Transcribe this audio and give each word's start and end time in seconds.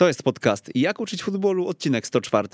To 0.00 0.08
jest 0.08 0.22
podcast 0.22 0.70
Jak 0.74 1.00
uczyć 1.00 1.22
futbolu, 1.22 1.68
odcinek 1.68 2.06
104. 2.06 2.48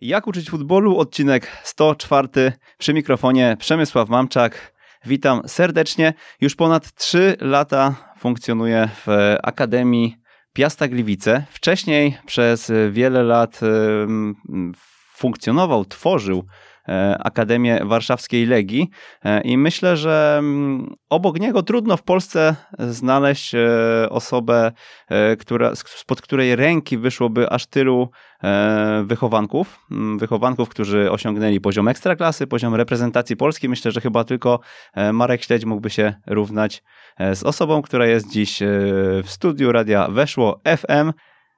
Jak 0.00 0.26
uczyć 0.26 0.50
futbolu, 0.50 0.98
odcinek 0.98 1.46
104. 1.64 2.52
Przy 2.78 2.94
mikrofonie 2.94 3.56
Przemysław 3.58 4.08
Mamczak. 4.08 4.75
Witam 5.06 5.42
serdecznie. 5.46 6.14
Już 6.40 6.56
ponad 6.56 6.94
3 6.94 7.36
lata 7.40 7.94
funkcjonuję 8.18 8.88
w 9.06 9.36
Akademii 9.42 10.16
Piasta 10.52 10.88
Gliwice. 10.88 11.46
Wcześniej 11.50 12.18
przez 12.26 12.72
wiele 12.90 13.22
lat 13.22 13.60
funkcjonował, 15.16 15.84
tworzył 15.84 16.38
E, 16.38 16.65
Akademię 17.18 17.80
Warszawskiej 17.84 18.46
Legii 18.46 18.90
e, 19.24 19.40
i 19.40 19.58
myślę, 19.58 19.96
że 19.96 20.36
mm, 20.38 20.94
obok 21.10 21.40
niego 21.40 21.62
trudno 21.62 21.96
w 21.96 22.02
Polsce 22.02 22.56
znaleźć 22.78 23.54
e, 23.54 23.58
osobę, 24.10 24.72
która, 25.38 25.74
spod 25.74 26.22
której 26.22 26.56
ręki 26.56 26.98
wyszłoby 26.98 27.50
aż 27.50 27.66
tylu 27.66 28.10
wychowanków, 29.04 29.78
mm, 29.90 30.18
wychowanków, 30.18 30.68
którzy 30.68 31.10
osiągnęli 31.10 31.60
poziom 31.60 31.88
ekstraklasy, 31.88 32.46
poziom 32.46 32.74
reprezentacji 32.74 33.36
Polski. 33.36 33.68
Myślę, 33.68 33.90
że 33.90 34.00
chyba 34.00 34.24
tylko 34.24 34.60
Marek 35.12 35.42
Śledź 35.42 35.64
mógłby 35.64 35.90
się 35.90 36.14
równać 36.26 36.82
z 37.34 37.42
osobą, 37.42 37.82
która 37.82 38.06
jest 38.06 38.30
dziś 38.30 38.58
w 39.22 39.26
studiu 39.26 39.72
Radia 39.72 40.08
Weszło 40.08 40.60
FM. 40.64 41.12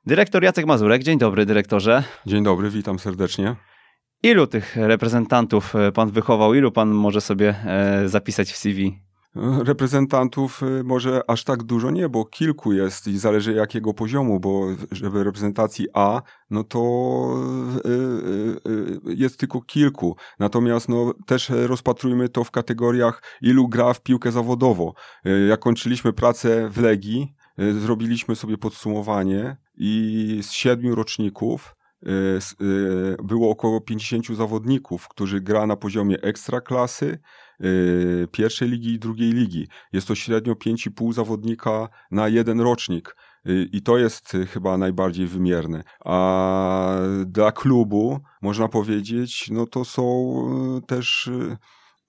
Dyrektor 0.07 0.45
Jacek 0.45 0.67
Mazurek. 0.67 1.03
Dzień 1.03 1.19
dobry, 1.19 1.47
dyrektorze. 1.47 2.03
Dzień 2.27 2.45
dobry, 2.45 2.71
witam 2.71 2.99
serdecznie. 2.99 3.57
Ilu 4.23 4.47
tych 4.47 4.77
reprezentantów 4.77 5.77
e, 5.77 5.93
pan 5.93 6.11
wychował? 6.11 6.55
Ilu 6.55 6.73
pan 6.73 6.89
może 6.89 7.21
sobie 7.21 7.55
e, 7.65 8.09
zapisać 8.09 8.53
w 8.53 8.57
CV? 8.57 8.99
Reprezentantów 9.65 10.63
e, 10.63 10.83
może 10.85 11.31
aż 11.31 11.45
tak 11.45 11.63
dużo 11.63 11.91
nie, 11.91 12.09
bo 12.09 12.25
kilku 12.25 12.73
jest 12.73 13.07
i 13.07 13.19
zależy 13.19 13.53
jakiego 13.53 13.95
poziomu, 13.95 14.41
bo 14.41 14.67
żeby 14.93 15.25
reprezentacji 15.25 15.87
A, 15.95 16.23
no 16.51 16.65
to 16.65 16.81
jest 19.05 19.39
tylko 19.39 19.61
kilku. 19.61 20.17
Natomiast 20.39 20.89
no, 20.89 21.15
też 21.27 21.51
rozpatrujmy 21.51 22.29
to 22.29 22.45
w 22.45 22.51
kategoriach 22.51 23.23
ilu 23.43 23.69
gra 23.69 23.95
w 23.95 24.03
piłkę 24.03 24.33
zawodowo. 24.33 24.95
Jak 25.49 25.61
kończyliśmy 25.61 26.13
pracę 26.13 26.69
w 26.69 26.79
Legii, 26.79 27.35
zrobiliśmy 27.59 28.37
sobie 28.37 28.59
podsumowanie 28.59 29.57
i 29.77 30.41
z 30.43 30.53
siedmiu 30.53 30.95
roczników 30.95 31.78
było 33.25 33.51
około 33.51 33.81
50 33.81 34.27
zawodników, 34.27 35.09
którzy 35.09 35.41
gra 35.41 35.67
na 35.67 35.77
poziomie 35.77 36.21
ekstraklasy, 36.23 37.19
y, 37.65 38.29
pierwszej 38.33 38.69
ligi 38.69 38.93
i 38.93 38.99
drugiej 38.99 39.33
ligi. 39.33 39.69
Jest 39.93 40.09
to 40.09 40.15
średnio 40.15 40.55
5,5 40.55 41.13
zawodnika 41.13 41.89
na 42.11 42.29
jeden 42.29 42.61
rocznik. 42.61 43.17
I 43.73 43.83
to 43.83 43.99
jest 43.99 44.37
chyba 44.53 44.79
najbardziej 44.79 45.27
wymierne. 45.27 45.83
A 46.05 46.99
dla 47.27 47.53
klubu, 47.53 48.21
można 48.43 48.69
powiedzieć, 48.69 49.51
no 49.51 49.67
to 49.67 49.85
są 49.85 50.83
też 50.87 51.31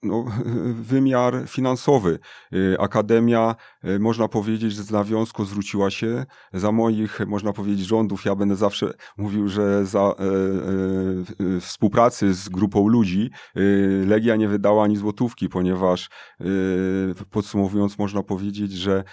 no, 0.02 0.24
wymiar 0.90 1.42
finansowy. 1.48 2.18
Y, 2.52 2.76
Akademia, 2.78 3.56
y, 3.84 3.98
można 3.98 4.28
powiedzieć, 4.28 4.72
że 4.72 4.82
z 4.82 4.90
nawiązku 4.90 5.44
zwróciła 5.44 5.90
się. 5.90 6.26
Za 6.52 6.72
moich, 6.72 7.20
można 7.26 7.52
powiedzieć, 7.52 7.86
rządów 7.86 8.24
ja 8.24 8.34
będę 8.34 8.56
zawsze 8.56 8.92
mówił, 9.16 9.48
że 9.48 9.86
za 9.86 10.00
e, 10.00 10.24
e, 11.56 11.60
współpracy 11.60 12.34
z 12.34 12.48
grupą 12.48 12.88
ludzi 12.88 13.30
e, 13.56 13.60
Legia 14.06 14.36
nie 14.36 14.48
wydała 14.48 14.84
ani 14.84 14.96
złotówki, 14.96 15.48
ponieważ 15.48 16.10
podsumowując, 17.30 17.98
można 17.98 18.22
powiedzieć, 18.22 18.72
że 18.72 19.04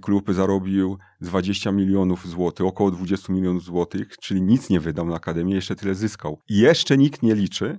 klub 0.00 0.32
zarobił 0.32 0.98
20 1.20 1.72
milionów 1.72 2.28
złotych, 2.28 2.66
około 2.66 2.90
20 2.90 3.32
milionów 3.32 3.62
złotych, 3.62 4.16
czyli 4.18 4.42
nic 4.42 4.70
nie 4.70 4.80
wydał 4.80 5.06
na 5.06 5.16
Akademię, 5.16 5.54
jeszcze 5.54 5.76
tyle 5.76 5.94
zyskał. 5.94 6.42
Jeszcze 6.48 6.98
nikt 6.98 7.22
nie 7.22 7.34
liczy, 7.34 7.78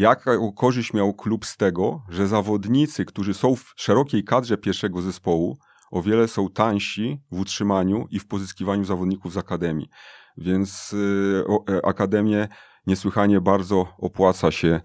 Jaką 0.00 0.52
korzyść 0.52 0.92
miał 0.94 1.14
klub 1.14 1.46
z 1.46 1.56
tego, 1.56 2.02
że 2.08 2.28
zawodnicy, 2.28 3.04
którzy 3.04 3.34
są 3.34 3.56
w 3.56 3.72
szerokiej 3.76 4.24
kadrze 4.24 4.56
pierwszego 4.56 5.02
zespołu, 5.02 5.58
o 5.90 6.02
wiele 6.02 6.28
są 6.28 6.48
tańsi 6.48 7.20
w 7.32 7.40
utrzymaniu 7.40 8.06
i 8.10 8.18
w 8.18 8.26
pozyskiwaniu 8.26 8.84
zawodników 8.84 9.32
z 9.32 9.36
akademii. 9.36 9.88
Więc 10.36 10.92
y, 10.92 11.44
y, 11.70 11.82
akademię 11.84 12.48
niesłychanie 12.86 13.40
bardzo 13.40 13.86
opłaca 13.98 14.50
się 14.50 14.80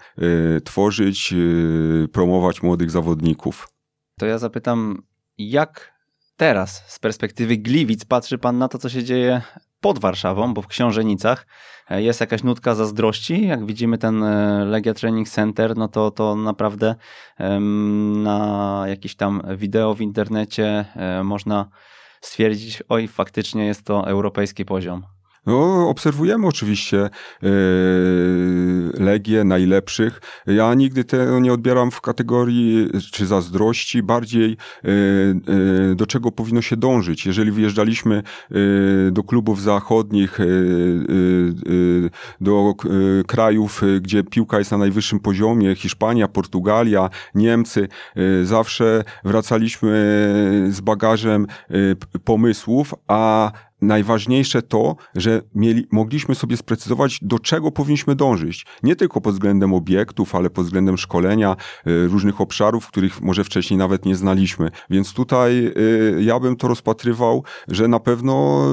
y, 0.57 0.61
tworzyć, 0.61 1.33
y, 1.33 2.07
promować 2.13 2.63
młodych 2.63 2.91
zawodników. 2.91 3.67
To 4.19 4.25
ja 4.25 4.37
zapytam, 4.37 5.01
jak 5.37 5.93
teraz 6.37 6.83
z 6.87 6.99
perspektywy 6.99 7.57
Gliwic 7.57 8.05
patrzy 8.05 8.37
pan 8.37 8.57
na 8.57 8.67
to, 8.67 8.77
co 8.77 8.89
się 8.89 9.03
dzieje 9.03 9.41
pod 9.85 10.00
Warszawą, 10.00 10.53
bo 10.53 10.62
w 10.62 10.68
Książenicach 10.68 11.47
e, 11.90 12.01
jest 12.01 12.22
jakaś 12.22 12.44
nutka 12.44 12.75
zazdrości. 12.75 13.47
Jak 13.47 13.66
widzimy 13.66 13.97
ten 13.97 14.23
e, 14.23 14.66
Legia 14.66 14.94
Training 14.94 15.29
Center, 15.29 15.78
no 15.78 15.88
to, 15.88 16.12
to 16.12 16.35
naprawdę 16.35 16.96
na 18.16 18.84
jakiś 18.88 19.16
tam 19.16 19.41
wideo 19.57 19.94
w 19.94 20.01
internecie 20.01 20.85
e, 20.96 21.23
można 21.23 21.69
stwierdzić, 22.22 22.84
oj, 22.90 23.07
faktycznie 23.07 23.66
jest 23.66 23.85
to 23.85 24.07
europejski 24.07 24.66
poziom. 24.66 25.14
No, 25.45 25.89
obserwujemy 25.89 26.47
oczywiście 26.47 27.09
yy, 27.41 27.50
legie 29.00 29.44
najlepszych. 29.44 30.22
Ja 30.47 30.73
nigdy 30.73 31.03
tego 31.03 31.39
nie 31.39 31.53
odbieram 31.53 31.91
w 31.91 32.01
kategorii 32.01 32.89
czy 33.11 33.25
zazdrości, 33.25 34.03
bardziej 34.03 34.57
yy, 34.84 34.91
yy, 35.89 35.95
do 35.95 36.05
czego 36.05 36.31
powinno 36.31 36.61
się 36.61 36.78
dążyć. 36.78 37.25
Jeżeli 37.25 37.51
wyjeżdżaliśmy 37.51 38.23
do 39.11 39.23
klubów 39.23 39.61
zachodnich, 39.61 40.38
do 42.41 42.73
krajów, 43.28 43.81
gdzie 44.01 44.23
piłka 44.23 44.59
jest 44.59 44.72
na 44.72 44.78
najwyższym 44.78 45.19
poziomie, 45.19 45.75
Hiszpania, 45.75 46.28
Portugalia, 46.28 47.09
Niemcy, 47.35 47.88
zawsze 48.44 49.03
wracaliśmy 49.23 49.89
z 50.69 50.81
bagażem 50.81 51.47
pomysłów, 52.23 52.94
a 53.07 53.51
najważniejsze 53.85 54.62
to, 54.62 54.96
że 55.16 55.41
mieli, 55.56 55.88
mogliśmy 55.91 56.35
sobie 56.35 56.57
sprecyzować, 56.57 57.19
do 57.22 57.40
czego 57.40 57.72
powinniśmy 57.72 58.16
dążyć. 58.16 58.66
Nie 58.84 58.96
tylko 58.96 59.22
pod 59.22 59.34
względem 59.34 59.73
obiektów, 59.73 60.35
ale 60.35 60.50
pod 60.50 60.66
względem 60.66 60.97
szkolenia, 60.97 61.56
y, 61.88 62.07
różnych 62.07 62.41
obszarów, 62.41 62.88
których 62.88 63.22
może 63.22 63.44
wcześniej 63.44 63.78
nawet 63.78 64.06
nie 64.06 64.16
znaliśmy. 64.16 64.72
Więc 64.90 65.13
tutaj 65.13 65.72
y, 65.78 66.23
ja 66.23 66.40
bym 66.40 66.56
to 66.56 66.68
rozpatrywał, 66.68 67.44
że 67.68 67.88
na 67.88 68.00
pewno 68.00 68.66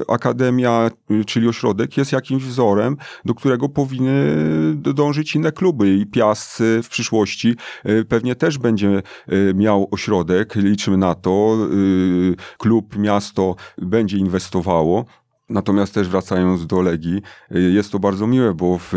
y, 0.00 0.06
Akademia, 0.08 0.90
czyli 1.26 1.48
ośrodek, 1.48 1.96
jest 1.96 2.12
jakimś 2.12 2.42
wzorem, 2.42 2.96
do 3.24 3.34
którego 3.34 3.68
powinny 3.68 4.36
dążyć 4.74 5.34
inne 5.34 5.52
kluby. 5.52 5.94
I 5.94 6.06
Piast 6.06 6.62
w 6.82 6.88
przyszłości 6.88 7.54
pewnie 8.08 8.34
też 8.34 8.58
będzie 8.58 9.02
miał 9.54 9.88
ośrodek, 9.90 10.54
liczymy 10.54 10.96
na 10.96 11.14
to. 11.14 11.56
Klub, 12.58 12.98
miasto 12.98 13.56
będzie 13.78 14.16
inwestowało. 14.36 15.04
Natomiast 15.48 15.94
też 15.94 16.08
wracając 16.08 16.66
do 16.66 16.82
Legii, 16.82 17.22
jest 17.50 17.92
to 17.92 17.98
bardzo 17.98 18.26
miłe, 18.26 18.54
bo 18.54 18.78
w, 18.78 18.92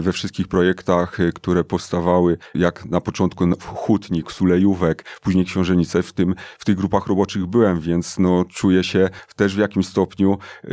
we 0.00 0.12
wszystkich 0.12 0.48
projektach, 0.48 1.18
które 1.34 1.64
powstawały, 1.64 2.38
jak 2.54 2.84
na 2.84 3.00
początku 3.00 3.44
Hutnik, 3.64 4.32
Sulejówek, 4.32 5.04
później 5.22 5.44
Książenice, 5.44 6.02
w, 6.02 6.12
tym, 6.12 6.34
w 6.58 6.64
tych 6.64 6.76
grupach 6.76 7.06
roboczych 7.06 7.46
byłem, 7.46 7.80
więc 7.80 8.18
no, 8.18 8.44
czuję 8.44 8.84
się 8.84 9.10
też 9.36 9.54
w 9.54 9.58
jakimś 9.58 9.86
stopniu, 9.86 10.38
yy, 10.64 10.70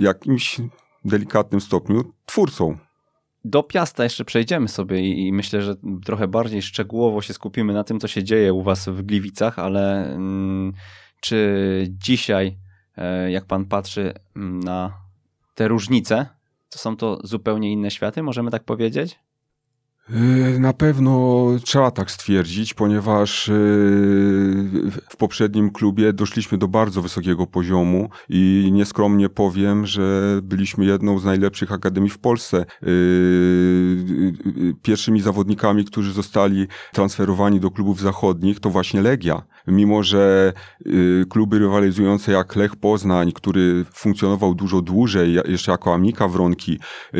jakimś 0.00 0.60
delikatnym 1.04 1.60
stopniu 1.60 2.04
twórcą. 2.26 2.78
Do 3.44 3.62
Piasta 3.62 4.04
jeszcze 4.04 4.24
przejdziemy 4.24 4.68
sobie 4.68 5.00
i, 5.00 5.32
myślę, 5.32 5.62
że 5.62 5.74
trochę 6.04 6.28
bardziej 6.28 6.62
szczegółowo 6.62 7.22
się 7.22 7.34
skupimy 7.34 7.72
na 7.72 7.84
tym, 7.84 8.00
co 8.00 8.08
się 8.08 8.24
dzieje 8.24 8.52
u 8.52 8.62
was 8.62 8.88
w 8.88 9.02
Gliwicach, 9.02 9.58
ale 9.58 10.12
mm, 10.14 10.72
czy 11.20 11.86
dzisiaj 11.90 12.67
jak 13.28 13.44
pan 13.44 13.64
patrzy 13.64 14.14
mm, 14.36 14.60
na 14.60 14.92
te 15.54 15.68
różnice, 15.68 16.26
to 16.70 16.78
są 16.78 16.96
to 16.96 17.18
zupełnie 17.24 17.72
inne 17.72 17.90
światy, 17.90 18.22
możemy 18.22 18.50
tak 18.50 18.64
powiedzieć? 18.64 19.18
Y, 20.10 20.60
na 20.60 20.72
pewno 20.72 21.46
trzeba 21.64 21.90
tak 21.90 22.10
stwierdzić, 22.10 22.74
ponieważ 22.74 23.48
y, 23.48 23.52
w 25.10 25.16
poprzednim 25.18 25.70
klubie 25.70 26.12
doszliśmy 26.12 26.58
do 26.58 26.68
bardzo 26.68 27.02
wysokiego 27.02 27.46
poziomu 27.46 28.08
i 28.28 28.70
nieskromnie 28.72 29.28
powiem, 29.28 29.86
że 29.86 30.40
byliśmy 30.42 30.84
jedną 30.84 31.18
z 31.18 31.24
najlepszych 31.24 31.72
akademii 31.72 32.10
w 32.10 32.18
Polsce. 32.18 32.64
Pierwszymi 34.82 35.20
zawodnikami, 35.20 35.84
którzy 35.84 36.12
zostali 36.12 36.66
transferowani 36.92 37.60
do 37.60 37.70
klubów 37.70 38.00
zachodnich, 38.00 38.60
to 38.60 38.70
właśnie 38.70 39.02
Legia. 39.02 39.42
Mimo, 39.68 40.02
że 40.02 40.52
kluby 41.28 41.58
rywalizujące 41.58 42.32
jak 42.32 42.56
Lech 42.56 42.76
Poznań, 42.76 43.32
który 43.32 43.84
funkcjonował 43.94 44.54
dużo 44.54 44.82
dłużej, 44.82 45.34
jeszcze 45.48 45.72
jako 45.72 45.94
Amika 45.94 46.28
Wronki, 46.28 46.78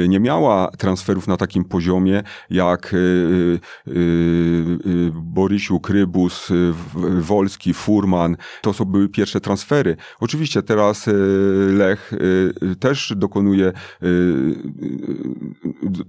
nie 0.08 0.20
miała 0.20 0.70
transferów 0.78 1.28
na 1.28 1.36
takim 1.36 1.64
poziomie 1.64 2.22
jak 2.50 2.94
y, 2.94 2.96
y, 2.96 3.90
y, 3.90 5.12
Borysiu, 5.14 5.80
Krybus, 5.80 6.48
Wolski, 7.20 7.74
Furman. 7.74 8.36
To 8.62 8.72
są 8.72 8.84
były 8.84 9.08
pierwsze 9.08 9.40
transfery. 9.40 9.96
Oczywiście 10.20 10.62
teraz 10.62 11.06
Lech 11.72 12.12
też 12.80 13.12
dokonuje, 13.16 13.72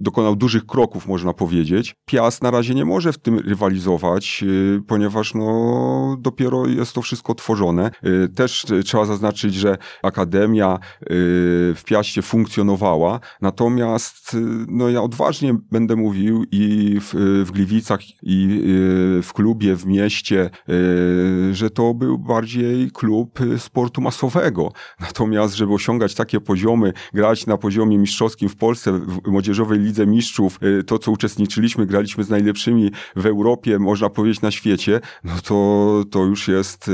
dokonał 0.00 0.36
dużych 0.36 0.66
kroków, 0.66 1.06
można 1.06 1.32
powiedzieć. 1.32 1.94
Piast 2.06 2.42
na 2.42 2.50
razie 2.50 2.74
nie 2.74 2.84
może 2.84 3.12
w 3.12 3.18
tym 3.18 3.38
rywalizować, 3.38 4.44
ponieważ 4.86 5.34
no, 5.34 6.16
dopiero 6.30 6.66
jest 6.66 6.92
to 6.92 7.02
wszystko 7.02 7.34
tworzone. 7.34 7.90
Też 8.34 8.66
trzeba 8.84 9.04
zaznaczyć, 9.04 9.54
że 9.54 9.78
Akademia 10.02 10.78
w 11.74 11.82
Piaście 11.86 12.22
funkcjonowała, 12.22 13.20
natomiast 13.40 14.36
no, 14.68 14.88
ja 14.88 15.02
odważnie 15.02 15.54
będę 15.70 15.96
mówił 15.96 16.44
i 16.52 16.96
w, 17.00 17.14
w 17.46 17.50
Gliwicach, 17.50 18.00
i 18.22 18.62
y, 19.18 19.22
w 19.22 19.32
klubie, 19.32 19.76
w 19.76 19.86
mieście, 19.86 20.50
y, 20.68 21.54
że 21.54 21.70
to 21.70 21.94
był 21.94 22.18
bardziej 22.18 22.90
klub 22.90 23.38
sportu 23.58 24.00
masowego. 24.00 24.72
Natomiast, 25.00 25.54
żeby 25.54 25.74
osiągać 25.74 26.14
takie 26.14 26.40
poziomy, 26.40 26.92
grać 27.14 27.46
na 27.46 27.56
poziomie 27.56 27.98
mistrzowskim 27.98 28.48
w 28.48 28.56
Polsce, 28.56 28.92
w 28.92 29.28
Młodzieżowej 29.30 29.78
Lidze 29.78 30.06
Mistrzów, 30.06 30.58
y, 30.62 30.84
to 30.84 30.98
co 30.98 31.10
uczestniczyliśmy, 31.10 31.86
graliśmy 31.86 32.24
z 32.24 32.28
najlepszymi 32.28 32.90
w 33.16 33.26
Europie, 33.26 33.78
można 33.78 34.10
powiedzieć 34.10 34.40
na 34.40 34.50
świecie, 34.50 35.00
no 35.24 35.32
to, 35.44 36.04
to 36.10 36.24
już 36.24 36.48
jest 36.48 36.90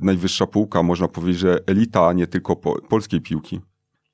najwyższa 0.00 0.46
półka, 0.46 0.82
można 0.82 1.08
powiedzieć, 1.08 1.40
że 1.40 1.58
elita, 1.66 2.12
nie 2.12 2.26
tylko 2.26 2.56
po, 2.56 2.80
polskiej 2.80 3.20
piłki. 3.20 3.60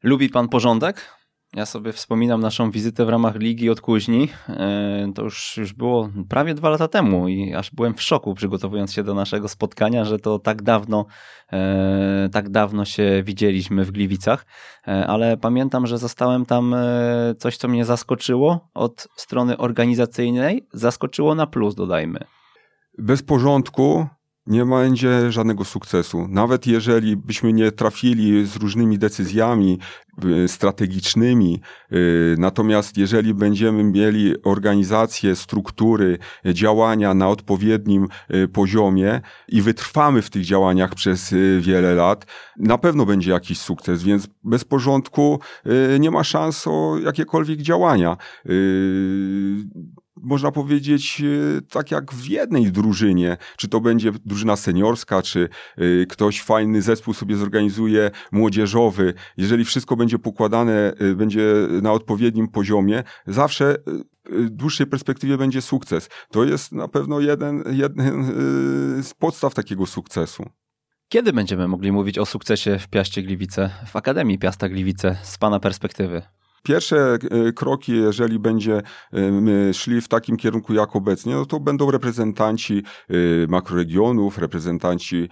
Lubi 0.03 0.29
pan 0.29 0.49
porządek? 0.49 1.15
Ja 1.57 1.67
sobie 1.67 1.93
wspominam 1.93 2.41
naszą 2.41 2.71
wizytę 2.71 3.05
w 3.05 3.09
ramach 3.09 3.37
Ligi 3.37 3.71
od 3.71 3.81
Kuźni. 3.81 4.29
E, 4.49 5.13
to 5.15 5.23
już, 5.23 5.57
już 5.57 5.73
było 5.73 6.09
prawie 6.29 6.55
dwa 6.55 6.71
lata 6.71 6.89
temu 6.89 7.29
i 7.29 7.55
aż 7.55 7.71
byłem 7.71 7.95
w 7.95 8.03
szoku 8.03 8.35
przygotowując 8.35 8.93
się 8.93 9.03
do 9.03 9.15
naszego 9.15 9.49
spotkania, 9.49 10.05
że 10.05 10.19
to 10.19 10.39
tak 10.39 10.63
dawno, 10.63 11.07
e, 11.53 12.29
tak 12.33 12.49
dawno 12.49 12.85
się 12.85 13.23
widzieliśmy 13.25 13.85
w 13.85 13.91
Gliwicach. 13.91 14.47
Ale 15.07 15.37
pamiętam, 15.37 15.87
że 15.87 15.99
zostałem 15.99 16.47
tam 16.47 16.75
coś, 17.39 17.57
co 17.57 17.69
mnie 17.69 17.85
zaskoczyło 17.85 18.69
od 18.75 19.09
strony 19.17 19.57
organizacyjnej. 19.57 20.67
Zaskoczyło 20.73 21.35
na 21.35 21.47
plus, 21.47 21.75
dodajmy. 21.75 22.21
Bez 22.99 23.23
porządku 23.23 24.07
nie 24.47 24.67
będzie 24.67 25.33
żadnego 25.33 25.65
sukcesu. 25.65 26.29
Nawet 26.29 26.67
jeżeli 26.67 27.17
byśmy 27.17 27.53
nie 27.53 27.73
trafili 27.73 28.47
z 28.47 28.57
różnymi 28.57 28.99
decyzjami 28.99 29.79
y, 30.25 30.49
strategicznymi, 30.49 31.61
y, 31.93 32.35
natomiast 32.39 32.99
jeżeli 32.99 33.35
będziemy 33.35 33.85
mieli 33.85 34.43
organizację, 34.43 35.37
struktury, 35.37 36.19
działania 36.45 37.15
na 37.15 37.29
odpowiednim 37.29 38.09
y, 38.35 38.49
poziomie 38.49 39.21
i 39.49 39.63
wytrwamy 39.63 40.23
w 40.23 40.31
tych 40.31 40.45
działaniach 40.45 40.95
przez 40.95 41.35
wiele 41.61 41.95
lat, 41.95 42.27
na 42.59 42.79
pewno 42.79 43.07
będzie 43.07 43.31
jakiś 43.31 43.59
sukces, 43.59 44.03
więc 44.03 44.29
bez 44.45 44.65
porządku 44.65 45.41
nie 46.01 46.11
ma 46.11 46.25
szans 46.25 46.67
o 46.67 46.99
jakiekolwiek 46.99 47.63
działania 47.63 48.17
można 50.25 50.53
powiedzieć, 50.53 51.23
e, 51.59 51.61
tak 51.63 51.91
jak 51.91 52.13
w 52.15 52.27
jednej 52.27 52.73
drużynie, 52.73 53.37
czy 53.57 53.69
to 53.69 53.81
będzie 53.81 54.13
drużyna 54.25 54.57
seniorska, 54.57 55.23
czy 55.23 55.49
e, 55.77 56.07
ktoś 56.07 56.43
fajny 56.43 56.83
zespół 56.83 57.15
sobie 57.15 57.37
zorganizuje 57.37 58.11
młodzieżowy, 58.33 59.15
jeżeli 59.37 59.65
wszystko 59.65 59.97
będzie 59.97 60.19
pokładane, 60.19 60.93
e, 60.99 61.15
będzie 61.15 61.55
na 61.83 61.93
odpowiednim 61.93 62.49
poziomie, 62.49 63.03
zawsze 63.27 63.77
dłuższej 64.51 64.87
perspektywie 64.87 65.39
będzie 65.39 65.63
sukces. 65.63 66.09
To 66.31 66.45
jest 66.45 66.73
na 66.73 66.89
pewno 66.89 67.21
jeden, 67.21 67.65
jeden 67.71 68.25
z 69.03 69.15
podstaw 69.15 69.55
takiego 69.55 69.87
sukcesu. 69.87 70.45
Kiedy 71.09 71.33
będziemy 71.33 71.69
mogli 71.69 71.93
mówić 71.93 72.19
o 72.19 72.27
sukcesie 72.27 72.79
w 72.79 72.89
Piaście 72.89 73.23
Gliwice, 73.23 73.71
w 73.87 73.97
Akademii 73.97 74.39
Piasta 74.39 74.69
Gliwice 74.69 75.17
z 75.23 75.39
Pana 75.39 75.61
perspektywy? 75.61 76.23
Pierwsze 76.65 77.19
e, 77.31 77.53
kroki, 77.53 77.93
jeżeli 77.93 78.39
będzie 78.39 78.83
e, 79.13 79.75
szli 79.75 80.01
w 80.01 80.09
takim 80.09 80.37
kierunku 80.37 80.75
jak 80.75 80.97
obecnie, 80.97 81.35
no 81.35 81.47
to 81.47 81.61
będą 81.61 81.91
reprezentanci 81.91 82.83
e, 83.09 83.15
makroregionów, 83.49 84.39
reprezentanci 84.39 85.29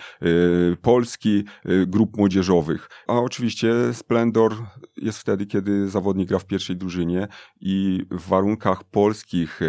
Polski, 0.82 1.44
grup 1.87 2.17
młodzieżowych. 2.17 2.88
A 3.08 3.12
oczywiście 3.12 3.73
splendor 3.93 4.55
jest 4.96 5.19
wtedy, 5.19 5.46
kiedy 5.46 5.88
zawodnik 5.88 6.29
gra 6.29 6.38
w 6.38 6.46
pierwszej 6.46 6.76
drużynie 6.76 7.29
i 7.61 8.06
w 8.11 8.28
warunkach 8.28 8.85
polskich, 8.85 9.61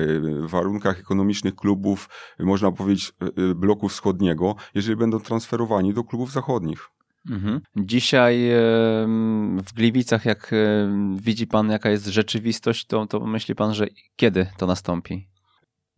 w 0.43 0.49
warunkach 0.49 0.99
ekonomicznych 0.99 1.55
klubów, 1.55 2.09
można 2.39 2.71
powiedzieć 2.71 3.13
bloku 3.55 3.89
wschodniego, 3.89 4.55
jeżeli 4.75 4.95
będą 4.95 5.19
transferowani 5.19 5.93
do 5.93 6.03
klubów 6.03 6.31
zachodnich. 6.31 6.89
Mhm. 7.29 7.61
Dzisiaj 7.75 8.49
w 9.65 9.73
Gliwicach, 9.75 10.25
jak 10.25 10.51
widzi 11.15 11.47
pan, 11.47 11.69
jaka 11.69 11.89
jest 11.89 12.05
rzeczywistość, 12.05 12.85
to, 12.85 13.05
to 13.05 13.19
myśli 13.19 13.55
pan, 13.55 13.73
że 13.73 13.87
kiedy 14.15 14.47
to 14.57 14.67
nastąpi? 14.67 15.32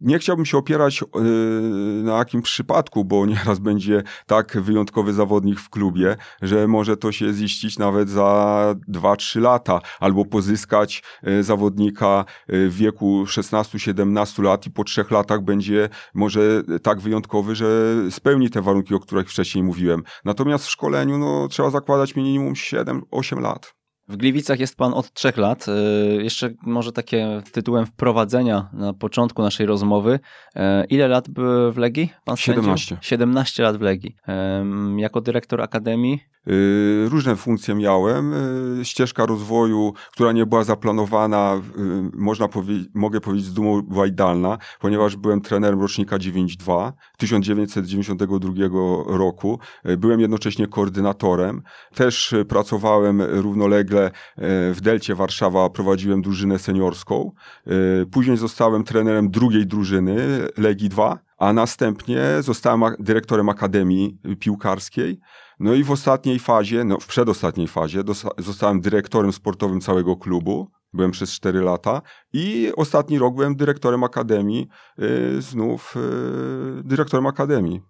Nie 0.01 0.19
chciałbym 0.19 0.45
się 0.45 0.57
opierać 0.57 1.01
yy, 1.01 2.03
na 2.03 2.17
jakimś 2.17 2.43
przypadku, 2.43 3.05
bo 3.05 3.25
nieraz 3.35 3.59
będzie 3.59 4.03
tak 4.25 4.61
wyjątkowy 4.61 5.13
zawodnik 5.13 5.59
w 5.59 5.69
klubie, 5.69 6.15
że 6.41 6.67
może 6.67 6.97
to 6.97 7.11
się 7.11 7.33
ziścić 7.33 7.79
nawet 7.79 8.09
za 8.09 8.75
2-3 8.89 9.41
lata, 9.41 9.81
albo 9.99 10.25
pozyskać 10.25 11.03
yy, 11.23 11.43
zawodnika 11.43 12.25
yy, 12.47 12.69
w 12.69 12.75
wieku 12.75 13.23
16-17 13.23 14.43
lat 14.43 14.67
i 14.67 14.71
po 14.71 14.83
trzech 14.83 15.11
latach 15.11 15.41
będzie 15.41 15.89
może 16.13 16.63
tak 16.83 16.99
wyjątkowy, 16.99 17.55
że 17.55 17.95
spełni 18.11 18.49
te 18.49 18.61
warunki, 18.61 18.95
o 18.95 18.99
których 18.99 19.29
wcześniej 19.29 19.63
mówiłem. 19.63 20.03
Natomiast 20.25 20.65
w 20.65 20.69
szkoleniu 20.69 21.17
no, 21.17 21.47
trzeba 21.47 21.69
zakładać 21.69 22.15
minimum 22.15 22.53
7-8 22.53 23.41
lat. 23.41 23.84
W 24.07 24.17
Gliwicach 24.17 24.59
jest 24.59 24.77
pan 24.77 24.93
od 24.93 25.13
trzech 25.13 25.37
lat. 25.37 25.65
E, 25.67 25.71
jeszcze 26.23 26.49
może 26.61 26.91
takie 26.91 27.41
tytułem 27.51 27.85
wprowadzenia 27.85 28.69
na 28.73 28.93
początku 28.93 29.41
naszej 29.41 29.65
rozmowy. 29.65 30.19
E, 30.55 30.85
ile 30.85 31.07
lat 31.07 31.29
był 31.29 31.71
w 31.71 31.77
Legii? 31.77 32.09
Pan 32.25 32.37
17. 32.37 32.97
17 33.01 33.63
lat 33.63 33.77
w 33.77 33.81
Legii. 33.81 34.15
Jako 34.97 35.21
dyrektor 35.21 35.61
Akademii 35.61 36.19
Y, 36.49 37.09
różne 37.09 37.35
funkcje 37.35 37.75
miałem. 37.75 38.33
Y, 38.81 38.85
ścieżka 38.85 39.25
rozwoju, 39.25 39.93
która 40.11 40.31
nie 40.31 40.45
była 40.45 40.63
zaplanowana, 40.63 41.61
y, 41.77 41.81
można 42.13 42.47
powiedzieć, 42.47 42.89
mogę 42.93 43.21
powiedzieć 43.21 43.45
z 43.45 43.53
dumą 43.53 43.81
była 43.81 44.07
idealna, 44.07 44.57
ponieważ 44.79 45.15
byłem 45.15 45.41
trenerem 45.41 45.81
rocznika 45.81 46.17
9.2 46.17 46.93
1992 47.17 49.03
roku. 49.07 49.59
Byłem 49.97 50.19
jednocześnie 50.19 50.67
koordynatorem. 50.67 51.61
Też 51.95 52.35
pracowałem 52.47 53.21
równolegle 53.21 53.94
w 54.73 54.77
Delcie 54.81 55.15
Warszawa, 55.15 55.69
prowadziłem 55.69 56.21
drużynę 56.21 56.59
seniorską. 56.59 57.31
Później 58.11 58.37
zostałem 58.37 58.83
trenerem 58.83 59.29
drugiej 59.31 59.67
drużyny, 59.67 60.47
Legii 60.57 60.89
2, 60.89 61.19
a 61.37 61.53
następnie 61.53 62.21
zostałem 62.39 62.95
dyrektorem 62.99 63.49
Akademii 63.49 64.17
Piłkarskiej. 64.39 65.19
No 65.59 65.73
i 65.73 65.83
w 65.83 65.91
ostatniej 65.91 66.39
fazie, 66.39 66.83
no 66.83 66.99
w 66.99 67.07
przedostatniej 67.07 67.67
fazie 67.67 68.03
zostałem 68.37 68.81
dyrektorem 68.81 69.33
sportowym 69.33 69.81
całego 69.81 70.15
klubu. 70.15 70.71
Byłem 70.93 71.11
przez 71.11 71.31
4 71.31 71.61
lata 71.61 72.01
i 72.33 72.71
ostatni 72.75 73.19
rok 73.19 73.35
byłem 73.35 73.55
dyrektorem 73.55 74.03
akademii, 74.03 74.67
yy, 74.97 75.41
znów 75.41 75.95
dyrektorem 76.83 77.25
akademii. 77.25 77.81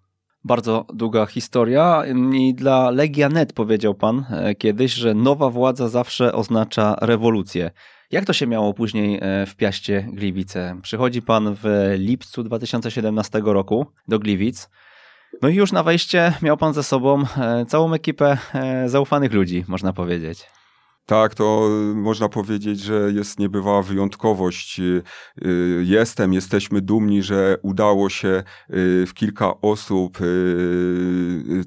Bardzo 0.46 0.86
długa 0.94 1.26
historia 1.26 2.02
i 2.32 2.54
dla 2.54 2.90
Legia.net 2.90 3.52
powiedział 3.52 3.94
pan 3.94 4.24
e, 4.30 4.54
kiedyś, 4.54 4.92
że 4.92 5.14
nowa 5.14 5.50
władza 5.50 5.88
zawsze 5.88 6.32
oznacza 6.32 6.96
rewolucję. 7.00 7.70
Jak 8.10 8.24
to 8.24 8.32
się 8.32 8.46
miało 8.46 8.74
później 8.74 9.18
e, 9.22 9.46
w 9.46 9.56
Piaście 9.56 10.08
Gliwice? 10.12 10.76
Przychodzi 10.82 11.22
pan 11.22 11.56
w 11.62 11.94
lipcu 11.98 12.42
2017 12.42 13.40
roku 13.44 13.86
do 14.08 14.18
Gliwic. 14.18 14.70
No 15.42 15.48
i 15.48 15.54
już 15.54 15.72
na 15.72 15.82
wejście 15.82 16.32
miał 16.42 16.56
pan 16.56 16.74
ze 16.74 16.82
sobą 16.82 17.22
e, 17.38 17.66
całą 17.66 17.92
ekipę 17.92 18.38
zaufanych 18.86 19.32
ludzi, 19.32 19.64
można 19.68 19.92
powiedzieć. 19.92 20.55
Tak, 21.06 21.34
to 21.34 21.68
można 21.94 22.28
powiedzieć, 22.28 22.80
że 22.80 23.10
jest 23.14 23.38
niebywała 23.38 23.82
wyjątkowość. 23.82 24.80
Y, 24.80 25.02
y, 25.46 25.84
jestem, 25.84 26.32
jesteśmy 26.32 26.80
dumni, 26.80 27.22
że 27.22 27.58
udało 27.62 28.08
się 28.08 28.28
y, 28.28 28.42
w 29.06 29.14
kilka 29.14 29.60
osób 29.60 30.18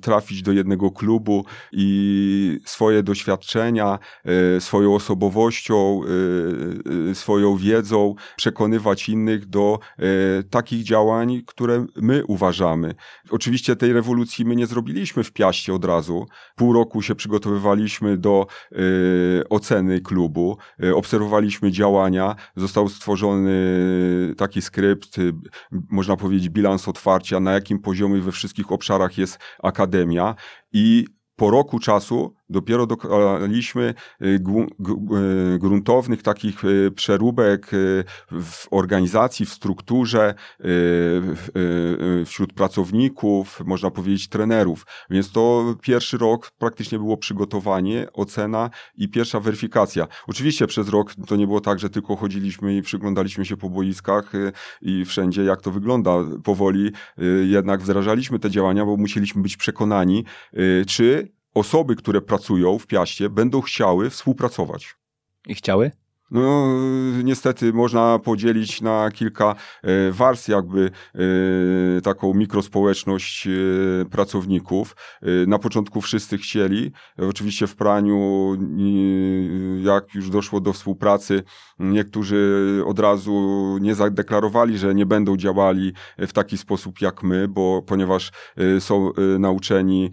trafić 0.01 0.41
do 0.41 0.51
jednego 0.51 0.91
klubu 0.91 1.45
i 1.71 2.59
swoje 2.65 3.03
doświadczenia, 3.03 3.99
swoją 4.59 4.95
osobowością, 4.95 6.01
swoją 7.13 7.57
wiedzą 7.57 8.15
przekonywać 8.37 9.09
innych 9.09 9.45
do 9.45 9.79
takich 10.49 10.83
działań, 10.83 11.41
które 11.45 11.85
my 11.95 12.25
uważamy. 12.25 12.95
Oczywiście 13.29 13.75
tej 13.75 13.93
rewolucji 13.93 14.45
my 14.45 14.55
nie 14.55 14.67
zrobiliśmy 14.67 15.23
w 15.23 15.31
Piaście 15.31 15.73
od 15.73 15.85
razu. 15.85 16.27
Pół 16.55 16.73
roku 16.73 17.01
się 17.01 17.15
przygotowywaliśmy 17.15 18.17
do 18.17 18.47
oceny 19.49 20.01
klubu, 20.01 20.57
e, 20.83 20.95
obserwowaliśmy 20.95 21.71
działania, 21.71 22.35
został 22.55 22.89
stworzony 22.89 23.53
taki 24.37 24.61
skrypt, 24.61 25.17
y, 25.17 25.33
można 25.89 26.17
powiedzieć 26.17 26.49
bilans 26.49 26.87
otwarcia, 26.87 27.39
na 27.39 27.51
jakim 27.51 27.79
poziomie 27.79 28.21
we 28.21 28.31
wszystkich 28.31 28.71
obszarach 28.71 29.17
jest 29.17 29.39
akademia. 29.63 30.35
I 30.73 31.05
po 31.35 31.51
roku 31.51 31.79
czasu 31.79 32.38
dopiero 32.49 32.85
dokonaliśmy 32.85 33.93
y, 34.21 34.25
y, 34.25 35.59
gruntownych 35.59 36.23
takich 36.23 36.65
y, 36.65 36.91
przeróbek 36.95 37.71
w 38.31 38.67
organizacji, 38.71 39.45
w 39.45 39.53
strukturze, 39.53 40.33
wśród 42.25 42.53
pracowników, 42.53 43.61
można 43.65 43.91
powiedzieć 43.91 44.29
trenerów. 44.29 44.85
Więc 45.09 45.31
to 45.31 45.75
pierwszy 45.81 46.17
rok 46.17 46.51
praktycznie 46.51 46.99
było 46.99 47.17
przygotowanie, 47.17 48.07
ocena 48.13 48.69
i 48.95 49.09
pierwsza 49.09 49.39
weryfikacja. 49.39 50.07
Oczywiście 50.27 50.67
przez 50.67 50.89
rok 50.89 51.13
to 51.27 51.35
nie 51.35 51.47
było 51.47 51.61
tak, 51.61 51.79
że 51.79 51.89
tylko 51.89 52.15
chodziliśmy 52.15 52.75
i 52.75 52.81
przyglądaliśmy 52.81 53.45
się 53.45 53.57
po 53.57 53.69
boiskach 53.69 54.31
i 54.81 55.05
wszędzie 55.05 55.43
jak 55.43 55.61
to 55.61 55.71
wygląda. 55.71 56.11
Powoli 56.43 56.91
jednak 57.43 57.81
wdrażaliśmy 57.81 58.39
te 58.39 58.49
działania, 58.49 58.85
bo 58.85 58.97
musieliśmy 58.97 59.41
być 59.41 59.57
przekonani, 59.57 60.25
czy 60.87 61.38
osoby, 61.53 61.95
które 61.95 62.21
pracują 62.21 62.79
w 62.79 62.87
Piaście, 62.87 63.29
będą 63.29 63.61
chciały 63.61 64.09
współpracować. 64.09 64.95
I 65.47 65.55
chciały? 65.55 65.91
No, 66.31 66.67
niestety 67.23 67.73
można 67.73 68.19
podzielić 68.19 68.81
na 68.81 69.11
kilka 69.11 69.55
e, 69.83 70.11
warstw, 70.11 70.47
jakby 70.47 70.91
e, 71.15 72.01
taką 72.01 72.33
mikrospołeczność 72.33 73.47
e, 73.47 73.49
pracowników. 74.05 74.95
Na 75.47 75.59
początku 75.59 76.01
wszyscy 76.01 76.37
chcieli. 76.37 76.91
Oczywiście 77.17 77.67
w 77.67 77.75
praniu, 77.75 78.51
jak 79.83 80.15
już 80.15 80.29
doszło 80.29 80.61
do 80.61 80.73
współpracy, 80.73 81.43
niektórzy 81.79 82.83
od 82.85 82.99
razu 82.99 83.77
nie 83.81 83.95
zadeklarowali, 83.95 84.77
że 84.77 84.95
nie 84.95 85.05
będą 85.05 85.37
działali 85.37 85.93
w 86.17 86.33
taki 86.33 86.57
sposób 86.57 87.01
jak 87.01 87.23
my, 87.23 87.47
bo 87.47 87.81
ponieważ 87.81 88.31
są 88.79 89.11
nauczeni 89.39 90.09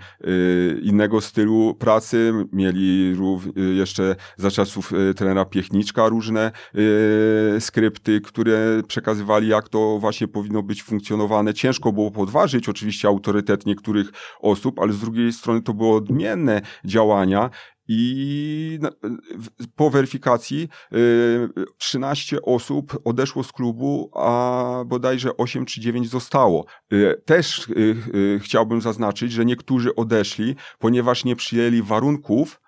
innego 0.83 1.21
stylu 1.21 1.75
pracy, 1.75 2.33
mieli 2.53 3.17
jeszcze 3.57 4.17
za 4.37 4.51
czasów 4.51 4.93
trenera 5.17 5.45
Piechniczka 5.45 6.06
różne 6.09 6.53
yy, 6.75 7.61
skrypty, 7.61 8.21
które 8.21 8.83
przekazywali, 8.89 9.49
jak 9.49 9.69
to 9.69 9.99
właśnie 9.99 10.29
powinno 10.29 10.63
być 10.63 10.83
funkcjonowane. 10.83 11.55
Ciężko 11.55 11.93
było 11.93 12.11
podważyć 12.11 12.69
oczywiście 12.69 13.09
autorytet 13.09 13.67
niektórych 13.67 14.13
osób, 14.41 14.79
ale 14.79 14.93
z 14.93 15.01
drugiej 15.01 15.33
strony 15.33 15.63
to 15.63 15.75
były 15.75 15.97
odmienne 15.97 16.63
działania 16.85 17.51
i 17.89 18.79
po 19.77 19.91
weryfikacji 19.91 20.69
13 21.79 22.37
y, 22.37 22.43
osób 22.43 22.99
odeszło 23.05 23.45
z 23.45 23.53
klubu, 23.53 24.11
a 24.15 24.85
bodajże 24.87 25.37
8 25.37 25.65
czy 25.65 25.81
9 25.81 26.09
zostało. 26.09 26.67
Y, 26.93 27.23
też 27.25 27.69
y, 27.69 28.41
chciałbym 28.43 28.81
zaznaczyć, 28.81 29.33
że 29.33 29.45
niektórzy 29.45 29.95
odeszli, 29.95 30.57
ponieważ 30.79 31.25
nie 31.25 31.37
przyjęli 31.37 31.83
warunków, 31.83 32.61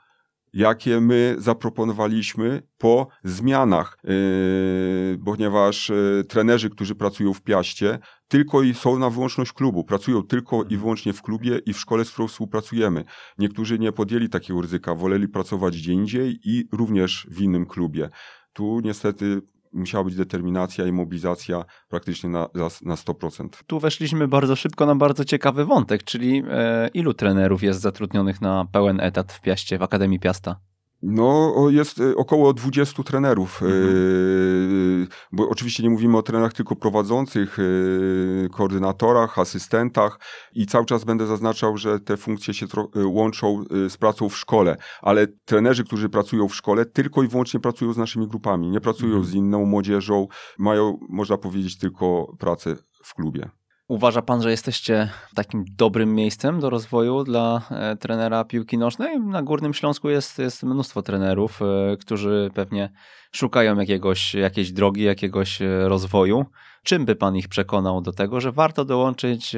jakie 0.52 1.00
my 1.00 1.36
zaproponowaliśmy 1.38 2.62
po 2.78 3.08
zmianach, 3.24 3.98
yy, 4.04 5.18
ponieważ 5.24 5.88
yy, 5.88 6.24
trenerzy, 6.28 6.70
którzy 6.70 6.94
pracują 6.94 7.34
w 7.34 7.42
Piaście, 7.42 7.98
tylko 8.28 8.62
i 8.62 8.74
są 8.74 8.98
na 8.98 9.10
wyłączność 9.10 9.52
klubu, 9.52 9.84
pracują 9.84 10.22
tylko 10.22 10.64
i 10.64 10.76
wyłącznie 10.76 11.12
w 11.12 11.22
klubie 11.22 11.60
i 11.66 11.72
w 11.72 11.78
szkole, 11.78 12.04
z 12.04 12.10
którą 12.10 12.28
współpracujemy. 12.28 13.04
Niektórzy 13.38 13.78
nie 13.78 13.92
podjęli 13.92 14.28
takiego 14.28 14.60
ryzyka, 14.60 14.94
woleli 14.94 15.28
pracować 15.28 15.76
gdzie 15.76 15.92
indziej 15.92 16.38
i 16.44 16.68
również 16.72 17.26
w 17.30 17.40
innym 17.40 17.66
klubie. 17.66 18.08
Tu 18.52 18.80
niestety 18.80 19.42
musiała 19.72 20.04
być 20.04 20.14
determinacja 20.14 20.86
i 20.86 20.92
mobilizacja 20.92 21.64
praktycznie 21.88 22.30
na, 22.30 22.48
na 22.82 22.94
100%. 22.94 23.48
Tu 23.66 23.80
weszliśmy 23.80 24.28
bardzo 24.28 24.56
szybko 24.56 24.86
na 24.86 24.94
bardzo 24.94 25.24
ciekawy 25.24 25.64
wątek, 25.64 26.04
czyli 26.04 26.42
e, 26.50 26.88
ilu 26.94 27.14
trenerów 27.14 27.62
jest 27.62 27.80
zatrudnionych 27.80 28.40
na 28.40 28.64
pełen 28.72 29.00
etat 29.00 29.32
w 29.32 29.40
Piaście, 29.40 29.78
w 29.78 29.82
Akademii 29.82 30.20
Piasta? 30.20 30.60
No, 31.02 31.54
jest 31.70 32.00
y, 32.00 32.16
około 32.16 32.52
20 32.52 33.02
trenerów, 33.02 33.62
mhm. 33.62 33.82
Y, 33.84 35.06
bo 35.32 35.48
oczywiście 35.48 35.82
nie 35.82 35.90
mówimy 35.90 36.18
o 36.18 36.22
trenerach 36.22 36.52
tylko 36.52 36.76
prowadzących, 36.76 37.58
y, 37.58 38.48
koordynatorach, 38.52 39.38
asystentach 39.38 40.20
i 40.52 40.66
cały 40.66 40.84
czas 40.84 41.04
będę 41.04 41.26
zaznaczał, 41.26 41.76
że 41.76 42.00
te 42.00 42.16
funkcje 42.16 42.54
się 42.54 42.66
łączą 43.04 43.64
z 43.88 43.96
pracą 43.96 44.28
w 44.28 44.36
szkole, 44.36 44.76
ale 45.02 45.26
trenerzy, 45.44 45.84
którzy 45.84 46.08
pracują 46.08 46.48
w 46.48 46.54
szkole, 46.54 46.86
tylko 46.86 47.22
i 47.22 47.28
wyłącznie 47.28 47.60
pracują 47.60 47.92
z 47.92 47.96
naszymi 47.96 48.28
grupami, 48.28 48.70
nie 48.70 48.80
pracują 48.80 49.12
mhm. 49.12 49.24
z 49.24 49.34
inną 49.34 49.64
młodzieżą, 49.64 50.26
mają, 50.58 50.98
można 51.08 51.38
powiedzieć, 51.38 51.78
tylko 51.78 52.36
pracę 52.38 52.76
w 53.04 53.14
klubie. 53.14 53.57
Uważa 53.88 54.22
pan, 54.22 54.42
że 54.42 54.50
jesteście 54.50 55.10
takim 55.34 55.64
dobrym 55.76 56.14
miejscem 56.14 56.60
do 56.60 56.70
rozwoju 56.70 57.24
dla 57.24 57.62
e, 57.70 57.96
trenera 57.96 58.44
piłki 58.44 58.78
nożnej? 58.78 59.20
Na 59.20 59.42
Górnym 59.42 59.74
Śląsku 59.74 60.08
jest, 60.08 60.38
jest 60.38 60.62
mnóstwo 60.62 61.02
trenerów, 61.02 61.60
e, 61.62 61.96
którzy 61.96 62.50
pewnie 62.54 62.92
szukają 63.32 63.78
jakiegoś, 63.78 64.34
jakiejś 64.34 64.72
drogi, 64.72 65.02
jakiegoś 65.02 65.62
e, 65.62 65.88
rozwoju. 65.88 66.46
Czym 66.82 67.04
by 67.04 67.16
pan 67.16 67.36
ich 67.36 67.48
przekonał 67.48 68.00
do 68.00 68.12
tego, 68.12 68.40
że 68.40 68.52
warto 68.52 68.84
dołączyć 68.84 69.56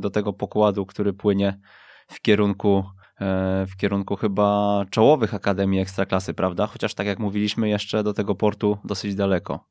do 0.00 0.10
tego 0.10 0.32
pokładu, 0.32 0.86
który 0.86 1.12
płynie 1.12 1.60
w 2.08 2.20
kierunku 2.20 2.84
w 3.66 3.76
kierunku 3.76 4.16
chyba 4.16 4.84
czołowych 4.90 5.34
akademii 5.34 5.80
ekstraklasy, 5.80 6.34
prawda? 6.34 6.66
Chociaż 6.66 6.94
tak 6.94 7.06
jak 7.06 7.18
mówiliśmy, 7.18 7.68
jeszcze 7.68 8.02
do 8.02 8.12
tego 8.12 8.34
portu 8.34 8.78
dosyć 8.84 9.14
daleko. 9.14 9.69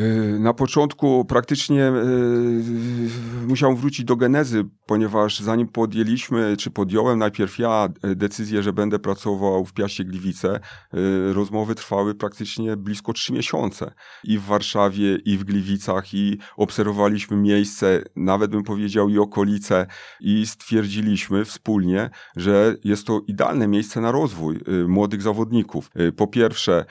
Y, 0.00 0.38
na 0.38 0.54
początku 0.54 1.24
praktycznie 1.24 1.88
y, 1.88 3.46
musiałem 3.46 3.76
wrócić 3.76 4.04
do 4.04 4.16
genezy, 4.16 4.64
ponieważ 4.86 5.40
zanim 5.40 5.68
podjęliśmy, 5.68 6.56
czy 6.56 6.70
podjąłem 6.70 7.18
najpierw 7.18 7.58
ja 7.58 7.88
e, 8.02 8.14
decyzję, 8.14 8.62
że 8.62 8.72
będę 8.72 8.98
pracował 8.98 9.64
w 9.64 9.72
Piaście 9.72 10.04
Gliwice, 10.04 10.60
y, 10.94 11.32
rozmowy 11.32 11.74
trwały 11.74 12.14
praktycznie 12.14 12.76
blisko 12.76 13.12
trzy 13.12 13.32
miesiące. 13.32 13.92
I 14.24 14.38
w 14.38 14.42
Warszawie, 14.42 15.16
i 15.24 15.38
w 15.38 15.44
Gliwicach, 15.44 16.14
i 16.14 16.38
obserwowaliśmy 16.56 17.36
miejsce, 17.36 18.02
nawet 18.16 18.50
bym 18.50 18.62
powiedział 18.62 19.08
i 19.08 19.18
okolice, 19.18 19.86
i 20.20 20.46
stwierdziliśmy 20.46 21.44
wspólnie, 21.44 22.10
że 22.36 22.76
jest 22.84 23.06
to 23.06 23.20
idealne 23.26 23.68
miejsce 23.68 24.00
na 24.00 24.12
rozwój 24.12 24.60
młodych 24.88 25.22
zawodników. 25.22 25.90
Po 26.16 26.26
pierwsze, 26.26 26.84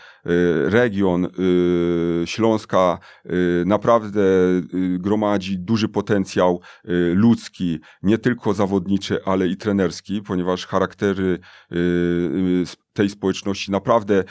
region 0.70 1.28
Śląska 2.26 2.99
Y, 2.99 2.99
naprawdę 3.66 4.22
y, 4.22 4.98
gromadzi 5.00 5.60
duży 5.60 5.90
potencjał 5.90 6.62
y, 6.86 7.14
ludzki, 7.16 7.80
nie 8.04 8.18
tylko 8.18 8.54
zawodniczy, 8.54 9.26
ale 9.26 9.48
i 9.48 9.58
trenerski, 9.58 10.22
ponieważ 10.22 10.66
charaktery 10.66 11.40
tej 12.94 13.10
społeczności 13.10 13.72
naprawdę 13.72 14.24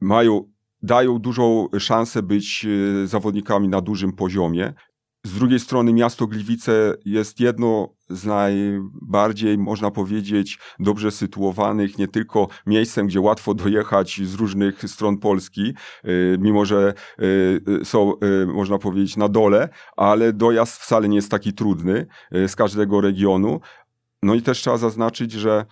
mają 0.00 0.52
dają 0.82 1.18
dużą 1.18 1.68
szansę 1.78 2.22
być 2.22 2.66
zawodnikami 3.04 3.68
na 3.68 3.80
dużym 3.80 4.12
poziomie. 4.12 4.72
Z 5.26 5.32
drugiej 5.32 5.60
strony 5.60 5.92
miasto 5.92 6.26
Gliwice 6.26 6.94
jest 7.04 7.40
jedno 7.40 7.88
z 8.10 8.24
najbardziej, 8.24 9.58
można 9.58 9.90
powiedzieć, 9.90 10.58
dobrze 10.78 11.10
sytuowanych, 11.10 11.98
nie 11.98 12.08
tylko 12.08 12.48
miejscem, 12.66 13.06
gdzie 13.06 13.20
łatwo 13.20 13.54
dojechać 13.54 14.20
z 14.24 14.34
różnych 14.34 14.82
stron 14.90 15.18
Polski, 15.18 15.74
y, 16.04 16.36
mimo 16.40 16.64
że 16.64 16.94
y, 17.18 17.60
y, 17.80 17.84
są, 17.84 18.12
można 18.46 18.78
powiedzieć, 18.78 19.16
na 19.16 19.28
dole, 19.28 19.68
ale 19.96 20.32
dojazd 20.32 20.76
wcale 20.76 21.08
nie 21.08 21.16
jest 21.16 21.30
taki 21.30 21.52
trudny 21.52 22.06
z 22.32 22.56
każdego 22.56 23.00
regionu. 23.00 23.60
No 24.22 24.34
i 24.34 24.42
też 24.42 24.58
trzeba 24.58 24.76
zaznaczyć, 24.76 25.32
że 25.32 25.64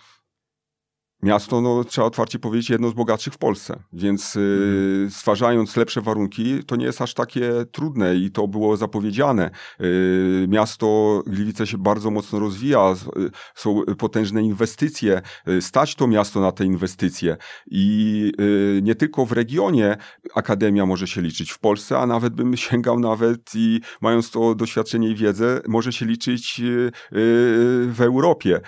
miasto, 1.24 1.60
no, 1.60 1.84
trzeba 1.84 2.06
otwarcie 2.06 2.38
powiedzieć, 2.38 2.70
jedno 2.70 2.88
z 2.88 2.92
bogatszych 2.92 3.34
w 3.34 3.38
Polsce. 3.38 3.78
Więc 3.92 4.36
y, 4.36 5.08
stwarzając 5.10 5.76
lepsze 5.76 6.00
warunki, 6.00 6.64
to 6.64 6.76
nie 6.76 6.86
jest 6.86 7.02
aż 7.02 7.14
takie 7.14 7.50
trudne 7.72 8.16
i 8.16 8.30
to 8.30 8.48
było 8.48 8.76
zapowiedziane. 8.76 9.50
Y, 9.80 10.46
miasto 10.48 11.22
Gliwice 11.26 11.66
się 11.66 11.78
bardzo 11.78 12.10
mocno 12.10 12.38
rozwija, 12.38 12.94
y, 13.16 13.30
są 13.54 13.82
potężne 13.98 14.42
inwestycje, 14.42 15.22
y, 15.48 15.62
stać 15.62 15.94
to 15.94 16.06
miasto 16.06 16.40
na 16.40 16.52
te 16.52 16.64
inwestycje. 16.64 17.36
I 17.66 18.32
y, 18.40 18.80
nie 18.82 18.94
tylko 18.94 19.26
w 19.26 19.32
regionie 19.32 19.96
akademia 20.34 20.86
może 20.86 21.06
się 21.06 21.20
liczyć, 21.20 21.50
w 21.50 21.58
Polsce, 21.58 21.98
a 21.98 22.06
nawet 22.06 22.34
bym 22.34 22.56
sięgał 22.66 23.00
nawet 23.00 23.50
i 23.54 23.80
mając 24.00 24.30
to 24.30 24.54
doświadczenie 24.54 25.08
i 25.08 25.14
wiedzę, 25.14 25.60
może 25.68 25.92
się 25.92 26.06
liczyć 26.06 26.60
y, 26.60 26.90
w 27.12 28.00
Europie. 28.00 28.60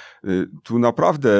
Tu 0.62 0.78
naprawdę 0.78 1.30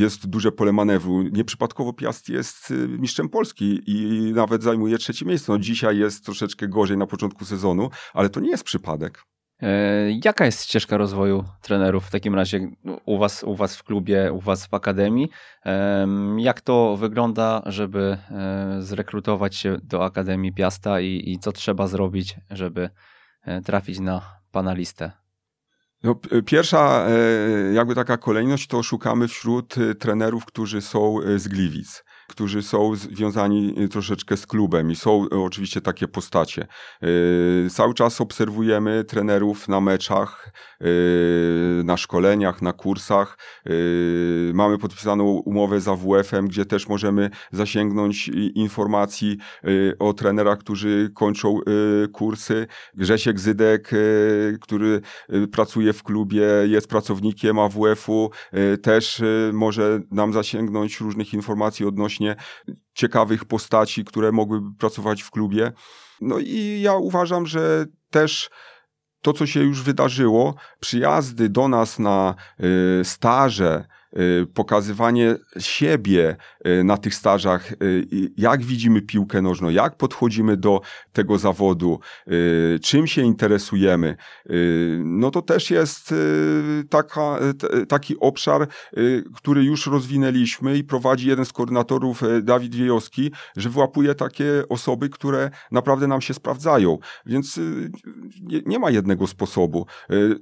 jest 0.00 0.26
duże 0.26 0.52
pole 0.52 0.72
manewru. 0.72 1.22
Nieprzypadkowo 1.22 1.92
Piast 1.92 2.28
jest 2.28 2.70
y, 2.70 2.88
mistrzem 2.88 3.28
Polski 3.28 3.80
i 3.86 4.32
nawet 4.34 4.62
zajmuje 4.62 4.98
trzecie 4.98 5.24
miejsce. 5.26 5.52
No 5.52 5.58
dzisiaj 5.58 5.98
jest 5.98 6.24
troszeczkę 6.24 6.68
gorzej 6.68 6.96
na 6.96 7.06
początku 7.06 7.44
sezonu, 7.44 7.90
ale 8.14 8.28
to 8.28 8.40
nie 8.40 8.50
jest 8.50 8.64
przypadek. 8.64 9.24
E, 9.62 10.10
jaka 10.24 10.44
jest 10.46 10.64
ścieżka 10.64 10.96
rozwoju 10.96 11.44
trenerów 11.62 12.06
w 12.06 12.10
takim 12.10 12.34
razie 12.34 12.70
u 13.06 13.18
was, 13.18 13.44
u 13.44 13.54
was 13.54 13.76
w 13.76 13.82
klubie, 13.82 14.32
u 14.32 14.40
was 14.40 14.66
w 14.66 14.74
akademii? 14.74 15.30
Jak 16.36 16.60
to 16.60 16.96
wygląda, 16.96 17.62
żeby 17.66 18.18
e, 18.30 18.76
zrekrutować 18.78 19.56
się 19.56 19.78
do 19.82 20.04
Akademii 20.04 20.52
Piasta 20.52 21.00
i, 21.00 21.22
i 21.26 21.38
co 21.38 21.52
trzeba 21.52 21.86
zrobić, 21.86 22.36
żeby 22.50 22.90
e, 23.42 23.60
trafić 23.60 23.98
na 23.98 24.22
pana 24.52 24.74
listę? 24.74 25.19
No, 26.02 26.14
pierwsza 26.46 27.06
e, 27.08 27.72
jakby 27.72 27.94
taka 27.94 28.16
kolejność 28.16 28.66
to 28.66 28.82
szukamy 28.82 29.28
wśród 29.28 29.78
e, 29.78 29.94
trenerów, 29.94 30.44
którzy 30.44 30.80
są 30.80 31.20
e, 31.20 31.38
z 31.38 31.48
Gliwic 31.48 32.04
którzy 32.30 32.62
są 32.62 32.96
związani 32.96 33.88
troszeczkę 33.88 34.36
z 34.36 34.46
klubem 34.46 34.90
i 34.90 34.96
są 34.96 35.26
oczywiście 35.30 35.80
takie 35.80 36.08
postacie. 36.08 36.66
Cały 37.70 37.94
czas 37.94 38.20
obserwujemy 38.20 39.04
trenerów 39.04 39.68
na 39.68 39.80
meczach, 39.80 40.52
na 41.84 41.96
szkoleniach, 41.96 42.62
na 42.62 42.72
kursach. 42.72 43.38
Mamy 44.54 44.78
podpisaną 44.78 45.24
umowę 45.24 45.80
z 45.80 45.88
AWF-em, 45.88 46.48
gdzie 46.48 46.64
też 46.64 46.88
możemy 46.88 47.30
zasięgnąć 47.52 48.28
informacji 48.54 49.38
o 49.98 50.12
trenerach, 50.12 50.58
którzy 50.58 51.10
kończą 51.14 51.58
kursy. 52.12 52.66
Grzesiek 52.94 53.40
Zydek, 53.40 53.90
który 54.60 55.00
pracuje 55.52 55.92
w 55.92 56.02
klubie, 56.02 56.46
jest 56.64 56.88
pracownikiem 56.88 57.58
AWF-u, 57.58 58.30
też 58.82 59.22
może 59.52 60.00
nam 60.10 60.32
zasięgnąć 60.32 61.00
różnych 61.00 61.34
informacji 61.34 61.86
odnośnie 61.86 62.19
ciekawych 62.94 63.44
postaci, 63.44 64.04
które 64.04 64.32
mogłyby 64.32 64.76
pracować 64.78 65.22
w 65.22 65.30
klubie. 65.30 65.72
No 66.20 66.38
i 66.38 66.80
ja 66.82 66.94
uważam, 66.94 67.46
że 67.46 67.86
też 68.10 68.50
to, 69.22 69.32
co 69.32 69.46
się 69.46 69.60
już 69.60 69.82
wydarzyło, 69.82 70.54
przyjazdy 70.80 71.48
do 71.48 71.68
nas 71.68 71.98
na 71.98 72.34
y, 73.00 73.04
staże, 73.04 73.84
pokazywanie 74.54 75.36
siebie 75.58 76.36
y, 76.66 76.84
na 76.84 76.96
tych 76.96 77.14
stażach, 77.14 77.72
y, 77.72 78.06
jak 78.36 78.62
widzimy 78.62 79.02
piłkę 79.02 79.42
nożną, 79.42 79.70
jak 79.70 79.96
podchodzimy 79.96 80.56
do 80.56 80.80
tego 81.12 81.38
zawodu, 81.38 82.00
czym 82.82 83.06
się 83.06 83.22
interesujemy, 83.22 84.16
no 84.98 85.30
to 85.30 85.42
też 85.42 85.70
jest 85.70 86.14
taka, 86.90 87.38
taki 87.88 88.18
obszar, 88.18 88.68
który 89.36 89.64
już 89.64 89.86
rozwinęliśmy 89.86 90.78
i 90.78 90.84
prowadzi 90.84 91.28
jeden 91.28 91.44
z 91.44 91.52
koordynatorów, 91.52 92.22
Dawid 92.42 92.74
Wiejowski, 92.74 93.32
że 93.56 93.70
wyłapuje 93.70 94.14
takie 94.14 94.62
osoby, 94.68 95.08
które 95.08 95.50
naprawdę 95.72 96.06
nam 96.06 96.20
się 96.20 96.34
sprawdzają. 96.34 96.98
Więc 97.26 97.60
nie 98.66 98.78
ma 98.78 98.90
jednego 98.90 99.26
sposobu. 99.26 99.86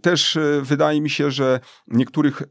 Też 0.02 0.38
wydaje 0.62 1.00
mi 1.00 1.10
się, 1.10 1.30
że 1.30 1.60
niektórych 1.88 2.42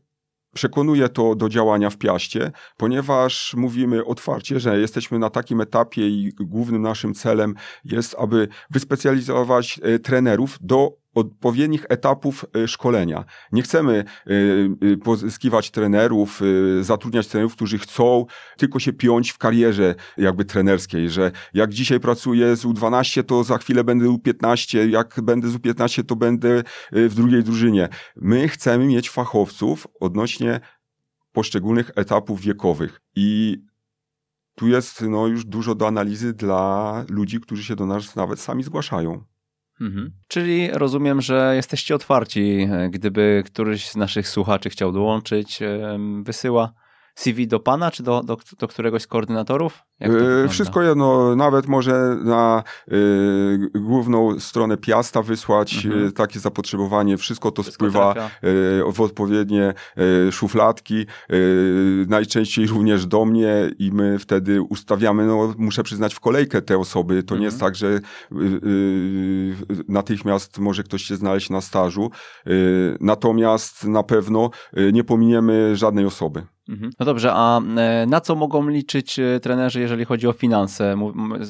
przekonuje 0.57 1.09
to 1.09 1.35
do 1.35 1.49
działania 1.49 1.89
w 1.89 1.97
Piaście, 1.97 2.51
ponieważ 2.77 3.53
mówimy 3.57 4.05
otwarcie, 4.05 4.59
że 4.59 4.79
jesteśmy 4.79 5.19
na 5.19 5.29
takim 5.29 5.61
etapie 5.61 6.07
i 6.07 6.33
głównym 6.39 6.81
naszym 6.81 7.13
celem 7.13 7.55
jest, 7.85 8.15
aby 8.19 8.47
wyspecjalizować 8.69 9.79
e, 9.83 9.99
trenerów 9.99 10.57
do 10.61 10.97
odpowiednich 11.17 11.85
etapów 11.89 12.45
e, 12.55 12.67
szkolenia. 12.67 13.25
Nie 13.51 13.61
chcemy 13.61 14.03
e, 14.25 14.97
pozyskiwać 14.97 15.71
trenerów, 15.71 16.41
zatrudniać 16.81 17.27
trenerów, 17.27 17.55
którzy 17.55 17.77
chcą 17.77 18.25
tylko 18.57 18.79
się 18.79 18.93
piąć 18.93 19.31
w 19.31 19.37
karierze 19.37 19.95
jakby 20.17 20.45
trenerskiej, 20.45 21.09
że 21.09 21.31
jak 21.53 21.73
dzisiaj 21.73 21.99
pracuję 21.99 22.55
z 22.55 22.65
U12, 22.65 23.23
to 23.23 23.43
za 23.43 23.57
chwilę 23.57 23.83
będę 23.83 24.05
U15, 24.05 24.89
jak 24.89 25.19
będę 25.23 25.49
z 25.49 25.55
U15, 25.55 26.05
to 26.05 26.15
będę 26.15 26.63
w 26.91 27.13
drugiej 27.15 27.43
drużynie. 27.43 27.89
My 28.15 28.47
chcemy 28.47 28.85
mieć 28.85 29.09
fachowców 29.09 29.87
odnośnie 29.99 30.59
poszczególnych 31.31 31.91
etapów 31.95 32.41
wiekowych 32.41 33.01
i 33.15 33.57
tu 34.55 34.67
jest 34.67 35.01
no, 35.01 35.27
już 35.27 35.45
dużo 35.45 35.75
do 35.75 35.87
analizy 35.87 36.33
dla 36.33 37.05
ludzi, 37.09 37.39
którzy 37.39 37.63
się 37.63 37.75
do 37.75 37.85
nas 37.85 38.15
nawet 38.15 38.39
sami 38.39 38.63
zgłaszają. 38.63 39.23
Mhm. 39.81 40.11
Czyli 40.27 40.69
rozumiem, 40.71 41.21
że 41.21 41.53
jesteście 41.55 41.95
otwarci, 41.95 42.67
e, 42.71 42.89
gdyby 42.89 43.43
któryś 43.45 43.89
z 43.89 43.95
naszych 43.95 44.27
słuchaczy 44.27 44.69
chciał 44.69 44.91
dołączyć, 44.91 45.59
wysyła 46.23 46.73
CV 47.17 47.47
do 47.47 47.59
pana, 47.59 47.91
czy 47.91 48.03
do, 48.03 48.23
do, 48.23 48.37
do 48.59 48.67
któregoś 48.67 49.01
z 49.01 49.07
koordynatorów? 49.07 49.83
Yy, 49.99 50.49
wszystko 50.49 50.81
jedno, 50.81 51.35
nawet 51.35 51.67
może 51.67 52.17
na 52.23 52.63
y, 52.91 53.69
główną 53.75 54.39
stronę 54.39 54.77
Piasta 54.77 55.21
wysłać 55.21 55.85
mhm. 55.85 56.05
Y, 56.05 56.11
takie 56.11 56.39
zapotrzebowanie, 56.39 57.17
wszystko 57.17 57.51
to 57.51 57.63
wszystko 57.63 57.85
spływa 57.85 58.13
w 58.93 59.01
odpowiednie 59.01 59.73
szufladki, 60.31 61.05
najczęściej 62.07 62.67
również 62.67 63.05
do 63.05 63.25
mnie 63.25 63.71
i 63.79 63.91
my 63.91 64.19
wtedy 64.19 64.61
ustawiamy, 64.61 65.25
no 65.25 65.53
muszę 65.57 65.83
przyznać 65.83 66.13
w 66.13 66.19
kolejkę 66.19 66.61
te 66.61 66.77
osoby, 66.77 67.23
to 67.23 67.35
mhm. 67.35 67.39
nie 67.39 67.45
jest 67.45 67.63
mhm. 67.63 67.71
tak, 67.71 67.75
że 67.75 67.99
natychmiast 69.87 70.59
może 70.59 70.83
ktoś 70.83 71.03
się 71.03 71.15
znaleźć 71.15 71.49
na 71.49 71.61
stażu, 71.61 72.11
natomiast 72.99 73.83
na 73.83 74.03
pewno 74.03 74.49
nie 74.93 75.03
pominiemy 75.03 75.75
żadnej 75.75 76.05
osoby. 76.05 76.56
Mhm. 76.69 76.91
No 76.99 77.05
dobrze, 77.05 77.31
a 77.33 77.61
e, 77.61 78.05
na 78.07 78.21
co 78.21 78.35
mogą 78.35 78.67
liczyć 78.67 79.19
e, 79.19 79.39
trenerzy, 79.39 79.79
jeżeli 79.79 80.05
chodzi 80.05 80.27
o 80.27 80.33
finanse? 80.33 80.95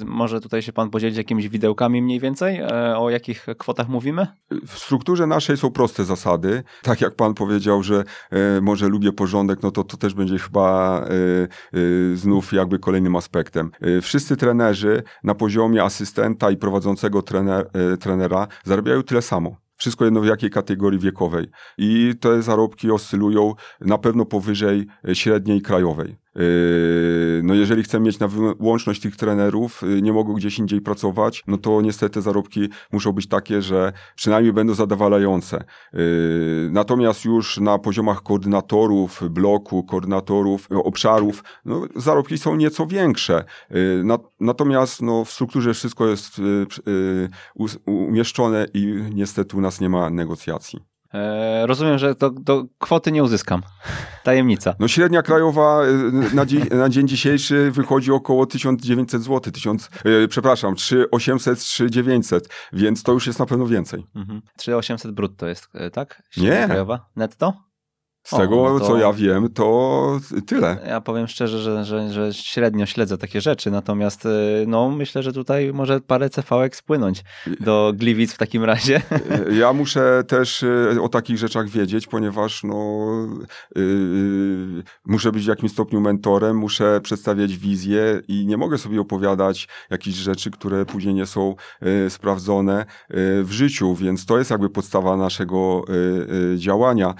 Może 0.05 0.41
tutaj 0.41 0.61
się 0.61 0.73
pan 0.73 0.89
podzielić 0.89 1.17
jakimiś 1.17 1.49
widełkami 1.49 2.01
mniej 2.01 2.19
więcej? 2.19 2.57
E, 2.57 2.97
o 2.97 3.09
jakich 3.09 3.45
kwotach 3.57 3.89
mówimy? 3.89 4.27
W 4.67 4.77
strukturze 4.77 5.27
naszej 5.27 5.57
są 5.57 5.71
proste 5.71 6.05
zasady. 6.05 6.63
Tak 6.81 7.01
jak 7.01 7.15
pan 7.15 7.33
powiedział, 7.33 7.83
że 7.83 8.03
może 8.61 8.87
lubię 8.87 9.11
porządek, 9.11 9.63
no 9.63 9.71
to 9.71 9.83
to 9.83 9.97
też 9.97 10.13
będzie 10.13 10.37
chyba 10.37 11.05
znów 12.13 12.53
jakby 12.53 12.79
kolejnym 12.79 13.15
aspektem. 13.15 13.71
Wszyscy 14.01 14.37
trenerzy 14.37 15.03
na 15.23 15.35
poziomie 15.35 15.83
asystenta 15.83 16.51
i 16.51 16.57
prowadzącego 16.57 17.21
trener, 17.21 17.69
trenera 17.99 18.47
zarabiają 18.63 19.03
tyle 19.03 19.21
samo. 19.21 19.66
Wszystko 19.77 20.05
jedno 20.05 20.21
w 20.21 20.25
jakiej 20.25 20.49
kategorii 20.49 20.99
wiekowej. 20.99 21.47
I 21.77 22.13
te 22.19 22.41
zarobki 22.41 22.91
oscylują 22.91 23.53
na 23.81 23.97
pewno 23.97 24.25
powyżej 24.25 24.87
średniej 25.13 25.61
krajowej. 25.61 26.17
Yy, 26.37 27.41
no 27.43 27.53
jeżeli 27.53 27.83
chcemy 27.83 28.05
mieć 28.05 28.19
na 28.19 28.27
wyłączność 28.27 29.01
tych 29.01 29.15
trenerów, 29.15 29.81
yy, 29.81 30.01
nie 30.01 30.13
mogą 30.13 30.33
gdzieś 30.33 30.59
indziej 30.59 30.81
pracować, 30.81 31.43
no 31.47 31.57
to 31.57 31.81
niestety 31.81 32.21
zarobki 32.21 32.69
muszą 32.91 33.11
być 33.11 33.27
takie, 33.27 33.61
że 33.61 33.93
przynajmniej 34.15 34.53
będą 34.53 34.73
zadowalające. 34.73 35.63
Yy, 35.93 35.99
natomiast 36.71 37.25
już 37.25 37.57
na 37.59 37.79
poziomach 37.79 38.23
koordynatorów 38.23 39.23
bloku, 39.29 39.83
koordynatorów 39.83 40.67
obszarów, 40.71 41.43
no 41.65 41.81
zarobki 41.95 42.37
są 42.37 42.55
nieco 42.55 42.87
większe. 42.87 43.43
Natomiast 44.39 45.01
no, 45.01 45.25
w 45.25 45.31
strukturze 45.31 45.73
wszystko 45.73 46.07
jest 46.07 46.41
umieszczone 47.85 48.65
i 48.73 49.03
niestety 49.13 49.57
u 49.57 49.61
nas 49.61 49.81
nie 49.81 49.89
ma 49.89 50.09
negocjacji. 50.09 50.96
E, 51.13 51.67
rozumiem, 51.67 51.97
że 51.97 52.15
do, 52.15 52.29
do 52.29 52.65
kwoty 52.79 53.11
nie 53.11 53.23
uzyskam. 53.23 53.61
Tajemnica. 54.23 54.75
No 54.79 54.87
średnia 54.87 55.21
krajowa 55.21 55.83
e, 55.83 56.35
na, 56.35 56.45
dzień, 56.45 56.63
na 56.71 56.89
dzień 56.89 57.07
dzisiejszy 57.07 57.71
wychodzi 57.71 58.11
około 58.11 58.45
1900 58.45 59.23
zł. 59.23 59.53
1000, 59.53 59.89
e, 60.05 60.27
przepraszam, 60.27 60.75
3800, 60.75 61.59
3900, 61.59 62.49
więc 62.73 63.03
to 63.03 63.11
już 63.11 63.27
jest 63.27 63.39
na 63.39 63.45
pewno 63.45 63.67
więcej. 63.67 64.05
Mhm. 64.15 64.41
3800 64.57 65.11
brutto 65.11 65.47
jest, 65.47 65.69
e, 65.73 65.91
tak? 65.91 66.23
Średnia 66.29 66.61
nie. 66.61 66.65
krajowa? 66.65 67.05
Netto? 67.15 67.66
Z 68.27 68.33
o, 68.33 68.37
tego, 68.37 68.55
no 68.55 68.79
to... 68.79 68.85
co 68.85 68.97
ja 68.97 69.13
wiem, 69.13 69.49
to 69.53 70.19
tyle. 70.47 70.77
Ja 70.87 71.01
powiem 71.01 71.27
szczerze, 71.27 71.59
że, 71.59 71.85
że, 71.85 72.13
że 72.13 72.33
średnio 72.33 72.85
śledzę 72.85 73.17
takie 73.17 73.41
rzeczy, 73.41 73.71
natomiast 73.71 74.25
y, 74.25 74.29
no, 74.67 74.89
myślę, 74.89 75.23
że 75.23 75.33
tutaj 75.33 75.73
może 75.73 76.01
parę 76.01 76.29
CV 76.29 76.45
spłynąć 76.71 77.23
do 77.59 77.93
Gliwic 77.95 78.33
w 78.33 78.37
takim 78.37 78.63
razie. 78.63 79.01
Ja 79.59 79.73
muszę 79.73 80.23
też 80.27 80.63
y, 80.63 80.97
o 81.01 81.09
takich 81.09 81.37
rzeczach 81.37 81.69
wiedzieć, 81.69 82.07
ponieważ 82.07 82.63
no, 82.63 83.07
yy, 83.75 84.83
muszę 85.05 85.31
być 85.31 85.43
w 85.43 85.47
jakimś 85.47 85.71
stopniu 85.71 86.01
mentorem, 86.01 86.57
muszę 86.57 87.01
przedstawiać 87.01 87.57
wizję 87.57 88.21
i 88.27 88.45
nie 88.45 88.57
mogę 88.57 88.77
sobie 88.77 89.01
opowiadać 89.01 89.67
jakichś 89.89 90.17
rzeczy, 90.17 90.51
które 90.51 90.85
później 90.85 91.13
nie 91.13 91.25
są 91.25 91.55
yy, 91.81 92.09
sprawdzone 92.09 92.85
yy, 93.09 93.43
w 93.43 93.51
życiu, 93.51 93.95
więc 93.95 94.25
to 94.25 94.37
jest 94.37 94.51
jakby 94.51 94.69
podstawa 94.69 95.17
naszego 95.17 95.85
działania 96.55 97.13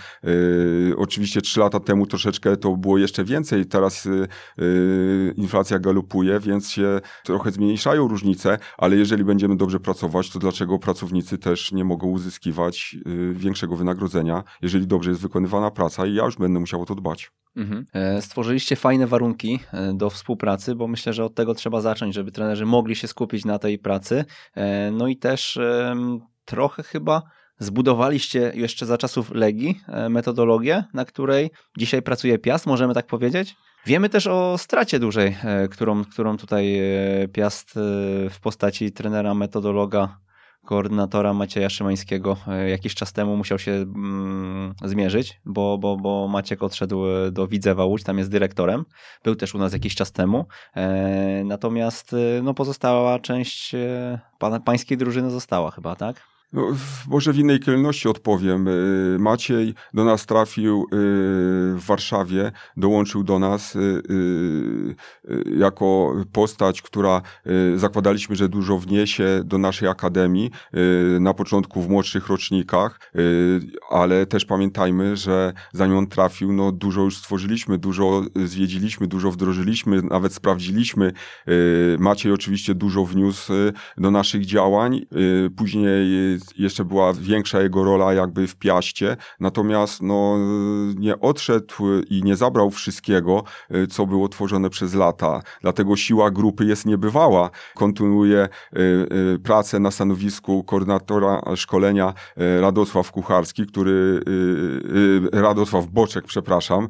oczywiście 0.98 1.42
trzy 1.42 1.60
lata 1.60 1.80
temu 1.80 2.08
troszeczkę 2.08 2.58
to 2.58 2.78
było 2.78 2.98
jeszcze 2.98 3.24
więcej, 3.24 3.66
teraz 3.66 4.06
y, 4.06 4.28
y, 4.60 5.34
inflacja 5.38 5.80
galopuje, 5.80 6.40
więc 6.40 6.72
się 6.72 7.00
trochę 7.24 7.52
zmniejszają 7.52 8.08
różnice, 8.08 8.58
ale 8.78 8.96
jeżeli 8.96 9.24
będziemy 9.24 9.58
dobrze 9.58 9.80
pracować, 9.80 10.30
to 10.30 10.40
dlaczego 10.40 10.80
pracownicy 10.80 11.38
też 11.38 11.72
nie 11.72 11.84
mogą 11.84 12.08
uzyskiwać 12.08 12.96
y, 13.08 13.34
większego 13.34 13.76
wynagrodzenia, 13.76 14.44
jeżeli 14.62 14.88
dobrze 14.88 15.10
jest 15.10 15.22
wykonywana 15.22 15.72
praca 15.72 16.06
i 16.06 16.14
ja 16.14 16.26
już 16.26 16.38
będę 16.38 16.60
musiał 16.60 16.82
o 16.82 16.86
to 16.86 16.96
dbać. 16.96 17.32
Mhm. 17.58 17.86
E, 17.94 18.22
stworzyliście 18.22 18.76
fajne 18.76 19.08
warunki 19.08 19.60
e, 19.74 19.94
do 19.94 20.10
współpracy, 20.10 20.76
bo 20.76 20.88
myślę, 20.88 21.14
że 21.14 21.26
od 21.26 21.36
tego 21.36 21.54
trzeba 21.54 21.82
zacząć, 21.82 22.16
żeby 22.16 22.32
trenerzy 22.32 22.66
mogli 22.66 22.96
się 22.96 23.08
skupić 23.08 23.46
na 23.46 23.60
tej 23.60 23.80
pracy. 23.80 24.26
E, 24.56 24.92
no 24.92 25.08
i 25.08 25.18
też 25.18 25.60
trochę 26.46 26.84
chyba 26.84 27.22
zbudowaliście 27.60 28.52
jeszcze 28.56 28.86
za 28.86 28.98
czasów 28.98 29.32
Legii 29.32 29.82
e, 29.88 30.10
metodologię, 30.10 30.84
na 30.94 31.06
której 31.06 31.52
dzisiaj 31.78 32.02
pracuje 32.02 32.40
Piast, 32.40 32.66
możemy 32.66 32.94
tak 32.94 33.08
powiedzieć? 33.08 33.56
Wiemy 33.86 34.10
też 34.10 34.28
o 34.28 34.58
stracie 34.58 35.00
dużej, 35.00 35.38
e, 35.44 35.68
którą, 35.68 36.06
którą 36.06 36.38
tutaj 36.38 36.80
e, 36.80 37.28
Piast 37.28 37.72
w 38.30 38.40
postaci 38.42 38.92
trenera, 38.92 39.34
metodologa, 39.34 40.18
koordynatora 40.66 41.34
Macieja 41.34 41.70
Szymańskiego 41.70 42.38
jakiś 42.68 42.96
czas 42.96 43.14
temu 43.14 43.38
musiał 43.38 43.60
się 43.60 43.72
mm, 43.72 44.74
zmierzyć, 44.84 45.42
bo, 45.46 45.78
bo, 45.78 45.98
bo 45.98 46.28
Maciek 46.28 46.64
odszedł 46.64 47.04
do 47.32 47.48
Widzewa 47.48 47.86
Łódź, 47.86 48.04
tam 48.04 48.18
jest 48.18 48.32
dyrektorem. 48.32 48.86
Był 49.24 49.36
też 49.36 49.56
u 49.56 49.58
nas 49.58 49.74
jakiś 49.74 49.96
czas 49.96 50.12
temu. 50.12 50.46
E, 50.76 51.44
natomiast 51.46 52.16
no, 52.44 52.54
pozostała 52.54 53.20
część 53.20 53.76
e, 53.76 54.20
pańskiej 54.66 54.98
drużyny 54.98 55.30
została 55.30 55.72
chyba, 55.72 55.96
tak? 55.96 56.37
No, 56.54 56.68
może 57.08 57.34
w 57.34 57.38
innej 57.40 57.60
kolejności 57.60 58.08
odpowiem. 58.08 58.68
Y, 58.68 59.18
Maciej 59.20 59.74
do 59.94 60.06
nas 60.06 60.26
trafił 60.26 60.82
y, 60.84 60.86
w 61.76 61.82
Warszawie, 61.86 62.52
dołączył 62.78 63.24
do 63.24 63.40
nas 63.40 63.76
y, 63.76 64.96
jako 65.58 66.16
postać, 66.32 66.82
która 66.82 67.22
zakładaliśmy, 67.76 68.36
że 68.36 68.50
dużo 68.50 68.78
wniesie 68.78 69.42
do 69.46 69.58
naszej 69.58 69.90
akademii, 69.90 70.52
na 71.20 71.34
początku 71.34 71.82
w 71.82 71.90
młodszych 71.90 72.28
rocznikach, 72.28 73.00
ale 73.90 74.26
też 74.26 74.46
pamiętajmy, 74.46 75.18
że 75.18 75.54
zanim 75.74 75.98
on 75.98 76.08
trafił, 76.08 76.54
no 76.54 76.72
dużo 76.72 77.02
już 77.02 77.18
stworzyliśmy, 77.18 77.78
dużo 77.78 78.24
zwiedziliśmy, 78.36 79.08
dużo 79.08 79.32
wdrożyliśmy, 79.32 80.02
nawet 80.02 80.34
sprawdziliśmy. 80.34 81.14
Maciej 82.00 82.32
oczywiście 82.32 82.76
dużo 82.76 83.06
wniósł 83.06 83.54
do 83.98 84.12
naszych 84.12 84.46
działań. 84.46 85.06
Później 85.56 86.37
jeszcze 86.58 86.86
była 86.86 87.14
większa 87.14 87.62
jego 87.62 87.84
rola 87.84 88.14
jakby 88.14 88.48
w 88.48 88.56
Piaście, 88.56 89.18
natomiast 89.40 90.02
no, 90.02 90.38
nie 90.96 91.20
odszedł 91.20 91.74
i 92.10 92.24
nie 92.24 92.36
zabrał 92.36 92.72
wszystkiego, 92.72 93.44
co 93.90 94.06
było 94.06 94.28
tworzone 94.28 94.70
przez 94.70 94.94
lata. 94.94 95.42
Dlatego 95.62 95.96
siła 95.96 96.32
grupy 96.32 96.66
jest 96.66 96.86
niebywała. 96.86 97.50
Kontynuuje 97.76 98.50
y, 98.78 98.80
y, 99.36 99.40
pracę 99.40 99.80
na 99.80 99.92
stanowisku 99.92 100.64
koordynatora 100.64 101.42
szkolenia 101.56 102.14
Radosław 102.60 103.12
Kucharski, 103.12 103.66
który 103.66 104.22
Radosław 105.32 105.88
Boczek, 105.88 106.26
przepraszam, 106.26 106.88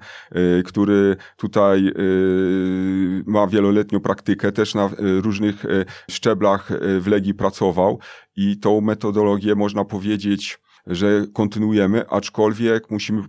który 0.66 1.16
tutaj 1.38 1.92
ma 3.26 3.48
wieloletnią 3.48 4.00
praktykę, 4.00 4.52
też 4.52 4.76
na 4.76 4.90
różnych 5.00 5.66
szczeblach 6.10 6.70
w 7.00 7.08
Legii 7.08 7.34
pracował 7.34 8.00
i 8.38 8.58
tą 8.58 8.82
metodologię 8.82 9.56
można 9.56 9.86
powiedzieć, 9.86 10.60
że 10.88 11.26
kontynuujemy, 11.34 12.10
aczkolwiek 12.10 12.92
musimy 12.92 13.24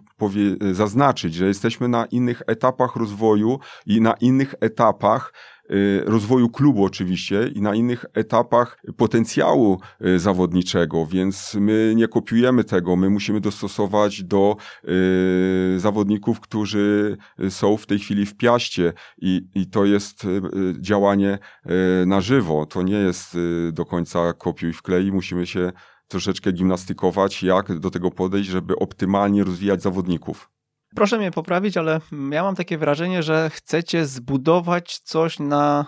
zaznaczyć, 0.73 1.35
że 1.35 1.47
jesteśmy 1.47 1.89
na 1.89 2.07
innych 2.07 2.43
etapach 2.47 2.97
rozwoju 2.97 3.59
i 3.87 4.01
na 4.01 4.13
innych 4.13 4.55
etapach 4.61 5.33
rozwoju 6.05 6.49
klubu 6.49 6.85
oczywiście 6.85 7.51
i 7.55 7.61
na 7.61 7.75
innych 7.75 8.05
etapach 8.15 8.83
potencjału 8.97 9.81
y, 10.07 10.19
zawodniczego, 10.19 11.07
więc 11.07 11.55
my 11.61 11.93
nie 11.97 12.09
kopiujemy 12.09 12.65
tego, 12.65 12.97
my 12.97 13.11
musimy 13.11 13.41
dostosować 13.41 14.25
do 14.25 14.57
y, 14.85 15.81
zawodników, 15.81 16.41
którzy 16.41 17.17
są 17.49 17.77
w 17.77 17.87
tej 17.87 17.99
chwili 17.99 18.27
w 18.27 18.37
piaście 18.37 18.93
i, 19.19 19.43
i 19.55 19.67
to 19.67 19.85
jest 19.85 20.27
działanie 20.81 21.39
na 22.07 22.21
żywo, 22.21 22.67
to 22.67 22.83
nie 22.83 22.97
jest 22.97 23.37
do 23.73 23.85
końca 23.85 24.33
kopiuj 24.33 24.73
wklej, 24.73 25.13
musimy 25.13 25.47
się 25.47 25.73
troszeczkę 26.09 26.53
gimnastykować, 26.53 27.43
jak 27.43 27.79
do 27.79 27.91
tego 27.91 28.11
podejść, 28.11 28.51
żeby 28.51 28.77
optymalnie 28.77 29.45
rozwijać 29.45 29.83
zawodników. 29.83 30.58
Proszę 30.99 31.19
mnie 31.19 31.31
poprawić, 31.31 31.77
ale 31.77 32.01
ja 32.31 32.43
mam 32.43 32.55
takie 32.55 32.79
wrażenie, 32.79 33.23
że 33.23 33.51
chcecie 33.51 34.07
zbudować 34.07 34.99
coś 34.99 35.39
na 35.39 35.87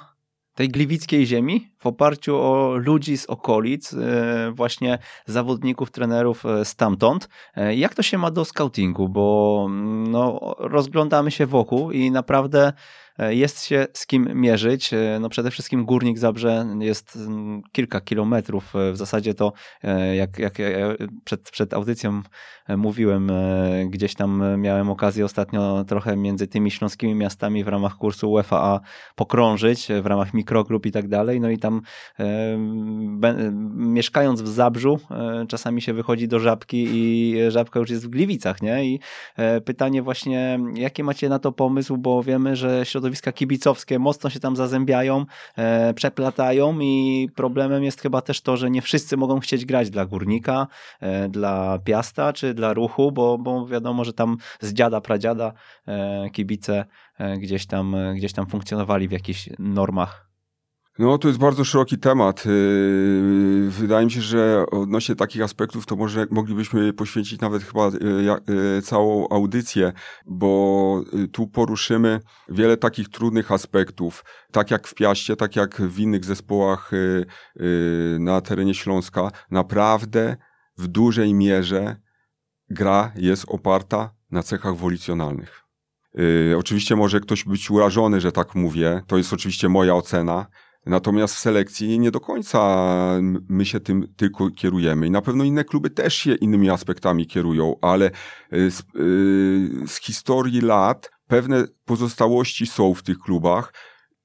tej 0.54 0.68
gliwickiej 0.68 1.26
ziemi 1.26 1.72
w 1.78 1.86
oparciu 1.86 2.36
o 2.36 2.74
ludzi 2.76 3.18
z 3.18 3.26
okolic, 3.26 3.92
e, 3.92 4.52
właśnie 4.54 4.98
zawodników, 5.26 5.90
trenerów 5.90 6.46
e, 6.46 6.64
stamtąd. 6.64 7.28
E, 7.56 7.74
jak 7.74 7.94
to 7.94 8.02
się 8.02 8.18
ma 8.18 8.30
do 8.30 8.44
scoutingu? 8.44 9.08
Bo 9.08 9.66
mm, 9.68 10.10
no, 10.10 10.54
rozglądamy 10.58 11.30
się 11.30 11.46
wokół 11.46 11.90
i 11.90 12.10
naprawdę 12.10 12.72
jest 13.28 13.64
się 13.64 13.86
z 13.92 14.06
kim 14.06 14.28
mierzyć. 14.34 14.94
E, 14.94 15.18
no 15.20 15.28
przede 15.28 15.50
wszystkim 15.50 15.84
Górnik 15.84 16.18
Zabrze 16.18 16.66
jest 16.80 17.16
mm, 17.16 17.62
kilka 17.72 18.00
kilometrów. 18.00 18.76
E, 18.76 18.92
w 18.92 18.96
zasadzie 18.96 19.34
to, 19.34 19.52
jak, 20.14 20.38
jak 20.38 20.54
przed, 21.24 21.50
przed 21.50 21.74
audycją 21.74 22.22
mówiłem, 22.68 23.32
gdzieś 23.86 24.14
tam 24.14 24.60
miałem 24.60 24.90
okazję 24.90 25.24
ostatnio 25.24 25.84
trochę 25.84 26.16
między 26.16 26.46
tymi 26.46 26.70
śląskimi 26.70 27.14
miastami 27.14 27.64
w 27.64 27.68
ramach 27.68 27.94
kursu 27.94 28.30
UEFA 28.30 28.80
pokrążyć, 29.14 29.88
w 30.02 30.06
ramach 30.06 30.34
mikrogrup 30.34 30.86
i 30.86 30.92
tak 30.92 31.08
dalej. 31.08 31.40
No 31.40 31.50
i 31.50 31.58
tam 31.58 31.82
mieszkając 33.76 34.42
w 34.42 34.48
Zabrzu, 34.48 35.00
czasami 35.48 35.82
się 35.82 35.92
wychodzi 35.92 36.28
do 36.28 36.38
Żabki 36.38 36.86
i 36.90 37.36
Żabka 37.48 37.80
już 37.80 37.90
jest 37.90 38.06
w 38.06 38.10
Gliwicach, 38.10 38.62
nie? 38.62 38.84
I 38.84 39.00
pytanie 39.64 40.02
właśnie, 40.02 40.60
jakie 40.74 41.04
macie 41.04 41.28
na 41.28 41.38
to 41.38 41.52
pomysł, 41.52 41.96
bo 41.96 42.22
wiemy, 42.22 42.56
że 42.56 42.84
środowisko 42.84 43.09
środowiska 43.10 43.32
kibicowskie 43.32 43.98
mocno 43.98 44.30
się 44.30 44.40
tam 44.40 44.56
zazębiają, 44.56 45.26
e, 45.56 45.94
przeplatają 45.94 46.80
i 46.80 47.28
problemem 47.34 47.84
jest 47.84 48.00
chyba 48.00 48.22
też 48.22 48.40
to, 48.40 48.56
że 48.56 48.70
nie 48.70 48.82
wszyscy 48.82 49.16
mogą 49.16 49.40
chcieć 49.40 49.66
grać 49.66 49.90
dla 49.90 50.06
Górnika, 50.06 50.66
e, 51.00 51.28
dla 51.28 51.78
Piasta 51.78 52.32
czy 52.32 52.54
dla 52.54 52.72
Ruchu, 52.72 53.12
bo, 53.12 53.38
bo 53.38 53.66
wiadomo, 53.66 54.04
że 54.04 54.12
tam 54.12 54.36
z 54.60 54.72
dziada, 54.72 55.00
pradziada 55.00 55.52
e, 55.86 56.30
kibice 56.30 56.84
e, 57.18 57.38
gdzieś 57.38 57.66
tam, 57.66 57.96
gdzieś 58.16 58.32
tam 58.32 58.46
funkcjonowali 58.46 59.08
w 59.08 59.12
jakichś 59.12 59.48
normach 59.58 60.29
no, 60.98 61.18
to 61.18 61.28
jest 61.28 61.40
bardzo 61.40 61.64
szeroki 61.64 61.98
temat. 61.98 62.46
Y, 62.46 63.66
wydaje 63.68 64.06
mi 64.06 64.12
się, 64.12 64.20
że 64.20 64.64
odnośnie 64.70 65.14
takich 65.14 65.42
aspektów 65.42 65.86
to 65.86 65.96
może 65.96 66.26
moglibyśmy 66.30 66.92
poświęcić 66.92 67.40
nawet 67.40 67.62
chyba 67.62 67.88
y, 67.88 68.78
y, 68.78 68.82
całą 68.82 69.28
audycję, 69.28 69.92
bo 70.26 71.02
tu 71.32 71.46
poruszymy 71.46 72.20
wiele 72.48 72.76
takich 72.76 73.08
trudnych 73.08 73.52
aspektów, 73.52 74.24
tak 74.52 74.70
jak 74.70 74.86
w 74.86 74.94
Piaście, 74.94 75.36
tak 75.36 75.56
jak 75.56 75.82
w 75.82 75.98
innych 75.98 76.24
zespołach 76.24 76.90
na 78.18 78.40
terenie 78.40 78.74
Śląska. 78.74 79.30
Naprawdę 79.50 80.36
w 80.78 80.86
dużej 80.86 81.34
mierze 81.34 81.96
gra 82.70 83.12
jest 83.16 83.44
oparta 83.48 84.14
na 84.30 84.42
cechach 84.42 84.76
wolicjonalnych. 84.76 85.60
Oczywiście 86.58 86.96
może 86.96 87.20
ktoś 87.20 87.44
być 87.44 87.70
urażony, 87.70 88.20
że 88.20 88.32
tak 88.32 88.54
mówię. 88.54 89.02
To 89.06 89.16
jest 89.16 89.32
oczywiście 89.32 89.68
moja 89.68 89.94
ocena 89.94 90.46
Natomiast 90.86 91.34
w 91.34 91.38
selekcji 91.38 91.98
nie 91.98 92.10
do 92.10 92.20
końca 92.20 92.60
my 93.48 93.64
się 93.64 93.80
tym 93.80 94.14
tylko 94.16 94.50
kierujemy. 94.50 95.06
I 95.06 95.10
na 95.10 95.22
pewno 95.22 95.44
inne 95.44 95.64
kluby 95.64 95.90
też 95.90 96.14
się 96.14 96.34
innymi 96.34 96.70
aspektami 96.70 97.26
kierują, 97.26 97.76
ale 97.80 98.10
z, 98.50 98.80
y, 98.80 99.86
z 99.86 99.96
historii 99.96 100.60
lat 100.60 101.10
pewne 101.26 101.64
pozostałości 101.84 102.66
są 102.66 102.94
w 102.94 103.02
tych 103.02 103.18
klubach. 103.18 103.74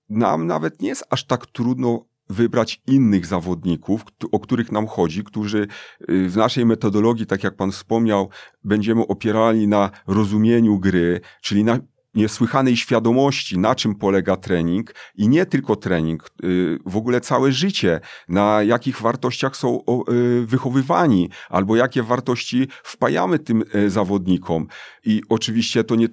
Nam 0.10 0.48
nawet 0.48 0.82
nie 0.82 0.90
jest 0.90 1.04
aż 1.10 1.26
tak 1.26 1.46
trudno 1.46 2.06
wybrać 2.30 2.82
innych 2.88 3.26
zawodników, 3.26 4.02
o 4.32 4.40
których 4.40 4.72
nam 4.72 4.88
chodzi, 4.88 5.24
którzy 5.24 5.68
y, 6.10 6.30
w 6.30 6.38
naszej 6.38 6.66
metodologii, 6.66 7.26
tak 7.26 7.44
jak 7.44 7.56
Pan 7.56 7.72
wspomniał, 7.72 8.30
będziemy 8.64 9.08
opierali 9.08 9.68
na 9.68 9.92
rozumieniu 10.08 10.80
gry, 10.80 11.22
czyli 11.42 11.64
na 11.64 11.80
niesłychanej 12.16 12.78
świadomości, 12.78 13.58
na 13.58 13.76
czym 13.76 13.96
polega 13.96 14.36
trening 14.38 14.96
i 15.16 15.30
nie 15.30 15.46
tylko 15.46 15.76
trening, 15.76 16.30
y, 16.44 16.80
w 16.86 16.98
ogóle 16.98 17.22
całe 17.22 17.52
życie, 17.52 18.00
na 18.30 18.64
jakich 18.64 19.02
wartościach 19.02 19.58
są 19.58 19.82
y, 20.10 20.46
wychowywani, 20.46 21.30
albo 21.50 21.76
jakie 21.76 22.04
wartości 22.04 22.68
wpajamy 22.84 23.40
tym 23.40 23.64
y, 23.76 23.90
zawodnikom. 23.90 24.68
I 25.06 25.22
oczywiście 25.30 25.84
to 25.84 25.96
nie 25.96 26.08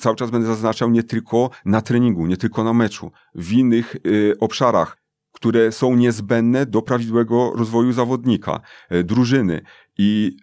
cały 0.00 0.16
czas 0.16 0.30
będę 0.30 0.46
zaznaczał 0.46 0.90
nie 0.90 1.02
tylko 1.02 1.50
na 1.64 1.80
treningu, 1.80 2.26
nie 2.26 2.36
tylko 2.36 2.64
na 2.64 2.72
meczu, 2.72 3.12
w 3.34 3.52
innych 3.52 3.96
obszarach, 4.40 4.98
które 5.32 5.72
są 5.72 5.96
niezbędne 5.96 6.66
do 6.66 6.82
prawidłowego 6.82 7.52
rozwoju 7.54 7.92
zawodnika, 7.92 8.60
drużyny. 9.04 9.62
I 9.98 10.36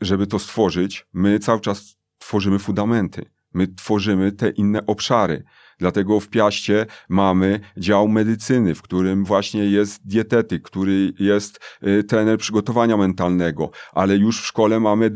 żeby 0.00 0.26
to 0.26 0.38
stworzyć, 0.38 1.06
my 1.12 1.38
cały 1.38 1.60
czas 1.60 1.98
tworzymy 2.18 2.58
fundamenty 2.58 3.30
My 3.54 3.66
tworzymy 3.66 4.32
te 4.32 4.48
inne 4.48 4.86
obszary. 4.86 5.42
Dlatego 5.80 6.20
w 6.20 6.28
Piaście 6.28 6.86
mamy 7.08 7.60
dział 7.76 8.08
medycyny, 8.08 8.74
w 8.74 8.82
którym 8.82 9.24
właśnie 9.24 9.64
jest 9.64 10.06
dietetyk, 10.06 10.62
który 10.62 11.12
jest 11.18 11.60
y, 11.86 12.04
trener 12.04 12.38
przygotowania 12.38 12.96
mentalnego, 12.96 13.70
ale 13.92 14.16
już 14.16 14.40
w 14.42 14.46
szkole 14.46 14.80
mamy 14.80 15.10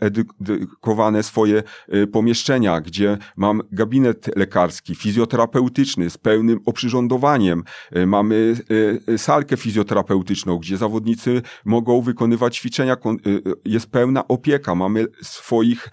edykowane 0.00 1.22
swoje 1.22 1.62
y, 1.94 2.06
pomieszczenia, 2.06 2.80
gdzie 2.80 3.18
mam 3.36 3.62
gabinet 3.72 4.36
lekarski, 4.36 4.94
fizjoterapeutyczny 4.94 6.10
z 6.10 6.18
pełnym 6.18 6.60
oprzyrządowaniem. 6.66 7.64
Y, 7.96 8.06
mamy 8.06 8.56
salkę 9.16 9.56
fizjoterapeutyczną, 9.56 10.58
gdzie 10.58 10.76
zawodnicy 10.76 11.42
mogą 11.64 12.00
wykonywać 12.00 12.56
ćwiczenia, 12.56 12.96
jest 13.64 13.90
pełna 13.90 14.28
opieka, 14.28 14.74
mamy 14.74 15.06
swoich, 15.22 15.88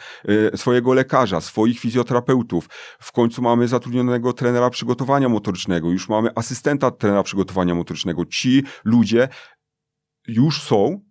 swojego 0.56 0.94
lekarza, 0.94 1.42
swoich 1.42 1.80
fizjoterapeutów. 1.80 2.70
W 3.00 3.12
końcu 3.12 3.42
mamy 3.42 3.68
zatrudnione 3.68 4.15
trenera 4.34 4.70
przygotowania 4.70 5.30
motorycznego, 5.30 5.92
już 5.92 6.10
mamy 6.10 6.30
asystenta 6.36 6.92
trenera 6.92 7.24
przygotowania 7.24 7.76
motorycznego. 7.76 8.26
Ci 8.26 8.64
ludzie 8.84 9.28
już 10.28 10.62
są, 10.62 11.02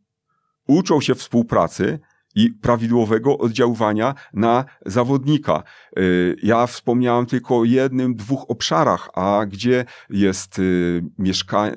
uczą 0.68 1.00
się 1.00 1.14
współpracy, 1.14 2.00
i 2.34 2.50
prawidłowego 2.50 3.38
oddziaływania 3.38 4.14
na 4.32 4.64
zawodnika. 4.86 5.62
Y, 5.98 6.36
ja 6.42 6.66
wspomniałem 6.66 7.26
tylko 7.26 7.58
o 7.58 7.64
jednym, 7.64 8.14
dwóch 8.14 8.50
obszarach, 8.50 9.08
a 9.14 9.46
gdzie 9.46 9.84
jest 10.10 10.58
y, 10.58 11.02
mieszkanie, 11.18 11.74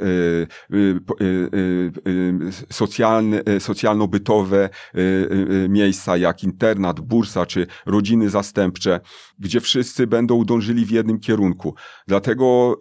socjalne, 2.69 3.41
socjalno-bytowe 3.59 4.69
y, 4.95 5.67
miejsca, 5.69 6.17
jak 6.17 6.43
internat, 6.43 6.99
bursa 6.99 7.45
czy 7.45 7.67
rodziny 7.85 8.29
zastępcze, 8.29 8.99
gdzie 9.39 9.61
wszyscy 9.61 10.07
będą 10.07 10.45
dążyli 10.45 10.85
w 10.85 10.91
jednym 10.91 11.19
kierunku. 11.19 11.75
Dlatego 12.07 12.79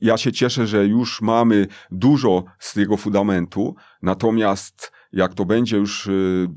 ja 0.00 0.16
się 0.16 0.32
cieszę, 0.32 0.66
że 0.66 0.86
już 0.86 1.22
mamy 1.22 1.66
dużo 1.90 2.44
z 2.58 2.74
tego 2.74 2.96
fundamentu, 2.96 3.74
natomiast 4.02 4.92
jak 5.12 5.34
to 5.34 5.44
będzie 5.44 5.76
już 5.76 6.06
y, 6.06 6.48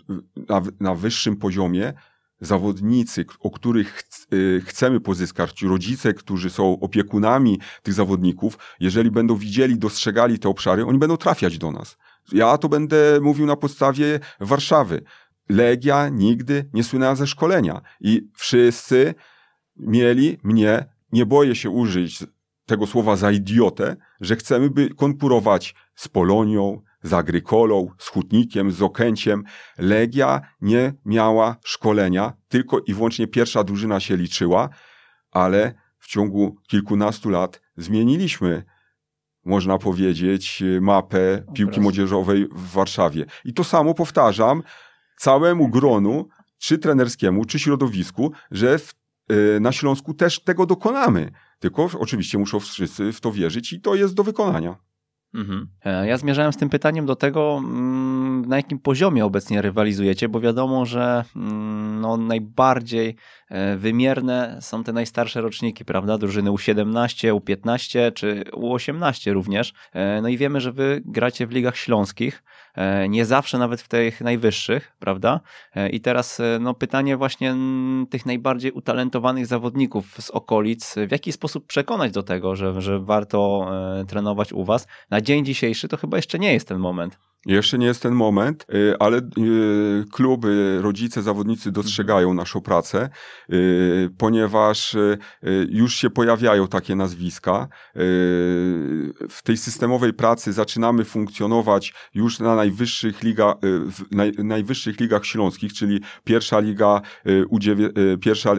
na, 0.50 0.62
na 0.80 0.96
wyższym 0.96 1.36
poziomie, 1.36 1.94
zawodnicy, 2.42 3.26
o 3.40 3.52
których 3.52 4.04
y, 4.34 4.62
chcemy 4.66 5.00
pozyskać, 5.00 5.62
rodzice, 5.62 6.14
którzy 6.14 6.50
są 6.50 6.80
opiekunami 6.80 7.60
tych 7.84 7.94
zawodników, 7.94 8.58
jeżeli 8.80 9.12
będą 9.12 9.36
widzieli, 9.36 9.78
dostrzegali 9.78 10.40
te 10.40 10.50
obszary, 10.50 10.86
oni 10.86 10.98
będą 11.00 11.18
trafiać 11.18 11.58
do 11.58 11.72
nas. 11.72 11.98
Ja 12.32 12.58
to 12.58 12.70
będę 12.70 13.20
mówił 13.22 13.46
na 13.46 13.56
podstawie 13.56 14.20
Warszawy. 14.40 15.04
Legia 15.50 16.10
nigdy 16.10 16.70
nie 16.74 16.84
słynęła 16.84 17.16
ze 17.16 17.28
szkolenia 17.28 17.82
i 18.02 18.30
wszyscy 18.34 19.16
mieli 19.78 20.38
mnie, 20.44 20.86
nie 21.12 21.26
boję 21.26 21.56
się 21.56 21.70
użyć 21.70 22.24
tego 22.66 22.88
słowa 22.88 23.16
za 23.16 23.32
idiotę, 23.32 23.96
że 24.22 24.36
chcemy 24.36 24.70
by 24.70 24.90
konkurować 24.90 25.76
z 25.96 26.08
Polonią, 26.08 26.82
z 27.06 27.14
Agrykolą, 27.14 27.88
z 27.98 28.08
Hutnikiem, 28.08 28.72
z 28.72 28.82
Okęciem. 28.82 29.44
Legia 29.78 30.42
nie 30.62 30.94
miała 31.06 31.56
szkolenia, 31.64 32.34
tylko 32.48 32.80
i 32.80 32.94
wyłącznie 32.94 33.28
pierwsza 33.28 33.64
drużyna 33.64 34.00
się 34.00 34.18
liczyła, 34.18 34.70
ale 35.32 35.74
w 36.00 36.08
ciągu 36.08 36.56
kilkunastu 36.68 37.30
lat 37.30 37.62
zmieniliśmy, 37.78 38.64
można 39.46 39.78
powiedzieć, 39.78 40.64
mapę 40.82 41.44
piłki 41.54 41.82
młodzieżowej 41.82 42.48
w 42.52 42.72
Warszawie. 42.72 43.26
I 43.46 43.54
to 43.54 43.64
samo 43.64 43.94
powtarzam 43.94 44.64
całemu 45.18 45.70
gronu, 45.70 46.28
czy 46.58 46.78
trenerskiemu, 46.78 47.46
czy 47.46 47.60
środowisku, 47.60 48.32
że 48.52 48.80
w, 48.80 48.94
y, 49.32 49.60
na 49.60 49.72
Śląsku 49.72 50.14
też 50.14 50.44
tego 50.44 50.66
dokonamy. 50.66 51.32
Tylko 51.60 51.90
oczywiście 52.00 52.38
muszą 52.38 52.60
wszyscy 52.60 53.14
w 53.14 53.22
to 53.22 53.32
wierzyć 53.32 53.74
i 53.74 53.82
to 53.82 53.96
jest 53.96 54.14
do 54.14 54.24
wykonania. 54.24 54.76
Mhm. 55.36 55.68
E, 55.86 56.08
ja 56.08 56.18
zmierzałem 56.18 56.54
z 56.54 56.58
tym 56.58 56.70
pytaniem 56.70 57.06
do 57.06 57.16
tego, 57.16 57.58
mm, 57.58 58.46
na 58.48 58.58
jakim 58.58 58.80
poziomie 58.80 59.26
obecnie 59.26 59.62
rywalizujecie, 59.62 60.30
bo 60.30 60.40
wiadomo, 60.40 60.86
że 60.86 61.24
mm, 61.36 62.02
no, 62.02 62.18
najbardziej 62.18 63.16
wymierne 63.78 64.58
są 64.62 64.84
te 64.84 64.94
najstarsze 64.94 65.42
roczniki, 65.42 65.86
prawda? 65.86 66.18
Drużyny 66.18 66.50
U17, 66.50 67.34
U15 67.34 68.14
czy 68.14 68.44
U18 68.54 69.34
również. 69.34 69.74
E, 69.94 70.22
no 70.22 70.28
i 70.28 70.38
wiemy, 70.38 70.62
że 70.62 70.72
wy 70.72 71.02
gracie 71.06 71.48
w 71.48 71.52
ligach 71.52 71.78
śląskich. 71.78 72.44
E, 72.76 73.10
nie 73.10 73.26
zawsze 73.26 73.58
nawet 73.58 73.82
w 73.82 73.88
tych 73.88 74.22
najwyższych, 74.22 74.96
prawda? 75.00 75.40
E, 75.76 75.90
I 75.90 76.02
teraz 76.02 76.40
e, 76.40 76.58
no, 76.62 76.74
pytanie 76.74 77.18
właśnie 77.18 77.56
tych 78.10 78.26
najbardziej 78.26 78.72
utalentowanych 78.72 79.46
zawodników 79.46 80.06
z 80.20 80.30
okolic, 80.30 80.96
w 81.08 81.12
jaki 81.12 81.32
sposób 81.32 81.68
przekonać 81.68 82.12
do 82.12 82.24
tego, 82.24 82.56
że, 82.56 82.82
że 82.82 83.00
warto 83.00 83.72
trenować 84.08 84.54
u 84.54 84.64
was. 84.64 84.88
Na 85.10 85.22
dzień 85.22 85.46
dzisiejszy 85.46 85.88
to 85.88 85.98
chyba 85.98 86.18
jeszcze 86.18 86.40
nie 86.40 86.54
jest 86.54 86.68
ten 86.68 86.80
moment. 86.80 87.20
Jeszcze 87.46 87.78
nie 87.78 87.86
jest 87.86 88.02
ten 88.02 88.14
moment, 88.14 88.68
ale 89.00 89.22
kluby, 90.12 90.80
rodzice, 90.82 91.22
zawodnicy 91.22 91.72
dostrzegają 91.72 92.34
naszą 92.34 92.62
pracę, 92.62 93.10
ponieważ 94.18 94.96
już 95.70 95.96
się 95.96 96.10
pojawiają 96.10 96.68
takie 96.68 96.96
nazwiska. 96.96 97.68
W 99.30 99.40
tej 99.44 99.58
systemowej 99.58 100.14
pracy 100.14 100.54
zaczynamy 100.54 101.06
funkcjonować 101.06 101.94
już 102.14 102.40
na 102.40 102.56
najwyższych, 102.56 103.24
liga, 103.24 103.56
najwyższych 104.38 105.00
ligach 105.00 105.26
śląskich, 105.26 105.74
czyli 105.74 106.00
pierwsza 106.24 106.60
liga, 106.60 107.02
pierwsza 108.22 108.54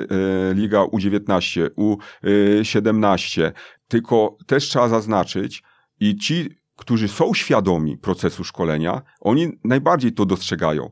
liga 0.54 0.82
U19, 0.82 1.68
U17. 1.78 3.52
Tylko 3.88 4.36
też 4.46 4.68
trzeba 4.68 4.88
zaznaczyć, 4.88 5.62
i 6.00 6.16
ci 6.16 6.48
którzy 6.76 7.08
są 7.08 7.34
świadomi 7.34 7.98
procesu 7.98 8.44
szkolenia, 8.44 9.02
oni 9.20 9.48
najbardziej 9.64 10.12
to 10.12 10.26
dostrzegają. 10.26 10.90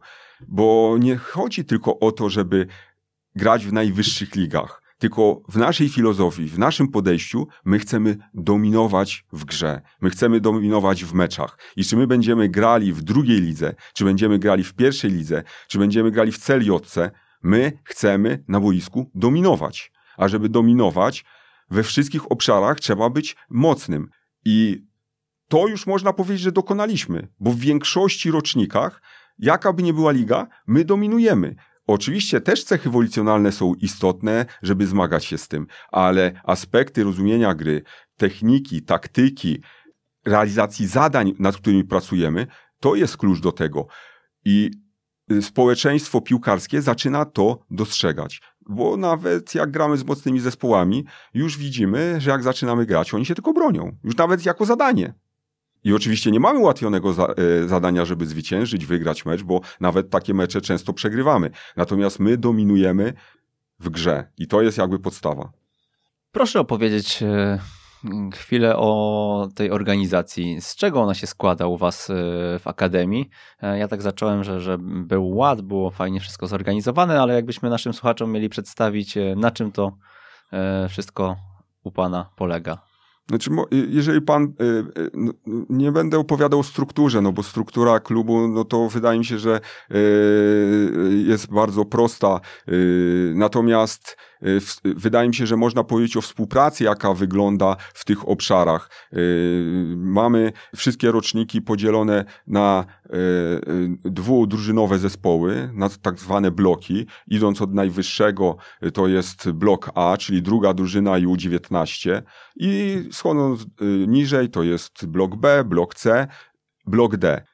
Bo 0.49 0.97
nie 1.01 1.17
chodzi 1.17 1.65
tylko 1.65 1.99
o 1.99 2.13
to, 2.13 2.31
żeby 2.31 2.67
grać 3.37 3.67
w 3.67 3.73
najwyższych 3.73 4.35
ligach, 4.35 4.83
tylko 4.99 5.43
w 5.49 5.57
naszej 5.57 5.89
filozofii, 5.89 6.49
w 6.49 6.59
naszym 6.59 6.89
podejściu, 6.89 7.49
my 7.65 7.79
chcemy 7.79 8.17
dominować 8.35 9.25
w 9.33 9.45
grze, 9.45 9.81
my 10.01 10.11
chcemy 10.11 10.41
dominować 10.41 11.05
w 11.05 11.15
meczach. 11.15 11.59
I 11.77 11.85
czy 11.85 11.97
my 11.97 12.07
będziemy 12.07 12.49
grali 12.49 12.93
w 12.93 13.03
drugiej 13.03 13.41
lidze, 13.41 13.75
czy 13.95 14.05
będziemy 14.05 14.39
grali 14.39 14.65
w 14.65 14.75
pierwszej 14.75 15.11
lidze, 15.11 15.43
czy 15.69 15.79
będziemy 15.79 16.11
grali 16.11 16.33
w 16.33 16.39
celiotce, 16.39 17.11
my 17.43 17.73
chcemy 17.85 18.45
na 18.49 18.61
boisku 18.61 19.11
dominować. 19.15 19.93
A 20.17 20.29
żeby 20.29 20.49
dominować, 20.49 21.25
we 21.71 21.83
wszystkich 21.83 22.33
obszarach 22.33 22.81
trzeba 22.81 23.11
być 23.11 23.37
mocnym. 23.51 24.09
I 24.45 24.85
to 25.49 25.69
już 25.69 25.87
można 25.87 26.13
powiedzieć, 26.13 26.41
że 26.41 26.53
dokonaliśmy, 26.53 27.29
bo 27.41 27.51
w 27.51 27.59
większości 27.59 28.31
rocznikach, 28.31 29.03
jaka 29.39 29.73
by 29.73 29.83
nie 29.83 29.93
była 29.93 30.13
liga, 30.13 30.47
my 30.67 30.85
dominujemy. 30.85 31.55
Oczywiście 31.87 32.41
też 32.41 32.65
cechy 32.65 32.91
wolicjonalne 32.91 33.53
są 33.53 33.75
istotne, 33.75 34.47
żeby 34.63 34.87
zmagać 34.87 35.25
się 35.25 35.39
z 35.39 35.49
tym, 35.49 35.67
ale 35.93 36.41
aspekty 36.45 37.05
rozumienia 37.05 37.55
gry, 37.55 37.83
techniki, 38.17 38.83
taktyki, 38.83 39.63
realizacji 40.25 40.87
zadań, 40.87 41.33
nad 41.39 41.57
którymi 41.57 41.85
pracujemy, 41.85 42.47
to 42.81 42.95
jest 42.95 43.17
klucz 43.17 43.41
do 43.41 43.53
tego. 43.53 43.87
I 44.45 44.71
y, 45.33 45.43
społeczeństwo 45.43 46.21
piłkarskie 46.21 46.83
zaczyna 46.83 47.25
to 47.25 47.65
dostrzegać. 47.71 48.43
Bo 48.69 48.97
nawet 48.97 49.55
jak 49.55 49.71
gramy 49.71 49.97
z 49.97 50.05
mocnymi 50.05 50.41
zespołami, 50.41 51.05
już 51.35 51.59
widzimy, 51.59 52.21
że 52.21 52.31
jak 52.31 52.43
zaczynamy 52.43 52.87
grać, 52.87 53.15
oni 53.15 53.27
się 53.27 53.35
tylko 53.35 53.53
bronią. 53.53 53.97
Już 54.05 54.17
nawet 54.17 54.47
jako 54.47 54.65
zadanie. 54.65 55.15
I 55.85 55.95
oczywiście 55.95 56.31
nie 56.31 56.41
mamy 56.41 56.59
ułatwionego 56.59 57.13
za, 57.13 57.27
e, 57.27 57.69
zadania, 57.69 58.05
żeby 58.05 58.27
zwyciężyć, 58.27 58.87
wygrać 58.87 59.25
mecz, 59.25 59.43
bo 59.43 59.61
nawet 59.81 60.11
takie 60.11 60.35
mecze 60.35 60.61
często 60.61 60.93
przegrywamy. 60.93 61.51
Natomiast 61.77 62.21
my 62.21 62.37
dominujemy 62.37 63.13
w 63.81 63.91
grze 63.91 64.29
i 64.39 64.47
to 64.47 64.63
jest 64.63 64.79
jakby 64.79 64.99
podstawa. 64.99 65.53
Proszę 66.33 66.61
opowiedzieć 66.61 67.23
e, 67.23 67.59
chwilę 68.35 68.77
o 68.77 69.49
tej 69.55 69.71
organizacji. 69.71 70.61
Z 70.61 70.77
czego 70.77 71.03
ona 71.03 71.15
się 71.15 71.27
składa 71.27 71.67
u 71.67 71.77
Was 71.77 72.11
e, 72.11 72.15
w 72.59 72.67
Akademii? 72.67 73.31
E, 73.63 73.79
ja 73.79 73.89
tak 73.89 74.03
zacząłem, 74.03 74.45
że, 74.45 74.61
że 74.61 74.79
był 74.81 75.31
ład, 75.31 75.63
było 75.63 75.91
fajnie 75.91 76.21
wszystko 76.21 76.47
zorganizowane, 76.47 77.21
ale 77.21 77.35
jakbyśmy 77.35 77.71
naszym 77.71 77.93
słuchaczom 77.93 78.33
mieli 78.33 78.49
przedstawić, 78.49 79.19
na 79.37 79.51
czym 79.51 79.73
to 79.73 79.93
wszystko 80.89 81.37
u 81.85 81.91
Pana 81.91 82.31
polega. 82.37 82.94
Znaczy, 83.29 83.51
jeżeli 83.89 84.21
pan, 84.21 84.53
no, 85.15 85.33
nie 85.69 85.93
będę 85.93 86.19
opowiadał 86.19 86.61
o 86.61 86.63
strukturze, 86.63 87.23
no 87.23 87.33
bo 87.33 87.43
struktura 87.43 88.01
klubu, 88.01 88.49
no 88.49 88.65
to 88.65 88.89
wydaje 88.89 89.19
mi 89.19 89.25
się, 89.25 89.39
że 89.39 89.61
jest 91.27 91.53
bardzo 91.53 91.85
prosta. 91.85 92.41
Natomiast 93.35 94.17
wydaje 94.85 95.29
mi 95.29 95.35
się, 95.35 95.47
że 95.47 95.57
można 95.57 95.85
powiedzieć 95.85 96.17
o 96.17 96.21
współpracy, 96.21 96.85
jaka 96.85 97.15
wygląda 97.15 97.77
w 97.95 98.05
tych 98.05 98.29
obszarach. 98.29 98.91
Y, 99.13 99.95
mamy 99.97 100.53
wszystkie 100.77 101.11
roczniki 101.11 101.63
podzielone 101.63 102.25
na 102.47 102.85
y, 103.07 103.11
dwudrużynowe 104.05 104.99
zespoły, 104.99 105.71
na 105.75 105.89
tak 105.89 106.19
zwane 106.19 106.51
bloki. 106.51 107.07
Idąc 107.27 107.63
od 107.63 107.75
najwyższego, 107.75 108.57
to 108.95 109.09
jest 109.09 109.51
blok 109.51 109.91
A, 109.95 110.17
czyli 110.17 110.43
druga 110.43 110.75
drużyna 110.75 111.11
U19 111.11 112.23
i 112.57 113.03
schodząc 113.13 113.67
niżej, 114.07 114.51
to 114.51 114.63
jest 114.63 115.07
blok 115.07 115.37
B, 115.37 115.65
blok 115.65 115.95
C, 115.95 116.29
blok 116.87 117.17
D. 117.17 117.45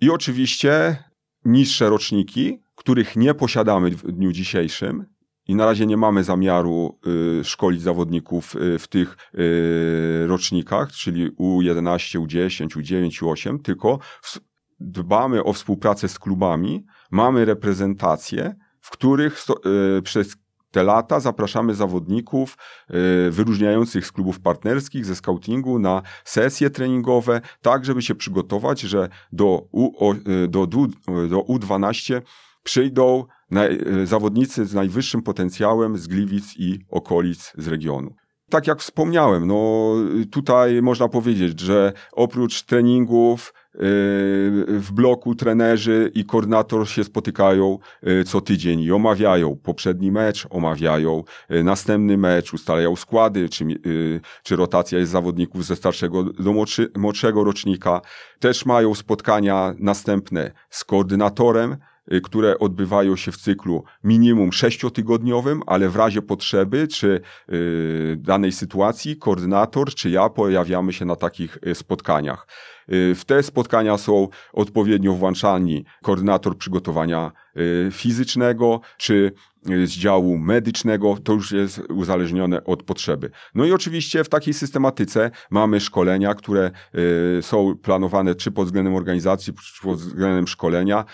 I 0.00 0.10
oczywiście 0.10 1.04
niższe 1.44 1.88
roczniki, 1.88 2.62
których 2.74 3.16
nie 3.16 3.34
posiadamy 3.34 3.90
w 3.90 4.12
dniu 4.12 4.32
dzisiejszym, 4.32 5.06
i 5.48 5.54
na 5.54 5.64
razie 5.64 5.86
nie 5.86 5.96
mamy 5.96 6.24
zamiaru 6.24 6.98
y, 7.40 7.44
szkolić 7.44 7.82
zawodników 7.82 8.56
y, 8.56 8.78
w 8.78 8.88
tych 8.88 9.16
y, 9.34 10.26
rocznikach, 10.26 10.92
czyli 10.92 11.30
U11, 11.30 12.26
U10, 12.26 12.66
U9, 12.66 13.22
U8, 13.22 13.62
tylko 13.62 13.98
dbamy 14.80 15.44
o 15.44 15.52
współpracę 15.52 16.08
z 16.08 16.18
klubami, 16.18 16.84
mamy 17.10 17.44
reprezentacje, 17.44 18.54
w 18.80 18.90
których 18.90 19.44
y, 19.98 20.02
przez 20.02 20.36
te 20.70 20.82
lata 20.82 21.20
zapraszamy 21.20 21.74
zawodników 21.74 22.56
y, 22.90 23.30
wyróżniających 23.30 24.06
z 24.06 24.12
klubów 24.12 24.40
partnerskich, 24.40 25.06
ze 25.06 25.16
scoutingu 25.16 25.78
na 25.78 26.02
sesje 26.24 26.70
treningowe, 26.70 27.40
tak 27.62 27.84
żeby 27.84 28.02
się 28.02 28.14
przygotować, 28.14 28.80
że 28.80 29.08
do, 29.32 29.62
U, 29.72 30.12
y, 30.12 30.48
do, 30.48 30.66
do, 30.66 30.86
do 31.28 31.40
U12 31.40 32.22
przyjdą 32.62 33.24
E, 33.52 34.06
zawodnicy 34.06 34.66
z 34.66 34.74
najwyższym 34.74 35.22
potencjałem 35.22 35.98
z 35.98 36.06
Gliwic 36.06 36.56
i 36.56 36.78
okolic 36.90 37.52
z 37.58 37.68
regionu. 37.68 38.14
Tak 38.50 38.66
jak 38.66 38.80
wspomniałem, 38.80 39.46
no 39.46 39.94
tutaj 40.32 40.82
można 40.82 41.08
powiedzieć, 41.08 41.60
że 41.60 41.92
oprócz 42.12 42.62
treningów 42.62 43.54
e, 43.74 43.78
w 44.66 44.88
bloku 44.92 45.34
trenerzy 45.34 46.10
i 46.14 46.24
koordynator 46.24 46.88
się 46.88 47.04
spotykają 47.04 47.78
e, 48.02 48.24
co 48.24 48.40
tydzień 48.40 48.80
i 48.80 48.92
omawiają 48.92 49.56
poprzedni 49.56 50.12
mecz, 50.12 50.46
omawiają 50.50 51.22
następny 51.48 52.16
mecz, 52.16 52.54
ustalają 52.54 52.96
składy, 52.96 53.48
czy, 53.48 53.64
czy 54.42 54.56
rotacja 54.56 54.98
jest 54.98 55.12
zawodników 55.12 55.64
ze 55.64 55.76
starszego 55.76 56.22
do 56.24 56.52
młodszy, 56.52 56.92
młodszego 56.96 57.44
rocznika. 57.44 58.00
Też 58.38 58.66
mają 58.66 58.94
spotkania 58.94 59.74
następne 59.78 60.52
z 60.70 60.84
koordynatorem, 60.84 61.76
które 62.22 62.58
odbywają 62.58 63.16
się 63.16 63.32
w 63.32 63.36
cyklu 63.36 63.84
minimum 64.04 64.52
sześciotygodniowym, 64.52 65.62
ale 65.66 65.88
w 65.88 65.96
razie 65.96 66.22
potrzeby 66.22 66.88
czy 66.88 67.20
y, 67.52 68.16
danej 68.18 68.52
sytuacji 68.52 69.16
koordynator 69.16 69.94
czy 69.94 70.10
ja 70.10 70.28
pojawiamy 70.28 70.92
się 70.92 71.04
na 71.04 71.16
takich 71.16 71.58
y, 71.66 71.74
spotkaniach. 71.74 72.46
W 72.92 73.22
te 73.26 73.42
spotkania 73.42 73.98
są 73.98 74.28
odpowiednio 74.52 75.12
włączani 75.12 75.84
koordynator 76.02 76.58
przygotowania 76.58 77.32
fizycznego 77.90 78.80
czy 78.96 79.32
z 79.62 79.90
działu 79.90 80.38
medycznego, 80.38 81.16
to 81.24 81.32
już 81.32 81.52
jest 81.52 81.78
uzależnione 81.78 82.64
od 82.64 82.82
potrzeby. 82.82 83.30
No 83.54 83.64
i 83.64 83.72
oczywiście 83.72 84.24
w 84.24 84.28
takiej 84.28 84.54
systematyce 84.54 85.30
mamy 85.50 85.80
szkolenia, 85.80 86.34
które 86.34 86.70
y, 87.38 87.42
są 87.42 87.76
planowane 87.76 88.34
czy 88.34 88.50
pod 88.50 88.66
względem 88.66 88.94
organizacji, 88.94 89.52
czy 89.52 89.82
pod 89.82 89.98
względem 89.98 90.46
szkolenia 90.46 91.04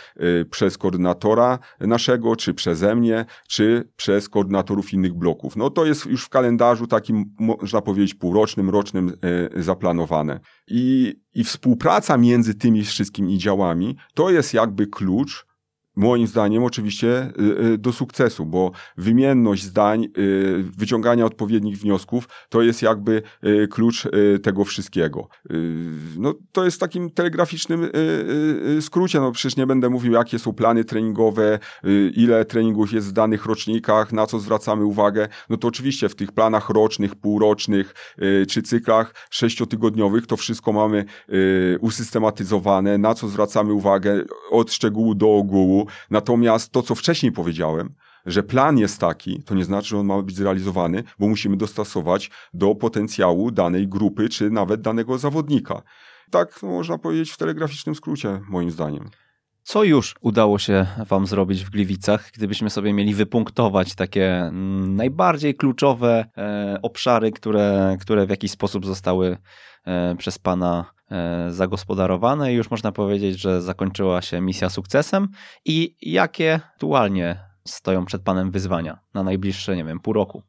y, 0.41 0.45
przez 0.51 0.79
koordynatora 0.79 1.59
naszego, 1.81 2.37
czy 2.37 2.55
przeze 2.55 2.97
mnie, 2.97 3.25
czy 3.49 3.89
przez 3.97 4.29
koordynatorów 4.29 4.93
innych 4.93 5.15
bloków. 5.15 5.57
No 5.57 5.71
to 5.71 5.87
jest 5.87 6.07
już 6.07 6.25
w 6.25 6.29
kalendarzu 6.29 6.87
takim, 6.87 7.35
można 7.39 7.81
powiedzieć, 7.81 8.15
półrocznym, 8.15 8.71
rocznym 8.71 9.13
y, 9.57 9.63
zaplanowane. 9.63 10.41
I, 10.69 11.15
i 11.35 11.45
współpraca 11.45 12.17
między 12.17 12.55
tymi 12.55 12.85
wszystkimi 12.85 13.39
działami 13.39 13.97
to 14.15 14.31
jest 14.31 14.55
jakby 14.55 14.87
klucz 14.87 15.47
moim 15.97 16.27
zdaniem 16.27 16.65
oczywiście 16.65 17.33
y, 17.41 17.65
y, 17.65 17.79
do 17.79 17.93
sukcesu, 17.93 18.47
bo 18.47 18.73
wymienność 18.97 19.63
zdań, 19.63 20.05
y, 20.05 20.65
wyciągania 20.77 21.25
odpowiednich 21.25 21.79
wniosków 21.79 22.29
to 22.49 22.63
jest 22.63 22.83
jakby 22.83 23.23
klucz 23.71 24.09
tego 24.43 24.65
wszystkiego. 24.65 25.29
No, 26.19 26.35
to 26.53 26.65
jest 26.65 26.81
takim 26.81 27.11
telegraficznym 27.11 27.89
skrócie, 28.81 29.21
no 29.21 29.33
przecież 29.33 29.57
nie 29.57 29.67
będę 29.67 29.91
mówił 29.91 30.13
jakie 30.13 30.39
są 30.39 30.53
plany 30.53 30.85
treningowe, 30.85 31.59
ile 32.17 32.45
treningów 32.45 32.93
jest 32.93 33.09
w 33.09 33.13
danych 33.13 33.47
rocznikach, 33.47 34.13
na 34.13 34.27
co 34.27 34.39
zwracamy 34.39 34.85
uwagę, 34.85 35.29
no 35.51 35.57
to 35.57 35.69
oczywiście 35.69 36.09
w 36.09 36.15
tych 36.15 36.33
planach 36.33 36.71
rocznych, 36.71 37.15
półrocznych 37.15 37.95
czy 38.49 38.63
cyklach 38.63 39.15
sześciotygodniowych 39.31 40.27
to 40.27 40.37
wszystko 40.37 40.73
mamy 40.73 41.05
usystematyzowane, 41.81 42.99
na 42.99 43.15
co 43.15 43.29
zwracamy 43.29 43.73
uwagę 43.73 44.25
od 44.51 44.73
szczegółu 44.73 45.15
do 45.15 45.37
ogółu, 45.37 45.86
Natomiast 46.11 46.73
to, 46.73 46.83
co 46.83 46.95
wcześniej 46.95 47.33
powiedziałem, 47.33 47.95
że 48.27 48.43
plan 48.43 48.79
jest 48.79 49.01
taki, 49.01 49.43
to 49.43 49.55
nie 49.55 49.65
znaczy, 49.65 49.89
że 49.89 49.99
on 49.99 50.07
ma 50.07 50.23
być 50.23 50.37
zrealizowany, 50.37 51.05
bo 51.19 51.29
musimy 51.29 51.57
dostosować 51.57 52.31
do 52.55 52.75
potencjału 52.75 53.51
danej 53.51 53.89
grupy, 53.89 54.29
czy 54.29 54.51
nawet 54.51 54.81
danego 54.81 55.19
zawodnika. 55.19 55.83
Tak 56.31 56.63
no, 56.63 56.69
można 56.69 56.99
powiedzieć 56.99 57.31
w 57.31 57.37
telegraficznym 57.37 57.95
skrócie, 57.95 58.41
moim 58.49 58.71
zdaniem. 58.71 59.11
Co 59.63 59.85
już 59.85 60.15
udało 60.21 60.59
się 60.59 60.87
Wam 61.09 61.27
zrobić 61.27 61.65
w 61.65 61.71
Gliwicach, 61.71 62.31
gdybyśmy 62.35 62.71
sobie 62.71 62.93
mieli 62.93 63.15
wypunktować 63.15 63.95
takie 63.95 64.51
najbardziej 64.87 65.55
kluczowe 65.55 66.25
e, 66.37 66.79
obszary, 66.83 67.33
które, 67.33 67.97
które 68.01 68.27
w 68.27 68.31
jakiś 68.31 68.51
sposób 68.51 68.87
zostały 68.87 69.37
e, 69.85 70.15
przez 70.17 70.39
Pana 70.39 70.96
zagospodarowane 71.49 72.53
i 72.53 72.57
już 72.57 72.71
można 72.71 72.93
powiedzieć, 72.93 73.41
że 73.41 73.63
zakończyła 73.63 74.23
się 74.23 74.41
misja 74.41 74.71
sukcesem. 74.71 75.29
I 75.65 75.97
jakie 76.03 76.55
aktualnie 76.55 77.41
stoją 77.65 78.05
przed 78.05 78.23
Panem 78.23 78.51
wyzwania 78.51 78.99
na 79.15 79.23
najbliższe, 79.23 79.77
nie 79.77 79.85
wiem, 79.85 80.01
pół 80.01 80.13
roku? 80.13 80.43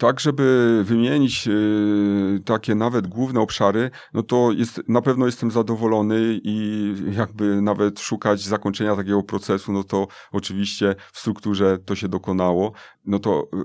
Tak, 0.00 0.20
żeby 0.20 0.80
wymienić 0.84 1.48
y, 1.48 2.42
takie 2.44 2.74
nawet 2.74 3.06
główne 3.06 3.40
obszary, 3.40 3.90
no 4.14 4.22
to 4.22 4.52
jest, 4.52 4.82
na 4.88 5.02
pewno 5.02 5.26
jestem 5.26 5.50
zadowolony 5.50 6.40
i 6.44 6.94
jakby 7.12 7.62
nawet 7.62 8.00
szukać 8.00 8.42
zakończenia 8.42 8.96
takiego 8.96 9.22
procesu, 9.22 9.72
no 9.72 9.84
to 9.84 10.06
oczywiście 10.32 10.94
w 11.12 11.18
strukturze 11.18 11.78
to 11.78 11.94
się 11.94 12.08
dokonało. 12.08 12.72
No 13.04 13.18
to 13.18 13.48
y, 13.54 13.56
y, 13.58 13.64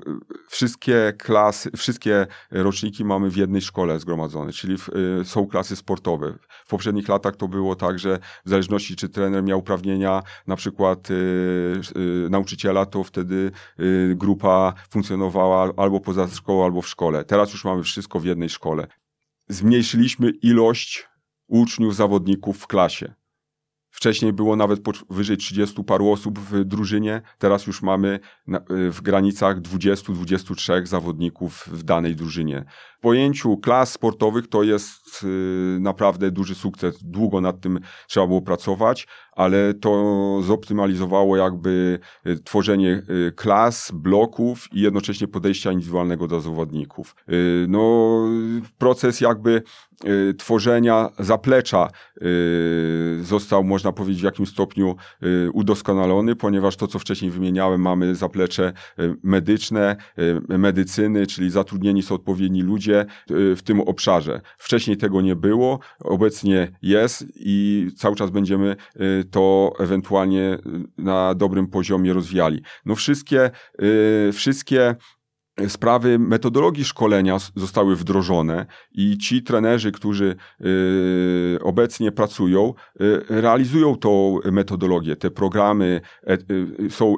wszystkie 0.50 1.13
klasy, 1.17 1.71
wszystkie 1.78 2.28
roczniki 2.52 3.06
mamy 3.06 3.30
w 3.30 3.38
jednej 3.38 3.62
szkole 3.62 4.00
zgromadzone, 4.00 4.52
czyli 4.52 4.78
są 5.24 5.48
klasy 5.48 5.76
sportowe. 5.76 6.38
W 6.65 6.69
poprzednich 6.69 7.08
latach 7.08 7.36
to 7.36 7.48
było 7.48 7.76
tak, 7.76 8.00
że 8.00 8.19
w 8.45 8.50
zależności 8.50 8.95
czy 8.95 9.10
trener 9.10 9.43
miał 9.43 9.60
uprawnienia, 9.60 10.24
na 10.48 10.56
przykład 10.56 11.08
nauczyciela, 12.30 12.86
to 12.86 13.04
wtedy 13.04 13.52
grupa 14.15 14.74
funkcjonowała 14.89 15.71
albo 15.78 16.00
poza 16.00 16.24
szkołą 16.27 16.65
albo 16.65 16.81
w 16.81 16.88
szkole. 16.88 17.25
Teraz 17.25 17.51
już 17.53 17.65
mamy 17.65 17.83
wszystko 17.83 18.19
w 18.19 18.25
jednej 18.25 18.49
szkole. 18.49 18.88
Zmniejszyliśmy 19.47 20.29
ilość 20.29 21.07
uczniów, 21.47 21.95
zawodników 21.95 22.57
w 22.57 22.67
klasie. 22.67 23.13
Wcześniej 23.89 24.33
było 24.33 24.55
nawet 24.55 24.79
wyżej 25.09 25.38
30 25.38 25.83
paru 25.83 26.11
osób 26.11 26.39
w 26.39 26.63
drużynie, 26.63 27.21
teraz 27.38 27.67
już 27.67 27.81
mamy 27.81 28.19
w 28.67 29.01
granicach 29.01 29.61
20-23 29.61 30.85
zawodników 30.85 31.67
w 31.71 31.83
danej 31.83 32.15
drużynie. 32.15 32.65
Pojęciu 33.06 33.58
klas 33.58 33.91
sportowych 33.91 34.48
to 34.48 34.63
jest 34.63 35.24
y, 35.24 35.78
naprawdę 35.80 36.32
duży 36.32 36.56
sukces. 36.56 37.04
Długo 37.04 37.41
nad 37.41 37.62
tym 37.62 37.80
trzeba 38.08 38.28
było 38.28 38.41
pracować, 38.41 39.08
ale 39.32 39.74
to 39.74 40.39
zoptymalizowało 40.44 41.38
jakby 41.38 42.00
y, 42.28 42.39
tworzenie 42.44 43.04
y, 43.28 43.32
klas, 43.36 43.91
bloków 43.94 44.68
i 44.72 44.82
jednocześnie 44.82 45.28
podejścia 45.28 45.72
indywidualnego 45.72 46.28
do 46.28 46.41
zawodników. 46.41 47.15
No, 47.68 48.26
proces 48.78 49.22
jakby 49.22 49.63
tworzenia 50.38 51.10
zaplecza 51.20 51.88
został, 53.22 53.63
można 53.63 53.91
powiedzieć, 53.91 54.22
w 54.22 54.26
jakimś 54.26 54.50
stopniu 54.50 54.96
udoskonalony, 55.54 56.36
ponieważ 56.36 56.76
to, 56.76 56.88
co 56.88 57.00
wcześniej 57.00 57.32
wymieniałem, 57.32 57.82
mamy 57.82 58.15
zaplecze 58.15 58.74
medyczne, 59.24 59.96
medycyny, 60.50 61.28
czyli 61.28 61.50
zatrudnieni 61.50 62.04
są 62.04 62.15
odpowiedni 62.15 62.62
ludzie, 62.62 62.94
się 62.95 63.05
w 63.29 63.60
tym 63.63 63.81
obszarze. 63.81 64.41
Wcześniej 64.58 64.97
tego 64.97 65.21
nie 65.21 65.36
było, 65.36 65.79
obecnie 65.99 66.71
jest 66.81 67.25
i 67.36 67.88
cały 67.97 68.15
czas 68.15 68.29
będziemy 68.29 68.75
to 69.31 69.73
ewentualnie 69.79 70.58
na 70.97 71.36
dobrym 71.36 71.67
poziomie 71.67 72.13
rozwijali. 72.13 72.62
No 72.86 72.95
wszystkie, 72.95 73.51
wszystkie 74.34 74.95
sprawy 75.68 76.20
metodologii 76.20 76.86
szkolenia 76.86 77.38
zostały 77.56 77.96
wdrożone 77.96 78.65
i 78.91 79.18
ci 79.18 79.44
trenerzy, 79.44 79.91
którzy 79.91 80.36
y, 80.62 81.60
obecnie 81.63 82.12
pracują, 82.12 82.74
y, 83.01 83.26
realizują 83.30 83.95
tą 83.95 84.39
metodologię. 84.51 85.16
Te 85.16 85.32
programy 85.32 86.01
e, 86.28 86.38
y, 86.84 86.91
są 86.91 87.16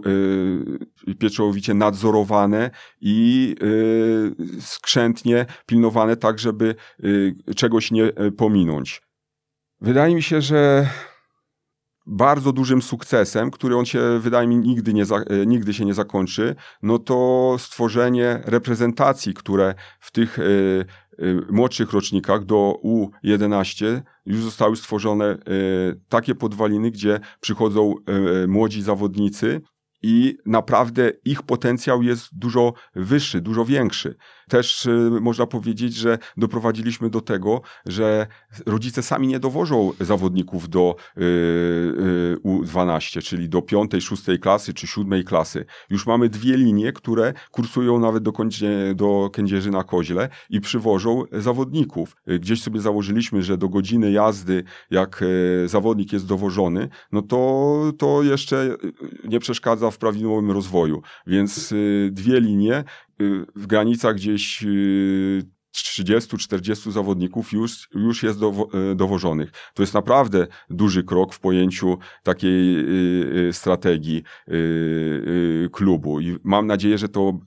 pieczołowicie 1.19 1.73
nadzorowane 1.73 2.71
i 3.01 3.55
skrzętnie 4.59 5.45
pilnowane 5.65 6.17
tak, 6.17 6.39
żeby 6.39 6.75
czegoś 7.55 7.91
nie 7.91 8.11
pominąć. 8.37 9.01
Wydaje 9.81 10.15
mi 10.15 10.23
się, 10.23 10.41
że 10.41 10.87
bardzo 12.07 12.53
dużym 12.53 12.81
sukcesem, 12.81 13.51
który 13.51 13.75
on 13.77 13.85
się, 13.85 14.19
wydaje 14.19 14.47
mi, 14.47 14.57
nigdy, 14.57 14.93
nie 14.93 15.05
za, 15.05 15.15
e, 15.15 15.45
nigdy 15.45 15.73
się 15.73 15.85
nie 15.85 15.93
zakończy, 15.93 16.55
no 16.83 16.99
to 16.99 17.55
stworzenie 17.59 18.41
reprezentacji, 18.45 19.33
które 19.33 19.75
w 19.99 20.11
tych 20.11 20.39
y, 20.39 20.85
y, 21.19 21.41
młodszych 21.49 21.91
rocznikach 21.91 22.45
do 22.45 22.79
U11 22.83 24.01
już 24.25 24.43
zostały 24.43 24.75
stworzone 24.75 25.33
y, 25.33 25.37
takie 26.09 26.35
podwaliny, 26.35 26.91
gdzie 26.91 27.19
przychodzą 27.41 27.95
młodzi 28.47 28.81
zawodnicy 28.81 29.61
i 30.01 30.37
naprawdę 30.45 31.11
ich 31.25 31.43
potencjał 31.43 32.03
jest 32.03 32.27
dużo 32.31 32.73
wyższy, 32.95 33.41
dużo 33.41 33.65
większy. 33.65 34.15
Też 34.47 34.85
y, 34.85 35.09
można 35.21 35.45
powiedzieć, 35.45 35.95
że 35.95 36.17
doprowadziliśmy 36.37 37.09
do 37.09 37.21
tego, 37.21 37.61
że 37.85 38.27
rodzice 38.65 39.03
sami 39.03 39.27
nie 39.27 39.39
dowożą 39.39 39.91
zawodników 39.99 40.69
do 40.69 40.95
y, 41.17 41.21
y, 41.21 42.37
U12, 42.45 43.21
czyli 43.23 43.49
do 43.49 43.61
piątej, 43.61 44.01
szóstej 44.01 44.39
klasy 44.39 44.73
czy 44.73 44.87
siódmej 44.87 45.23
klasy. 45.23 45.65
Już 45.89 46.07
mamy 46.07 46.29
dwie 46.29 46.57
linie, 46.57 46.93
które 46.93 47.33
kursują 47.51 47.99
nawet 47.99 48.23
do, 48.23 48.33
do 48.95 49.29
Kędzierzy 49.33 49.71
na 49.71 49.83
Koźle 49.83 50.29
i 50.49 50.61
przywożą 50.61 51.23
zawodników. 51.31 52.15
Gdzieś 52.27 52.63
sobie 52.63 52.81
założyliśmy, 52.81 53.43
że 53.43 53.57
do 53.57 53.69
godziny 53.69 54.11
jazdy, 54.11 54.63
jak 54.91 55.23
zawodnik 55.65 56.13
jest 56.13 56.27
dowożony, 56.27 56.89
no 57.11 57.21
to, 57.21 57.81
to 57.97 58.23
jeszcze 58.23 58.77
nie 59.23 59.39
przeszkadza 59.39 59.91
w 59.91 59.97
prawidłowym 59.97 60.51
rozwoju. 60.51 61.01
Więc 61.27 61.73
dwie 62.11 62.39
linie 62.39 62.83
w 63.55 63.67
granicach 63.67 64.15
gdzieś 64.15 64.65
30-40 65.77 66.87
y, 66.87 66.91
zawodników 66.91 67.53
już, 67.53 67.89
już 67.95 68.23
jest 68.23 68.39
dowo 68.39 68.69
y, 68.91 68.95
dowożonych. 68.95 69.51
To 69.73 69.83
jest 69.83 69.93
naprawdę 69.93 70.47
duży 70.69 71.03
krok 71.03 71.33
w 71.33 71.39
pojęciu 71.39 71.97
takiej 72.23 72.77
y, 73.49 73.53
strategii 73.53 74.23
klubu 75.71 76.19
i 76.19 76.37
mam 76.43 76.67
nadzieję, 76.67 76.97
że 76.97 77.09
to 77.09 77.39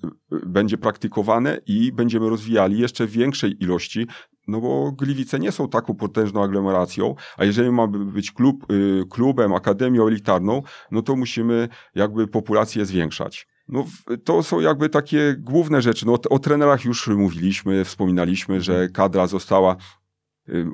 będzie 0.47 0.79
praktykowane 0.79 1.61
i 1.67 1.93
będziemy 1.93 2.29
rozwijali 2.29 2.79
jeszcze 2.79 3.07
większej 3.07 3.63
ilości 3.63 4.07
no 4.49 4.61
bo 4.61 4.93
Gliwice 4.93 5.39
nie 5.39 5.53
są 5.53 5.69
taką 5.69 5.95
potężną 5.95 6.43
aglomeracją, 6.43 7.15
a 7.37 7.45
jeżeli 7.45 7.71
mamy 7.71 7.99
być 8.05 8.33
klub, 8.33 8.67
klubem, 9.11 9.55
akademią 9.55 10.07
elitarną, 10.07 10.63
no 10.91 11.03
to 11.03 11.17
musimy 11.17 11.69
jakby 11.95 12.29
populację 12.29 12.87
zwiększać. 12.87 13.50
No, 13.71 13.85
to 14.25 14.43
są 14.43 14.61
jakby 14.61 14.89
takie 14.89 15.37
główne 15.39 15.83
rzeczy. 15.83 16.07
No, 16.07 16.13
o, 16.13 16.19
o 16.31 16.39
trenerach 16.39 16.85
już 16.85 17.09
mówiliśmy, 17.09 17.85
wspominaliśmy, 17.85 18.61
że 18.61 18.89
kadra 18.89 19.27
została 19.27 19.77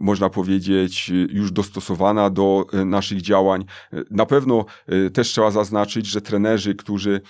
można 0.01 0.31
powiedzieć, 0.31 1.11
y, 1.11 1.29
już 1.31 1.53
dostosowana 1.53 2.31
do 2.31 2.67
y, 2.75 2.85
naszych 2.85 3.23
działań. 3.23 3.65
Na 4.11 4.27
pewno 4.27 4.65
też 5.13 5.29
trzeba 5.29 5.51
zaznaczyć, 5.51 6.07
że 6.07 6.21
trenerzy, 6.21 6.75
którzy 6.75 7.21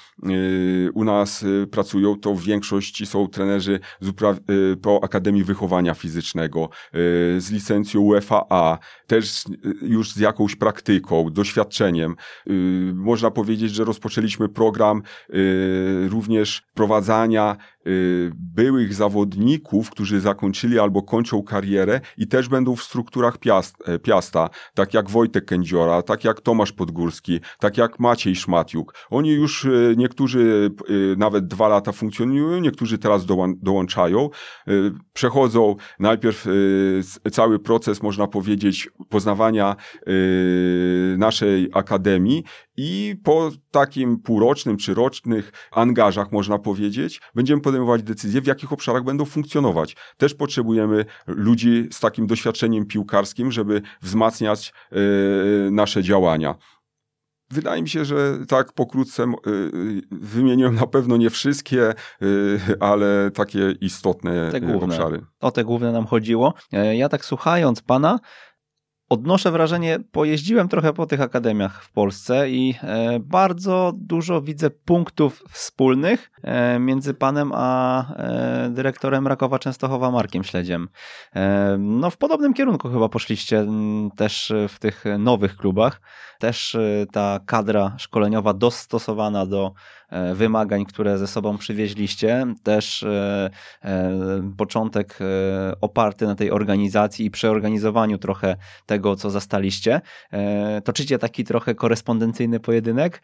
u 0.94 1.04
nas 1.04 1.44
pracują, 1.70 2.18
to 2.18 2.34
w 2.34 2.42
większości 2.42 3.06
są 3.06 3.28
trenerzy 3.28 3.80
po 4.82 5.04
Akademii 5.04 5.44
Wychowania 5.44 5.94
Fizycznego, 5.94 6.68
z 7.38 7.50
licencją 7.50 8.00
UFAA, 8.00 8.78
też 9.06 9.44
już 9.82 10.12
z 10.12 10.16
jakąś 10.16 10.56
praktyką, 10.56 11.30
doświadczeniem. 11.30 12.16
Można 12.94 13.30
powiedzieć, 13.30 13.74
że 13.74 13.84
rozpoczęliśmy 13.84 14.48
program 14.48 15.02
również 16.08 16.62
prowadzania 16.74 17.56
byłych 18.34 18.94
zawodników, 18.94 19.90
którzy 19.90 20.20
zakończyli 20.20 20.78
albo 20.78 21.02
kończą 21.02 21.42
karierę 21.42 22.00
i 22.16 22.26
też 22.26 22.48
będą 22.48 22.76
w 22.76 22.82
strukturach 22.82 23.36
e, 23.84 23.98
Piasta, 23.98 24.50
tak 24.74 24.94
jak 24.94 25.10
Wojtek 25.10 25.44
Kędziora, 25.44 26.02
tak 26.02 26.24
jak 26.24 26.40
Tomasz 26.40 26.72
Podgórski, 26.72 27.40
tak 27.58 27.76
jak 27.76 28.00
Maciej 28.00 28.36
Szmatiuk. 28.36 28.94
Oni 29.10 29.30
już 29.30 29.64
e, 29.64 29.68
niektórzy 29.96 30.70
e, 30.88 31.16
nawet 31.16 31.46
dwa 31.46 31.68
lata 31.68 31.92
funkcjonują, 31.92 32.60
niektórzy 32.60 32.98
teraz 32.98 33.26
dołączają. 33.62 34.30
Przechodzą 35.12 35.76
najpierw 35.98 36.46
cały 37.32 37.58
proces, 37.58 38.02
można 38.02 38.26
powiedzieć, 38.26 38.90
poznawania 39.08 39.76
naszej 41.18 41.68
akademii 41.72 42.44
i 42.76 43.16
po 43.24 43.50
takim 43.70 44.18
półrocznym 44.18 44.76
czy 44.76 44.94
rocznych 44.94 45.52
angażach, 45.70 46.32
można 46.32 46.58
powiedzieć, 46.58 47.20
będziemy 47.34 47.62
podejmować 47.62 48.02
decyzje, 48.02 48.40
w 48.40 48.46
jakich 48.46 48.72
obszarach 48.72 49.04
będą 49.04 49.24
funkcjonować. 49.24 49.96
Też 50.16 50.34
potrzebujemy 50.34 51.04
ludzi 51.26 51.88
z 51.90 52.00
takim 52.00 52.26
doświadczeniem 52.26 52.86
piłkarskim, 52.86 53.52
żeby 53.52 53.82
wzmacniać 54.02 54.72
yy, 54.92 54.98
nasze 55.70 56.02
działania. 56.02 56.54
Wydaje 57.50 57.82
mi 57.82 57.88
się, 57.88 58.04
że 58.04 58.38
tak 58.48 58.72
pokrótce 58.72 59.26
yy, 59.46 60.02
wymieniłem 60.10 60.74
na 60.74 60.86
pewno 60.86 61.16
nie 61.16 61.30
wszystkie, 61.30 61.94
yy, 62.20 62.58
ale 62.80 63.30
takie 63.34 63.74
istotne 63.80 64.50
te 64.52 64.60
główne, 64.60 64.94
obszary. 64.94 65.20
O 65.40 65.50
te 65.50 65.64
główne 65.64 65.92
nam 65.92 66.06
chodziło. 66.06 66.54
Ja 66.72 67.08
tak 67.08 67.24
słuchając 67.24 67.82
pana, 67.82 68.18
odnoszę 69.08 69.50
wrażenie, 69.50 69.98
pojeździłem 70.12 70.68
trochę 70.68 70.92
po 70.92 71.06
tych 71.06 71.20
akademiach 71.20 71.82
w 71.82 71.92
Polsce 71.92 72.50
i 72.50 72.74
e, 72.82 73.20
bardzo 73.20 73.92
dużo 73.96 74.42
widzę 74.42 74.70
punktów 74.70 75.44
wspólnych 75.50 76.30
e, 76.42 76.78
między 76.78 77.14
panem 77.14 77.52
a 77.54 78.04
e, 78.16 78.70
dyrektorem 78.70 79.26
Rakowa 79.26 79.58
Częstochowa 79.58 80.10
Markiem 80.10 80.44
Śledziem. 80.44 80.88
No 81.78 82.10
w 82.10 82.16
podobnym 82.16 82.54
kierunku 82.54 82.88
chyba 82.88 83.08
poszliście 83.08 83.66
też 84.16 84.52
w 84.68 84.78
tych 84.78 85.04
nowych 85.18 85.56
klubach. 85.56 86.00
Też 86.38 86.76
ta 87.12 87.40
kadra 87.46 87.94
szkoleniowa 87.98 88.54
dostosowana 88.54 89.46
do 89.46 89.72
wymagań, 90.34 90.84
które 90.84 91.18
ze 91.18 91.26
sobą 91.26 91.58
przywieźliście. 91.58 92.46
Też 92.62 93.02
e, 93.02 93.50
e, 93.84 94.52
początek 94.56 95.18
oparty 95.80 96.26
na 96.26 96.34
tej 96.34 96.50
organizacji 96.50 97.26
i 97.26 97.30
przeorganizowaniu 97.30 98.18
trochę 98.18 98.56
tego, 98.86 99.16
co 99.16 99.30
zastaliście. 99.30 100.00
Toczycie 100.84 101.18
taki 101.18 101.44
trochę 101.44 101.74
korespondencyjny 101.74 102.60
pojedynek, 102.60 103.22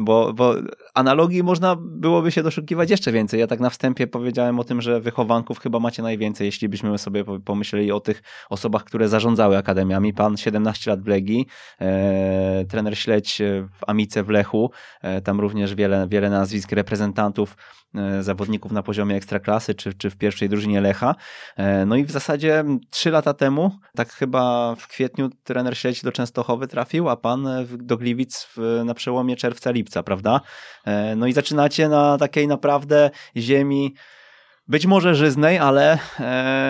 bo, 0.00 0.32
bo 0.32 0.54
analogii 0.94 1.42
można 1.42 1.76
byłoby 1.80 2.30
się 2.30 2.42
doszukiwać 2.42 2.90
jeszcze 2.90 3.12
więcej. 3.12 3.40
Ja 3.40 3.46
tak 3.46 3.60
na 3.60 3.70
wstępie 3.70 4.06
powiedziałem 4.06 4.60
o 4.60 4.64
tym, 4.64 4.82
że 4.82 5.00
wychowanków 5.00 5.58
chyba 5.58 5.80
macie 5.80 6.02
najwięcej, 6.02 6.44
jeśli 6.44 6.68
byśmy 6.68 6.98
sobie 6.98 7.24
pomyśleli 7.44 7.92
o 7.92 8.00
tych 8.00 8.22
osobach, 8.50 8.84
które 8.84 9.08
zarządzały 9.08 9.56
akademiami. 9.56 10.14
Pan 10.14 10.36
17 10.36 10.90
lat 10.90 11.02
w 11.02 11.06
Legii, 11.06 11.46
trener 12.68 12.98
Śledź 12.98 13.42
w 13.72 13.84
Amice 13.86 14.22
w 14.22 14.28
Lechu, 14.28 14.70
tam 15.24 15.40
również 15.40 15.74
wiele 15.74 15.99
wiele, 16.08 16.30
nazwisk 16.30 16.72
reprezentantów, 16.72 17.56
e, 17.94 18.22
zawodników 18.22 18.72
na 18.72 18.82
poziomie 18.82 19.16
ekstraklasy, 19.16 19.74
czy, 19.74 19.94
czy 19.94 20.10
w 20.10 20.16
pierwszej 20.16 20.48
drużynie 20.48 20.80
Lecha. 20.80 21.14
E, 21.56 21.86
no 21.86 21.96
i 21.96 22.04
w 22.04 22.10
zasadzie 22.10 22.64
trzy 22.90 23.10
lata 23.10 23.34
temu, 23.34 23.70
tak 23.96 24.12
chyba 24.12 24.74
w 24.74 24.88
kwietniu 24.88 25.30
trener 25.44 25.78
Śledź 25.78 26.02
do 26.02 26.12
Częstochowy 26.12 26.66
trafił, 26.66 27.08
a 27.08 27.16
pan 27.16 27.48
do 27.68 27.96
Gliwic 27.96 28.48
w, 28.56 28.82
na 28.84 28.94
przełomie 28.94 29.36
czerwca-lipca, 29.36 30.02
prawda? 30.02 30.40
E, 30.84 31.16
no 31.16 31.26
i 31.26 31.32
zaczynacie 31.32 31.88
na 31.88 32.18
takiej 32.18 32.48
naprawdę 32.48 33.10
ziemi 33.36 33.94
być 34.68 34.86
może 34.86 35.14
żyznej, 35.14 35.58
ale, 35.58 35.98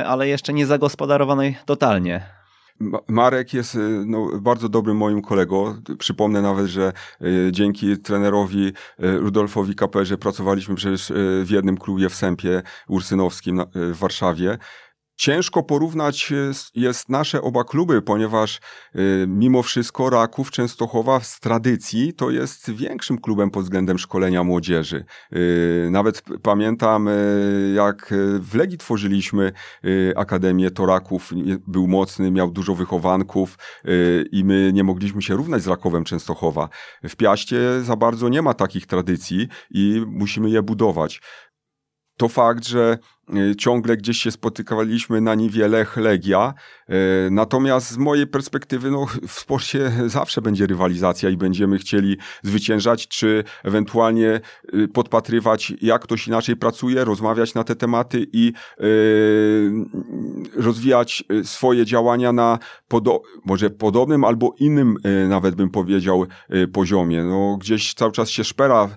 ale 0.06 0.28
jeszcze 0.28 0.52
nie 0.52 0.66
zagospodarowanej 0.66 1.56
totalnie. 1.64 2.39
Marek 3.08 3.54
jest 3.54 3.74
y, 3.74 3.78
no, 4.06 4.30
bardzo 4.40 4.68
dobrym 4.68 4.96
moim 4.96 5.22
kolegą. 5.22 5.82
Przypomnę 5.98 6.42
nawet, 6.42 6.66
że 6.66 6.92
y, 7.22 7.48
dzięki 7.52 7.98
trenerowi 7.98 8.66
y, 8.66 8.72
Rudolfowi 9.18 9.74
Kaperze 9.74 10.18
pracowaliśmy 10.18 10.74
przecież 10.74 11.12
w 11.44 11.50
jednym 11.50 11.76
klubie 11.76 12.08
w 12.08 12.14
Sępie 12.14 12.62
Ursynowskim 12.88 13.62
w 13.74 13.98
Warszawie. 13.98 14.58
Ciężko 15.20 15.62
porównać 15.62 16.32
jest 16.74 17.08
nasze 17.08 17.42
oba 17.42 17.64
kluby, 17.64 18.02
ponieważ 18.02 18.60
mimo 19.26 19.62
wszystko 19.62 20.10
Raków 20.10 20.50
Częstochowa 20.50 21.20
z 21.20 21.40
tradycji 21.40 22.12
to 22.14 22.30
jest 22.30 22.70
większym 22.70 23.18
klubem 23.18 23.50
pod 23.50 23.62
względem 23.62 23.98
szkolenia 23.98 24.44
młodzieży. 24.44 25.04
Nawet 25.90 26.22
pamiętam, 26.42 27.08
jak 27.74 28.14
w 28.40 28.54
Legii 28.54 28.78
tworzyliśmy 28.78 29.52
Akademię, 30.16 30.70
to 30.70 30.86
Raków 30.86 31.30
był 31.66 31.88
mocny, 31.88 32.30
miał 32.30 32.50
dużo 32.50 32.74
wychowanków 32.74 33.58
i 34.32 34.44
my 34.44 34.70
nie 34.74 34.84
mogliśmy 34.84 35.22
się 35.22 35.34
równać 35.34 35.62
z 35.62 35.66
Rakowem 35.66 36.04
Częstochowa. 36.04 36.68
W 37.08 37.16
Piaście 37.16 37.58
za 37.82 37.96
bardzo 37.96 38.28
nie 38.28 38.42
ma 38.42 38.54
takich 38.54 38.86
tradycji 38.86 39.48
i 39.70 40.02
musimy 40.06 40.50
je 40.50 40.62
budować. 40.62 41.20
To 42.20 42.28
fakt, 42.28 42.66
że 42.66 42.98
Y, 43.36 43.56
ciągle 43.56 43.96
gdzieś 43.96 44.18
się 44.18 44.30
spotykaliśmy 44.30 45.20
na 45.20 45.34
niwie 45.34 45.68
Lech 45.68 45.96
Legia. 45.96 46.54
Y, 47.26 47.30
natomiast 47.30 47.90
z 47.90 47.96
mojej 47.96 48.26
perspektywy, 48.26 48.90
no, 48.90 49.06
w 49.28 49.32
sporcie 49.32 49.92
zawsze 50.06 50.42
będzie 50.42 50.66
rywalizacja 50.66 51.30
i 51.30 51.36
będziemy 51.36 51.78
chcieli 51.78 52.16
zwyciężać, 52.42 53.08
czy 53.08 53.44
ewentualnie 53.64 54.40
y, 54.74 54.88
podpatrywać, 54.88 55.72
jak 55.82 56.02
ktoś 56.02 56.28
inaczej 56.28 56.56
pracuje, 56.56 57.04
rozmawiać 57.04 57.54
na 57.54 57.64
te 57.64 57.76
tematy 57.76 58.26
i 58.32 58.52
rozwijać 60.56 61.24
swoje 61.44 61.84
działania 61.84 62.32
na 62.32 62.58
podo 62.88 63.22
może 63.44 63.70
podobnym 63.70 64.24
albo 64.24 64.54
innym, 64.58 64.96
nawet 65.28 65.54
bym 65.54 65.70
powiedział, 65.70 66.26
poziomie. 66.72 67.24
No, 67.24 67.56
gdzieś 67.60 67.94
cały 67.94 68.12
czas 68.12 68.30
się 68.30 68.44
szpera 68.44 68.88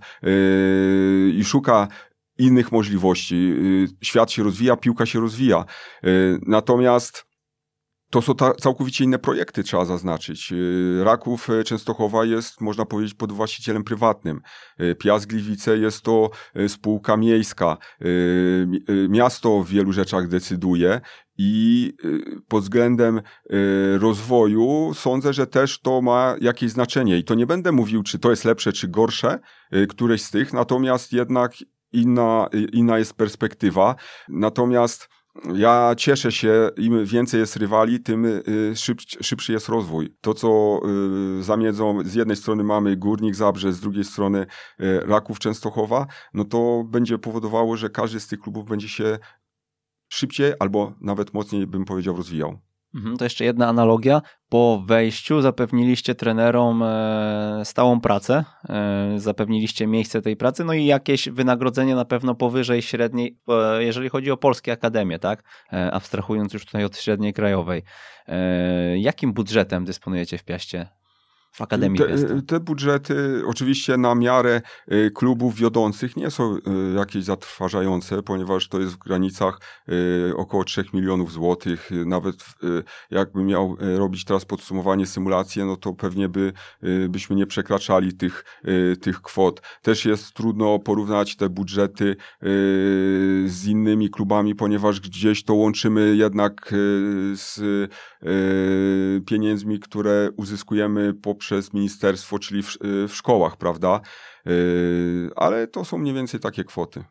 i 1.33 1.43
szuka 1.45 1.87
innych 2.37 2.71
możliwości. 2.71 3.35
Y, 3.35 3.87
świat 4.01 4.31
się 4.31 4.43
rozwija, 4.43 4.77
piłka 4.77 5.05
się 5.05 5.19
rozwija. 5.19 5.65
Y, 6.05 6.39
natomiast 6.47 7.25
to 8.09 8.21
są 8.21 8.35
ta, 8.35 8.53
całkowicie 8.53 9.03
inne 9.03 9.19
projekty, 9.19 9.63
trzeba 9.63 9.85
zaznaczyć. 9.85 10.51
Y, 10.51 11.03
Raków 11.03 11.47
Częstochowa 11.65 12.25
jest, 12.25 12.61
można 12.61 12.85
powiedzieć, 12.85 13.13
pod 13.13 13.31
właścicielem 13.31 13.83
prywatnym. 13.83 14.41
Piast 14.99 15.25
Gliwice 15.25 15.77
jest 15.77 16.01
to 16.01 16.29
spółka 16.67 17.17
miejska. 17.17 17.77
Miasto 19.09 19.63
w 19.63 19.69
wielu 19.69 19.93
rzeczach 19.93 20.27
decyduje 20.27 21.01
i 21.37 21.93
pod 22.47 22.63
względem 22.63 23.21
rozwoju 23.99 24.91
sądzę, 24.95 25.33
że 25.33 25.47
też 25.47 25.79
to 25.79 26.01
ma 26.01 26.35
jakieś 26.41 26.71
znaczenie. 26.71 27.17
I 27.17 27.23
to 27.23 27.35
nie 27.35 27.45
będę 27.45 27.71
mówił, 27.71 28.03
czy 28.03 28.19
to 28.19 28.29
jest 28.29 28.45
lepsze, 28.45 28.73
czy 28.73 28.87
gorsze, 28.87 29.39
któreś 29.89 30.21
z 30.21 30.31
tych, 30.31 30.53
natomiast 30.53 31.13
jednak 31.13 31.53
inna, 31.93 32.49
inna 32.73 32.97
jest 32.97 33.13
perspektywa. 33.13 33.95
Natomiast 34.29 35.09
ja 35.53 35.93
cieszę 35.97 36.31
się, 36.31 36.69
im 36.77 37.05
więcej 37.05 37.39
jest 37.39 37.55
rywali, 37.55 37.99
tym 37.99 38.25
y, 38.25 38.73
szybszy, 38.75 39.23
szybszy 39.23 39.51
jest 39.53 39.69
rozwój. 39.69 40.15
To, 40.21 40.33
co 40.33 40.79
y, 41.39 41.43
zamiedzą, 41.43 42.03
z 42.05 42.13
jednej 42.13 42.37
strony 42.37 42.63
mamy 42.63 42.97
Górnik 42.97 43.35
Zabrze, 43.35 43.73
z 43.73 43.79
drugiej 43.79 44.03
strony 44.03 44.45
y, 44.81 44.99
Raków 44.99 45.39
Częstochowa, 45.39 46.07
no 46.33 46.45
to 46.45 46.83
będzie 46.87 47.17
powodowało, 47.17 47.77
że 47.77 47.89
każdy 47.89 48.19
z 48.19 48.27
tych 48.27 48.39
klubów 48.39 48.65
będzie 48.65 48.89
się 48.89 49.19
szybciej 50.09 50.53
albo 50.59 50.93
nawet 51.01 51.33
mocniej, 51.33 51.67
bym 51.67 51.85
powiedział, 51.85 52.15
rozwijał. 52.15 52.59
Mhm, 52.95 53.17
to 53.17 53.23
jeszcze 53.23 53.45
jedna 53.45 53.67
analogia. 53.67 54.21
Po 54.49 54.83
wejściu 54.87 55.41
zapewniliście 55.41 56.15
trenerom 56.15 56.83
e, 56.83 57.61
stałą 57.63 58.01
pracę, 58.01 58.45
e, 58.69 59.13
zapewniliście 59.19 59.87
miejsce 59.87 60.21
tej 60.21 60.35
pracy, 60.35 60.63
no 60.63 60.73
i 60.73 60.85
jakieś 60.85 61.29
wynagrodzenie 61.29 61.95
na 61.95 62.05
pewno 62.05 62.35
powyżej 62.35 62.81
średniej, 62.81 63.37
e, 63.49 63.83
jeżeli 63.83 64.09
chodzi 64.09 64.31
o 64.31 64.37
polskie 64.37 64.71
akademie, 64.71 65.19
tak? 65.19 65.43
Abstrahując 65.91 66.53
już 66.53 66.65
tutaj 66.65 66.85
od 66.85 66.97
średniej 66.97 67.33
krajowej. 67.33 67.83
Jakim 68.97 69.33
budżetem 69.33 69.85
dysponujecie 69.85 70.37
w 70.37 70.43
Piaście 70.43 71.02
w 71.53 71.61
Akademii 71.61 71.99
te, 71.99 72.41
te, 72.41 72.59
budżety 72.59 73.41
oczywiście 73.47 73.97
na 73.97 74.15
miarę 74.15 74.61
y, 74.91 75.11
klubów 75.15 75.55
wiodących 75.55 76.17
nie 76.17 76.31
są 76.31 76.55
y, 76.55 76.59
jakieś 76.95 77.23
zatrważające, 77.23 78.23
ponieważ 78.23 78.67
to 78.67 78.79
jest 78.79 78.93
w 78.93 78.97
granicach 78.97 79.59
y, 80.29 80.33
około 80.37 80.63
3 80.63 80.85
milionów 80.93 81.31
złotych. 81.31 81.89
Nawet 82.05 82.45
jakbym 83.11 83.45
miał 83.45 83.77
robić 83.79 84.25
teraz 84.25 84.45
podsumowanie, 84.45 85.05
symulację, 85.05 85.65
no 85.65 85.75
to 85.75 85.93
pewnie 85.93 86.29
by, 86.29 86.53
byśmy 87.09 87.35
nie 87.35 87.45
przekraczali 87.45 88.13
tych, 88.13 88.45
tych 89.01 89.21
kwot. 89.21 89.61
Też 89.81 90.05
jest 90.05 90.33
trudno 90.33 90.79
porównać 90.79 91.35
te 91.35 91.49
budżety 91.49 92.15
z 93.45 93.65
innymi 93.65 94.09
klubami, 94.09 94.55
ponieważ 94.55 94.99
gdzieś 94.99 95.43
to 95.43 95.53
łączymy 95.53 96.15
jednak 96.15 96.73
z 97.33 97.59
pieniędzmi, 99.25 99.79
które 99.79 100.29
uzyskujemy 100.37 101.13
poprzez 101.13 101.53
przez 101.53 101.73
ministerstwo, 101.73 102.39
czyli 102.39 102.63
w, 102.63 102.75
y, 102.75 103.07
w 103.07 103.15
szkołach, 103.15 103.57
prawda? 103.57 104.01
Y, 104.47 105.29
ale 105.35 105.67
to 105.67 105.85
są 105.85 105.97
mniej 105.97 106.13
więcej 106.13 106.39
takie 106.39 106.63
kwoty. 106.63 107.03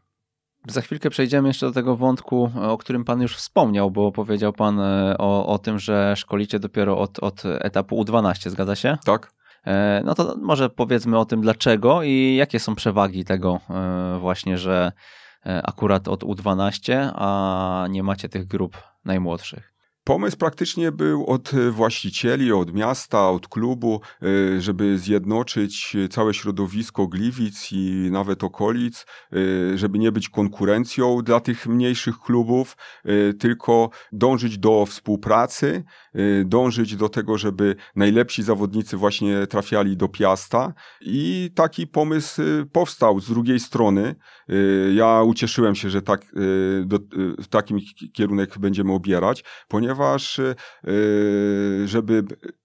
Za 0.68 0.80
chwilkę 0.80 1.10
przejdziemy 1.10 1.48
jeszcze 1.48 1.66
do 1.66 1.72
tego 1.72 1.96
wątku, 1.96 2.50
o 2.62 2.78
którym 2.78 3.04
Pan 3.04 3.22
już 3.22 3.36
wspomniał, 3.36 3.90
bo 3.90 4.12
powiedział 4.12 4.52
Pan 4.52 4.80
e, 4.80 5.14
o, 5.18 5.46
o 5.46 5.58
tym, 5.58 5.78
że 5.78 6.14
szkolicie 6.16 6.58
dopiero 6.58 6.98
od, 6.98 7.18
od 7.18 7.42
etapu 7.44 8.04
U12, 8.04 8.50
zgadza 8.50 8.76
się? 8.76 8.98
Tak. 9.04 9.32
E, 9.66 10.02
no 10.04 10.14
to 10.14 10.36
może 10.40 10.70
powiedzmy 10.70 11.18
o 11.18 11.24
tym 11.24 11.40
dlaczego 11.40 12.02
i 12.02 12.34
jakie 12.36 12.60
są 12.60 12.74
przewagi 12.74 13.24
tego 13.24 13.60
e, 13.70 14.18
właśnie, 14.20 14.58
że 14.58 14.92
akurat 15.44 16.08
od 16.08 16.24
U12, 16.24 17.10
a 17.14 17.86
nie 17.90 18.02
macie 18.02 18.28
tych 18.28 18.46
grup 18.46 18.76
najmłodszych. 19.04 19.71
Pomysł 20.04 20.36
praktycznie 20.36 20.92
był 20.92 21.26
od 21.26 21.54
e, 21.54 21.70
właścicieli, 21.70 22.52
od 22.52 22.74
miasta, 22.74 23.30
od 23.30 23.48
klubu, 23.48 24.00
e, 24.22 24.60
żeby 24.60 24.98
zjednoczyć 24.98 25.96
całe 26.10 26.34
środowisko 26.34 27.06
Gliwic 27.06 27.68
i 27.72 28.08
nawet 28.10 28.44
okolic, 28.44 29.06
e, 29.32 29.78
żeby 29.78 29.98
nie 29.98 30.12
być 30.12 30.28
konkurencją 30.28 31.22
dla 31.22 31.40
tych 31.40 31.66
mniejszych 31.66 32.18
klubów, 32.18 32.76
tylko 33.38 33.90
dążyć 34.12 34.58
do 34.58 34.86
współpracy, 34.86 35.84
dążyć 36.44 36.96
do 36.96 37.08
tego, 37.08 37.38
żeby 37.38 37.76
najlepsi 37.96 38.42
zawodnicy 38.42 38.96
właśnie 38.96 39.46
trafiali 39.46 39.96
do 39.96 40.08
Piasta 40.08 40.72
i 41.00 41.50
taki 41.54 41.86
pomysł 41.86 42.42
powstał. 42.72 43.20
Z 43.20 43.28
drugiej 43.28 43.60
strony 43.60 44.14
ja 44.94 45.22
ucieszyłem 45.22 45.74
się, 45.74 45.90
że 45.90 46.02
tak, 46.02 46.26
do, 46.84 46.98
w 47.38 47.48
takim 47.48 47.78
kierunek 48.12 48.58
będziemy 48.58 48.92
obierać, 48.92 49.44
ponieważ 49.68 49.91
ponieważ 49.92 50.38
y, 50.38 50.54
żeby 51.84 52.24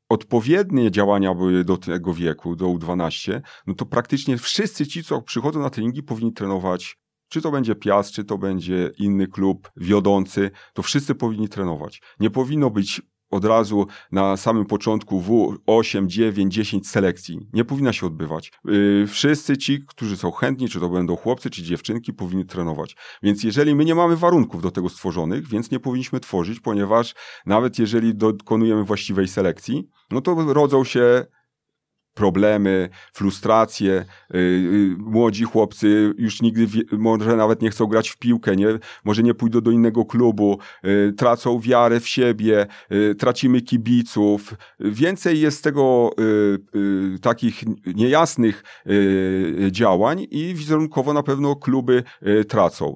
odpowiednie 0.09 0.91
działania 0.91 1.33
były 1.33 1.63
do 1.63 1.77
tego 1.77 2.13
wieku, 2.13 2.55
do 2.55 2.65
U12, 2.65 3.41
no 3.67 3.73
to 3.73 3.85
praktycznie 3.85 4.37
wszyscy 4.37 4.87
ci, 4.87 5.03
co 5.03 5.21
przychodzą 5.21 5.59
na 5.59 5.69
treningi, 5.69 6.03
powinni 6.03 6.33
trenować 6.33 6.97
czy 7.29 7.41
to 7.41 7.51
będzie 7.51 7.75
Piast, 7.75 8.11
czy 8.11 8.23
to 8.23 8.37
będzie 8.37 8.91
inny 8.97 9.27
klub 9.27 9.71
wiodący, 9.75 10.51
to 10.73 10.81
wszyscy 10.81 11.15
powinni 11.15 11.49
trenować. 11.49 12.01
Nie 12.19 12.29
powinno 12.29 12.69
być 12.69 13.01
od 13.29 13.45
razu 13.45 13.87
na 14.11 14.37
samym 14.37 14.65
początku 14.65 15.21
W 15.21 15.57
8, 15.65 16.09
9, 16.09 16.53
10 16.53 16.89
selekcji. 16.89 17.39
Nie 17.53 17.65
powinna 17.65 17.93
się 17.93 18.07
odbywać. 18.07 18.51
Yy, 18.65 19.07
wszyscy 19.07 19.57
ci, 19.57 19.85
którzy 19.87 20.17
są 20.17 20.31
chętni, 20.31 20.69
czy 20.69 20.79
to 20.79 20.89
będą 20.89 21.15
chłopcy, 21.15 21.49
czy 21.49 21.63
dziewczynki, 21.63 22.13
powinni 22.13 22.45
trenować. 22.45 22.95
Więc 23.23 23.43
jeżeli 23.43 23.75
my 23.75 23.85
nie 23.85 23.95
mamy 23.95 24.15
warunków 24.15 24.61
do 24.61 24.71
tego 24.71 24.89
stworzonych, 24.89 25.47
więc 25.47 25.71
nie 25.71 25.79
powinniśmy 25.79 26.19
tworzyć, 26.19 26.59
ponieważ 26.59 27.15
nawet 27.45 27.79
jeżeli 27.79 28.15
dokonujemy 28.15 28.83
właściwej 28.83 29.27
selekcji, 29.27 29.89
no 30.11 30.21
to 30.21 30.53
rodzą 30.53 30.83
się 30.83 31.25
problemy, 32.17 32.89
frustracje. 33.13 34.05
Y, 34.35 34.37
y, 34.37 34.95
młodzi 34.97 35.43
chłopcy 35.43 36.13
już 36.17 36.41
nigdy 36.41 36.67
może 36.91 37.35
nawet 37.35 37.61
nie 37.61 37.69
chcą 37.69 37.85
grać 37.85 38.09
w 38.09 38.17
piłkę, 38.17 38.55
nie? 38.55 38.67
może 39.05 39.23
nie 39.23 39.33
pójdą 39.33 39.61
do 39.61 39.71
innego 39.71 40.05
klubu, 40.05 40.59
y, 40.85 41.13
tracą 41.17 41.59
wiarę 41.59 41.99
w 41.99 42.07
siebie, 42.07 42.67
tracimy 43.17 43.61
kibiców. 43.61 44.53
Więcej 44.79 45.39
jest 45.39 45.63
tego 45.63 46.11
takich 47.21 47.63
niejasnych 47.95 48.63
działań 49.71 50.27
i 50.31 50.53
wizerunkowo 50.53 51.13
na 51.13 51.23
pewno 51.23 51.55
kluby 51.55 52.03
tracą. 52.47 52.95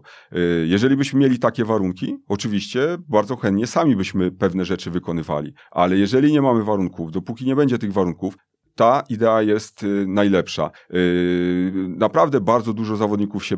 Jeżeli 0.66 0.98
byśmy 0.98 1.20
mieli 1.20 1.40
takie 1.40 1.66
warunki, 1.66 2.18
oczywiście 2.28 2.98
bardzo 3.10 3.36
chętnie 3.36 3.68
sami 3.68 3.96
byśmy 3.96 4.32
pewne 4.32 4.66
rzeczy 4.66 4.92
wykonywali, 4.92 5.54
ale 5.72 5.98
jeżeli 5.98 6.32
nie 6.32 6.42
mamy 6.42 6.64
warunków, 6.64 7.12
dopóki 7.12 7.46
nie 7.46 7.56
będzie 7.56 7.78
tych 7.78 7.94
warunków, 7.94 8.38
ta 8.76 9.04
idea 9.10 9.42
jest 9.42 9.84
y, 9.84 10.06
najlepsza. 10.08 10.72
Y, 10.94 11.72
naprawdę 11.98 12.42
bardzo 12.42 12.74
dużo 12.74 12.98
zawodników 12.98 13.46
się 13.46 13.58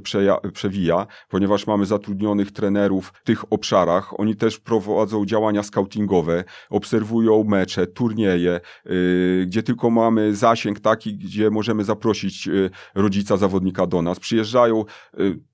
przewija, 0.53 1.07
ponieważ 1.29 1.67
mamy 1.67 1.85
zatrudnionych 1.85 2.51
trenerów 2.51 3.13
w 3.15 3.23
tych 3.23 3.53
obszarach. 3.53 4.19
Oni 4.19 4.35
też 4.35 4.59
prowadzą 4.59 5.25
działania 5.25 5.63
scoutingowe, 5.63 6.43
obserwują 6.69 7.43
mecze, 7.43 7.87
turnieje, 7.87 8.59
y, 8.85 9.45
gdzie 9.47 9.63
tylko 9.63 9.89
mamy 9.89 10.35
zasięg 10.35 10.79
taki, 10.79 11.17
gdzie 11.17 11.49
możemy 11.49 11.83
zaprosić 11.83 12.49
rodzica 12.95 13.37
zawodnika 13.37 13.87
do 13.87 14.01
nas. 14.01 14.19
Przyjeżdżają 14.19 14.85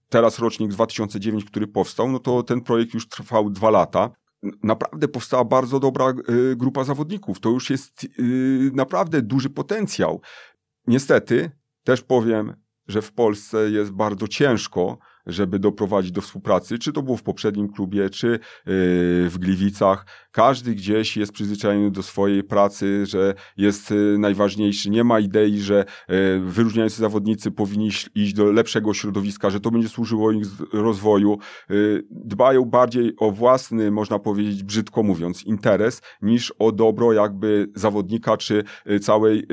teraz 0.09 0.39
rocznik 0.39 0.71
2009, 0.71 1.45
który 1.45 1.67
powstał, 1.67 2.11
no 2.11 2.19
to 2.19 2.43
ten 2.43 2.61
projekt 2.61 2.93
już 2.93 3.07
trwał 3.07 3.49
dwa 3.49 3.69
lata 3.69 4.09
naprawdę 4.63 5.07
powstała 5.07 5.45
bardzo 5.45 5.79
dobra 5.79 6.13
grupa 6.55 6.83
zawodników. 6.83 7.39
To 7.39 7.49
już 7.49 7.69
jest 7.69 8.07
naprawdę 8.73 9.21
duży 9.21 9.49
potencjał. 9.49 10.21
Niestety, 10.87 11.51
też 11.83 12.01
powiem, 12.01 12.53
że 12.87 13.01
w 13.01 13.13
Polsce 13.13 13.71
jest 13.71 13.91
bardzo 13.91 14.27
ciężko 14.27 14.97
żeby 15.29 15.59
doprowadzić 15.59 16.11
do 16.11 16.21
współpracy, 16.21 16.79
czy 16.79 16.93
to 16.93 17.01
było 17.01 17.17
w 17.17 17.23
poprzednim 17.23 17.73
klubie, 17.73 18.09
czy 18.09 18.27
yy, 18.27 18.39
w 19.29 19.35
Gliwicach. 19.37 20.05
Każdy 20.31 20.75
gdzieś 20.75 21.17
jest 21.17 21.31
przyzwyczajony 21.31 21.91
do 21.91 22.03
swojej 22.03 22.43
pracy, 22.43 23.05
że 23.05 23.33
jest 23.57 23.91
yy, 23.91 24.17
najważniejszy. 24.19 24.89
Nie 24.89 25.03
ma 25.03 25.19
idei, 25.19 25.59
że 25.59 25.85
yy, 26.09 26.39
wyróżniający 26.39 26.97
zawodnicy 26.97 27.51
powinni 27.51 27.89
iść 28.15 28.33
do 28.33 28.51
lepszego 28.51 28.93
środowiska, 28.93 29.49
że 29.49 29.59
to 29.59 29.71
będzie 29.71 29.89
służyło 29.89 30.31
ich 30.31 30.47
rozwoju. 30.73 31.37
Dbają 32.11 32.65
bardziej 32.65 33.13
o 33.17 33.31
własny, 33.31 33.91
można 33.91 34.19
powiedzieć, 34.19 34.63
brzydko 34.63 35.03
mówiąc, 35.03 35.43
interes, 35.43 36.01
niż 36.21 36.53
o 36.59 36.71
dobro 36.71 37.13
jakby 37.13 37.67
zawodnika, 37.75 38.37
czy 38.37 38.63
całej, 39.01 39.47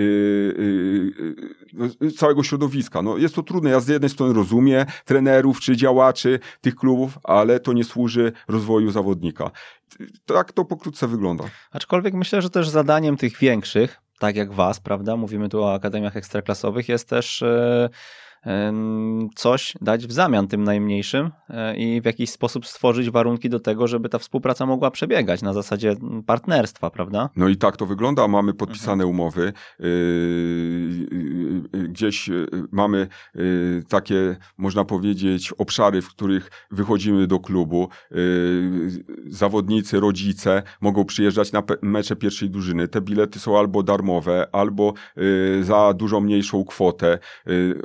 no, 1.73 2.11
całego 2.11 2.43
środowiska. 2.43 3.03
No, 3.03 3.17
jest 3.17 3.35
to 3.35 3.43
trudne. 3.43 3.71
Ja 3.71 3.81
z 3.81 3.89
jednej 3.89 4.11
strony 4.11 4.35
rozumiem 4.35 4.87
trenerów, 5.05 5.61
czy 5.61 5.77
działaczy 5.77 6.39
tych 6.61 6.75
klubów, 6.75 7.19
ale 7.25 7.61
to 7.61 7.73
nie 7.73 7.85
służy 7.85 8.33
rozwoju 8.49 8.91
zawodnika. 8.91 9.51
Tak 10.27 10.53
to 10.53 10.65
pokrótce 10.65 11.09
wygląda. 11.09 11.45
Aczkolwiek 11.71 12.15
myślę, 12.15 12.43
że 12.43 12.51
też 12.51 12.69
zadaniem 12.69 13.17
tych 13.17 13.39
większych, 13.39 14.01
tak 14.19 14.37
jak 14.37 14.53
was, 14.53 14.81
prawda, 14.81 15.17
mówimy 15.17 15.49
tu 15.49 15.63
o 15.63 15.75
akademiach 15.75 16.17
ekstraklasowych, 16.17 16.89
jest 16.89 17.09
też 17.09 17.43
e, 17.43 17.89
coś 19.35 19.75
dać 19.81 20.07
w 20.07 20.13
zamian 20.13 20.49
tym 20.49 20.65
najmniejszym 20.65 21.31
e, 21.51 21.77
i 21.77 22.01
w 22.01 22.05
jakiś 22.05 22.31
sposób 22.31 22.67
stworzyć 22.67 23.11
warunki 23.11 23.51
do 23.51 23.61
tego, 23.61 23.87
żeby 23.87 24.09
ta 24.09 24.19
współpraca 24.19 24.67
mogła 24.67 24.91
przebiegać 24.91 25.43
na 25.43 25.53
zasadzie 25.53 25.95
partnerstwa, 26.27 26.91
prawda? 26.91 27.31
No 27.37 27.49
i 27.49 27.57
tak 27.57 27.77
to 27.77 27.87
wygląda. 27.87 28.29
Mamy 28.29 28.55
podpisane 28.55 29.05
mhm. 29.05 29.11
umowy. 29.11 29.53
Y, 29.81 29.85
y, 31.75 31.89
gdzieś 31.89 32.31
mamy 32.73 33.09
takie, 33.89 34.37
można 34.59 34.85
powiedzieć, 34.85 35.53
obszary, 35.53 36.03
w 36.03 36.09
których 36.09 36.51
wychodzimy 36.71 37.27
do 37.27 37.39
klubu. 37.39 37.89
Zawodnicy, 39.27 40.01
rodzice 40.01 40.63
mogą 40.81 41.05
przyjeżdżać 41.05 41.53
na 41.53 41.63
mecze 41.83 42.17
pierwszej 42.17 42.51
drużyny. 42.51 42.89
Te 42.89 43.01
bilety 43.01 43.39
są 43.39 43.59
albo 43.59 43.83
darmowe, 43.83 44.49
albo 44.53 44.93
za 45.61 45.95
dużo 45.95 46.21
mniejszą 46.21 46.65
kwotę. 46.65 47.19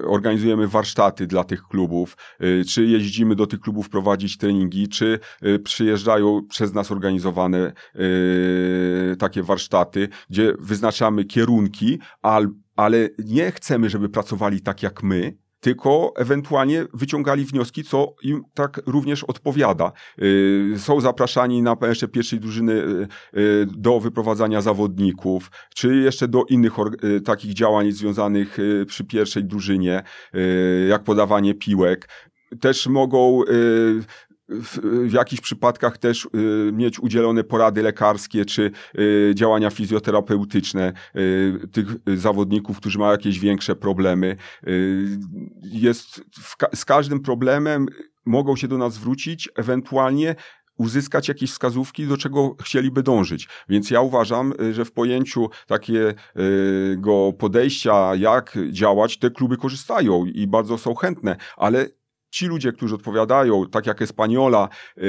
Organizujemy 0.07 0.50
organizujemy 0.51 0.67
warsztaty 0.67 1.27
dla 1.27 1.43
tych 1.43 1.63
klubów, 1.63 2.17
y, 2.43 2.65
czy 2.65 2.85
jeździmy 2.85 3.35
do 3.35 3.47
tych 3.47 3.59
klubów 3.59 3.89
prowadzić 3.89 4.37
treningi, 4.37 4.87
czy 4.87 5.19
y, 5.45 5.59
przyjeżdżają 5.59 6.41
przez 6.49 6.73
nas 6.73 6.91
organizowane 6.91 7.73
y, 7.95 9.15
takie 9.19 9.43
warsztaty, 9.43 10.09
gdzie 10.29 10.53
wyznaczamy 10.59 11.25
kierunki, 11.25 11.99
ale 12.75 13.09
nie 13.25 13.51
chcemy, 13.51 13.89
żeby 13.89 14.09
pracowali 14.09 14.61
tak 14.61 14.83
jak 14.83 15.03
my, 15.03 15.37
tylko 15.61 16.13
ewentualnie 16.15 16.85
wyciągali 16.93 17.45
wnioski, 17.45 17.83
co 17.83 18.15
im 18.23 18.43
tak 18.53 18.81
również 18.85 19.23
odpowiada. 19.23 19.91
Są 20.77 21.01
zapraszani 21.01 21.61
na 21.61 21.77
jeszcze 21.81 22.07
pierwszej 22.07 22.39
drużyny 22.39 22.83
do 23.77 23.99
wyprowadzania 23.99 24.61
zawodników, 24.61 25.51
czy 25.75 25.95
jeszcze 25.95 26.27
do 26.27 26.43
innych 26.49 26.73
takich 27.25 27.53
działań 27.53 27.91
związanych 27.91 28.57
przy 28.87 29.03
pierwszej 29.03 29.43
drużynie, 29.43 30.03
jak 30.89 31.03
podawanie 31.03 31.53
piłek. 31.53 32.09
Też 32.59 32.87
mogą 32.87 33.41
w, 34.51 34.79
w 35.09 35.13
jakichś 35.13 35.41
przypadkach 35.41 35.97
też 35.97 36.25
y, 36.25 36.71
mieć 36.73 36.99
udzielone 36.99 37.43
porady 37.43 37.81
lekarskie 37.81 38.45
czy 38.45 38.71
y, 38.99 39.31
działania 39.35 39.69
fizjoterapeutyczne 39.69 40.93
y, 41.15 41.67
tych 41.71 41.87
zawodników, 42.19 42.77
którzy 42.77 42.99
mają 42.99 43.11
jakieś 43.11 43.39
większe 43.39 43.75
problemy. 43.75 44.35
Y, 44.67 45.19
jest 45.63 46.23
ka 46.57 46.67
z 46.75 46.85
każdym 46.85 47.19
problemem 47.19 47.85
mogą 48.25 48.55
się 48.55 48.67
do 48.67 48.77
nas 48.77 48.93
zwrócić, 48.93 49.49
ewentualnie 49.55 50.35
uzyskać 50.77 51.27
jakieś 51.27 51.51
wskazówki, 51.51 52.07
do 52.07 52.17
czego 52.17 52.55
chcieliby 52.61 53.03
dążyć. 53.03 53.47
Więc 53.69 53.91
ja 53.91 54.01
uważam, 54.01 54.53
y, 54.61 54.73
że 54.73 54.85
w 54.85 54.91
pojęciu 54.91 55.49
takiego 55.67 57.33
podejścia, 57.37 58.15
jak 58.15 58.57
działać, 58.71 59.17
te 59.17 59.29
kluby 59.29 59.57
korzystają 59.57 60.25
i 60.25 60.47
bardzo 60.47 60.77
są 60.77 60.95
chętne, 60.95 61.35
ale 61.57 61.87
ci 62.31 62.47
ludzie, 62.47 62.71
którzy 62.71 62.95
odpowiadają, 62.95 63.65
tak 63.65 63.87
jak 63.87 64.01
Espaniola, 64.01 64.69
yy, 64.97 65.03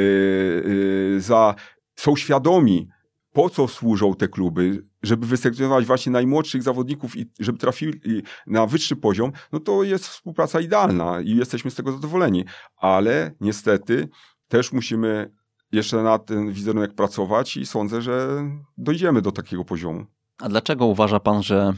yy, 1.14 1.20
za, 1.20 1.54
są 1.96 2.16
świadomi, 2.16 2.88
po 3.32 3.50
co 3.50 3.68
służą 3.68 4.14
te 4.14 4.28
kluby, 4.28 4.86
żeby 5.02 5.26
wyselekcjonować 5.26 5.86
właśnie 5.86 6.12
najmłodszych 6.12 6.62
zawodników 6.62 7.16
i 7.16 7.30
żeby 7.40 7.58
trafili 7.58 8.22
na 8.46 8.66
wyższy 8.66 8.96
poziom, 8.96 9.32
no 9.52 9.60
to 9.60 9.82
jest 9.82 10.06
współpraca 10.06 10.60
idealna 10.60 11.20
i 11.20 11.36
jesteśmy 11.36 11.70
z 11.70 11.74
tego 11.74 11.92
zadowoleni. 11.92 12.44
Ale 12.76 13.34
niestety 13.40 14.08
też 14.48 14.72
musimy 14.72 15.30
jeszcze 15.72 16.02
na 16.02 16.18
ten 16.18 16.52
wizerunek 16.52 16.94
pracować 16.94 17.56
i 17.56 17.66
sądzę, 17.66 18.02
że 18.02 18.44
dojdziemy 18.78 19.22
do 19.22 19.32
takiego 19.32 19.64
poziomu. 19.64 20.06
A 20.38 20.48
dlaczego 20.48 20.86
uważa 20.86 21.20
pan, 21.20 21.42
że 21.42 21.72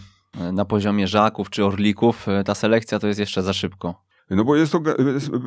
na 0.53 0.65
poziomie 0.65 1.09
żaków 1.09 1.51
czy 1.51 1.65
orlików 1.65 2.27
ta 2.45 2.55
selekcja 2.55 2.99
to 2.99 3.07
jest 3.07 3.21
jeszcze 3.21 3.43
za 3.43 3.53
szybko? 3.53 4.05
No 4.31 4.45
bo 4.45 4.57
jest 4.57 4.73
to 4.73 4.81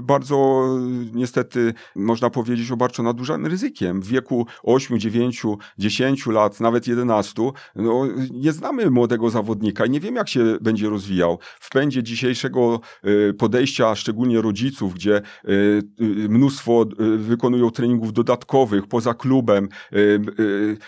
bardzo, 0.04 0.68
niestety, 1.14 1.74
można 1.96 2.30
powiedzieć, 2.30 2.72
obarczona 2.72 3.14
dużym 3.14 3.46
ryzykiem. 3.46 4.02
W 4.02 4.08
wieku 4.08 4.48
8, 4.64 5.00
9, 5.00 5.44
10 5.78 6.28
lat, 6.28 6.60
nawet 6.60 6.88
11, 6.88 7.52
no, 7.76 8.08
nie 8.32 8.52
znamy 8.52 8.90
młodego 8.90 9.30
zawodnika 9.30 9.86
i 9.86 9.90
nie 9.90 10.00
wiem, 10.00 10.16
jak 10.16 10.30
się 10.30 10.58
będzie 10.62 10.90
rozwijał. 10.90 11.40
W 11.60 11.70
pędzie 11.70 12.04
dzisiejszego 12.04 12.80
y, 13.30 13.34
podejścia, 13.34 13.96
szczególnie 13.96 14.42
rodziców, 14.42 14.94
gdzie 14.94 15.18
y, 15.18 15.52
y, 16.02 16.30
mnóstwo 16.30 16.86
wykonują 17.18 17.72
treningów 17.72 18.14
dodatkowych 18.14 18.88
poza 18.88 19.14
klubem, 19.14 19.70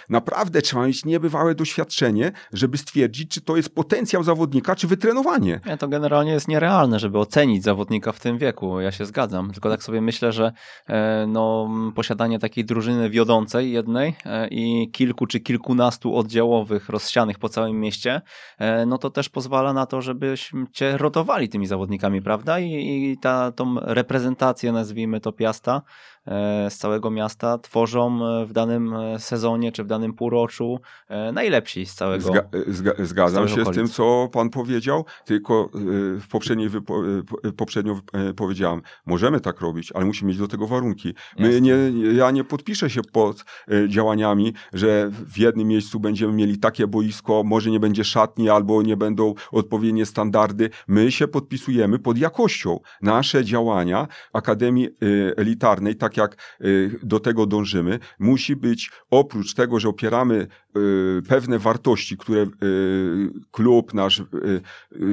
naprawdę 0.10 0.62
trzeba 0.62 0.88
mieć 0.88 1.06
niebywałe 1.06 1.56
doświadczenie, 1.56 2.32
żeby 2.54 2.78
stwierdzić, 2.78 3.32
czy 3.32 3.42
to 3.42 3.58
jest 3.58 3.76
potencjał 3.76 4.24
zawodnika, 4.24 4.76
czy 4.76 4.88
wytrenowanie. 4.88 5.60
Nie, 5.66 5.78
to 5.78 5.88
generalnie 5.88 6.32
jest 6.32 6.48
nierealne, 6.48 7.00
żeby 7.00 7.20
ocenić 7.20 7.64
zawodnika 7.64 7.79
zawodnika 7.80 8.12
w 8.12 8.20
tym 8.20 8.38
wieku, 8.38 8.80
ja 8.80 8.92
się 8.92 9.06
zgadzam. 9.06 9.52
Tylko 9.52 9.70
tak 9.70 9.84
sobie 9.84 10.02
myślę, 10.02 10.32
że 10.32 10.52
e, 10.88 11.26
no, 11.28 11.70
posiadanie 11.96 12.40
takiej 12.40 12.66
drużyny 12.66 13.10
wiodącej 13.10 13.72
jednej 13.72 14.16
e, 14.26 14.48
i 14.48 14.92
kilku 14.92 15.28
czy 15.28 15.40
kilkunastu 15.40 16.16
oddziałowych 16.16 16.90
rozsianych 16.90 17.40
po 17.40 17.50
całym 17.50 17.80
mieście, 17.80 18.22
e, 18.58 18.86
no 18.86 18.98
to 18.98 19.10
też 19.10 19.30
pozwala 19.30 19.74
na 19.74 19.86
to, 19.86 20.02
żebyśmy 20.02 20.66
cię 20.72 20.98
rotowali 20.98 21.50
tymi 21.50 21.68
zawodnikami, 21.68 22.22
prawda? 22.22 22.60
I, 22.60 22.72
i 22.72 23.18
ta, 23.18 23.52
tą 23.52 23.76
reprezentację, 23.80 24.72
nazwijmy 24.72 25.20
to 25.20 25.32
Piasta, 25.32 25.82
z 26.70 26.78
całego 26.78 27.12
miasta 27.12 27.58
tworzą 27.58 28.20
w 28.46 28.54
danym 28.54 28.96
sezonie 29.18 29.72
czy 29.72 29.84
w 29.84 29.88
danym 29.88 30.14
półroczu 30.14 30.80
najlepsi 31.34 31.86
z 31.86 31.96
całego. 31.96 32.24
Zga, 32.24 32.42
zga, 32.68 32.92
zgadzam 33.00 33.48
się 33.48 33.62
okolic. 33.62 33.74
z 33.74 33.76
tym, 33.76 33.88
co 33.88 34.30
pan 34.32 34.50
powiedział, 34.50 35.06
tylko 35.26 35.70
w 36.20 36.28
poprzedniej 36.32 36.70
wypo, 36.70 37.04
poprzednio 37.58 38.00
e, 38.14 38.34
powiedziałem, 38.34 38.82
możemy 39.06 39.40
tak 39.40 39.62
robić, 39.62 39.92
ale 39.92 40.06
musimy 40.06 40.30
mieć 40.30 40.38
do 40.38 40.48
tego 40.48 40.68
warunki. 40.68 41.14
My 41.40 41.62
nie, 41.62 41.76
ja 42.14 42.32
nie 42.32 42.44
podpiszę 42.44 42.90
się 42.90 43.02
pod 43.12 43.46
e, 43.72 43.90
działaniami, 43.90 44.54
że 44.74 45.10
w 45.12 45.38
jednym 45.38 45.68
miejscu 45.68 46.00
będziemy 46.00 46.34
mieli 46.34 46.58
takie 46.58 46.88
boisko, 46.88 47.44
może 47.46 47.72
nie 47.72 47.80
będzie 47.80 48.04
szatni 48.04 48.50
albo 48.50 48.82
nie 48.82 48.98
będą 48.98 49.34
odpowiednie 49.52 50.06
standardy. 50.06 50.70
My 50.88 51.12
się 51.12 51.28
podpisujemy 51.28 52.00
pod 52.00 52.18
jakością. 52.18 52.80
Nasze 53.02 53.46
działania 53.46 54.08
Akademii 54.34 54.88
e, 54.88 55.38
Elitarnej, 55.38 55.96
tak 55.96 56.09
jak 56.18 56.62
do 57.04 57.20
tego 57.20 57.46
dążymy, 57.46 58.00
musi 58.20 58.56
być 58.56 58.92
oprócz 59.10 59.54
tego, 59.54 59.80
że 59.80 59.90
opieramy 59.90 60.48
pewne 61.28 61.60
wartości, 61.60 62.18
które 62.18 62.46
klub 63.52 63.94
nasz 63.94 64.24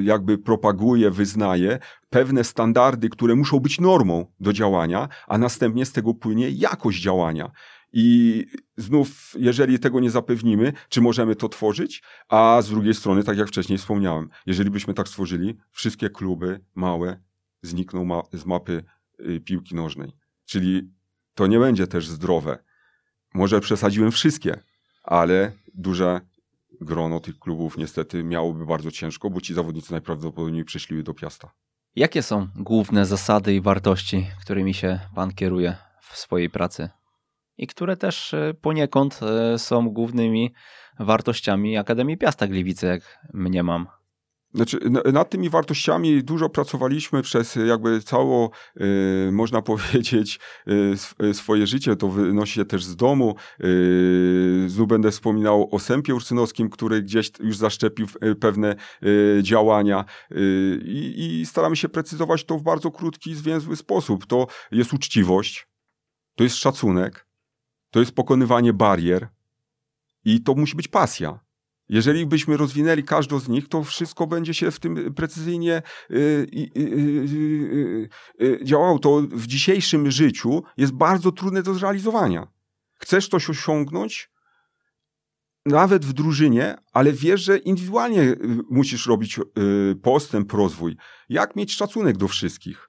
jakby 0.03 0.39
propaguje, 0.39 1.11
wyznaje, 1.11 1.79
pewne 2.11 2.45
standardy, 2.45 3.09
które 3.09 3.35
muszą 3.35 3.61
być 3.61 3.81
normą 3.81 4.27
do 4.41 4.53
działania, 4.53 5.09
a 5.29 5.39
następnie 5.39 5.87
z 5.87 5.93
tego 5.93 6.15
płynie 6.15 6.51
jakość 6.51 7.01
działania. 7.01 7.51
I 7.93 8.45
znów, 8.77 9.35
jeżeli 9.39 9.79
tego 9.79 10.01
nie 10.01 10.11
zapewnimy, 10.11 10.73
czy 10.89 11.01
możemy 11.01 11.37
to 11.37 11.49
tworzyć? 11.49 12.03
A 12.29 12.63
z 12.63 12.69
drugiej 12.69 12.95
strony, 12.95 13.25
tak 13.25 13.39
jak 13.39 13.49
wcześniej 13.49 13.79
wspomniałem, 13.79 14.29
jeżeli 14.47 14.71
byśmy 14.71 14.95
tak 14.95 15.09
stworzyli, 15.09 15.57
wszystkie 15.71 16.11
kluby 16.11 16.61
małe 16.75 17.21
znikną 17.63 18.05
ma 18.05 18.23
z 18.33 18.47
mapy 18.47 18.85
y, 19.21 19.41
piłki 19.41 19.75
nożnej. 19.75 20.26
Czyli 20.47 20.91
to 21.35 21.47
nie 21.47 21.59
będzie 21.59 21.87
też 21.87 22.09
zdrowe. 22.09 22.59
Może 23.35 23.61
przesadziłem 23.61 24.13
wszystkie, 24.13 24.59
ale 25.03 25.53
duże 25.75 26.21
grono 26.81 27.21
tych 27.21 27.39
klubów 27.39 27.77
niestety 27.79 28.25
miałoby 28.25 28.67
bardzo 28.67 28.91
ciężko, 28.91 29.31
bo 29.31 29.41
ci 29.41 29.55
zawodnicy 29.55 29.93
najprawdopodobniej 29.93 30.65
przeszliby 30.65 31.03
do 31.03 31.15
Piasta. 31.15 31.51
Jakie 31.97 32.23
są 32.23 32.49
główne 32.57 33.07
zasady 33.07 33.55
i 33.55 33.61
wartości, 33.61 34.27
którymi 34.41 34.75
się 34.75 35.01
Pan 35.15 35.35
kieruje 35.35 35.77
w 36.01 36.17
swojej 36.17 36.51
pracy? 36.51 36.89
i 37.59 37.67
które 37.67 37.97
też 37.97 38.35
poniekąd 38.61 39.21
są 39.57 39.91
głównymi 39.91 40.55
wartościami 40.99 41.77
Akademii 41.77 42.19
Piasta 42.19 42.47
Gliwice, 42.47 42.87
jak 42.87 43.19
mnie 43.35 43.63
mam. 43.63 43.87
Znaczy, 44.57 44.79
nad 45.13 45.31
tymi 45.31 45.51
wartościami 45.51 46.25
dużo 46.25 46.49
pracowaliśmy 46.49 47.23
przez 47.23 47.59
jakby 47.67 48.03
cało, 48.03 48.51
y, 48.81 49.33
można 49.33 49.63
powiedzieć, 49.73 50.41
y, 51.23 51.35
swoje 51.35 51.67
życie. 51.67 51.97
To 51.97 52.09
wynosi 52.09 52.53
się 52.53 52.65
też 52.65 52.85
z 52.85 52.97
domu. 52.97 53.35
Znów 54.67 54.89
będę 54.89 55.11
wspominał 55.11 55.69
o 55.75 55.79
Sępie 55.79 56.15
Ursynowskim, 56.15 56.71
który 56.71 57.03
gdzieś 57.03 57.31
już 57.41 57.57
zaszczepił 57.57 58.07
pewne 58.41 58.77
działania 59.43 60.05
i 60.85 61.45
staramy 61.47 61.77
się 61.77 61.89
precyzować 61.89 62.45
to 62.45 62.59
w 62.59 62.63
bardzo 62.63 62.91
krótki, 62.91 63.35
zwięzły 63.35 63.77
sposób. 63.77 64.27
To 64.27 64.47
jest 64.71 64.93
uczciwość, 64.93 65.69
to 66.35 66.45
jest 66.45 66.57
szacunek, 66.57 67.27
to 67.91 68.01
jest 68.01 68.13
pokonywanie 68.13 68.73
barier 68.73 69.29
i 70.25 70.43
to 70.43 70.55
musi 70.55 70.77
być 70.77 70.89
pasja. 70.89 71.46
Jeżeli 71.89 72.27
byśmy 72.27 72.57
rozwinęli 72.57 73.03
każdą 73.03 73.39
z 73.39 73.49
nich, 73.49 73.69
to 73.69 73.85
wszystko 73.85 74.27
będzie 74.27 74.55
się 74.55 74.71
w 74.71 74.81
tym 74.81 75.15
precyzyjnie 75.15 75.83
y, 76.11 76.47
y, 76.77 78.09
y, 78.43 78.65
działało. 78.65 78.99
To 78.99 79.23
w 79.31 79.47
dzisiejszym 79.47 80.11
życiu 80.11 80.63
jest 80.77 80.93
bardzo 80.93 81.33
trudne 81.33 81.63
do 81.63 81.75
zrealizowania. 81.75 82.47
Chcesz 82.95 83.29
coś 83.29 83.51
osiągnąć, 83.51 84.31
nawet 85.67 86.05
w 86.05 86.13
drużynie, 86.13 86.77
ale 86.93 87.13
wiesz, 87.13 87.43
że 87.43 87.59
indywidualnie 87.59 88.35
musisz 88.71 89.07
robić 89.07 89.41
postęp, 90.03 90.53
rozwój. 90.53 90.97
Jak 91.29 91.57
mieć 91.57 91.75
szacunek 91.75 92.17
do 92.17 92.29
wszystkich? 92.29 92.89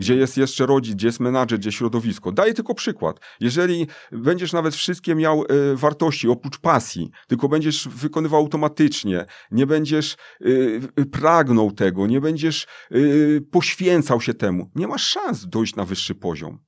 Gdzie 0.00 0.16
jest 0.16 0.36
jeszcze 0.36 0.66
rodzic, 0.66 0.94
gdzie 0.94 1.06
jest 1.06 1.20
menadżer, 1.20 1.58
gdzie 1.58 1.72
środowisko. 1.72 2.32
Daję 2.32 2.54
tylko 2.54 2.74
przykład. 2.74 3.20
Jeżeli 3.40 3.86
będziesz 4.12 4.52
nawet 4.52 4.74
wszystkie 4.74 5.14
miał 5.14 5.44
y, 5.44 5.76
wartości 5.76 6.28
oprócz 6.28 6.58
pasji, 6.58 7.10
tylko 7.28 7.48
będziesz 7.48 7.88
wykonywał 7.88 8.40
automatycznie, 8.40 9.26
nie 9.50 9.66
będziesz 9.66 10.16
y, 10.40 10.80
pragnął 11.12 11.72
tego, 11.72 12.06
nie 12.06 12.20
będziesz 12.20 12.66
y, 12.92 13.42
poświęcał 13.50 14.20
się 14.20 14.34
temu, 14.34 14.70
nie 14.74 14.86
masz 14.88 15.06
szans 15.06 15.46
dojść 15.46 15.76
na 15.76 15.84
wyższy 15.84 16.14
poziom. 16.14 16.58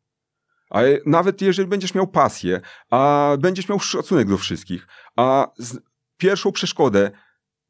A 0.71 0.81
nawet 1.07 1.43
jeżeli 1.43 1.69
będziesz 1.69 1.95
miał 1.95 2.07
pasję, 2.07 2.61
a 2.91 3.31
będziesz 3.41 3.69
miał 3.69 3.81
szacunek 3.81 4.29
do 4.29 4.39
wszystkich, 4.39 4.87
a 5.17 5.47
pierwszą 6.17 6.53
przeszkodę 6.53 7.11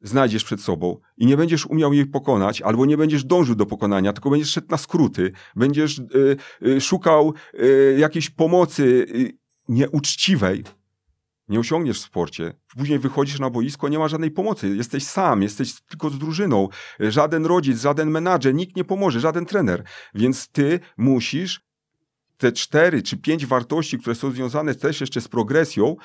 znajdziesz 0.03 0.43
przed 0.43 0.61
sobą 0.61 0.97
i 1.17 1.25
nie 1.25 1.37
będziesz 1.37 1.65
umiał 1.65 1.93
jej 1.93 2.05
pokonać, 2.05 2.61
albo 2.61 2.85
nie 2.85 2.97
będziesz 2.97 3.23
dążył 3.23 3.55
do 3.55 3.65
pokonania, 3.65 4.13
tylko 4.13 4.29
będziesz 4.29 4.49
szedł 4.49 4.67
na 4.69 4.77
skróty, 4.77 5.31
będziesz 5.55 5.99
y, 5.99 6.37
y, 6.67 6.81
szukał 6.81 7.33
y, 7.53 7.95
jakiejś 7.99 8.29
pomocy 8.29 8.83
y, 8.83 9.37
nieuczciwej, 9.69 10.63
nie 11.49 11.59
osiągniesz 11.59 11.99
w 11.99 12.05
sporcie. 12.05 12.53
Później 12.77 12.99
wychodzisz 12.99 13.39
na 13.39 13.49
boisko, 13.49 13.89
nie 13.89 13.99
ma 13.99 14.07
żadnej 14.07 14.31
pomocy. 14.31 14.75
Jesteś 14.75 15.03
sam, 15.03 15.41
jesteś 15.41 15.81
tylko 15.81 16.09
z 16.09 16.19
drużyną. 16.19 16.69
Żaden 16.99 17.45
rodzic, 17.45 17.81
żaden 17.81 18.11
menadżer, 18.11 18.53
nikt 18.53 18.75
nie 18.75 18.83
pomoże, 18.83 19.19
żaden 19.19 19.45
trener. 19.45 19.83
Więc 20.13 20.47
ty 20.47 20.79
musisz 20.97 21.61
te 22.37 22.51
cztery 22.51 23.01
czy 23.01 23.17
pięć 23.17 23.45
wartości, 23.45 23.99
które 23.99 24.15
są 24.15 24.31
związane 24.31 24.75
też 24.75 25.01
jeszcze 25.01 25.21
z 25.21 25.27
progresją, 25.27 25.95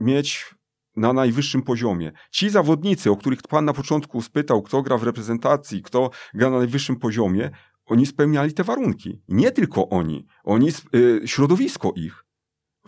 mieć 0.00 0.54
na 0.98 1.12
najwyższym 1.12 1.62
poziomie. 1.62 2.12
Ci 2.30 2.50
zawodnicy, 2.50 3.10
o 3.10 3.16
których 3.16 3.42
pan 3.42 3.64
na 3.64 3.72
początku 3.72 4.22
spytał, 4.22 4.62
kto 4.62 4.82
gra 4.82 4.98
w 4.98 5.02
reprezentacji, 5.02 5.82
kto 5.82 6.10
gra 6.34 6.50
na 6.50 6.58
najwyższym 6.58 6.96
poziomie, 6.96 7.50
oni 7.86 8.06
spełniali 8.06 8.52
te 8.52 8.64
warunki. 8.64 9.22
Nie 9.28 9.50
tylko 9.50 9.88
oni, 9.88 10.26
oni, 10.44 10.68
y, 10.94 11.20
środowisko 11.24 11.92
ich 11.96 12.24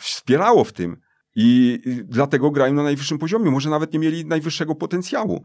wspierało 0.01 0.65
w 0.65 0.73
tym 0.73 0.97
i 1.37 1.79
dlatego 2.05 2.51
grają 2.51 2.75
na 2.75 2.83
najwyższym 2.83 3.19
poziomie. 3.19 3.51
Może 3.51 3.71
nawet 3.71 3.93
nie 3.93 3.99
mieli 3.99 4.27
najwyższego 4.27 4.75
potencjału. 4.75 5.45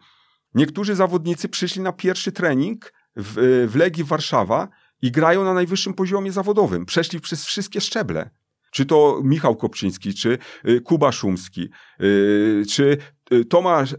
Niektórzy 0.54 0.96
zawodnicy 0.96 1.50
przyszli 1.50 1.82
na 1.82 1.94
pierwszy 1.94 2.32
trening 2.32 2.94
w, 3.16 3.38
y, 3.38 3.68
w 3.68 3.76
Legii 3.76 4.04
Warszawa 4.04 4.68
i 5.02 5.12
grają 5.12 5.44
na 5.44 5.54
najwyższym 5.54 5.94
poziomie 5.94 6.32
zawodowym. 6.32 6.86
Przeszli 6.86 7.20
przez 7.20 7.46
wszystkie 7.46 7.82
szczeble. 7.82 8.30
Czy 8.76 8.86
to 8.86 9.22
Michał 9.24 9.56
Kopczyński, 9.56 10.14
czy 10.14 10.38
y, 10.68 10.82
Kuba 10.82 11.12
Szumski, 11.12 11.70
y, 12.02 12.64
czy 12.70 12.98
y, 13.34 13.46
Tomasz, 13.46 13.96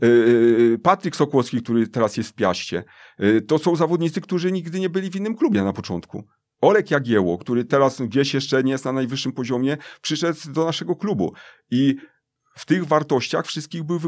Patryk 0.83 1.17
Sokłowski, 1.17 1.63
który 1.63 1.89
teraz 1.89 2.17
jest 2.17 2.31
w 2.31 2.33
Piaście. 2.33 2.85
To 3.47 3.59
są 3.59 3.77
zawodnicy, 3.77 4.21
którzy 4.21 4.53
nigdy 4.53 4.81
nie 4.81 4.91
byli 4.91 5.11
w 5.11 5.17
innym 5.17 5.37
klubie 5.37 5.63
na 5.63 5.73
początku. 5.73 6.25
Olek 6.61 6.91
Jagieło, 6.91 7.39
który 7.39 7.65
teraz 7.65 8.03
gdzieś 8.03 8.35
jeszcze 8.35 8.65
nie 8.65 8.73
jest 8.73 8.85
na 8.85 8.93
najwyższym 8.93 9.33
poziomie, 9.33 9.77
przyszedł 10.01 10.39
do 10.53 10.65
naszego 10.65 10.97
klubu 10.97 11.33
i 11.71 11.97
w 12.57 12.67
tych 12.67 12.85
wartościach 12.85 13.47
wszystkich 13.47 13.85
był 13.85 14.01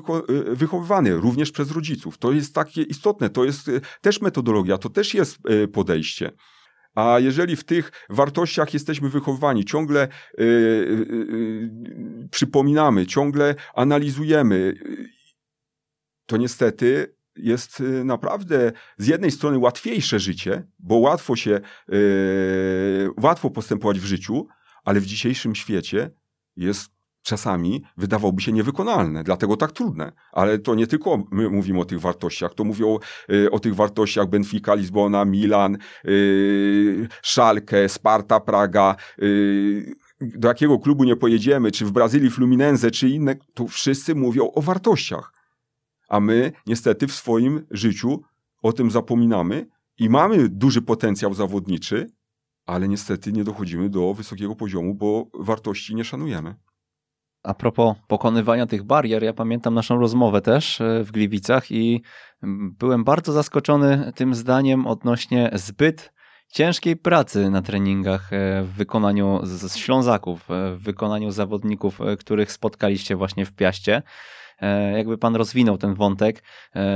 wychowywany, 0.47 1.17
również 1.17 1.51
przez 1.51 1.71
rodziców. 1.71 2.19
To 2.19 2.33
jest 2.33 2.55
takie 2.55 2.83
istotne, 2.83 3.31
to 3.31 3.45
jest 3.45 3.71
też 4.01 4.21
metodologia, 4.21 4.79
to 4.79 4.89
też 4.89 5.15
jest 5.15 5.39
podejście. 5.73 6.33
A 6.99 7.21
jeżeli 7.21 7.57
w 7.57 7.65
tych 7.65 7.93
wartościach 8.11 8.75
jesteśmy 8.75 9.09
wychowywani, 9.09 9.65
ciągle 9.65 10.09
yy, 10.39 10.47
yy, 10.47 12.29
przypominamy, 12.31 13.07
ciągle 13.07 13.55
analizujemy, 13.75 14.75
to 16.27 16.37
niestety 16.37 17.15
jest 17.37 17.81
y, 17.81 18.05
naprawdę 18.05 18.73
z 18.97 19.07
jednej 19.07 19.31
strony 19.31 19.59
łatwiejsze 19.59 20.19
życie, 20.19 20.67
bo 20.79 20.97
łatwo 20.97 21.37
się, 21.37 21.61
yy, 21.89 23.11
łatwo 23.23 23.51
postępować 23.51 24.01
w 24.01 24.05
życiu, 24.05 24.49
ale 24.85 25.01
w 25.01 25.07
dzisiejszym 25.07 25.55
świecie 25.55 26.11
jest 26.57 26.91
czasami 27.23 27.83
wydawałoby 27.97 28.43
się 28.43 28.53
niewykonalne, 28.53 29.25
dlatego 29.25 29.57
tak 29.57 29.73
trudne. 29.73 30.13
Ale 30.33 30.59
to 30.59 30.75
nie 30.75 30.87
tylko 30.87 31.25
my 31.31 31.51
mówimy 31.51 31.81
o 31.81 31.85
tych 31.85 32.01
wartościach, 32.01 32.55
to 32.55 32.65
mówią 32.65 32.99
y, 33.31 33.51
o 33.51 33.61
tych 33.61 33.75
wartościach 33.75 34.27
Benfica, 34.27 34.75
Lizbona, 34.75 35.25
Milan, 35.25 35.79
y, 36.05 37.09
Szalkę, 37.23 37.89
Sparta, 37.89 38.41
Praga, 38.41 38.97
y, 39.23 39.95
do 40.21 40.49
jakiego 40.49 40.79
klubu 40.79 41.05
nie 41.05 41.17
pojedziemy, 41.17 41.71
czy 41.71 41.85
w 41.85 41.93
Brazylii 41.93 42.31
Fluminense, 42.31 42.91
czy 42.91 43.09
inne, 43.09 43.37
to 43.55 43.67
wszyscy 43.67 44.15
mówią 44.15 44.51
o 44.55 44.63
wartościach. 44.63 45.33
A 46.09 46.21
my 46.21 46.53
niestety 46.67 47.07
w 47.07 47.13
swoim 47.13 47.67
życiu 47.71 48.23
o 48.63 48.73
tym 48.73 48.91
zapominamy 48.91 49.67
i 49.99 50.11
mamy 50.11 50.49
duży 50.49 50.83
potencjał 50.83 51.35
zawodniczy, 51.35 52.11
ale 52.67 52.89
niestety 52.89 53.33
nie 53.33 53.45
dochodzimy 53.45 53.89
do 53.89 54.15
wysokiego 54.15 54.55
poziomu, 54.55 54.95
bo 54.95 55.27
wartości 55.35 55.95
nie 55.95 56.05
szanujemy. 56.05 56.55
A 57.49 57.55
propos 57.55 57.97
pokonywania 58.07 58.67
tych 58.67 58.83
barier, 58.83 59.23
ja 59.23 59.33
pamiętam 59.33 59.75
naszą 59.75 59.99
rozmowę 59.99 60.41
też 60.41 60.81
e, 60.81 61.05
w 61.05 61.13
Gliwicach 61.13 61.71
i 61.71 62.03
byłem 62.79 63.05
bardzo 63.05 63.33
zaskoczony 63.33 64.13
tym 64.15 64.35
zdaniem 64.35 64.87
odnośnie 64.87 65.51
zbyt 65.53 66.13
ciężkiej 66.49 66.97
pracy 66.97 67.51
na 67.51 67.63
treningach 67.63 68.33
e, 68.33 68.63
w 68.63 68.73
wykonaniu 68.73 69.41
z 69.43 69.77
Ślązaków, 69.77 70.51
e, 70.51 70.75
w 70.75 70.83
wykonaniu 70.83 71.31
zawodników, 71.31 71.99
których 72.19 72.53
spotkaliście 72.53 73.17
właśnie 73.17 73.47
w 73.47 73.53
Piaście. 73.53 74.03
Jakby 74.97 75.19
pan 75.19 75.37
rozwinął 75.37 75.79
ten 75.79 75.95
wątek, 75.95 76.43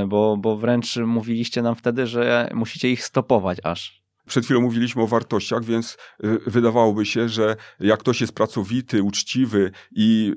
bo, 0.09 0.37
bo 0.37 0.57
wręcz 0.57 0.97
mówiliście 0.97 1.63
nam 1.63 1.75
wtedy, 1.75 2.07
że 2.07 2.51
musicie 2.55 2.91
ich 2.91 3.05
stopować 3.05 3.59
aż. 3.65 4.02
Przed 4.33 4.45
chwilą 4.45 4.61
mówiliśmy 4.61 5.03
o 5.03 5.07
wartościach, 5.07 5.65
więc 5.65 5.97
y, 6.25 6.39
wydawałoby 6.47 7.07
się, 7.07 7.29
że 7.29 7.57
jak 7.81 8.01
ktoś 8.01 8.21
jest 8.21 8.33
pracowity, 8.33 9.03
uczciwy 9.03 9.71
i 9.91 10.35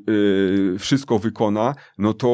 y, 0.75 0.79
wszystko 0.79 1.19
wykona, 1.19 1.75
no 1.97 2.13
to 2.13 2.27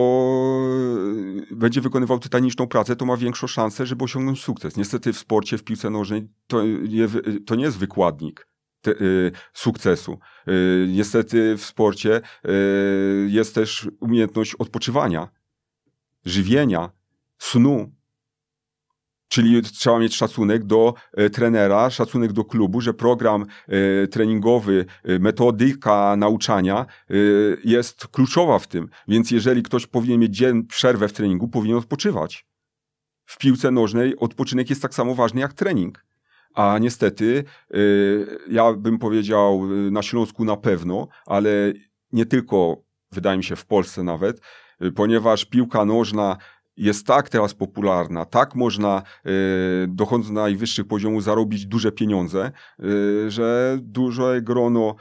y, 1.51 1.55
będzie 1.55 1.81
wykonywał 1.81 2.19
tytaniczną 2.19 2.67
pracę, 2.67 2.95
to 2.95 3.05
ma 3.05 3.17
większą 3.17 3.47
szansę, 3.47 3.85
żeby 3.85 4.03
osiągnąć 4.03 4.43
sukces. 4.43 4.77
Niestety 4.77 5.13
w 5.13 5.17
sporcie, 5.17 5.57
w 5.57 5.63
piłce 5.63 5.89
nożnej 5.89 6.27
to 6.47 6.63
nie, 6.65 7.07
to 7.45 7.55
nie 7.55 7.63
jest 7.63 7.77
wykładnik. 7.77 8.47
Te, 8.81 8.91
y, 8.91 9.31
sukcesu. 9.53 10.19
Y, 10.47 10.87
niestety 10.89 11.57
w 11.57 11.65
sporcie 11.65 12.21
y, 12.45 13.27
jest 13.29 13.55
też 13.55 13.89
umiejętność 13.99 14.55
odpoczywania, 14.55 15.27
żywienia, 16.25 16.89
snu, 17.37 17.91
Czyli 19.31 19.61
trzeba 19.61 19.99
mieć 19.99 20.15
szacunek 20.15 20.63
do 20.63 20.93
e, 21.13 21.29
trenera, 21.29 21.89
szacunek 21.89 22.33
do 22.33 22.43
klubu, 22.43 22.81
że 22.81 22.93
program 22.93 23.45
e, 23.67 24.07
treningowy, 24.07 24.85
e, 25.03 25.19
metodyka 25.19 26.15
nauczania 26.17 26.85
jest 27.63 28.07
kluczowa 28.07 28.59
w 28.59 28.67
tym. 28.67 28.89
Więc 29.07 29.31
jeżeli 29.31 29.63
ktoś 29.63 29.87
powinien 29.87 30.19
mieć 30.19 30.35
dzień 30.35 30.67
przerwę 30.67 31.07
w 31.07 31.13
treningu, 31.13 31.47
powinien 31.47 31.77
odpoczywać. 31.77 32.45
W 33.25 33.37
piłce 33.37 33.71
nożnej 33.71 34.17
odpoczynek 34.17 34.69
jest 34.69 34.81
tak 34.81 34.93
samo 34.93 35.15
ważny 35.15 35.41
jak 35.41 35.53
trening. 35.53 36.05
A 36.53 36.77
niestety, 36.79 37.43
ja 38.49 38.73
bym 38.73 38.99
powiedział 38.99 39.67
na 39.91 40.01
Śląsku 40.01 40.45
na 40.45 40.57
pewno, 40.57 41.07
ale 41.25 41.73
nie 42.11 42.25
tylko, 42.25 42.83
wydaje 43.11 43.37
mi 43.37 43.43
się, 43.43 43.55
w 43.55 43.65
Polsce 43.65 44.03
nawet, 44.03 44.41
ponieważ 44.95 45.45
piłka 45.45 45.85
nożna 45.85 46.37
jest 46.81 47.07
tak 47.07 47.29
teraz 47.29 47.53
popularna, 47.53 48.25
tak 48.25 48.55
można, 48.55 49.03
y, 49.25 49.87
dochodząc 49.87 50.27
do 50.27 50.33
najwyższych 50.33 50.87
poziomów, 50.87 51.23
zarobić 51.23 51.65
duże 51.65 51.91
pieniądze, 51.91 52.51
y, 52.79 53.31
że 53.31 53.77
duże 53.81 54.41
grono 54.41 54.95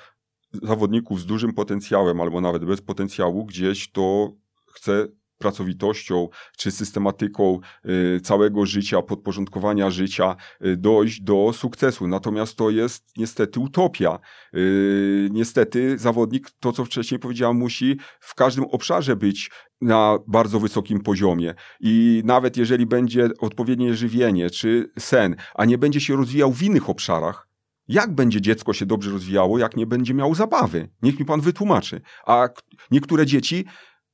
zawodników 0.63 1.21
z 1.21 1.27
dużym 1.27 1.53
potencjałem 1.53 2.21
albo 2.21 2.41
nawet 2.41 2.65
bez 2.65 2.81
potencjału 2.81 3.45
gdzieś 3.45 3.91
to 3.91 4.33
chce 4.67 5.07
pracowitością 5.41 6.29
czy 6.57 6.71
systematyką 6.71 7.61
y, 8.17 8.21
całego 8.21 8.67
życia, 8.67 9.03
podporządkowania 9.03 9.91
życia 9.91 10.37
y, 10.67 10.77
dojść 10.77 11.21
do 11.21 11.53
sukcesu. 11.53 12.07
Natomiast 12.07 12.57
to 12.57 12.71
jest 12.71 13.17
niestety 13.17 13.61
utopia. 13.61 14.19
Y, 14.55 15.29
niestety 15.33 15.99
zawodnik, 15.99 16.51
to 16.61 16.73
co 16.73 16.85
wcześniej 16.85 17.21
powiedziałem, 17.21 17.57
musi 17.57 17.99
w 18.21 18.35
każdym 18.35 18.65
obszarze 18.65 19.17
być 19.17 19.51
na 19.81 20.19
bardzo 20.27 20.61
wysokim 20.61 21.01
poziomie. 21.01 21.55
I 21.81 22.23
nawet 22.25 22.57
jeżeli 22.57 22.87
będzie 22.87 23.29
odpowiednie 23.39 23.95
żywienie 23.95 24.51
czy 24.51 24.91
sen, 24.99 25.37
a 25.55 25.65
nie 25.65 25.79
będzie 25.79 26.01
się 26.01 26.17
rozwijał 26.17 26.53
w 26.53 26.63
innych 26.63 26.91
obszarach, 26.91 27.51
jak 27.91 28.15
będzie 28.15 28.41
dziecko 28.41 28.73
się 28.73 28.87
dobrze 28.87 29.11
rozwijało, 29.11 29.59
jak 29.59 29.77
nie 29.77 29.87
będzie 29.87 30.15
miało 30.15 30.35
zabawy? 30.35 30.89
Niech 31.03 31.21
mi 31.21 31.27
pan 31.27 31.41
wytłumaczy. 31.41 32.01
A 32.27 32.49
niektóre 32.91 33.27
dzieci 33.27 33.65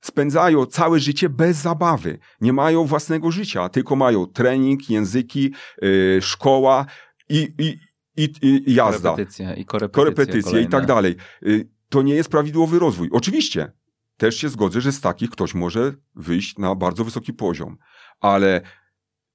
spędzają 0.07 0.66
całe 0.66 1.00
życie 1.00 1.28
bez 1.28 1.57
zabawy. 1.57 2.18
Nie 2.40 2.52
mają 2.52 2.84
własnego 2.84 3.30
życia, 3.30 3.68
tylko 3.68 3.96
mają 3.96 4.26
trening, 4.26 4.90
języki, 4.90 5.52
yy, 5.82 6.18
szkoła 6.22 6.86
i, 7.28 7.48
i, 7.59 7.78
i, 8.16 8.32
i 8.42 8.74
jazda. 8.74 9.11
Korepetycje 9.11 9.54
i 9.57 9.64
korepetycje, 9.64 10.04
korepetycje 10.04 10.61
i 10.61 10.68
tak 10.68 10.86
dalej. 10.86 11.16
Yy, 11.42 11.68
to 11.88 12.02
nie 12.02 12.14
jest 12.14 12.28
prawidłowy 12.28 12.78
rozwój. 12.78 13.09
Oczywiście, 13.12 13.72
też 14.16 14.36
się 14.36 14.48
zgodzę, 14.48 14.80
że 14.80 14.92
z 14.92 15.00
takich 15.00 15.30
ktoś 15.30 15.54
może 15.54 15.94
wyjść 16.14 16.59
na 16.59 16.74
bardzo 16.74 17.04
wysoki 17.04 17.32
poziom, 17.32 17.78
ale 18.20 18.61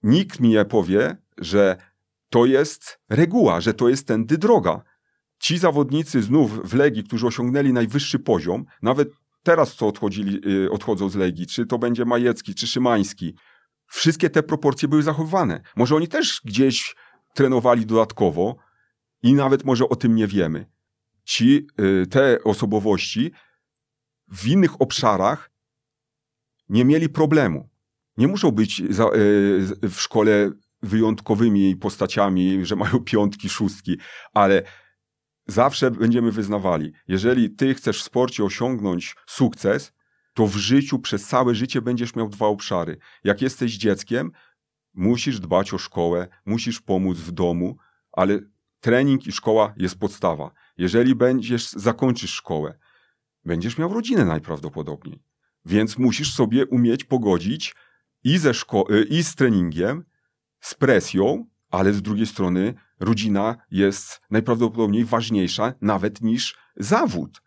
nikt 0.04 0.40
mi 0.40 0.50
nie 0.50 0.66
powie, 0.66 1.18
że 1.38 1.78
to 2.30 2.46
jest 2.46 3.00
reguła, 3.10 3.62
że 3.62 3.74
to 3.74 3.90
jest 3.90 4.08
tędy 4.08 4.38
droga. 4.38 4.82
Ci 5.40 5.58
zawodnicy 5.58 6.22
znów 6.22 6.70
w 6.70 6.74
Legii, 6.74 7.04
którzy 7.04 7.28
osiągnęli 7.28 7.74
najwyższy 7.74 8.20
poziom, 8.20 8.66
nawet 8.82 9.10
teraz 9.44 9.76
co 9.76 9.88
odchodzili, 9.88 10.42
y, 10.66 10.72
odchodzą 10.72 11.10
z 11.10 11.16
Legii, 11.16 11.48
czy 11.48 11.66
to 11.66 11.80
będzie 11.80 12.06
Majecki, 12.06 12.56
czy 12.56 12.68
Szymański, 12.68 13.36
wszystkie 13.88 14.30
te 14.30 14.44
proporcje 14.44 14.88
były 14.88 15.04
zachowywane. 15.04 15.62
Może 15.76 15.96
oni 15.96 16.08
też 16.08 16.42
gdzieś 16.46 16.96
trenowali 17.34 17.86
dodatkowo 17.86 18.56
i 19.24 19.34
nawet 19.34 19.66
może 19.66 19.90
o 19.90 19.96
tym 19.96 20.16
nie 20.16 20.28
wiemy. 20.28 20.66
Ci, 21.24 21.68
y, 21.82 22.08
te 22.08 22.44
osobowości 22.44 23.32
w 24.28 24.48
innych 24.48 24.82
obszarach 24.82 25.52
nie 26.70 26.86
mieli 26.86 27.10
problemu. 27.10 27.70
Nie 28.18 28.28
muszą 28.28 28.52
być 28.52 28.80
y, 28.80 28.86
w 29.90 29.96
szkole 29.96 30.52
wyjątkowymi 30.82 31.76
postaciami, 31.76 32.66
że 32.66 32.76
mają 32.76 33.00
piątki, 33.00 33.50
szóstki, 33.50 33.98
ale 34.34 34.64
zawsze 35.48 35.92
będziemy 35.92 36.32
wyznawali, 36.32 36.92
jeżeli 37.08 37.50
ty 37.50 37.74
chcesz 37.74 38.02
w 38.02 38.04
sporcie 38.04 38.44
osiągnąć 38.44 39.16
sukces, 39.28 39.94
to 40.34 40.48
w 40.48 40.56
życiu 40.56 41.00
przez 41.00 41.28
całe 41.28 41.56
życie 41.56 41.82
będziesz 41.82 42.16
miał 42.16 42.30
dwa 42.30 42.46
obszary. 42.46 42.98
Jak 43.24 43.42
jesteś 43.42 43.78
dzieckiem, 43.78 44.32
musisz 44.94 45.40
dbać 45.40 45.74
o 45.74 45.78
szkołę, 45.78 46.28
musisz 46.46 46.82
pomóc 46.82 47.18
w 47.18 47.32
domu, 47.32 47.78
ale 48.12 48.40
trening 48.80 49.28
i 49.28 49.32
szkoła 49.32 49.74
jest 49.78 50.00
podstawa. 50.00 50.52
Jeżeli 50.78 51.16
będziesz 51.16 51.70
zakończysz 51.70 52.32
szkołę, 52.32 52.80
będziesz 53.46 53.78
miał 53.78 53.94
rodzinę 53.94 54.26
najprawdopodobniej. 54.26 55.24
Więc 55.66 55.98
musisz 55.98 56.34
sobie 56.34 56.66
umieć 56.66 57.04
pogodzić 57.04 57.76
i 58.24 58.38
ze 58.38 58.52
szko- 58.52 59.06
i 59.10 59.24
z 59.24 59.36
treningiem, 59.36 60.04
z 60.60 60.76
presją, 60.76 61.46
ale 61.72 61.94
z 61.94 62.02
drugiej 62.02 62.28
strony 62.28 62.74
rodzina 63.00 63.56
jest 63.72 64.22
najprawdopodobniej 64.32 65.06
ważniejsza 65.06 65.74
nawet 65.82 66.22
niż 66.22 66.58
zawód. 66.76 67.42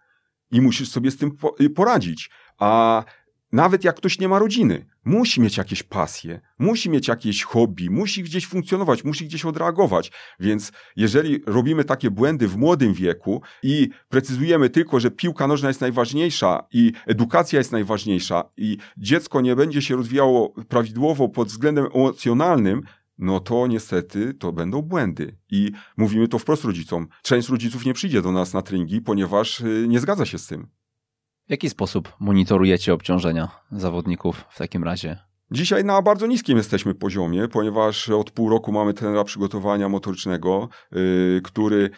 I 0.51 0.61
musisz 0.61 0.89
sobie 0.89 1.11
z 1.11 1.17
tym 1.17 1.37
poradzić. 1.75 2.31
A 2.59 3.05
nawet 3.53 3.85
jak 3.85 3.97
ktoś 3.97 4.19
nie 4.19 4.29
ma 4.29 4.39
rodziny, 4.39 4.87
musi 5.05 5.41
mieć 5.41 5.57
jakieś 5.57 5.83
pasje, 5.83 6.41
musi 6.59 6.91
mieć 6.91 7.09
jakieś 7.09 7.43
hobby, 7.43 7.91
musi 7.91 8.23
gdzieś 8.23 8.47
funkcjonować, 8.47 9.05
musi 9.05 9.27
gdzieś 9.27 9.45
odreagować. 9.45 10.13
Więc 10.41 10.73
jeżeli 10.97 11.43
robimy 11.47 11.85
takie 11.85 12.11
błędy 12.11 12.49
w 12.49 12.57
młodym 12.57 12.95
wieku 12.95 13.43
i 13.63 13.89
precyzujemy 14.09 14.71
tylko, 14.71 15.01
że 15.01 15.11
piłka 15.11 15.47
nożna 15.47 15.69
jest 15.69 15.81
najważniejsza 15.81 16.67
i 16.73 16.93
edukacja 17.07 17.59
jest 17.59 17.73
najważniejsza 17.73 18.45
i 18.57 18.79
dziecko 18.97 19.41
nie 19.41 19.57
będzie 19.57 19.83
się 19.83 19.97
rozwijało 19.97 20.55
prawidłowo 20.69 21.29
pod 21.29 21.49
względem 21.49 21.87
emocjonalnym, 21.95 22.83
no 23.19 23.41
to 23.41 23.67
niestety 23.67 24.35
to 24.35 24.53
będą 24.53 24.83
błędy. 24.83 25.37
I 25.51 25.73
mówimy 25.97 26.29
to 26.29 26.39
wprost 26.39 26.65
rodzicom. 26.65 27.09
Część 27.23 27.49
rodziców 27.49 27.87
nie 27.87 27.95
przyjdzie 27.95 28.23
do 28.23 28.33
nas 28.33 28.55
na 28.55 28.63
treningi, 28.63 29.01
ponieważ 29.01 29.61
y, 29.61 29.87
nie 29.89 30.01
zgadza 30.01 30.27
się 30.27 30.39
z 30.39 30.47
tym. 30.47 30.69
W 31.47 31.51
jaki 31.51 31.71
sposób 31.71 32.13
monitorujecie 32.21 32.95
obciążenia 32.95 33.49
zawodników 33.73 34.45
w 34.51 34.59
takim 34.59 34.85
razie? 34.85 35.19
Dzisiaj 35.51 35.85
na 35.85 36.03
bardzo 36.03 36.27
niskim 36.27 36.57
jesteśmy 36.57 36.95
poziomie, 36.95 37.49
ponieważ 37.49 38.09
od 38.09 38.31
pół 38.31 38.49
roku 38.51 38.73
mamy 38.73 38.95
trenera 38.95 39.25
przygotowania 39.25 39.89
motorycznego, 39.89 40.69
yy, 40.93 41.41
który 41.45 41.91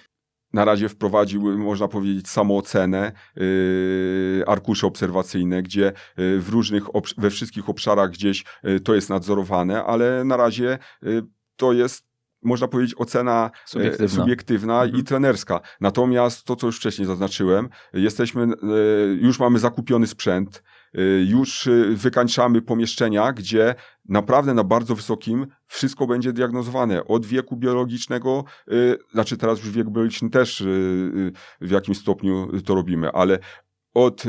na 0.53 0.64
razie 0.64 0.88
wprowadził, 0.88 1.59
można 1.59 1.88
powiedzieć, 1.88 2.28
samoocenę, 2.28 3.12
yy, 3.36 4.44
arkusze 4.47 4.86
obserwacyjne, 4.86 5.62
gdzie 5.62 5.92
yy, 6.16 6.40
w 6.40 6.49
różnych, 6.49 6.84
we 7.18 7.30
wszystkich 7.30 7.68
obszarach 7.68 8.11
gdzieś 8.11 8.44
yy, 8.62 8.80
to 8.80 8.94
jest 8.94 9.11
nadzorowane, 9.11 9.84
ale 9.84 10.24
na 10.24 10.36
razie 10.36 10.78
yy, 11.03 11.22
to 11.57 11.72
jest 11.72 12.07
można 12.42 12.68
powiedzieć, 12.68 12.94
ocena 12.99 13.51
e, 13.55 13.68
subiektywna, 13.68 14.22
subiektywna 14.22 14.82
mhm. 14.82 15.01
i 15.01 15.05
trenerska. 15.05 15.61
Natomiast 15.80 16.44
to, 16.44 16.57
co 16.57 16.66
już 16.66 16.76
wcześniej 16.76 17.07
zaznaczyłem, 17.07 17.68
jesteśmy, 17.92 18.47
już 19.20 19.38
mamy 19.38 19.59
zakupiony 19.59 20.07
sprzęt, 20.07 20.62
już 21.26 21.68
wykańczamy 21.94 22.62
pomieszczenia, 22.62 23.32
gdzie 23.32 23.74
naprawdę 24.09 24.55
na 24.55 24.64
bardzo 24.64 24.94
wysokim 24.94 25.47
wszystko 25.66 26.07
będzie 26.07 26.32
diagnozowane. 26.32 27.05
Od 27.05 27.26
wieku 27.26 27.57
biologicznego, 27.57 28.44
znaczy 29.12 29.36
teraz 29.36 29.59
już 29.59 29.70
wiek 29.70 29.90
biologiczny 29.90 30.30
też 30.30 30.62
w 31.61 31.70
jakimś 31.70 31.99
stopniu 31.99 32.49
to 32.64 32.74
robimy, 32.74 33.12
ale 33.12 33.38
od 33.97 34.22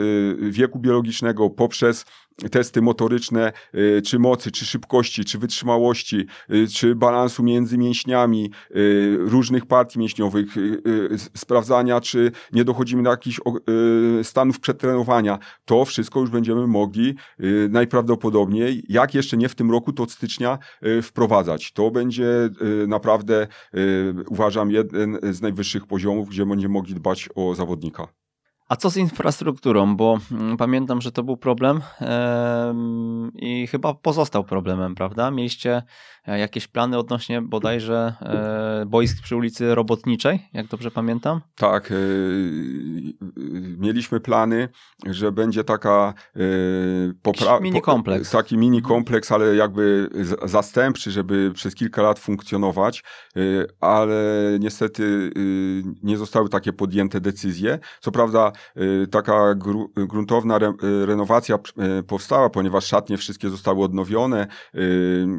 wieku 0.52 0.80
biologicznego 0.80 1.50
poprzez 1.50 2.06
testy 2.52 2.82
motoryczne, 2.82 3.54
y, 3.76 4.02
czy 4.02 4.20
mocy, 4.20 4.52
czy 4.52 4.66
szybkości, 4.66 5.26
czy 5.26 5.38
wytrzymałości, 5.38 6.26
y, 6.54 6.68
czy 6.68 6.96
balansu 6.96 7.44
między 7.44 7.78
mięśniami, 7.78 8.52
y, 8.76 9.18
różnych 9.20 9.66
partii 9.66 10.00
mięśniowych, 10.00 10.56
sprawdzania, 11.36 12.02
czy 12.02 12.32
nie 12.54 12.64
dochodzimy 12.64 13.04
do 13.04 13.10
jakichś 13.10 13.40
stanów 14.24 14.60
przetrenowania. 14.60 15.40
To 15.66 15.86
wszystko 15.86 16.20
już 16.20 16.30
będziemy 16.30 16.68
mogli 16.68 17.16
najprawdopodobniej, 17.70 18.84
jak 18.90 19.16
jeszcze 19.16 19.38
nie 19.38 19.50
w 19.50 19.56
tym 19.56 19.72
roku, 19.72 19.94
to 19.94 20.04
od 20.04 20.12
stycznia 20.12 20.60
wprowadzać. 21.02 21.72
To 21.72 21.92
będzie 21.92 22.50
naprawdę, 22.88 23.48
uważam, 24.28 24.72
jeden 24.72 25.20
z 25.32 25.42
najwyższych 25.42 25.88
poziomów, 25.88 26.30
gdzie 26.30 26.46
będziemy 26.46 26.74
mogli 26.74 26.94
dbać 26.94 27.30
o 27.36 27.56
zawodnika. 27.56 28.08
A 28.68 28.76
co 28.76 28.90
z 28.90 28.98
infrastrukturą? 28.98 29.96
Bo 29.96 30.18
mm, 30.32 30.58
pamiętam, 30.58 31.02
że 31.02 31.12
to 31.12 31.24
był 31.24 31.38
problem 31.38 31.82
i 33.36 33.68
chyba 33.68 33.94
pozostał 33.94 34.44
problemem, 34.44 34.96
prawda? 34.96 35.32
Mieliście 35.32 35.84
jakieś 36.28 36.68
plany 36.68 36.98
odnośnie 36.98 37.42
bodajże 37.42 38.14
e, 38.22 38.86
boisk 38.86 39.24
przy 39.24 39.36
ulicy 39.36 39.76
Robotniczej, 39.76 40.50
jak 40.54 40.68
dobrze 40.68 40.92
pamiętam? 40.92 41.42
Tak. 41.56 41.92
E, 41.92 41.96
mieliśmy 43.78 44.20
plany, 44.20 44.70
że 45.06 45.32
będzie 45.32 45.64
taka 45.64 46.14
poprawa. 47.22 47.60
Mini 47.60 47.82
kompleks. 47.82 48.32
Taki 48.32 48.58
mini 48.58 48.82
kompleks, 48.82 49.32
ale 49.32 49.56
jakby 49.56 50.10
zastępczy, 50.46 51.12
żeby 51.12 51.52
przez 51.54 51.76
kilka 51.76 52.02
lat 52.02 52.20
funkcjonować, 52.20 53.04
ale 53.80 54.18
niestety 54.60 55.32
nie 56.04 56.18
zostały 56.18 56.50
takie 56.50 56.74
podjęte 56.74 57.22
decyzje. 57.22 57.80
Co 58.00 58.12
prawda, 58.12 58.52
taka 59.12 59.56
gru, 59.56 59.92
gruntowna 59.96 60.56
re, 60.56 60.74
renowacja 61.06 61.58
powstała, 62.08 62.50
ponieważ 62.50 62.86
szatnie 62.86 63.18
wszystkie 63.18 63.50
zostały 63.50 63.84
odnowione, 63.84 64.48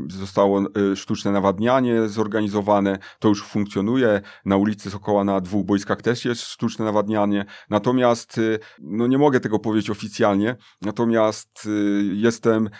zostało 0.08 0.62
sztuczne 0.96 1.32
nawadnianie 1.32 2.08
zorganizowane, 2.08 2.98
to 3.18 3.28
już 3.28 3.44
funkcjonuje. 3.44 4.20
Na 4.44 4.56
ulicy 4.56 4.90
Sokoła 4.90 5.24
na 5.24 5.40
dwóch 5.40 5.66
boiskach 5.66 6.02
też 6.02 6.24
jest 6.24 6.42
sztuczne 6.42 6.84
nawadnianie. 6.84 7.44
Natomiast, 7.70 8.40
no 8.80 9.06
nie 9.06 9.18
mogę 9.18 9.40
tego 9.40 9.58
powiedzieć 9.58 9.90
oficjalnie, 9.90 10.56
natomiast 10.82 11.68
jestem 12.12 12.70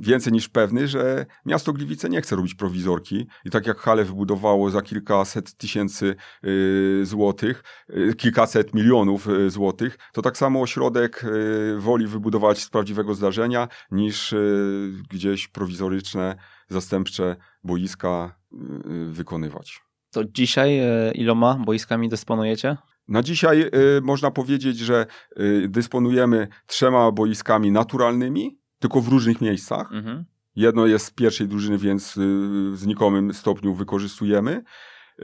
więcej 0.00 0.32
niż 0.32 0.48
pewny, 0.48 0.88
że 0.88 1.26
miasto 1.46 1.72
Gliwice 1.72 2.08
nie 2.08 2.20
chce 2.20 2.36
robić 2.36 2.54
prowizorki 2.54 3.26
i 3.44 3.50
tak 3.50 3.66
jak 3.66 3.78
hale 3.78 4.04
wybudowało 4.04 4.70
za 4.70 4.82
kilkaset 4.82 5.56
tysięcy 5.56 6.16
złotych, 7.02 7.62
kilkaset 8.16 8.74
milionów 8.74 9.28
złotych, 9.48 9.98
to 10.12 10.22
tak 10.22 10.36
samo 10.36 10.60
ośrodek 10.60 11.24
y, 11.24 11.76
woli 11.78 12.06
wybudować 12.06 12.62
z 12.62 12.70
prawdziwego 12.70 13.14
zdarzenia 13.14 13.68
niż 13.90 14.32
y, 14.32 14.92
gdzieś 15.10 15.48
prowizoryczne, 15.48 16.36
zastępcze 16.68 17.36
boiska 17.64 18.38
y, 18.52 19.12
wykonywać. 19.12 19.80
To 20.10 20.24
dzisiaj 20.24 20.80
iloma 21.14 21.54
boiskami 21.54 22.08
dysponujecie? 22.08 22.76
Na 23.08 23.22
dzisiaj 23.22 23.62
y, 23.62 23.70
można 24.02 24.30
powiedzieć, 24.30 24.78
że 24.78 25.06
y, 25.40 25.68
dysponujemy 25.68 26.48
trzema 26.66 27.12
boiskami 27.12 27.70
naturalnymi, 27.70 28.58
tylko 28.78 29.00
w 29.00 29.08
różnych 29.08 29.40
miejscach. 29.40 29.92
Mhm. 29.92 30.24
Jedno 30.56 30.86
jest 30.86 31.06
z 31.06 31.10
pierwszej 31.10 31.48
drużyny, 31.48 31.78
więc 31.78 32.16
y, 32.16 32.20
w 32.72 32.76
znikomym 32.76 33.34
stopniu 33.34 33.74
wykorzystujemy. 33.74 34.62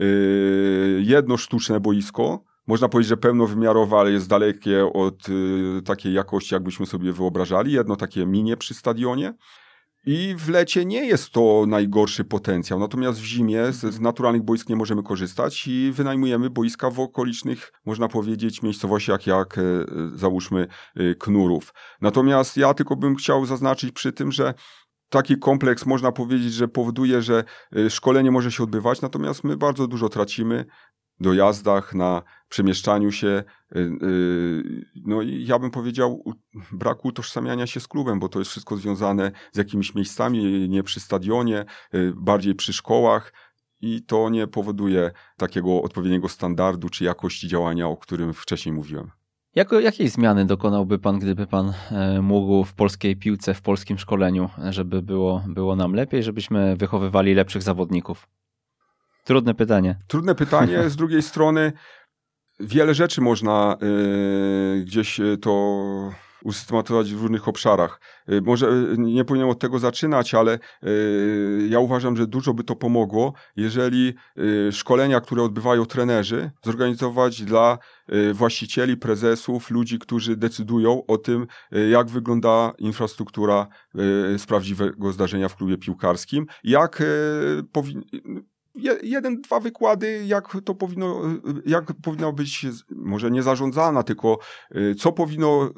Y, 0.01 1.01
jedno 1.05 1.37
sztuczne 1.37 1.79
boisko, 1.79 2.43
można 2.67 2.89
powiedzieć, 2.89 3.09
że 3.09 3.17
pełnowymiarowe, 3.17 3.97
ale 3.97 4.11
jest 4.11 4.29
dalekie 4.29 4.93
od 4.93 5.29
y, 5.29 5.81
takiej 5.85 6.13
jakości, 6.13 6.53
jakbyśmy 6.53 6.85
sobie 6.85 7.13
wyobrażali. 7.13 7.71
Jedno 7.71 7.95
takie 7.95 8.25
minie 8.25 8.57
przy 8.57 8.73
stadionie. 8.73 9.33
I 10.05 10.35
w 10.37 10.49
lecie 10.49 10.85
nie 10.85 11.05
jest 11.05 11.29
to 11.29 11.65
najgorszy 11.67 12.23
potencjał, 12.23 12.79
natomiast 12.79 13.19
w 13.19 13.23
zimie 13.23 13.71
z, 13.71 13.99
naturalnych 13.99 14.43
boisk 14.43 14.69
nie 14.69 14.75
możemy 14.75 15.03
korzystać 15.03 15.67
i 15.67 15.91
wynajmujemy 15.91 16.49
boiska 16.49 16.89
w 16.89 16.99
okolicznych, 16.99 17.73
można 17.85 18.07
powiedzieć, 18.07 18.61
miejscowościach 18.61 19.27
jak 19.27 19.57
e, 19.57 19.61
załóżmy 20.15 20.67
e, 20.95 21.15
Knurów. 21.15 21.73
Natomiast 22.01 22.57
ja 22.57 22.73
tylko 22.73 22.95
bym 22.95 23.15
chciał 23.15 23.45
zaznaczyć 23.45 23.91
przy 23.91 24.11
tym, 24.11 24.31
że 24.31 24.53
taki 25.09 25.37
kompleks 25.37 25.85
można 25.85 26.11
powiedzieć, 26.11 26.53
że 26.53 26.67
powoduje, 26.67 27.21
że 27.21 27.43
e, 27.75 27.89
szkolenie 27.89 28.31
może 28.31 28.51
się 28.51 28.63
odbywać, 28.63 29.01
natomiast 29.01 29.43
my 29.43 29.57
bardzo 29.57 29.87
dużo 29.87 30.09
tracimy 30.09 30.65
dojazdach, 31.19 31.93
na 31.93 32.21
przemieszczaniu 32.51 33.11
się. 33.11 33.43
Y, 33.75 33.79
y, 33.79 34.85
no 35.05 35.21
i 35.21 35.45
ja 35.45 35.59
bym 35.59 35.71
powiedział, 35.71 36.23
braku 36.71 37.07
utożsamiania 37.07 37.67
się 37.67 37.79
z 37.79 37.87
klubem, 37.87 38.19
bo 38.19 38.29
to 38.29 38.39
jest 38.39 38.51
wszystko 38.51 38.77
związane 38.77 39.31
z 39.51 39.57
jakimiś 39.57 39.95
miejscami, 39.95 40.69
nie 40.69 40.83
przy 40.83 40.99
stadionie, 40.99 41.65
y, 41.95 42.13
bardziej 42.15 42.55
przy 42.55 42.73
szkołach. 42.73 43.33
I 43.83 44.03
to 44.03 44.29
nie 44.29 44.47
powoduje 44.47 45.11
takiego 45.37 45.81
odpowiedniego 45.81 46.29
standardu 46.29 46.89
czy 46.89 47.03
jakości 47.03 47.47
działania, 47.47 47.87
o 47.87 47.97
którym 47.97 48.33
wcześniej 48.33 48.73
mówiłem. 48.73 49.11
Jako, 49.55 49.79
jakiej 49.79 50.09
zmiany 50.09 50.45
dokonałby 50.45 50.99
Pan, 50.99 51.19
gdyby 51.19 51.47
Pan 51.47 51.73
e, 51.91 52.21
mógł 52.21 52.63
w 52.63 52.73
polskiej 52.73 53.15
piłce, 53.15 53.53
w 53.53 53.61
polskim 53.61 53.97
szkoleniu, 53.97 54.49
żeby 54.69 55.01
było, 55.01 55.43
było 55.47 55.75
nam 55.75 55.93
lepiej, 55.93 56.23
żebyśmy 56.23 56.75
wychowywali 56.75 57.33
lepszych 57.33 57.61
zawodników? 57.61 58.27
Trudne 59.23 59.53
pytanie. 59.53 59.95
Trudne 60.07 60.35
pytanie. 60.35 60.89
Z 60.89 60.95
drugiej 60.95 61.21
strony 61.21 61.73
wiele 62.61 62.93
rzeczy 62.93 63.21
można 63.21 63.77
y, 63.83 64.83
gdzieś 64.85 65.19
y, 65.19 65.37
to 65.37 66.11
usystematyzować 66.43 67.13
w 67.13 67.21
różnych 67.21 67.47
obszarach. 67.47 68.01
Y, 68.29 68.41
może 68.41 68.71
nie 68.97 69.25
powinienem 69.25 69.51
od 69.51 69.59
tego 69.59 69.79
zaczynać, 69.79 70.33
ale 70.33 70.59
ja 71.69 71.79
uważam, 71.79 72.17
że 72.17 72.27
dużo 72.27 72.53
by 72.53 72.63
to 72.63 72.75
pomogło, 72.75 73.33
jeżeli 73.55 74.13
szkolenia, 74.71 75.21
które 75.21 75.43
odbywają 75.43 75.85
trenerzy, 75.85 76.51
zorganizować 76.63 77.43
dla 77.43 77.77
właścicieli, 78.33 78.97
prezesów, 78.97 79.71
ludzi, 79.71 79.99
którzy 79.99 80.35
decydują 80.35 81.05
o 81.05 81.17
tym, 81.17 81.47
jak 81.91 82.09
wygląda 82.09 82.73
infrastruktura 82.77 83.67
z 84.37 84.45
prawdziwego 84.45 85.11
zdarzenia 85.11 85.49
w 85.49 85.55
klubie 85.55 85.77
piłkarskim, 85.77 86.45
jak 86.63 87.03
powinien 87.71 88.03
jeden, 89.03 89.41
dwa 89.41 89.59
wykłady, 89.59 90.23
jak 90.25 90.57
to 90.65 90.75
powinno, 90.75 91.21
jak 91.65 91.93
powinno 92.03 92.33
być, 92.33 92.65
może 92.89 93.31
nie 93.31 93.43
zarządzana, 93.43 94.03
tylko 94.03 94.39
y, 94.75 94.95
co 94.95 95.11
powinno 95.11 95.65
y, 95.65 95.71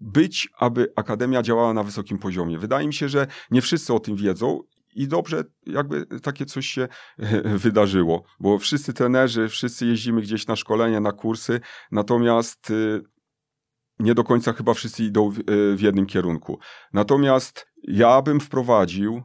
być, 0.00 0.48
aby 0.58 0.92
Akademia 0.96 1.42
działała 1.42 1.74
na 1.74 1.82
wysokim 1.82 2.18
poziomie. 2.18 2.58
Wydaje 2.58 2.86
mi 2.86 2.94
się, 2.94 3.08
że 3.08 3.26
nie 3.50 3.62
wszyscy 3.62 3.94
o 3.94 4.00
tym 4.00 4.16
wiedzą 4.16 4.60
i 4.94 5.08
dobrze, 5.08 5.44
jakby 5.66 6.06
takie 6.06 6.46
coś 6.46 6.66
się 6.66 6.88
wydarzyło, 7.64 8.24
bo 8.40 8.58
wszyscy 8.58 8.92
trenerzy, 8.92 9.48
wszyscy 9.48 9.86
jeździmy 9.86 10.20
gdzieś 10.20 10.46
na 10.46 10.56
szkolenia, 10.56 11.00
na 11.00 11.12
kursy, 11.12 11.60
natomiast 11.90 12.70
y, 12.70 13.02
nie 13.98 14.14
do 14.14 14.24
końca 14.24 14.52
chyba 14.52 14.74
wszyscy 14.74 15.04
idą 15.04 15.30
w 15.76 15.80
jednym 15.80 16.06
kierunku. 16.06 16.58
Natomiast 16.92 17.66
ja 17.82 18.22
bym 18.22 18.40
wprowadził 18.40 19.22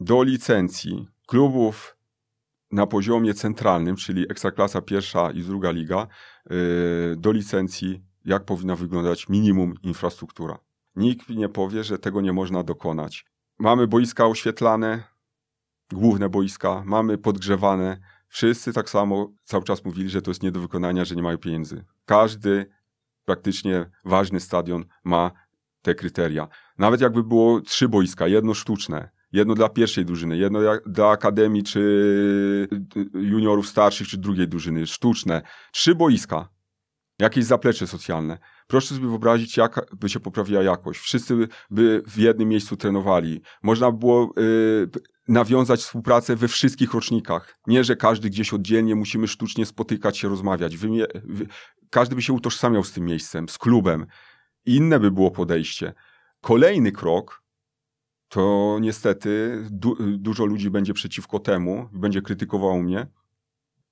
do 0.00 0.22
licencji 0.22 1.08
klubów 1.26 1.96
na 2.72 2.86
poziomie 2.86 3.34
centralnym, 3.34 3.96
czyli 3.96 4.30
ekstraklasa 4.30 4.80
pierwsza 4.80 5.30
i 5.30 5.42
druga 5.42 5.70
liga, 5.70 6.06
y, 6.52 7.16
do 7.16 7.32
licencji, 7.32 8.02
jak 8.24 8.44
powinna 8.44 8.76
wyglądać 8.76 9.28
minimum 9.28 9.74
infrastruktura. 9.82 10.58
Nikt 10.96 11.28
nie 11.28 11.48
powie, 11.48 11.84
że 11.84 11.98
tego 11.98 12.20
nie 12.20 12.32
można 12.32 12.62
dokonać. 12.62 13.26
Mamy 13.58 13.86
boiska 13.86 14.26
oświetlane, 14.26 15.02
główne 15.92 16.28
boiska, 16.28 16.82
mamy 16.86 17.18
podgrzewane. 17.18 18.00
Wszyscy 18.28 18.72
tak 18.72 18.90
samo 18.90 19.32
cały 19.44 19.64
czas 19.64 19.84
mówili, 19.84 20.10
że 20.10 20.22
to 20.22 20.30
jest 20.30 20.42
nie 20.42 20.52
do 20.52 20.60
wykonania, 20.60 21.04
że 21.04 21.16
nie 21.16 21.22
mają 21.22 21.38
pieniędzy. 21.38 21.84
Każdy 22.04 22.66
praktycznie 23.24 23.90
ważny 24.04 24.40
stadion 24.40 24.84
ma 25.04 25.30
te 25.82 25.94
kryteria. 25.94 26.48
Nawet 26.78 27.00
jakby 27.00 27.22
było 27.22 27.60
trzy 27.60 27.88
boiska, 27.88 28.28
jedno 28.28 28.54
sztuczne, 28.54 29.10
Jedno 29.32 29.54
dla 29.54 29.68
pierwszej 29.68 30.04
drużyny, 30.04 30.36
jedno 30.36 30.60
dla 30.86 31.10
akademii, 31.10 31.62
czy 31.62 32.68
juniorów 33.14 33.68
starszych, 33.68 34.08
czy 34.08 34.18
drugiej 34.18 34.48
drużyny, 34.48 34.86
sztuczne. 34.86 35.42
Trzy 35.72 35.94
boiska. 35.94 36.48
Jakieś 37.18 37.44
zaplecze 37.44 37.86
socjalne. 37.86 38.38
Proszę 38.66 38.94
sobie 38.94 39.08
wyobrazić, 39.08 39.56
jak 39.56 39.96
by 39.96 40.08
się 40.08 40.20
poprawiła 40.20 40.62
jakość. 40.62 41.00
Wszyscy 41.00 41.48
by 41.70 42.02
w 42.06 42.18
jednym 42.18 42.48
miejscu 42.48 42.76
trenowali. 42.76 43.40
Można 43.62 43.92
by 43.92 43.98
było 43.98 44.32
y, 44.38 44.88
nawiązać 45.28 45.80
współpracę 45.80 46.36
we 46.36 46.48
wszystkich 46.48 46.94
rocznikach. 46.94 47.58
Nie, 47.66 47.84
że 47.84 47.96
każdy 47.96 48.30
gdzieś 48.30 48.52
oddzielnie 48.52 48.94
musimy 48.94 49.28
sztucznie 49.28 49.66
spotykać 49.66 50.18
się, 50.18 50.28
rozmawiać. 50.28 50.76
Wymie 50.76 51.06
każdy 51.90 52.14
by 52.14 52.22
się 52.22 52.32
utożsamiał 52.32 52.84
z 52.84 52.92
tym 52.92 53.04
miejscem, 53.04 53.48
z 53.48 53.58
klubem. 53.58 54.06
Inne 54.66 55.00
by 55.00 55.10
było 55.10 55.30
podejście. 55.30 55.92
Kolejny 56.40 56.92
krok 56.92 57.41
to 58.32 58.78
niestety 58.80 59.62
du 59.70 59.96
dużo 60.18 60.44
ludzi 60.44 60.70
będzie 60.70 60.94
przeciwko 60.94 61.38
temu, 61.38 61.88
będzie 61.92 62.22
krytykowało 62.22 62.82
mnie. 62.82 63.06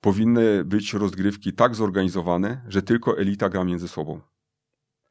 Powinny 0.00 0.64
być 0.64 0.94
rozgrywki 0.94 1.52
tak 1.52 1.74
zorganizowane, 1.74 2.64
że 2.68 2.82
tylko 2.82 3.18
elita 3.18 3.48
gra 3.48 3.64
między 3.64 3.88
sobą. 3.88 4.20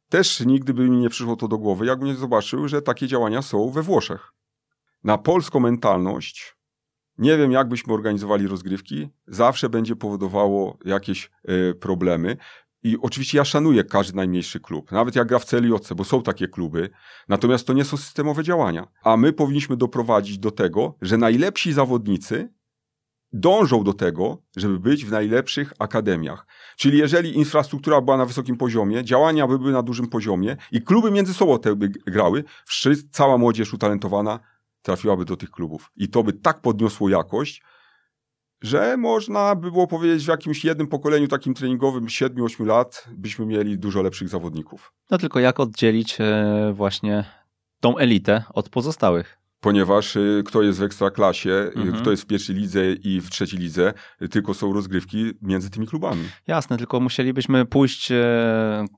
Też 0.09 0.39
nigdy 0.45 0.73
by 0.73 0.89
mi 0.89 0.97
nie 0.97 1.09
przyszło 1.09 1.35
to 1.35 1.47
do 1.47 1.57
głowy, 1.57 1.85
jakbym 1.85 2.07
nie 2.07 2.15
zobaczył, 2.15 2.67
że 2.67 2.81
takie 2.81 3.07
działania 3.07 3.41
są 3.41 3.69
we 3.69 3.81
Włoszech. 3.83 4.33
Na 5.03 5.17
polską 5.17 5.59
mentalność, 5.59 6.57
nie 7.17 7.37
wiem 7.37 7.51
jak 7.51 7.69
byśmy 7.69 7.93
organizowali 7.93 8.47
rozgrywki, 8.47 9.09
zawsze 9.27 9.69
będzie 9.69 9.95
powodowało 9.95 10.77
jakieś 10.85 11.31
y, 11.49 11.75
problemy. 11.75 12.37
I 12.83 12.97
oczywiście 13.01 13.37
ja 13.37 13.45
szanuję 13.45 13.83
każdy 13.83 14.15
najmniejszy 14.17 14.59
klub, 14.59 14.91
nawet 14.91 15.15
jak 15.15 15.27
gra 15.27 15.39
w 15.39 15.45
CLJC, 15.45 15.93
bo 15.93 16.03
są 16.03 16.21
takie 16.21 16.47
kluby, 16.47 16.89
natomiast 17.27 17.67
to 17.67 17.73
nie 17.73 17.85
są 17.85 17.97
systemowe 17.97 18.43
działania. 18.43 18.87
A 19.03 19.17
my 19.17 19.33
powinniśmy 19.33 19.77
doprowadzić 19.77 20.39
do 20.39 20.51
tego, 20.51 20.97
że 21.01 21.17
najlepsi 21.17 21.73
zawodnicy 21.73 22.53
dążą 23.33 23.83
do 23.83 23.93
tego, 23.93 24.43
żeby 24.55 24.79
być 24.79 25.05
w 25.05 25.11
najlepszych 25.11 25.73
akademiach. 25.79 26.47
Czyli 26.77 26.97
jeżeli 26.97 27.37
infrastruktura 27.37 28.01
była 28.01 28.17
na 28.17 28.25
wysokim 28.25 28.57
poziomie, 28.57 29.03
działania 29.03 29.47
by 29.47 29.59
były 29.59 29.71
na 29.71 29.83
dużym 29.83 30.07
poziomie 30.07 30.57
i 30.71 30.81
kluby 30.81 31.11
między 31.11 31.33
sobą 31.33 31.59
te 31.59 31.75
by 31.75 31.89
grały, 31.89 32.43
cała 33.11 33.37
młodzież 33.37 33.73
utalentowana 33.73 34.39
trafiłaby 34.81 35.25
do 35.25 35.35
tych 35.35 35.51
klubów. 35.51 35.91
I 35.95 36.09
to 36.09 36.23
by 36.23 36.33
tak 36.33 36.61
podniosło 36.61 37.09
jakość, 37.09 37.61
że 38.61 38.97
można 38.97 39.55
by 39.55 39.71
było 39.71 39.87
powiedzieć 39.87 40.25
w 40.25 40.27
jakimś 40.27 40.65
jednym 40.65 40.87
pokoleniu 40.87 41.27
takim 41.27 41.53
treningowym 41.53 42.05
7-8 42.05 42.65
lat 42.65 43.05
byśmy 43.17 43.45
mieli 43.45 43.77
dużo 43.77 44.01
lepszych 44.01 44.29
zawodników. 44.29 44.93
No 45.11 45.17
tylko 45.17 45.39
jak 45.39 45.59
oddzielić 45.59 46.17
e, 46.21 46.73
właśnie 46.73 47.25
tą 47.79 47.97
elitę 47.97 48.43
od 48.53 48.69
pozostałych? 48.69 49.38
Ponieważ 49.59 50.15
y, 50.15 50.43
kto 50.45 50.61
jest 50.61 50.79
w 50.79 50.83
ekstraklasie, 50.83 51.49
y, 51.49 51.73
mhm. 51.75 52.01
kto 52.01 52.11
jest 52.11 52.23
w 52.23 52.25
pierwszej 52.25 52.55
lidze 52.55 52.93
i 52.93 53.21
w 53.21 53.29
trzeciej 53.29 53.59
lidze, 53.59 53.93
y, 54.21 54.29
tylko 54.29 54.53
są 54.53 54.73
rozgrywki 54.73 55.31
między 55.41 55.69
tymi 55.69 55.87
klubami. 55.87 56.23
Jasne, 56.47 56.77
tylko 56.77 56.99
musielibyśmy 56.99 57.65
pójść 57.65 58.09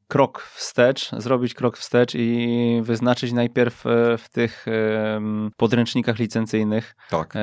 krok 0.07 0.47
wstecz, 0.55 1.11
zrobić 1.17 1.53
krok 1.53 1.77
wstecz 1.77 2.15
i 2.15 2.81
wyznaczyć 2.83 3.31
najpierw 3.31 3.83
w 4.17 4.25
tych 4.31 4.65
podręcznikach 5.57 6.19
licencyjnych 6.19 6.95
tak. 7.09 7.33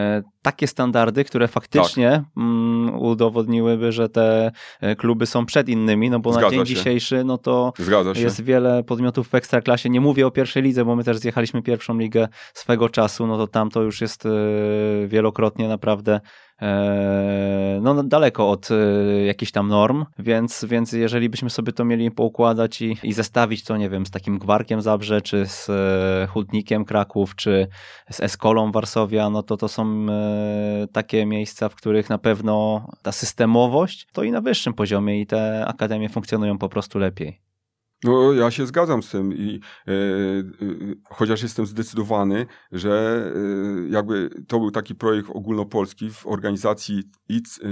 Takie 0.43 0.67
standardy, 0.67 1.25
które 1.25 1.49
faktycznie 1.49 2.11
tak. 2.11 2.37
Mm, 2.37 2.95
udowodniłyby, 3.01 3.93
że 3.93 4.09
te 4.09 4.53
kluby 4.99 5.27
są 5.27 5.47
przed 5.47 5.69
innymi, 5.69 6.11
no 6.11 6.21
bo 6.21 6.33
Zgadza 6.33 6.47
na 6.47 6.51
dzień 6.51 6.67
się. 6.67 6.75
dzisiejszy 6.75 7.25
no 7.25 7.39
to 7.39 7.73
jest 8.15 8.43
wiele 8.43 8.85
podmiotów 8.85 9.29
w 9.29 9.35
ekstraklasie. 9.35 9.91
Nie 9.91 10.01
mówię 10.01 10.27
o 10.27 10.31
pierwszej 10.31 10.63
lidze, 10.63 10.85
bo 10.85 10.97
my 10.97 11.05
też 11.05 11.19
zjechaliśmy 11.19 11.63
pierwszą 11.63 11.99
ligę 11.99 12.29
swego 12.55 12.89
czasu 12.89 13.08
czasu, 13.09 13.27
no 13.27 13.37
to 13.37 13.47
tam 13.47 13.71
to 13.71 13.83
już 13.83 14.01
jest 14.01 14.27
e, 14.27 14.31
wielokrotnie 15.07 15.69
naprawdę 15.69 16.21
e, 16.63 17.79
no, 17.83 18.05
daleko 18.05 18.51
od 18.51 18.69
e, 18.71 18.75
jakichś 19.25 19.53
tam 19.53 19.69
norm, 19.69 20.05
więc, 20.19 20.65
więc 20.65 20.93
jeżeli 20.93 21.29
byśmy 21.29 21.51
sobie 21.51 21.73
to 21.73 21.85
mieli 21.85 22.11
poukładać 22.11 22.83
i, 22.83 22.97
i 23.03 23.13
zestawić 23.13 23.65
to, 23.65 23.77
nie 23.77 23.91
wiem, 23.91 24.07
z 24.07 24.11
takim 24.11 24.39
Gwarkiem 24.39 24.83
Zabrze, 24.83 25.23
czy 25.23 25.47
z 25.47 25.71
Hutnikiem 26.31 26.85
Kraków, 26.85 27.37
czy 27.37 27.69
z 28.11 28.21
Eskolą 28.21 28.73
Warszawia, 28.73 29.31
no 29.31 29.43
to 29.43 29.57
to 29.57 29.69
są 29.69 30.07
takie 30.93 31.27
miejsca, 31.27 31.69
w 31.69 31.75
których 31.75 32.11
na 32.11 32.19
pewno 32.19 32.87
ta 33.03 33.13
systemowość 33.13 34.07
to 34.13 34.23
i 34.23 34.31
na 34.31 34.41
wyższym 34.41 34.75
poziomie 34.75 35.21
i 35.21 35.27
te 35.27 35.67
akademie 35.67 36.09
funkcjonują 36.09 36.59
po 36.59 36.69
prostu 36.69 36.99
lepiej. 36.99 37.48
No, 38.05 38.33
ja 38.33 38.51
się 38.51 38.67
zgadzam 38.67 39.03
z 39.03 39.11
tym 39.11 39.35
i 39.35 39.61
e, 39.89 39.93
e, 39.93 39.95
chociaż 41.05 41.43
jestem 41.43 41.67
zdecydowany, 41.67 42.47
że 42.73 43.25
e, 43.37 43.89
jakby 43.89 44.31
to 44.49 44.59
był 44.59 44.71
taki 44.71 44.95
projekt 44.95 45.31
ogólnopolski 45.31 46.11
w 46.11 46.27
organizacji 46.27 47.03
i 47.29 47.37
e, 47.37 47.69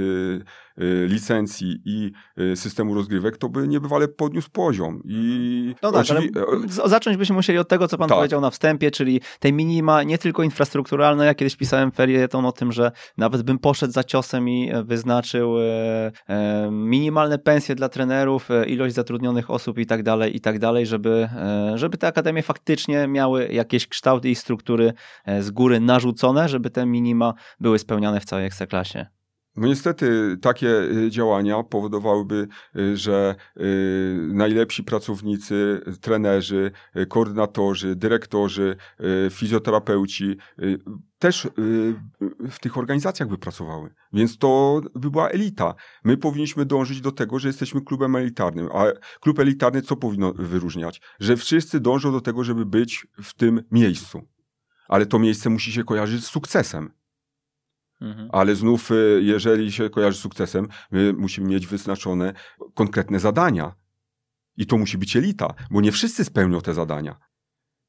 licencji 1.08 1.80
i 1.84 2.12
e, 2.36 2.56
systemu 2.56 2.94
rozgrywek, 2.94 3.36
to 3.36 3.48
by 3.48 3.68
niebywale 3.68 4.08
podniósł 4.08 4.50
poziom. 4.50 5.02
I 5.04 5.74
no 5.82 5.92
tak, 5.92 6.06
ale 6.10 6.22
zacząć 6.68 7.16
byśmy 7.16 7.34
musieli 7.34 7.58
od 7.58 7.68
tego, 7.68 7.88
co 7.88 7.98
pan 7.98 8.08
tak. 8.08 8.18
powiedział 8.18 8.40
na 8.40 8.50
wstępie, 8.50 8.90
czyli 8.90 9.20
tej 9.40 9.52
minima, 9.52 10.02
nie 10.02 10.18
tylko 10.18 10.42
infrastrukturalne. 10.42 11.26
Ja 11.26 11.34
kiedyś 11.34 11.56
pisałem 11.56 11.92
felieton 11.92 12.46
o 12.46 12.52
tym, 12.52 12.72
że 12.72 12.92
nawet 13.16 13.42
bym 13.42 13.58
poszedł 13.58 13.92
za 13.92 14.04
ciosem 14.04 14.48
i 14.48 14.72
wyznaczył 14.84 15.54
minimalne 16.70 17.38
pensje 17.38 17.74
dla 17.74 17.88
trenerów, 17.88 18.48
ilość 18.66 18.94
zatrudnionych 18.94 19.50
osób 19.50 19.78
i 19.78 19.86
tak 19.86 20.02
dalej 20.02 20.36
i 20.36 20.40
tak 20.40 20.58
dalej, 20.58 20.86
żeby, 20.86 21.28
e, 21.36 21.72
żeby 21.78 21.98
te 21.98 22.06
akademie 22.06 22.42
faktycznie 22.42 23.08
miały 23.08 23.48
jakieś 23.52 23.86
kształty 23.86 24.30
i 24.30 24.34
struktury 24.34 24.92
e, 25.24 25.42
z 25.42 25.50
góry 25.50 25.80
narzucone, 25.80 26.48
żeby 26.48 26.70
te 26.70 26.86
minima 26.86 27.34
były 27.60 27.78
spełniane 27.78 28.20
w 28.20 28.24
całej 28.24 28.46
ekstraklasie. 28.46 29.06
No 29.56 29.66
niestety 29.66 30.36
takie 30.42 30.68
y, 30.68 31.10
działania 31.10 31.62
powodowałyby, 31.62 32.48
y, 32.76 32.96
że 32.96 33.34
y, 33.56 33.62
najlepsi 34.32 34.84
pracownicy, 34.84 35.80
trenerzy, 36.00 36.70
koordynatorzy, 37.08 37.96
dyrektorzy, 37.96 38.76
fizjoterapeuci 39.30 40.36
też 41.18 41.48
w 42.50 42.58
tych 42.60 42.78
organizacjach 42.78 43.28
by 43.28 43.38
pracowały. 43.38 43.94
Więc 44.12 44.38
to 44.38 44.80
by 44.94 45.10
była 45.10 45.28
elita. 45.28 45.74
My 46.04 46.16
powinniśmy 46.16 46.64
dążyć 46.64 47.00
do 47.00 47.12
tego, 47.12 47.38
że 47.38 47.48
jesteśmy 47.48 47.80
klubem 47.80 48.16
elitarnym. 48.16 48.68
A 48.72 48.84
klub 49.20 49.38
elitarny 49.38 49.82
co 49.82 49.96
powinno 49.96 50.32
wyróżniać? 50.32 51.00
Że 51.20 51.36
wszyscy 51.36 51.80
dążą 51.80 52.12
do 52.12 52.20
tego, 52.20 52.44
żeby 52.44 52.66
być 52.66 53.06
w 53.22 53.34
tym 53.34 53.62
miejscu. 53.70 54.22
Ale 54.88 55.06
to 55.06 55.18
miejsce 55.18 55.50
musi 55.50 55.72
się 55.72 55.84
kojarzyć 55.84 56.24
z 56.24 56.26
sukcesem. 56.26 56.90
Mhm. 58.00 58.28
Ale 58.32 58.54
znów, 58.54 58.90
y, 58.90 59.20
jeżeli 59.22 59.72
się 59.72 59.90
kojarzy 59.90 60.18
z 60.18 60.20
sukcesem, 60.20 60.68
my 60.90 61.12
musimy 61.12 61.48
mieć 61.48 61.66
wyznaczone 61.66 62.32
konkretne 62.74 63.20
zadania. 63.20 63.74
I 64.56 64.66
to 64.66 64.78
musi 64.78 64.98
być 64.98 65.16
elita, 65.16 65.54
bo 65.70 65.80
nie 65.80 65.92
wszyscy 65.92 66.24
spełnią 66.24 66.60
te 66.60 66.74
zadania. 66.74 67.18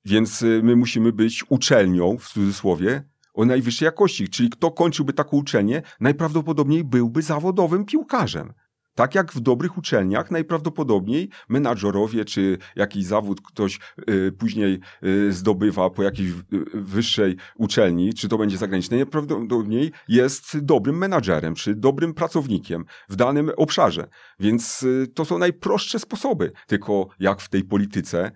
Więc 0.05 0.41
y, 0.41 0.61
my 0.63 0.75
musimy 0.75 1.13
być 1.13 1.45
uczelnią, 1.49 2.17
w 2.17 2.29
cudzysłowie, 2.29 3.03
o 3.33 3.45
najwyższej 3.45 3.85
jakości. 3.85 4.29
Czyli 4.29 4.49
kto 4.49 4.71
kończyłby 4.71 5.13
taką 5.13 5.37
uczelnię, 5.37 5.81
najprawdopodobniej 5.99 6.83
byłby 6.83 7.21
zawodowym 7.21 7.85
piłkarzem. 7.85 8.53
Tak 8.97 9.15
jak 9.15 9.31
w 9.31 9.39
dobrych 9.39 9.77
uczelniach, 9.77 10.31
najprawdopodobniej 10.31 11.29
menadżerowie 11.49 12.25
czy 12.25 12.57
jakiś 12.75 13.05
zawód 13.05 13.41
ktoś 13.41 13.79
y, 14.09 14.31
później 14.31 14.79
y, 15.03 15.33
zdobywa 15.33 15.89
po 15.89 16.03
jakiejś 16.03 16.29
y, 16.29 16.35
wyższej 16.73 17.35
uczelni, 17.55 18.13
czy 18.13 18.27
to 18.27 18.37
będzie 18.37 18.57
zagraniczne, 18.57 18.97
najprawdopodobniej 18.97 19.91
jest 20.07 20.59
dobrym 20.59 20.97
menadżerem 20.97 21.55
czy 21.55 21.75
dobrym 21.75 22.13
pracownikiem 22.13 22.85
w 23.09 23.15
danym 23.15 23.51
obszarze. 23.57 24.07
Więc 24.39 24.83
y, 24.83 25.07
to 25.13 25.25
są 25.25 25.37
najprostsze 25.37 25.99
sposoby. 25.99 26.51
Tylko 26.67 27.07
jak 27.19 27.41
w 27.41 27.49
tej 27.49 27.63
polityce 27.63 28.31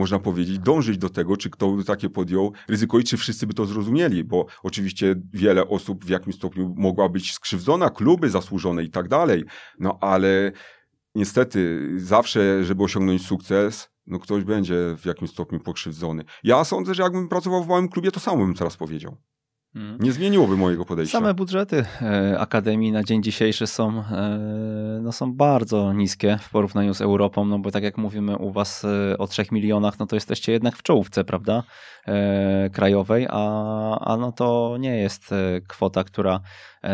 można 0.00 0.18
powiedzieć, 0.18 0.58
dążyć 0.58 0.98
do 0.98 1.08
tego, 1.08 1.36
czy 1.36 1.50
kto 1.50 1.72
by 1.72 1.84
takie 1.84 2.08
podjął 2.10 2.52
ryzyko 2.68 2.98
i 2.98 3.04
czy 3.04 3.16
wszyscy 3.16 3.46
by 3.46 3.54
to 3.54 3.66
zrozumieli, 3.66 4.24
bo 4.24 4.46
oczywiście 4.62 5.14
wiele 5.32 5.68
osób 5.68 6.04
w 6.04 6.08
jakimś 6.08 6.36
stopniu 6.36 6.74
mogła 6.76 7.08
być 7.08 7.32
skrzywdzona, 7.32 7.90
kluby 7.90 8.30
zasłużone 8.30 8.84
i 8.84 8.90
tak 8.90 9.08
dalej, 9.08 9.44
no 9.78 9.98
ale 10.00 10.52
niestety 11.14 11.90
zawsze, 11.96 12.64
żeby 12.64 12.82
osiągnąć 12.82 13.26
sukces, 13.26 13.90
no 14.06 14.18
ktoś 14.18 14.44
będzie 14.44 14.96
w 14.98 15.06
jakimś 15.06 15.30
stopniu 15.30 15.60
pokrzywdzony. 15.60 16.24
Ja 16.44 16.64
sądzę, 16.64 16.94
że 16.94 17.02
jakbym 17.02 17.28
pracował 17.28 17.64
w 17.64 17.68
małym 17.68 17.88
klubie, 17.88 18.10
to 18.10 18.20
sam 18.20 18.38
bym 18.38 18.54
teraz 18.54 18.76
powiedział. 18.76 19.16
Mhm. 19.74 19.98
Nie 20.00 20.12
zmieniłoby 20.12 20.56
mojego 20.56 20.84
podejścia. 20.84 21.18
Same 21.18 21.34
budżety 21.34 21.84
e, 22.02 22.38
Akademii 22.38 22.92
na 22.92 23.04
dzień 23.04 23.22
dzisiejszy 23.22 23.66
są, 23.66 23.98
e, 23.98 25.00
no 25.02 25.12
są 25.12 25.32
bardzo 25.32 25.92
niskie 25.92 26.38
w 26.42 26.50
porównaniu 26.50 26.94
z 26.94 27.00
Europą, 27.00 27.44
no 27.44 27.58
bo 27.58 27.70
tak 27.70 27.82
jak 27.82 27.98
mówimy 27.98 28.36
u 28.36 28.52
was 28.52 28.84
e, 28.84 29.18
o 29.18 29.26
3 29.26 29.44
milionach, 29.52 29.98
no 29.98 30.06
to 30.06 30.16
jesteście 30.16 30.52
jednak 30.52 30.76
w 30.76 30.82
czołówce, 30.82 31.24
prawda, 31.24 31.62
krajowej, 32.72 33.26
a, 33.30 33.98
a 33.98 34.16
no 34.16 34.32
to 34.32 34.76
nie 34.80 34.96
jest 34.96 35.30
kwota, 35.68 36.04
która 36.04 36.40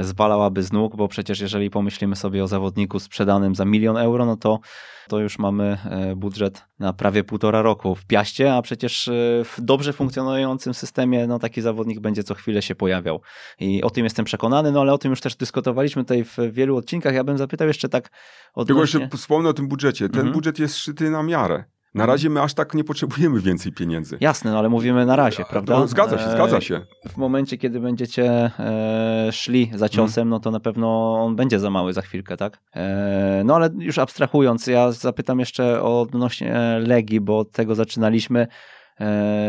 zwalałaby 0.01 0.63
z 0.63 0.73
nóg, 0.73 0.97
bo 0.97 1.09
przecież 1.09 1.41
jeżeli 1.41 1.71
pomyślimy 1.71 2.17
sobie 2.17 2.45
o 2.45 2.49
zawodniku 2.49 2.99
sprzedanym 2.99 3.55
za 3.55 3.65
milion 3.65 3.97
euro, 3.97 4.27
no 4.27 4.37
to 4.37 4.61
to 5.09 5.19
już 5.19 5.39
mamy 5.39 5.79
e, 5.91 6.17
budżet 6.17 6.65
na 6.79 6.93
prawie 6.93 7.25
półtora 7.25 7.63
roku 7.63 7.95
w 7.95 8.05
Piaście, 8.05 8.55
a 8.55 8.63
przecież 8.63 9.09
e, 9.09 9.13
w 9.45 9.57
dobrze 9.59 9.93
funkcjonującym 9.93 10.75
systemie 10.75 11.27
no, 11.27 11.39
taki 11.39 11.63
zawodnik 11.63 12.01
będzie 12.01 12.23
co 12.23 12.35
chwilę 12.35 12.63
się 12.63 12.75
pojawiał. 12.75 13.21
I 13.61 13.83
o 13.83 13.91
tym 13.91 14.05
jestem 14.05 14.25
przekonany, 14.25 14.73
no 14.73 14.81
ale 14.81 14.93
o 14.93 14.99
tym 14.99 15.11
już 15.11 15.21
też 15.21 15.37
dyskutowaliśmy 15.37 16.03
tutaj 16.05 16.25
w 16.25 16.37
wielu 16.53 16.77
odcinkach. 16.77 17.15
Ja 17.15 17.25
bym 17.25 17.39
zapytał 17.39 17.69
jeszcze 17.69 17.89
tak 17.89 18.11
odnośnie... 18.55 18.67
Tylko 18.67 19.05
jeszcze 19.05 19.19
wspomnę 19.19 19.49
o 19.49 19.53
tym 19.53 19.69
budżecie. 19.69 20.09
Ten 20.09 20.21
mhm. 20.21 20.33
budżet 20.33 20.59
jest 20.59 20.77
szyty 20.77 21.11
na 21.11 21.23
miarę. 21.23 21.65
Na 21.97 22.03
mhm. 22.03 22.15
razie 22.15 22.31
my 22.31 22.43
aż 22.43 22.55
tak 22.55 22.75
nie 22.75 22.85
potrzebujemy 22.85 23.41
więcej 23.41 23.73
pieniędzy. 23.73 24.19
Jasne, 24.21 24.51
no 24.51 24.59
ale 24.59 24.69
mówimy 24.69 25.07
na 25.07 25.17
razie, 25.17 25.45
prawda? 25.51 25.79
No, 25.79 25.87
zgadza 25.87 26.19
się, 26.19 26.31
zgadza 26.31 26.61
się. 26.61 26.81
E, 27.05 27.09
w 27.09 27.17
momencie, 27.17 27.59
kiedy 27.59 27.81
będziecie 27.81 28.51
e, 28.59 29.29
szli 29.33 29.71
za 29.75 29.89
ciosem, 29.89 30.15
hmm. 30.15 30.29
no 30.29 30.41
to 30.41 30.51
na 30.51 30.61
pewno 30.61 31.15
on 31.25 31.37
będzie 31.37 31.59
za 31.59 31.71
mały 31.71 31.93
za 31.93 32.03
chwilkę, 32.03 32.37
tak? 32.37 32.59
E, 32.75 33.43
no 33.45 33.55
ale 33.55 33.71
już 33.79 33.99
abstrahując, 33.99 34.67
ja 34.67 34.93
zapytam 34.93 35.41
jeszcze 35.41 35.83
odnośnie 35.83 36.79
Legii, 36.81 37.21
bo 37.21 37.39
od 37.39 37.53
tego 37.53 37.75
zaczynaliśmy. 37.75 38.47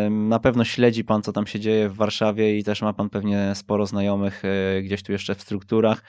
Na 0.10 0.40
pewno 0.40 0.64
śledzi 0.64 1.04
pan, 1.04 1.22
co 1.22 1.34
tam 1.34 1.48
się 1.48 1.60
dzieje 1.60 1.90
w 1.90 1.96
Warszawie 1.96 2.58
i 2.58 2.64
też 2.64 2.82
ma 2.82 2.94
pan 2.94 3.10
pewnie 3.10 3.52
sporo 3.56 3.86
znajomych 3.86 4.44
gdzieś 4.84 5.04
tu 5.04 5.12
jeszcze 5.12 5.36
w 5.36 5.42
strukturach. 5.42 6.04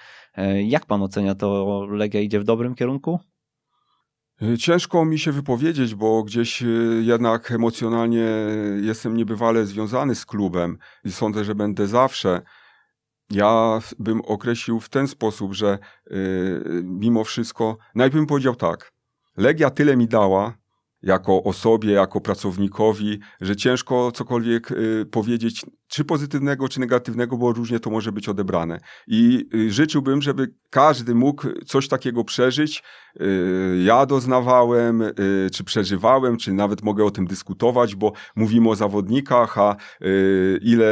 Jak 0.65 0.87
pan 0.87 1.03
ocenia 1.03 1.35
to? 1.35 1.87
Legia 1.91 2.21
idzie 2.21 2.41
w 2.41 2.45
dobrym 2.45 2.75
kierunku? 2.75 3.21
Y, 4.43 4.59
ciężko 4.59 5.05
mi 5.05 5.19
się 5.19 5.33
wypowiedzieć, 5.33 5.95
bo 5.95 6.23
gdzieś 6.23 6.63
y, 6.63 7.03
jednak 7.05 7.51
emocjonalnie 7.51 8.27
jestem 8.83 9.17
niebywale 9.17 9.67
związany 9.67 10.15
z 10.15 10.27
klubem 10.27 10.79
i 11.05 11.13
sądzę, 11.13 11.45
że 11.45 11.55
będę 11.55 11.87
zawsze. 11.87 12.43
Ja 13.31 13.81
bym 13.99 14.21
określił 14.21 14.81
w 14.81 14.89
ten 14.89 15.09
sposób, 15.09 15.55
że 15.55 15.79
yy, 16.11 16.83
mimo 16.85 17.25
wszystko, 17.25 17.77
najpierw 17.95 18.17
bym 18.17 18.27
powiedział 18.27 18.57
tak. 18.57 18.93
Legia 19.37 19.71
tyle 19.71 19.97
mi 19.97 20.09
dała, 20.09 20.55
jako 21.03 21.43
osobie, 21.43 21.93
jako 21.93 22.21
pracownikowi, 22.21 23.19
że 23.41 23.57
ciężko 23.57 24.13
cokolwiek 24.13 24.69
powiedzieć, 25.11 25.67
czy 25.89 26.05
pozytywnego, 26.05 26.69
czy 26.69 26.81
negatywnego, 26.81 27.37
bo 27.37 27.53
różnie 27.53 27.81
to 27.81 27.91
może 27.91 28.13
być 28.13 28.29
odebrane. 28.29 28.81
I 29.07 29.49
y, 29.55 29.73
życzyłbym, 29.73 30.23
żeby 30.23 30.55
każdy 30.71 31.15
mógł 31.15 31.47
coś 31.67 31.89
takiego 31.89 32.25
przeżyć. 32.25 32.83
Y, 33.21 33.83
ja 33.85 34.07
doznawałem, 34.07 35.03
y, 35.03 35.13
czy 35.53 35.65
przeżywałem, 35.65 36.37
czy 36.37 36.53
nawet 36.53 36.83
mogę 36.83 37.05
o 37.05 37.11
tym 37.11 37.27
dyskutować, 37.27 37.95
bo 37.95 38.13
mówimy 38.37 38.71
o 38.71 38.75
zawodnikach, 38.75 39.59
a 39.59 39.77
ile 40.61 40.89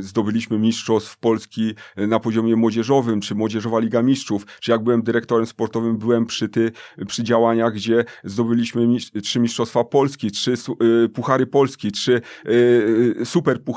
zdobyliśmy 0.00 0.58
mistrzostw 0.58 1.18
Polski 1.18 1.74
na 1.96 2.20
poziomie 2.20 2.56
młodzieżowym, 2.56 3.20
czy 3.20 3.34
Młodzieżowa 3.34 3.78
Liga 3.78 4.02
Mistrzów, 4.02 4.46
czy 4.60 4.70
jak 4.70 4.82
byłem 4.82 5.02
dyrektorem 5.02 5.46
sportowym, 5.46 5.96
byłem 5.96 6.26
przy, 6.26 6.48
ty, 6.48 6.72
przy 7.06 7.24
działaniach, 7.24 7.74
gdzie 7.74 8.04
zdobyliśmy 8.24 8.86
trzy 9.22 9.40
mistrzostwa 9.40 9.84
Polski, 9.84 10.30
trzy 10.30 10.54
puchary 11.14 11.46
Polski, 11.46 11.92
trzy 11.92 12.20
super 13.24 13.62
puchary, 13.62 13.73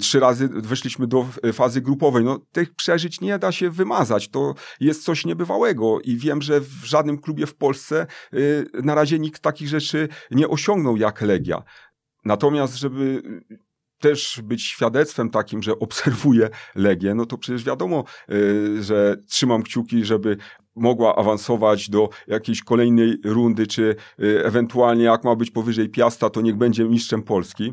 trzy 0.00 0.20
razy 0.20 0.48
weszliśmy 0.48 1.06
do 1.06 1.26
fazy 1.52 1.80
grupowej. 1.80 2.24
No, 2.24 2.38
tych 2.52 2.74
przeżyć 2.74 3.20
nie 3.20 3.38
da 3.38 3.52
się 3.52 3.70
wymazać. 3.70 4.28
To 4.28 4.54
jest 4.80 5.04
coś 5.04 5.24
niebywałego 5.24 6.00
i 6.00 6.16
wiem, 6.16 6.42
że 6.42 6.60
w 6.60 6.84
żadnym 6.84 7.18
klubie 7.18 7.46
w 7.46 7.54
Polsce 7.54 8.06
y, 8.34 8.66
na 8.82 8.94
razie 8.94 9.18
nikt 9.18 9.42
takich 9.42 9.68
rzeczy 9.68 10.08
nie 10.30 10.48
osiągnął 10.48 10.96
jak 10.96 11.20
Legia. 11.20 11.62
Natomiast, 12.24 12.74
żeby 12.74 13.22
też 13.98 14.40
być 14.44 14.62
świadectwem 14.62 15.30
takim, 15.30 15.62
że 15.62 15.78
obserwuję 15.78 16.50
Legię, 16.74 17.14
no 17.14 17.26
to 17.26 17.38
przecież 17.38 17.64
wiadomo, 17.64 18.04
y, 18.30 18.82
że 18.82 19.16
trzymam 19.28 19.62
kciuki, 19.62 20.04
żeby 20.04 20.36
mogła 20.76 21.16
awansować 21.16 21.90
do 21.90 22.08
jakiejś 22.26 22.62
kolejnej 22.62 23.16
rundy, 23.24 23.66
czy 23.66 23.96
y, 24.20 24.44
ewentualnie 24.44 25.04
jak 25.04 25.24
ma 25.24 25.36
być 25.36 25.50
powyżej 25.50 25.88
Piasta, 25.88 26.30
to 26.30 26.40
niech 26.40 26.56
będzie 26.56 26.84
mistrzem 26.84 27.22
Polski. 27.22 27.72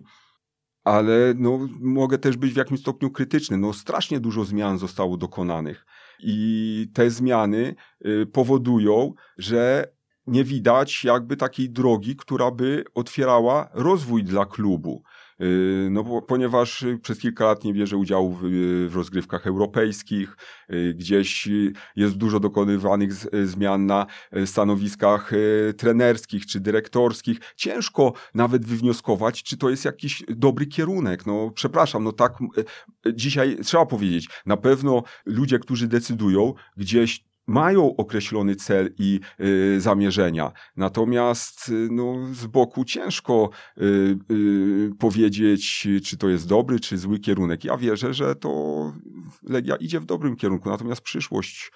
Ale 0.84 1.34
no, 1.38 1.68
mogę 1.80 2.18
też 2.18 2.38
być 2.38 2.54
w 2.54 2.58
jakimś 2.58 2.80
stopniu 2.80 3.12
krytyczny. 3.12 3.58
No, 3.58 3.74
strasznie 3.74 4.20
dużo 4.20 4.46
zmian 4.46 4.78
zostało 4.78 5.18
dokonanych. 5.18 5.86
I 6.20 6.88
te 6.94 7.10
zmiany 7.10 7.76
y, 8.06 8.26
powodują, 8.26 9.14
że 9.38 9.94
nie 10.28 10.44
widać 10.44 11.04
jakby 11.04 11.38
takiej 11.38 11.70
drogi, 11.70 12.16
która 12.16 12.52
by 12.52 12.84
otwierała 12.94 13.70
rozwój 13.74 14.24
dla 14.24 14.46
klubu. 14.46 15.04
Y, 15.44 15.88
no 15.92 16.22
ponieważ 16.22 16.86
przez 17.02 17.20
kilka 17.20 17.46
lat 17.46 17.64
nie 17.64 17.74
bierze 17.74 17.98
udziału 17.98 18.34
w, 18.34 18.42
w, 18.90 18.96
rozgrywkach 18.96 19.48
europejskich, 19.48 20.38
y, 20.74 20.94
gdzieś 20.94 21.50
jest 21.96 22.18
dużo 22.18 22.40
dokonywanych 22.40 23.14
z, 23.14 23.50
zmian 23.50 23.86
na 23.86 24.06
stanowiskach 24.46 25.32
trenerskich 25.78 26.46
czy 26.46 26.60
dyrektorskich. 26.60 27.40
Ciężko 27.56 28.14
nawet 28.34 28.66
wywnioskować, 28.66 29.44
czy 29.44 29.58
to 29.58 29.70
jest 29.70 29.86
jakiś 29.86 30.24
dobry 30.30 30.66
kierunek. 30.66 31.26
No 31.26 31.52
przepraszam, 31.56 32.04
no 32.04 32.12
tak 32.12 32.34
dzisiaj 33.14 33.58
trzeba 33.64 33.86
powiedzieć, 33.86 34.30
na 34.46 34.58
pewno 34.58 35.04
ludzie, 35.26 35.60
którzy 35.60 35.88
decydują, 35.88 36.54
gdzieś 36.78 37.33
mają 37.48 37.96
określony 37.96 38.56
cel 38.56 38.94
i 39.00 39.20
y, 39.40 39.82
zamierzenia. 39.82 40.52
Natomiast 40.76 41.70
y, 41.70 41.88
no, 41.92 42.16
z 42.34 42.46
boku 42.46 42.86
ciężko 42.86 43.50
y, 43.78 43.84
y, 44.32 44.92
powiedzieć, 45.00 45.88
czy 46.04 46.18
to 46.18 46.30
jest 46.30 46.48
dobry, 46.48 46.80
czy 46.80 46.98
zły 46.98 47.20
kierunek. 47.20 47.64
Ja 47.64 47.78
wierzę, 47.78 48.14
że 48.14 48.36
to 48.36 48.94
Legia 49.44 49.76
idzie 49.76 50.00
w 50.00 50.06
dobrym 50.06 50.36
kierunku, 50.36 50.70
natomiast 50.70 51.02
przyszłość 51.02 51.72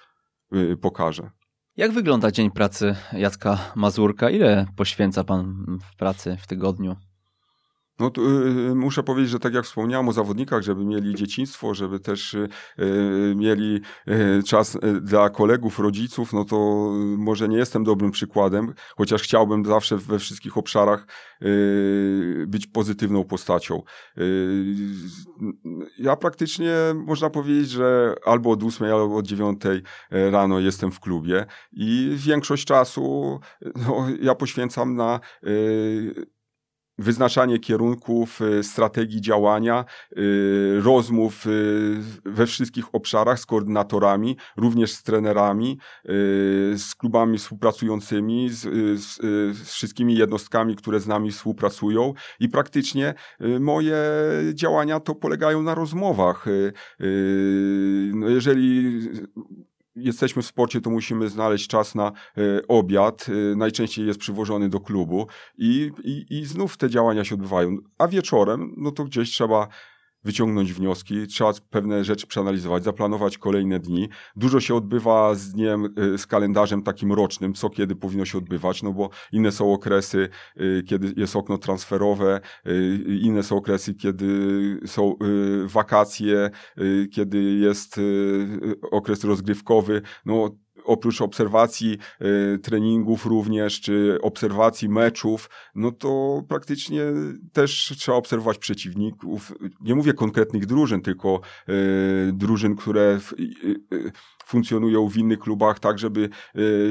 y, 0.56 0.78
pokaże. 0.78 1.30
Jak 1.78 1.92
wygląda 1.92 2.32
dzień 2.32 2.52
pracy 2.52 2.96
Jacka 3.14 3.58
Mazurka? 3.76 4.30
Ile 4.30 4.66
poświęca 4.76 5.24
pan 5.24 5.66
w 5.92 5.96
pracy 5.96 6.38
w 6.42 6.48
tygodniu? 6.48 6.96
No 8.00 8.10
to, 8.10 8.22
y, 8.22 8.76
muszę 8.76 9.04
powiedzieć, 9.04 9.32
że 9.32 9.40
tak 9.40 9.54
jak 9.54 9.66
wspomniałem 9.66 10.10
o 10.10 10.14
zawodnikach, 10.14 10.62
żeby 10.62 10.86
mieli 10.86 11.16
dzieciństwo, 11.16 11.74
żeby 11.74 12.00
też 12.00 12.34
y, 12.34 12.50
y 12.80 13.34
mieli 13.36 13.82
y, 14.08 14.44
czas 14.44 14.76
y, 14.76 15.02
dla 15.02 15.30
kolegów, 15.30 15.80
rodziców, 15.80 16.34
no 16.34 16.46
to 16.46 16.58
może 17.18 17.48
nie 17.48 17.58
jestem 17.58 17.84
dobrym 17.84 18.12
przykładem, 18.12 18.74
chociaż 18.98 19.22
chciałbym 19.22 19.66
zawsze 19.66 19.98
we 19.98 20.20
wszystkich 20.20 20.58
obszarach 20.58 21.08
y, 21.42 22.46
być 22.48 22.68
pozytywną 22.68 23.24
postacią. 23.24 23.82
ja 26.00 26.16
praktycznie 26.16 26.74
można 26.96 27.30
powiedzieć, 27.30 27.70
że 27.70 28.16
albo 28.26 28.52
od 28.52 28.64
8, 28.64 28.88
albo 28.88 29.16
od 29.16 29.28
9 29.28 29.62
rano 30.12 30.60
jestem 30.60 30.92
w 30.92 31.00
klubie 31.00 31.46
i 31.72 32.12
większość 32.16 32.66
czasu 32.66 33.40
no, 33.88 34.08
ja 34.22 34.36
poświęcam 34.36 34.96
na 34.96 35.20
wyznaczanie 36.98 37.60
kierunków, 37.60 38.42
y, 38.42 38.64
strategii 38.64 39.22
działania, 39.22 39.86
y, 40.18 40.82
rozmów 40.82 41.48
y, 41.48 41.98
we 42.26 42.48
wszystkich 42.48 42.96
obszarach 42.96 43.40
z 43.40 43.46
koordynatorami, 43.46 44.38
również 44.58 44.92
z 44.92 45.04
trenerami, 45.04 45.80
z 46.76 46.96
klubami 46.96 47.38
współpracującymi, 47.38 48.50
z, 48.50 48.62
z, 49.02 49.18
z 49.58 49.72
wszystkimi 49.72 50.16
jednostkami, 50.16 50.76
które 50.76 51.00
z 51.00 51.08
nami 51.08 51.32
współpracują 51.32 52.14
i 52.40 52.50
praktycznie 52.50 53.14
moje 53.60 53.98
działania 54.54 55.00
to 55.00 55.16
polegają 55.16 55.64
na 55.64 55.76
rozmowach. 55.76 56.46
No 58.14 58.30
jeżeli 58.30 59.00
jesteśmy 59.98 60.42
w 60.42 60.46
sporcie, 60.46 60.82
to 60.82 60.90
musimy 60.90 61.30
znaleźć 61.30 61.68
czas 61.68 61.96
na 61.96 62.08
e, 62.08 62.12
obiad. 62.68 63.26
E, 63.30 63.56
najczęściej 63.56 64.08
jest 64.08 64.20
przywożony 64.20 64.70
do 64.70 64.80
klubu 64.80 65.28
i, 65.58 65.92
i, 66.04 66.26
i 66.30 66.46
znów 66.46 66.78
te 66.78 66.90
działania 66.90 67.24
się 67.24 67.36
odbywają. 67.36 67.78
A 67.98 68.08
wieczorem, 68.08 68.74
no 68.78 68.92
to 68.92 69.04
gdzieś 69.04 69.32
trzeba 69.32 69.68
wyciągnąć 70.24 70.74
wnioski, 70.74 71.28
trzeba 71.28 71.54
pewne 71.70 72.04
rzeczy 72.04 72.28
przeanalizować, 72.28 72.84
zaplanować 72.84 73.38
kolejne 73.38 73.80
dni. 73.80 74.10
Dużo 74.36 74.60
się 74.60 74.76
odbywa 74.76 75.36
z 75.36 75.52
dniem, 75.52 75.94
y, 76.14 76.18
z 76.18 76.28
kalendarzem 76.28 76.84
takim 76.84 77.14
rocznym, 77.14 77.54
co 77.54 77.70
kiedy 77.70 77.96
powinno 77.96 78.26
się 78.26 78.38
odbywać, 78.38 78.84
no 78.84 78.94
bo 78.94 79.10
inne 79.32 79.52
są 79.52 79.74
okresy, 79.74 80.30
y, 80.62 80.84
kiedy 80.88 81.14
jest 81.18 81.36
okno 81.36 81.58
transferowe, 81.58 82.42
y, 82.68 83.00
inne 83.22 83.44
są 83.44 83.58
okresy, 83.58 83.94
kiedy 83.94 84.28
są 84.86 85.16
wakacje, 85.66 86.50
kiedy 87.12 87.44
jest 87.44 88.00
okres 88.92 89.24
rozgrywkowy. 89.24 90.02
No, 90.26 90.50
oprócz 90.88 91.22
obserwacji 91.22 91.98
y, 92.56 92.60
treningów 92.60 93.26
również, 93.26 93.82
czy 93.82 94.18
obserwacji 94.22 94.90
meczów, 94.90 95.50
no 95.76 95.92
to 95.92 96.42
praktycznie 96.50 97.02
też 97.54 97.94
trzeba 97.98 98.18
obserwować 98.18 98.58
przeciwników. 98.58 99.54
Nie 99.82 99.96
mówię 99.96 100.14
konkretnych 100.14 100.66
drużyn, 100.66 101.02
tylko 101.02 101.42
y, 101.70 101.74
drużyn, 102.34 102.76
które 102.76 103.20
y, 103.94 104.12
funkcjonują 104.46 105.10
w 105.10 105.18
innych 105.18 105.40
klubach, 105.40 105.80
tak 105.80 106.00
żeby 106.00 106.30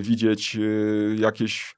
widzieć 0.01 0.59
jakieś 1.16 1.77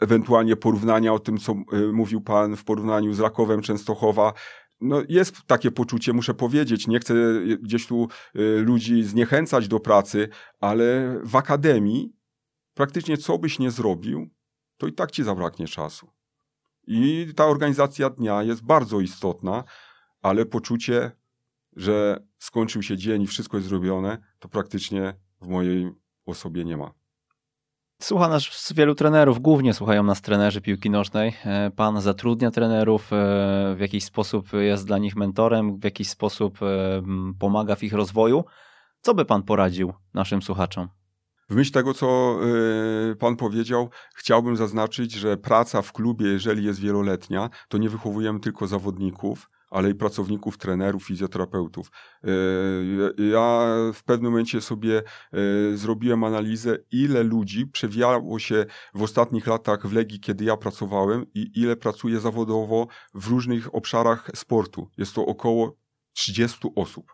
ewentualnie 0.00 0.56
porównania 0.56 1.12
o 1.12 1.18
tym, 1.18 1.38
co 1.38 1.54
mówił 1.92 2.20
Pan 2.20 2.56
w 2.56 2.64
porównaniu 2.64 3.12
z 3.12 3.20
Rakowem 3.20 3.62
Częstochowa, 3.62 4.32
no 4.80 5.02
jest 5.08 5.42
takie 5.46 5.70
poczucie, 5.70 6.12
muszę 6.12 6.34
powiedzieć, 6.34 6.86
nie 6.86 7.00
chcę 7.00 7.14
gdzieś 7.62 7.86
tu 7.86 8.08
y, 8.36 8.62
ludzi 8.62 9.02
zniechęcać 9.02 9.68
do 9.68 9.80
pracy, 9.80 10.28
ale 10.60 11.18
w 11.24 11.36
akademii 11.36 12.12
praktycznie 12.74 13.16
co 13.16 13.38
byś 13.38 13.58
nie 13.58 13.70
zrobił, 13.70 14.30
to 14.76 14.86
i 14.86 14.92
tak 14.92 15.10
ci 15.10 15.24
zabraknie 15.24 15.68
czasu. 15.68 16.10
I 16.86 17.32
ta 17.36 17.46
organizacja 17.46 18.10
dnia 18.10 18.42
jest 18.42 18.62
bardzo 18.62 19.00
istotna, 19.00 19.64
ale 20.22 20.46
poczucie, 20.46 21.12
że 21.76 22.26
skończył 22.38 22.82
się 22.82 22.96
dzień 22.96 23.22
i 23.22 23.26
wszystko 23.26 23.56
jest 23.56 23.68
zrobione, 23.68 24.18
to 24.38 24.48
praktycznie 24.48 25.14
w 25.40 25.48
mojej 25.48 25.90
osobie 26.26 26.64
nie 26.64 26.76
ma. 26.76 26.94
Słucha 28.02 28.28
nas 28.28 28.72
wielu 28.74 28.94
trenerów, 28.94 29.40
głównie 29.40 29.74
słuchają 29.74 30.02
nas 30.02 30.22
trenerzy 30.22 30.60
piłki 30.60 30.90
nożnej. 30.90 31.36
E, 31.44 31.70
pan 31.70 32.00
zatrudnia 32.00 32.50
trenerów, 32.50 33.12
e, 33.12 33.16
w 33.76 33.80
jakiś 33.80 34.04
sposób 34.04 34.52
jest 34.52 34.86
dla 34.86 34.98
nich 34.98 35.16
mentorem, 35.16 35.78
w 35.78 35.84
jakiś 35.84 36.08
sposób 36.10 36.58
e, 36.62 37.02
pomaga 37.38 37.76
w 37.76 37.82
ich 37.82 37.92
rozwoju. 37.92 38.44
Co 39.00 39.14
by 39.14 39.24
pan 39.24 39.42
poradził 39.42 39.92
naszym 40.14 40.42
słuchaczom? 40.42 40.88
W 41.50 41.54
myśl 41.54 41.72
tego, 41.72 41.94
co 41.94 42.38
Pan 43.18 43.36
powiedział, 43.36 43.90
chciałbym 44.14 44.56
zaznaczyć, 44.56 45.12
że 45.12 45.36
praca 45.36 45.82
w 45.82 45.92
klubie, 45.92 46.26
jeżeli 46.26 46.64
jest 46.64 46.80
wieloletnia, 46.80 47.50
to 47.68 47.78
nie 47.78 47.88
wychowujemy 47.88 48.40
tylko 48.40 48.66
zawodników, 48.66 49.50
ale 49.70 49.90
i 49.90 49.94
pracowników, 49.94 50.58
trenerów, 50.58 51.04
fizjoterapeutów. 51.04 51.90
E, 52.24 52.28
ja 53.30 53.68
w 53.94 54.02
pewnym 54.04 54.30
momencie 54.30 54.60
sobie 54.60 54.98
e, 54.98 55.02
zrobiłem 55.76 56.24
analizę, 56.24 56.78
ile 56.92 57.22
ludzi 57.22 57.66
przewijało 57.66 58.38
się 58.38 58.66
w 58.94 59.02
ostatnich 59.02 59.46
latach 59.46 59.86
w 59.86 59.92
Legii, 59.92 60.20
kiedy 60.20 60.44
ja 60.44 60.56
pracowałem 60.56 61.26
i 61.34 61.50
ile 61.54 61.76
pracuje 61.76 62.20
zawodowo 62.20 62.86
w 63.14 63.28
różnych 63.28 63.74
obszarach 63.74 64.30
sportu. 64.34 64.90
Jest 64.98 65.14
to 65.14 65.26
około 65.26 65.76
30 66.12 66.68
osób. 66.76 67.12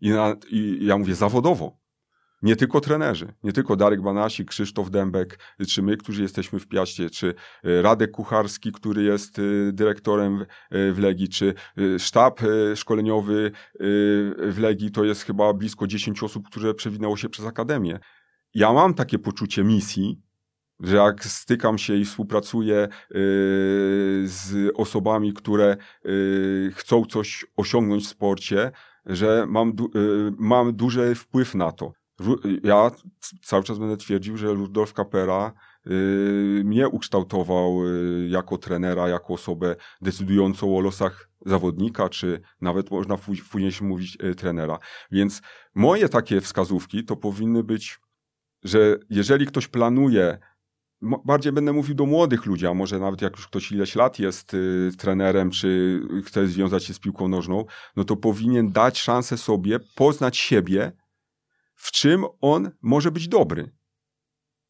I, 0.00 0.10
na, 0.10 0.36
i 0.50 0.78
ja 0.80 0.98
mówię 0.98 1.14
zawodowo 1.14 1.83
nie 2.44 2.56
tylko 2.56 2.80
trenerzy, 2.80 3.32
nie 3.44 3.52
tylko 3.52 3.76
Darek 3.76 4.02
Banasi, 4.02 4.44
Krzysztof 4.44 4.90
Dębek, 4.90 5.38
czy 5.68 5.82
my, 5.82 5.96
którzy 5.96 6.22
jesteśmy 6.22 6.60
w 6.60 6.68
Piaście, 6.68 7.10
czy 7.10 7.34
e, 7.64 7.82
Radek 7.82 8.10
Kucharski, 8.10 8.72
który 8.72 9.02
jest 9.02 9.38
e, 9.38 9.42
dyrektorem 9.72 10.42
e, 10.70 10.92
w 10.92 10.98
Legii, 10.98 11.28
czy 11.28 11.54
sztab 11.98 12.40
szkoleniowy 12.74 13.50
w 14.38 14.56
Legii, 14.58 14.90
to 14.90 15.04
jest 15.04 15.22
chyba 15.22 15.52
blisko 15.52 15.86
10 15.86 16.22
osób, 16.22 16.48
które 16.48 16.74
przewinęło 16.74 17.16
się 17.16 17.28
przez 17.28 17.46
Akademię. 17.46 17.98
Ja 18.54 18.72
mam 18.72 18.94
takie 18.94 19.18
poczucie 19.18 19.64
misji, 19.64 20.20
że 20.80 20.96
jak 20.96 21.24
stykam 21.24 21.78
się 21.78 21.96
i 21.96 22.04
współpracuję 22.04 22.88
z 24.24 24.70
osobami, 24.74 25.32
które 25.32 25.76
chcą 26.72 27.04
coś 27.04 27.46
osiągnąć 27.56 28.04
w 28.04 28.08
sporcie, 28.08 28.70
że 29.06 29.46
mam, 29.48 29.72
mam 30.38 30.76
duży 30.76 31.14
wpływ 31.14 31.54
na 31.54 31.72
to 31.72 31.92
ja 32.62 32.90
cały 33.42 33.62
czas 33.62 33.78
będę 33.78 33.96
twierdził, 33.96 34.36
że 34.36 34.54
Rudolf 34.54 34.92
Kapera 34.92 35.52
y, 35.86 36.62
mnie 36.64 36.88
ukształtował 36.88 37.86
y, 37.86 38.28
jako 38.28 38.58
trenera, 38.58 39.08
jako 39.08 39.34
osobę 39.34 39.76
decydującą 40.02 40.76
o 40.76 40.80
losach 40.80 41.30
zawodnika, 41.46 42.08
czy 42.08 42.40
nawet 42.60 42.90
można 42.90 43.16
później 43.50 43.72
się 43.72 43.84
mówić 43.84 44.18
y, 44.24 44.34
trenera. 44.34 44.78
Więc 45.10 45.42
moje 45.74 46.08
takie 46.08 46.40
wskazówki 46.40 47.04
to 47.04 47.16
powinny 47.16 47.64
być, 47.64 47.98
że 48.62 48.96
jeżeli 49.10 49.46
ktoś 49.46 49.68
planuje 49.68 50.38
bardziej 51.24 51.52
będę 51.52 51.72
mówił 51.72 51.94
do 51.94 52.06
młodych 52.06 52.46
ludzi, 52.46 52.66
a 52.66 52.74
może 52.74 52.98
nawet 52.98 53.22
jak 53.22 53.36
już 53.36 53.46
ktoś 53.46 53.72
ileś 53.72 53.94
lat 53.94 54.18
jest 54.18 54.56
trenerem, 54.98 55.50
czy 55.50 56.00
chce 56.24 56.46
związać 56.46 56.84
się 56.84 56.94
z 56.94 56.98
piłką 56.98 57.28
nożną, 57.28 57.64
no 57.96 58.04
to 58.04 58.16
powinien 58.16 58.72
dać 58.72 58.98
szansę 58.98 59.38
sobie 59.38 59.78
poznać 59.94 60.36
siebie 60.36 60.92
w 61.74 61.90
czym 61.90 62.24
on 62.40 62.70
może 62.82 63.10
być 63.10 63.28
dobry. 63.28 63.72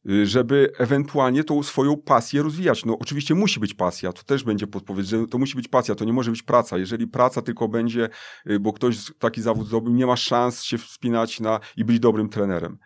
y, 0.09 0.25
żeby 0.27 0.71
ewentualnie 0.77 1.43
tą 1.43 1.63
swoją 1.63 1.97
pasję 1.97 2.43
rozwijać. 2.43 2.85
No 2.85 2.97
oczywiście 2.99 3.35
musi 3.35 3.59
być 3.59 3.73
pasja, 3.73 4.13
to 4.13 4.23
też 4.23 4.43
będzie 4.43 4.67
podpowiedź, 4.67 5.07
że 5.07 5.27
to 5.27 5.37
musi 5.37 5.55
być 5.55 5.67
pasja, 5.67 5.95
to 5.95 6.05
nie 6.05 6.13
może 6.13 6.31
być 6.31 6.43
praca. 6.43 6.77
Jeżeli 6.77 7.07
praca 7.07 7.41
tylko 7.41 7.67
będzie, 7.67 8.09
y, 8.49 8.59
bo 8.59 8.73
ktoś 8.73 8.97
taki 9.19 9.41
zawód 9.41 9.67
zdobył, 9.67 9.93
nie 9.93 10.05
ma 10.05 10.15
szans 10.15 10.63
się 10.63 10.77
wspinać 10.77 11.39
na 11.39 11.59
i 11.77 11.85
być 11.85 11.99
dobrym 11.99 12.29
trenerem. 12.29 12.77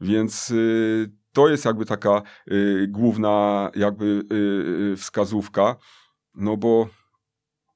Więc 0.00 0.50
y, 0.50 1.12
to 1.32 1.48
jest 1.48 1.64
jakby 1.64 1.86
taka 1.86 2.22
główna 2.88 3.70
jakby 3.74 4.22
wskazówka, 4.96 5.76
no 6.34 6.56
bo 6.56 6.88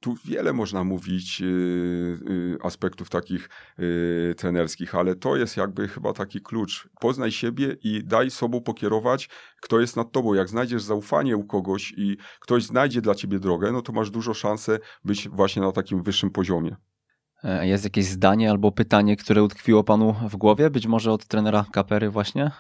tu 0.01 0.15
wiele 0.25 0.53
można 0.53 0.85
mówić 0.85 1.41
yy, 1.41 2.59
aspektów 2.63 3.11
takich 3.11 3.49
yy, 3.79 4.35
trenerskich, 4.37 4.95
ale 4.95 5.15
to 5.15 5.37
jest 5.37 5.57
jakby 5.57 5.89
chyba 5.89 6.13
taki 6.13 6.41
klucz. 6.41 6.89
Poznaj 7.01 7.33
siebie 7.33 7.77
i 7.83 8.05
daj 8.05 8.31
sobą 8.31 8.61
pokierować, 8.61 9.29
kto 9.61 9.81
jest 9.81 9.97
nad 9.97 10.13
tobą. 10.13 10.35
Jak 10.35 10.49
znajdziesz 10.49 10.83
zaufanie 10.83 11.37
u 11.37 11.45
kogoś 11.45 11.95
i 11.97 12.17
ktoś 12.41 12.65
znajdzie 12.65 13.01
dla 13.01 13.15
ciebie 13.15 13.39
drogę, 13.39 13.73
no 13.73 13.83
to 13.83 13.93
masz 13.93 14.11
dużo 14.11 14.35
szansę 14.35 14.79
być 15.05 15.29
właśnie 15.29 15.63
na 15.63 15.73
takim 15.73 16.03
wyższym 16.03 16.31
poziomie. 16.31 16.77
E, 17.45 17.69
jest 17.69 17.85
jakieś 17.85 18.05
zdanie 18.05 18.51
albo 18.51 18.73
pytanie, 18.73 19.17
które 19.17 19.43
utkwiło 19.43 19.85
panu 19.85 20.15
w 20.31 20.37
głowie? 20.37 20.71
Być 20.71 20.87
może 20.87 21.13
od 21.13 21.27
trenera 21.27 21.65
Kapery 21.73 22.11
właśnie? 22.11 22.51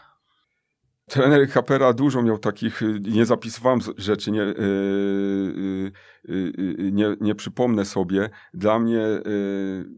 Trener 1.08 1.50
Kapera 1.50 1.92
dużo 1.92 2.22
miał 2.22 2.38
takich, 2.38 2.82
y, 2.82 3.00
nie 3.00 3.26
zapisywałem 3.26 3.80
rzeczy, 3.96 4.30
nie, 4.30 4.40
yy, 4.40 5.92
yy, 6.24 6.92
nie, 6.92 7.16
nie 7.20 7.34
przypomnę 7.34 7.84
sobie. 7.84 8.30
Dla 8.54 8.78
mnie, 8.78 8.96
yy, 8.96 9.90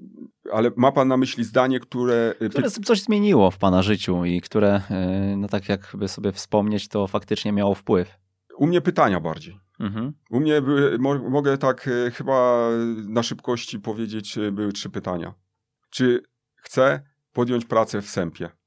ale 0.53 0.71
ma 0.77 0.93
pan 0.93 1.09
na 1.09 1.17
myśli 1.17 1.45
zdanie, 1.45 1.81
które... 1.81 2.35
Które 2.51 2.71
coś 2.71 3.03
zmieniło 3.03 3.51
w 3.51 3.59
pana 3.59 3.83
życiu 3.83 4.25
i 4.25 4.41
które, 4.41 4.83
no 5.37 5.49
tak 5.49 5.69
jakby 5.69 6.09
sobie 6.09 6.33
wspomnieć, 6.33 6.89
to 6.89 7.07
faktycznie 7.07 7.53
miało 7.53 7.75
wpływ. 7.75 8.19
U 8.57 8.67
mnie 8.67 8.81
pytania 8.81 9.21
bardziej. 9.21 9.61
Mhm. 9.81 10.13
U 10.31 10.41
mnie 10.41 10.63
były, 10.63 10.99
mo, 10.99 11.31
mogę 11.31 11.59
tak 11.59 11.91
chyba 12.15 12.69
na 13.09 13.23
szybkości 13.23 13.81
powiedzieć, 13.81 14.39
były 14.53 14.73
trzy 14.73 14.91
pytania. 14.91 15.35
Czy 15.91 16.23
chcę 16.57 17.03
podjąć 17.33 17.65
pracę 17.65 18.03
w 18.03 18.09
Sępie? 18.11 18.60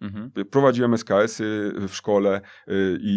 Mhm. 0.00 0.30
Prowadziłem 0.50 0.94
SKS-y 0.94 1.72
w 1.88 1.94
szkole 1.94 2.40
y, 2.68 2.98
i, 3.00 3.14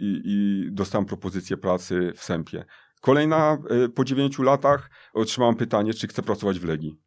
i, 0.00 0.22
i 0.24 0.68
dostałem 0.72 1.06
propozycję 1.06 1.56
pracy 1.56 2.12
w 2.16 2.24
Sępie. 2.24 2.64
Kolejna, 3.00 3.58
y, 3.84 3.88
po 3.88 4.04
dziewięciu 4.04 4.42
latach 4.42 4.90
otrzymałem 5.12 5.56
pytanie, 5.56 5.94
czy 5.94 6.08
chcę 6.08 6.22
pracować 6.22 6.58
w 6.58 6.64
Legii. 6.64 7.00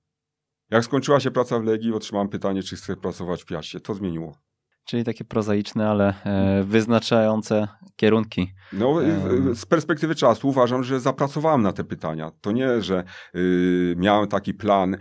Jak 0.72 0.84
skończyła 0.85 1.19
się 1.19 1.31
praca 1.31 1.60
w 1.60 1.64
Legii, 1.64 1.94
otrzymałem 1.94 2.30
pytanie, 2.30 2.64
czy 2.64 2.76
chcę 2.76 2.95
pracować 2.95 3.44
w 3.44 3.45
Piaście. 3.45 3.80
To 3.80 3.94
zmieniło. 3.94 4.38
Czyli 4.85 5.03
takie 5.03 5.26
prozaiczne, 5.26 5.89
ale 5.89 6.14
e, 6.26 6.64
wyznaczające 6.64 7.68
kierunki. 7.95 8.53
No, 8.73 8.95
z 9.53 9.65
perspektywy 9.65 10.15
czasu 10.15 10.49
uważam, 10.49 10.84
że 10.84 10.99
zapracowałem 10.99 11.61
na 11.61 11.73
te 11.73 11.84
pytania. 11.84 12.31
To 12.41 12.51
nie, 12.51 12.81
że 12.81 13.03
y, 13.35 13.95
miałem 13.97 14.27
taki 14.27 14.53
plan, 14.53 14.93
y, 14.93 14.97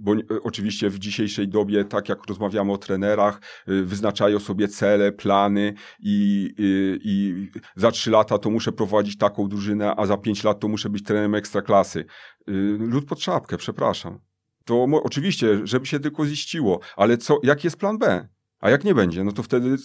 bo 0.00 0.12
oczywiście 0.42 0.90
w 0.90 0.98
dzisiejszej 0.98 1.48
dobie, 1.48 1.84
tak 1.84 2.08
jak 2.08 2.26
rozmawiamy 2.26 2.72
o 2.72 2.78
trenerach, 2.78 3.40
y, 3.68 3.84
wyznaczają 3.84 4.38
sobie 4.38 4.68
cele, 4.68 5.12
plany 5.12 5.74
i, 6.00 6.48
y, 6.60 6.98
i 7.04 7.46
za 7.76 7.90
trzy 7.90 8.10
lata 8.10 8.38
to 8.38 8.50
muszę 8.50 8.72
prowadzić 8.72 9.18
taką 9.18 9.48
drużynę, 9.48 9.94
a 9.96 10.06
za 10.06 10.16
pięć 10.16 10.44
lat 10.44 10.60
to 10.60 10.68
muszę 10.68 10.90
być 10.90 11.02
trenerem 11.02 11.34
ekstraklasy. 11.34 12.04
Y, 12.48 12.76
lud 12.78 13.04
pod 13.04 13.20
szapkę, 13.20 13.56
przepraszam 13.56 14.27
to 14.68 14.86
oczywiście, 15.02 15.66
żeby 15.66 15.86
się 15.86 16.00
tylko 16.00 16.26
ziściło, 16.26 16.80
ale 16.96 17.18
co, 17.18 17.38
jaki 17.42 17.66
jest 17.66 17.76
plan 17.76 17.98
B? 17.98 18.28
A 18.60 18.70
jak 18.70 18.84
nie 18.84 18.94
będzie, 18.94 19.24
no 19.24 19.32
to 19.32 19.42
wtedy 19.42 19.76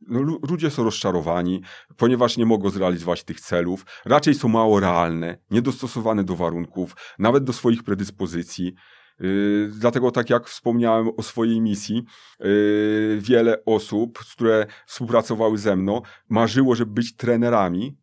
no, 0.00 0.38
ludzie 0.50 0.70
są 0.70 0.84
rozczarowani, 0.84 1.62
ponieważ 1.96 2.36
nie 2.36 2.46
mogą 2.46 2.70
zrealizować 2.70 3.24
tych 3.24 3.40
celów, 3.40 3.86
raczej 4.04 4.34
są 4.34 4.48
mało 4.48 4.80
realne, 4.80 5.38
niedostosowane 5.50 6.24
do 6.24 6.36
warunków, 6.36 6.96
nawet 7.18 7.44
do 7.44 7.52
swoich 7.52 7.82
predyspozycji. 7.82 8.74
Yy, 9.20 9.70
dlatego, 9.78 10.10
tak 10.10 10.30
jak 10.30 10.46
wspomniałem 10.46 11.08
o 11.16 11.22
swojej 11.22 11.60
misji, 11.60 12.04
yy, 12.40 13.18
wiele 13.20 13.64
osób, 13.64 14.18
które 14.18 14.66
współpracowały 14.86 15.58
ze 15.58 15.76
mną, 15.76 16.02
marzyło, 16.28 16.74
żeby 16.74 16.92
być 16.92 17.16
trenerami, 17.16 17.96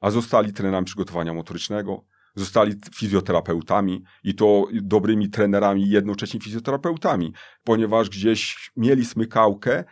a 0.00 0.10
zostali 0.10 0.52
trenerami 0.52 0.84
przygotowania 0.84 1.34
motorycznego, 1.34 2.04
zostali 2.38 2.74
fizjoterapeutami 2.94 4.04
i 4.24 4.34
to 4.34 4.66
dobrymi 4.82 5.28
trenerami 5.30 5.82
i 5.82 5.90
jednocześnie 5.90 6.40
fizjoterapeutami, 6.40 7.32
ponieważ 7.64 8.10
gdzieś 8.10 8.70
mieli 8.76 9.04
smykałkę 9.04 9.84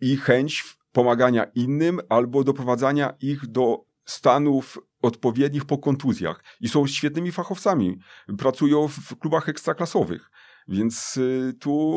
i 0.00 0.16
chęć 0.16 0.78
pomagania 0.92 1.44
innym 1.44 2.00
albo 2.08 2.44
doprowadzania 2.44 3.14
ich 3.20 3.46
do 3.46 3.84
stanów 4.04 4.78
odpowiednich 5.02 5.64
po 5.64 5.78
kontuzjach 5.78 6.44
i 6.60 6.68
są 6.68 6.86
świetnymi 6.86 7.32
fachowcami. 7.32 7.98
Pracują 8.38 8.88
w 8.88 9.18
klubach 9.18 9.48
ekstraklasowych. 9.48 10.30
Więc 10.68 11.16
y, 11.16 11.54
tu 11.60 11.94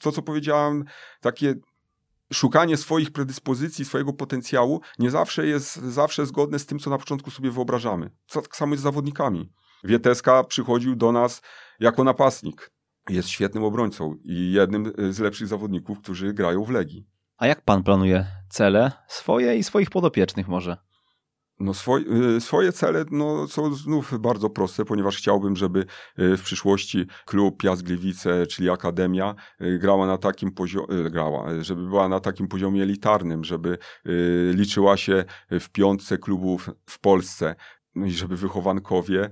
to, 0.00 0.12
co 0.12 0.22
powiedziałem, 0.22 0.84
takie 1.20 1.54
szukanie 2.32 2.76
swoich 2.76 3.10
predyspozycji, 3.10 3.84
swojego 3.84 4.12
potencjału 4.12 4.80
nie 4.98 5.10
zawsze 5.10 5.46
jest 5.46 5.76
zawsze 5.76 6.26
zgodne 6.26 6.58
z 6.58 6.66
tym, 6.66 6.78
co 6.78 6.90
na 6.90 6.98
początku 6.98 7.30
sobie 7.30 7.50
wyobrażamy. 7.50 8.10
Tak 8.32 8.56
samo 8.56 8.72
jest 8.72 8.80
z 8.80 8.84
zawodnikami. 8.84 9.52
Wieteska 9.84 10.44
przychodził 10.44 10.96
do 10.96 11.12
nas 11.12 11.42
jako 11.80 12.04
napastnik. 12.04 12.70
Jest 13.08 13.28
świetnym 13.28 13.64
obrońcą 13.64 14.14
i 14.24 14.52
jednym 14.52 14.92
z 15.10 15.18
lepszych 15.18 15.46
zawodników, 15.46 16.00
którzy 16.00 16.32
grają 16.32 16.64
w 16.64 16.70
Legii. 16.70 17.06
A 17.36 17.46
jak 17.46 17.60
pan 17.60 17.82
planuje 17.82 18.26
cele 18.48 18.92
swoje 19.08 19.56
i 19.56 19.64
swoich 19.64 19.90
podopiecznych 19.90 20.48
może? 20.48 20.76
No 21.60 21.74
swoj, 21.74 22.04
y, 22.36 22.40
swoje 22.40 22.72
cele 22.72 23.04
no, 23.10 23.48
są 23.48 23.74
znów 23.74 24.20
bardzo 24.20 24.50
proste, 24.50 24.84
ponieważ 24.84 25.16
chciałbym, 25.16 25.56
żeby 25.56 25.80
y, 26.18 26.36
w 26.36 26.42
przyszłości 26.42 27.06
klub 27.24 27.62
Piast 27.62 27.82
Gliwice, 27.82 28.46
czyli 28.46 28.70
Akademia, 28.70 29.34
y, 29.62 29.78
grała 29.78 30.06
na 30.06 30.18
takim 30.18 30.52
poziomie, 30.52 30.86
grała, 31.10 31.62
żeby 31.62 31.86
była 31.86 32.08
na 32.08 32.20
takim 32.20 32.48
poziomie 32.48 32.82
elitarnym, 32.82 33.44
żeby 33.44 33.78
liczyła 34.54 34.96
się 34.96 35.24
w 35.50 35.68
piątce 35.68 36.18
klubów 36.18 36.70
w 36.86 36.98
Polsce. 37.00 37.54
No 37.94 38.06
i 38.06 38.10
żeby 38.10 38.36
wychowankowie 38.36 39.30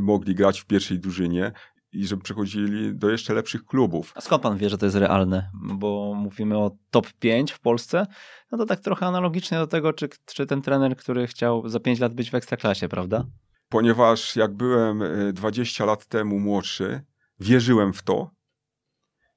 mogli 0.00 0.34
grać 0.34 0.60
w 0.60 0.66
pierwszej 0.66 0.98
drużynie 0.98 1.52
i 1.94 2.06
żeby 2.06 2.22
przechodzili 2.22 2.94
do 2.94 3.10
jeszcze 3.10 3.34
lepszych 3.34 3.64
klubów. 3.64 4.12
A 4.14 4.20
skąd 4.20 4.42
pan 4.42 4.58
wie, 4.58 4.68
że 4.70 4.78
to 4.78 4.86
jest 4.86 4.96
realne? 4.96 5.50
Bo 5.54 6.14
mówimy 6.16 6.58
o 6.58 6.70
top 6.90 7.12
5 7.12 7.52
w 7.52 7.60
Polsce, 7.60 8.06
no 8.52 8.58
to 8.58 8.66
tak 8.66 8.80
trochę 8.80 9.06
analogicznie 9.06 9.58
do 9.58 9.66
tego, 9.66 9.92
czy, 9.92 10.08
czy 10.24 10.46
ten 10.46 10.62
trener, 10.62 10.96
który 10.96 11.26
chciał 11.26 11.68
za 11.68 11.80
5 11.80 12.00
lat 12.00 12.14
być 12.14 12.30
w 12.30 12.34
ekstraklasie, 12.34 12.88
prawda? 12.88 13.24
Ponieważ 13.68 14.36
jak 14.36 14.54
byłem 14.54 15.02
20 15.32 15.84
e, 15.84 15.86
lat 15.86 16.06
temu 16.06 16.40
młodszy, 16.40 17.00
wierzyłem 17.40 17.92
w 17.92 18.02
to 18.02 18.30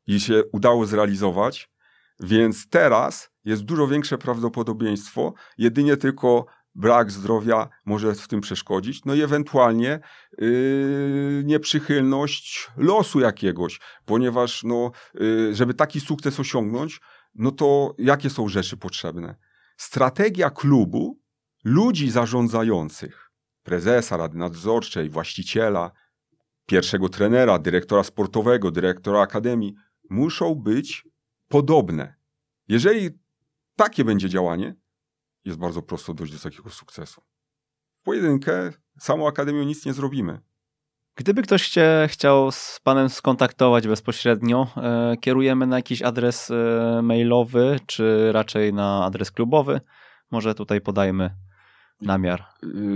i 0.08 0.20
się 0.20 0.44
udało 0.52 0.86
zrealizować, 0.86 1.70
więc 2.20 2.70
teraz 2.70 3.30
jest 3.46 3.64
dużo 3.64 3.88
większe 3.88 4.18
prawdopodobieństwo, 4.18 5.34
jedynie 5.58 5.98
tylko 5.98 6.46
brak 6.78 7.12
zdrowia 7.12 7.70
może 7.86 8.16
w 8.16 8.28
tym 8.28 8.41
przeszkodzić, 8.41 9.06
no 9.06 9.16
i 9.16 9.22
ewentualnie 9.22 9.99
yy, 10.38 11.44
nieprzychylność 11.45 12.72
losu 12.78 13.20
jakiegoś, 13.20 13.80
ponieważ 14.06 14.64
no, 14.64 14.91
yy, 15.14 15.56
żeby 15.56 15.74
taki 15.74 15.99
sukces 15.99 16.40
osiągnąć, 16.40 17.02
no 17.36 17.52
to 17.52 17.95
jakie 17.98 18.30
są 18.30 18.48
rzeczy 18.48 18.78
potrzebne? 18.78 19.36
Strategia 19.78 20.49
klubu, 20.49 21.20
ludzi 21.64 22.12
zarządzających, 22.12 23.32
prezesa, 23.64 24.18
rady 24.18 24.38
nadzorczej, 24.38 25.10
właściciela, 25.10 25.91
pierwszego 26.66 27.10
trenera, 27.10 27.60
dyrektora 27.60 28.04
sportowego, 28.04 28.72
dyrektora 28.72 29.22
akademii, 29.22 29.76
muszą 30.10 30.56
być 30.56 31.08
podobne. 31.48 32.16
Jeżeli 32.68 33.10
takie 33.76 34.06
będzie 34.06 34.30
działanie, 34.30 34.76
jest 35.48 35.60
bardzo 35.60 35.82
prosto 35.82 36.14
dojść 36.14 36.34
do 36.34 36.40
takiego 36.40 36.69
sukcesu. 36.69 37.22
W 37.95 38.03
pojedynkę 38.03 38.72
samą 38.99 39.28
Akademią 39.28 39.64
nic 39.64 39.86
nie 39.86 39.94
zrobimy. 39.94 40.41
Gdyby 41.15 41.41
ktoś 41.41 41.64
się 41.64 42.07
chciał 42.10 42.52
z 42.52 42.80
Panem 42.84 43.10
skontaktować 43.10 43.88
bezpośrednio, 43.88 44.68
e, 44.78 45.15
kierujemy 45.22 45.68
na 45.68 45.76
jakiś 45.76 46.02
adres 46.02 46.52
e, 46.52 47.02
mailowy, 47.03 47.80
czy 47.86 48.32
raczej 48.32 48.74
na 48.74 49.06
adres 49.06 49.32
klubowy? 49.32 49.82
Może 50.32 50.56
tutaj 50.56 50.82
podajmy 50.82 51.47
namiar. 52.02 52.45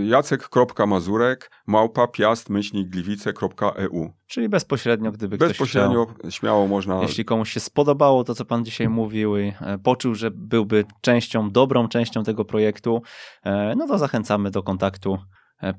Jacek.mazurek 0.03 1.51
małpa 1.67 2.07
piast 2.07 2.49
gliwice.eu 2.73 4.13
Czyli 4.27 4.49
bezpośrednio, 4.49 5.11
gdyby 5.11 5.37
bezpośrednio, 5.37 6.05
ktoś 6.05 6.17
chciał. 6.17 6.31
śmiało 6.31 6.67
można. 6.67 7.01
Jeśli 7.01 7.25
komuś 7.25 7.51
się 7.51 7.59
spodobało 7.59 8.23
to, 8.23 8.35
co 8.35 8.45
pan 8.45 8.65
dzisiaj 8.65 8.89
mówił 8.89 9.37
i 9.37 9.53
e, 9.61 9.77
poczuł, 9.83 10.15
że 10.15 10.31
byłby 10.31 10.85
częścią, 11.01 11.51
dobrą 11.51 11.87
częścią 11.87 12.23
tego 12.23 12.45
projektu, 12.45 13.01
e, 13.43 13.75
no 13.75 13.87
to 13.87 13.97
zachęcamy 13.97 14.51
do 14.51 14.63
kontaktu 14.63 15.17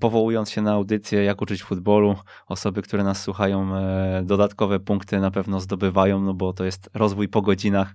powołując 0.00 0.50
się 0.50 0.62
na 0.62 0.72
audycję 0.72 1.24
Jak 1.24 1.42
uczyć 1.42 1.62
futbolu, 1.62 2.16
osoby, 2.46 2.82
które 2.82 3.04
nas 3.04 3.22
słuchają, 3.22 3.76
e, 3.76 4.22
dodatkowe 4.24 4.80
punkty 4.80 5.20
na 5.20 5.30
pewno 5.30 5.60
zdobywają, 5.60 6.20
no 6.20 6.34
bo 6.34 6.52
to 6.52 6.64
jest 6.64 6.90
rozwój 6.94 7.28
po 7.28 7.42
godzinach, 7.42 7.94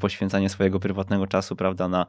poświęcanie 0.00 0.48
swojego 0.48 0.80
prywatnego 0.80 1.26
czasu, 1.26 1.56
prawda, 1.56 1.88
na, 1.88 2.06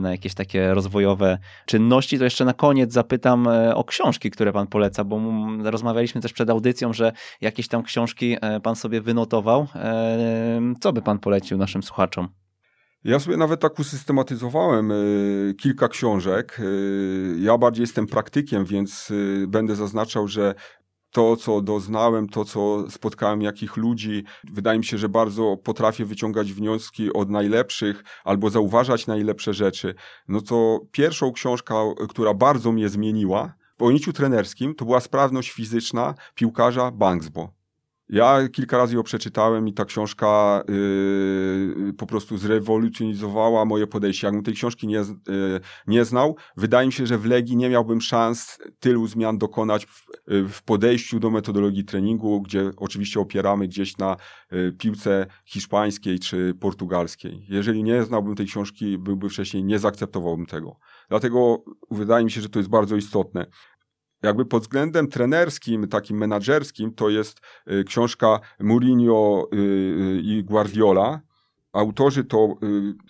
na 0.00 0.10
jakieś 0.10 0.34
takie 0.34 0.74
rozwojowe 0.74 1.38
czynności. 1.66 2.18
To 2.18 2.24
jeszcze 2.24 2.44
na 2.44 2.52
koniec 2.52 2.92
zapytam 2.92 3.48
o 3.74 3.84
książki, 3.84 4.30
które 4.30 4.52
pan 4.52 4.66
poleca, 4.66 5.04
bo 5.04 5.20
rozmawialiśmy 5.64 6.20
też 6.20 6.32
przed 6.32 6.50
audycją, 6.50 6.92
że 6.92 7.12
jakieś 7.40 7.68
tam 7.68 7.82
książki 7.82 8.36
pan 8.62 8.76
sobie 8.76 9.00
wynotował. 9.00 9.66
Co 10.80 10.92
by 10.92 11.02
pan 11.02 11.18
polecił 11.18 11.58
naszym 11.58 11.82
słuchaczom? 11.82 12.41
Ja 13.04 13.18
sobie 13.18 13.36
nawet 13.36 13.60
tak 13.60 13.78
usystematyzowałem 13.78 14.90
y, 14.90 15.54
kilka 15.58 15.88
książek. 15.88 16.60
Y, 16.60 17.36
ja 17.38 17.58
bardziej 17.58 17.82
jestem 17.82 18.06
praktykiem, 18.06 18.64
więc 18.64 19.10
y, 19.10 19.44
będę 19.48 19.76
zaznaczał, 19.76 20.28
że 20.28 20.54
to, 21.10 21.36
co 21.36 21.60
doznałem, 21.60 22.28
to, 22.28 22.44
co 22.44 22.90
spotkałem, 22.90 23.42
jakich 23.42 23.76
ludzi, 23.76 24.24
wydaje 24.44 24.78
mi 24.78 24.84
się, 24.84 24.98
że 24.98 25.08
bardzo 25.08 25.56
potrafię 25.56 26.04
wyciągać 26.04 26.52
wnioski 26.52 27.12
od 27.12 27.30
najlepszych 27.30 28.04
albo 28.24 28.50
zauważać 28.50 29.06
najlepsze 29.06 29.54
rzeczy. 29.54 29.94
No 30.28 30.40
to 30.40 30.80
pierwszą 30.92 31.32
książka, 31.32 31.74
która 32.08 32.34
bardzo 32.34 32.72
mnie 32.72 32.88
zmieniła, 32.88 33.54
po 33.76 33.84
ujęciu 33.84 34.12
trenerskim, 34.12 34.74
to 34.74 34.84
była 34.84 35.00
sprawność 35.00 35.50
fizyczna 35.50 36.14
piłkarza 36.34 36.90
Banksbo. 36.90 37.61
Ja 38.12 38.48
kilka 38.48 38.78
razy 38.78 38.96
ją 38.96 39.02
przeczytałem 39.02 39.68
i 39.68 39.72
ta 39.72 39.84
książka 39.84 40.62
yy, 40.68 41.92
po 41.92 42.06
prostu 42.06 42.38
zrewolucjonizowała 42.38 43.64
moje 43.64 43.86
podejście. 43.86 44.26
Jakbym 44.26 44.42
tej 44.42 44.54
książki 44.54 44.86
nie, 44.86 44.96
yy, 44.96 45.60
nie 45.86 46.04
znał, 46.04 46.36
wydaje 46.56 46.86
mi 46.86 46.92
się, 46.92 47.06
że 47.06 47.18
w 47.18 47.26
Legii 47.26 47.56
nie 47.56 47.68
miałbym 47.68 48.00
szans 48.00 48.58
tylu 48.80 49.06
zmian 49.06 49.38
dokonać 49.38 49.86
w, 49.86 50.06
yy, 50.28 50.48
w 50.48 50.62
podejściu 50.62 51.20
do 51.20 51.30
metodologii 51.30 51.84
treningu, 51.84 52.42
gdzie 52.42 52.70
oczywiście 52.76 53.20
opieramy 53.20 53.68
gdzieś 53.68 53.98
na 53.98 54.16
yy, 54.50 54.72
piłce 54.72 55.26
hiszpańskiej 55.44 56.18
czy 56.18 56.54
portugalskiej. 56.60 57.46
Jeżeli 57.48 57.82
nie 57.82 58.02
znałbym 58.02 58.34
tej 58.34 58.46
książki, 58.46 58.98
byłby 58.98 59.28
wcześniej, 59.28 59.64
nie 59.64 59.78
zaakceptowałbym 59.78 60.46
tego. 60.46 60.76
Dlatego 61.08 61.64
wydaje 61.90 62.24
mi 62.24 62.30
się, 62.30 62.40
że 62.40 62.48
to 62.48 62.58
jest 62.58 62.70
bardzo 62.70 62.96
istotne 62.96 63.46
jakby 64.22 64.44
pod 64.44 64.62
względem 64.62 65.08
trenerskim, 65.08 65.88
takim 65.88 66.18
menadżerskim, 66.18 66.94
to 66.94 67.10
jest 67.10 67.40
y, 67.70 67.84
książka 67.84 68.40
Mourinho 68.60 69.48
y, 69.52 69.56
y, 69.56 70.20
i 70.24 70.44
Guardiola. 70.44 71.20
Autorzy 71.72 72.24
to 72.24 72.56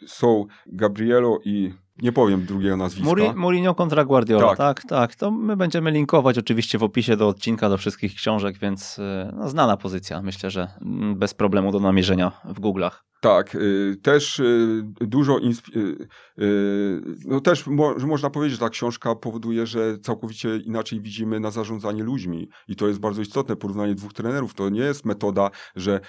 są 0.06 0.46
Gabrielo 0.66 1.38
i 1.44 1.74
nie 2.02 2.12
powiem 2.12 2.44
drugiego 2.46 2.76
nazwiska. 2.76 3.08
Muri, 3.08 3.34
Mourinho 3.34 3.74
kontra 3.74 4.04
Guardiola, 4.04 4.46
tak. 4.48 4.56
tak, 4.56 4.84
tak. 4.84 5.14
To 5.14 5.30
my 5.30 5.56
będziemy 5.56 5.90
linkować 5.90 6.38
oczywiście 6.38 6.78
w 6.78 6.82
opisie 6.82 7.16
do 7.16 7.28
odcinka, 7.28 7.68
do 7.68 7.78
wszystkich 7.78 8.14
książek, 8.14 8.58
więc 8.58 9.00
no, 9.32 9.48
znana 9.48 9.76
pozycja. 9.76 10.22
Myślę, 10.22 10.50
że 10.50 10.68
mm, 10.80 11.18
bez 11.18 11.34
problemu 11.34 11.72
do 11.72 11.80
namierzenia 11.80 12.32
w 12.44 12.60
Google'ach. 12.60 13.11
Tak, 13.22 13.54
y, 13.54 13.96
też 14.02 14.38
y, 14.38 14.84
dużo, 15.00 15.38
y, 15.38 17.02
no 17.24 17.40
też 17.40 17.66
mo 17.66 17.94
można 18.06 18.30
powiedzieć, 18.30 18.58
że 18.58 18.64
ta 18.64 18.70
książka 18.70 19.14
powoduje, 19.14 19.66
że 19.66 19.98
całkowicie 19.98 20.56
inaczej 20.56 21.00
widzimy 21.00 21.40
na 21.40 21.50
zarządzanie 21.50 22.02
ludźmi 22.02 22.48
i 22.68 22.76
to 22.76 22.88
jest 22.88 23.00
bardzo 23.00 23.22
istotne, 23.22 23.56
porównanie 23.56 23.94
dwóch 23.94 24.12
trenerów. 24.12 24.54
To 24.54 24.68
nie 24.68 24.80
jest 24.80 25.04
metoda, 25.04 25.50
że 25.76 26.00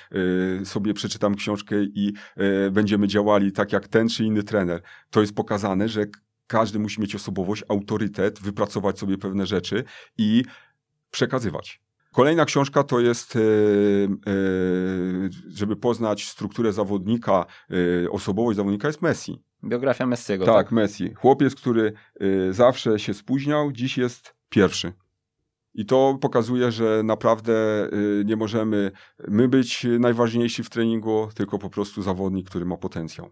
sobie 0.63 0.93
przeczytam 0.93 1.35
książkę 1.35 1.75
i 1.83 2.13
będziemy 2.71 3.07
działali 3.07 3.51
tak 3.51 3.73
jak 3.73 3.87
ten 3.87 4.09
czy 4.09 4.23
inny 4.23 4.43
trener. 4.43 4.81
To 5.09 5.21
jest 5.21 5.35
pokazane, 5.35 5.89
że 5.89 6.05
każdy 6.47 6.79
musi 6.79 7.01
mieć 7.01 7.15
osobowość, 7.15 7.63
autorytet, 7.69 8.39
wypracować 8.39 8.99
sobie 8.99 9.17
pewne 9.17 9.45
rzeczy 9.45 9.83
i 10.17 10.43
przekazywać. 11.11 11.81
Kolejna 12.13 12.45
książka 12.45 12.83
to 12.83 12.99
jest, 12.99 13.35
e, 13.35 13.39
e, 13.39 13.43
żeby 15.47 15.75
poznać 15.75 16.25
strukturę 16.25 16.73
zawodnika, 16.73 17.45
e, 18.05 18.11
osobowość 18.11 18.57
zawodnika 18.57 18.87
jest 18.87 19.01
Messi. 19.01 19.43
Biografia 19.63 20.05
Messiego. 20.05 20.45
Tak, 20.45 20.55
tak, 20.55 20.71
Messi. 20.71 21.13
Chłopiec, 21.13 21.55
który 21.55 21.93
zawsze 22.49 22.99
się 22.99 23.13
spóźniał, 23.13 23.71
dziś 23.71 23.97
jest 23.97 24.35
pierwszy. 24.49 24.93
I 25.73 25.85
to 25.85 26.17
pokazuje, 26.21 26.71
że 26.71 27.01
naprawdę 27.03 27.53
nie 28.25 28.35
możemy 28.35 28.91
my 29.27 29.47
być 29.47 29.87
najważniejsi 29.99 30.63
w 30.63 30.69
treningu, 30.69 31.29
tylko 31.35 31.59
po 31.59 31.69
prostu 31.69 32.01
zawodnik, 32.01 32.49
który 32.49 32.65
ma 32.65 32.77
potencjał. 32.77 33.29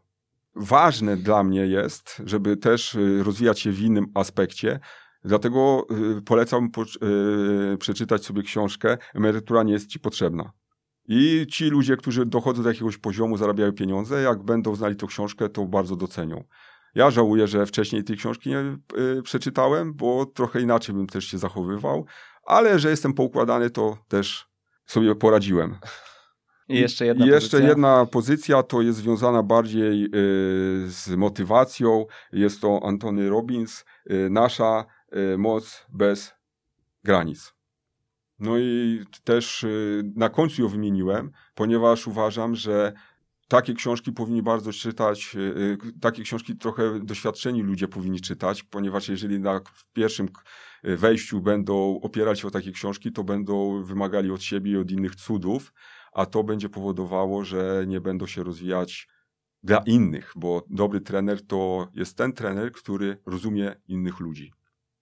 Ważne 0.55 1.17
dla 1.17 1.43
mnie 1.43 1.67
jest, 1.67 2.21
żeby 2.25 2.57
też 2.57 2.97
rozwijać 3.23 3.59
się 3.59 3.71
w 3.71 3.79
innym 3.79 4.05
aspekcie, 4.13 4.79
Dlatego 5.23 5.85
y, 6.17 6.21
polecam 6.21 6.71
po, 6.71 6.83
y, 6.83 7.77
przeczytać 7.77 8.25
sobie 8.25 8.43
książkę 8.43 8.97
Emerytura 9.13 9.63
nie 9.63 9.73
jest 9.73 9.87
ci 9.87 9.99
potrzebna. 9.99 10.51
I 11.07 11.45
ci 11.49 11.69
ludzie, 11.69 11.97
którzy 11.97 12.25
dochodzą 12.25 12.63
do 12.63 12.69
jakiegoś 12.69 12.97
poziomu, 12.97 13.37
zarabiają 13.37 13.71
pieniądze, 13.71 14.21
jak 14.21 14.43
będą 14.43 14.75
znali 14.75 14.95
tą 14.95 15.07
książkę, 15.07 15.49
to 15.49 15.65
bardzo 15.65 15.95
docenią. 15.95 16.43
Ja 16.95 17.11
żałuję, 17.11 17.47
że 17.47 17.65
wcześniej 17.65 18.03
tej 18.03 18.17
książki 18.17 18.49
nie 18.49 18.59
y, 19.19 19.21
przeczytałem, 19.23 19.93
bo 19.93 20.25
trochę 20.25 20.61
inaczej 20.61 20.95
bym 20.95 21.07
też 21.07 21.25
się 21.25 21.37
zachowywał, 21.37 22.05
ale 22.45 22.79
że 22.79 22.89
jestem 22.89 23.13
poukładany, 23.13 23.69
to 23.69 23.97
też 24.07 24.47
sobie 24.85 25.15
poradziłem. 25.15 25.75
I 26.69 26.79
jeszcze 26.79 27.05
jedna 27.05 27.25
I 27.25 27.29
jeszcze 27.29 27.49
pozycja? 27.49 27.69
jedna 27.69 28.05
pozycja 28.05 28.63
to 28.63 28.81
jest 28.81 28.99
związana 28.99 29.43
bardziej 29.43 30.05
y, 30.05 30.09
z 30.87 31.09
motywacją. 31.17 32.05
Jest 32.31 32.61
to 32.61 32.79
Antony 32.83 33.29
Robbins, 33.29 33.85
y, 34.11 34.29
nasza 34.29 34.85
moc 35.37 35.85
bez 35.89 36.33
granic. 37.03 37.53
No 38.41 38.57
i 38.59 39.01
też 39.23 39.63
y, 39.63 40.03
na 40.15 40.29
końcu 40.29 40.61
ją 40.61 40.67
wymieniłem, 40.67 41.31
ponieważ 41.55 42.07
uważam, 42.07 42.55
że 42.55 42.93
takie 43.47 43.73
książki 43.73 44.11
powinni 44.11 44.43
bardzo 44.43 44.73
czytać, 44.73 45.35
y, 45.35 45.77
takie 46.01 46.23
książki 46.23 46.57
trochę 46.57 46.99
doświadczeni 46.99 47.61
ludzie 47.61 47.87
powinni 47.87 48.21
czytać, 48.21 48.63
ponieważ 48.63 49.09
jeżeli 49.09 49.39
na 49.39 49.59
w 49.73 49.91
pierwszym 49.93 50.29
wejściu 50.83 51.41
będą 51.41 51.99
opierać 52.01 52.39
się 52.39 52.47
o 52.47 52.51
takie 52.51 52.71
książki, 52.71 53.11
to 53.11 53.23
będą 53.23 53.83
wymagali 53.83 54.31
od 54.31 54.43
siebie 54.43 54.71
i 54.71 54.77
od 54.77 54.91
innych 54.91 55.15
cudów, 55.15 55.73
a 56.13 56.25
to 56.25 56.43
będzie 56.43 56.69
powodowało, 56.69 57.45
że 57.45 57.83
nie 57.87 58.01
będą 58.01 58.27
się 58.27 58.43
rozwijać 58.43 59.07
dla 59.63 59.77
innych, 59.85 60.33
bo 60.35 60.65
dobry 60.69 61.01
trener 61.01 61.47
to 61.47 61.87
jest 61.93 62.17
ten 62.17 62.33
trener, 62.33 62.71
który 62.71 63.17
rozumie 63.25 63.75
innych 63.87 64.19
ludzi. 64.19 64.53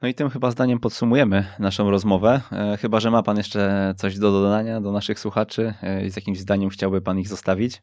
No 0.01 0.07
i 0.07 0.13
tym 0.13 0.29
chyba 0.29 0.51
zdaniem 0.51 0.79
podsumujemy 0.79 1.45
naszą 1.59 1.91
rozmowę. 1.91 2.41
E, 2.51 2.77
chyba, 2.77 2.99
że 2.99 3.11
ma 3.11 3.23
Pan 3.23 3.37
jeszcze 3.37 3.93
coś 3.97 4.19
do 4.19 4.31
dodania 4.31 4.81
do 4.81 4.91
naszych 4.91 5.19
słuchaczy 5.19 5.73
e, 5.81 6.05
i 6.05 6.09
z 6.09 6.15
jakimś 6.15 6.39
zdaniem 6.39 6.69
chciałby 6.69 7.01
Pan 7.01 7.19
ich 7.19 7.27
zostawić? 7.27 7.81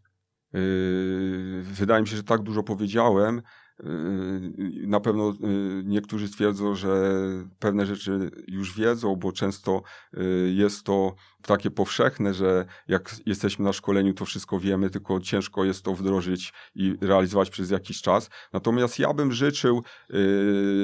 Yy, 0.53 1.63
wydaje 1.63 2.03
mi 2.03 2.09
się, 2.09 2.17
że 2.17 2.23
tak 2.23 2.43
dużo 2.43 2.63
powiedziałem. 2.63 3.43
Yy, 3.85 4.87
na 4.87 5.01
pewno 5.01 5.33
yy, 5.41 5.83
niektórzy 5.85 6.31
twierdzą, 6.31 6.75
że 6.75 7.13
pewne 7.59 7.87
rzeczy 7.87 8.31
już 8.49 8.77
wiedzą, 8.77 9.17
bo 9.17 9.33
często 9.33 9.83
yy, 10.13 10.53
jest 10.53 10.83
to 10.83 11.15
takie 11.43 11.71
powszechne, 11.71 12.35
że 12.35 12.67
jak 12.89 13.17
jesteśmy 13.27 13.65
na 13.65 13.73
szkoleniu, 13.73 14.15
to 14.15 14.25
wszystko 14.25 14.61
wiemy, 14.61 14.91
tylko 14.91 15.21
ciężko 15.21 15.65
jest 15.65 15.83
to 15.83 15.95
wdrożyć 15.95 16.53
i 16.75 16.97
realizować 17.01 17.51
przez 17.51 17.71
jakiś 17.71 18.03
czas. 18.03 18.31
Natomiast 18.53 18.99
ja 18.99 19.15
bym 19.15 19.33
życzył, 19.33 19.83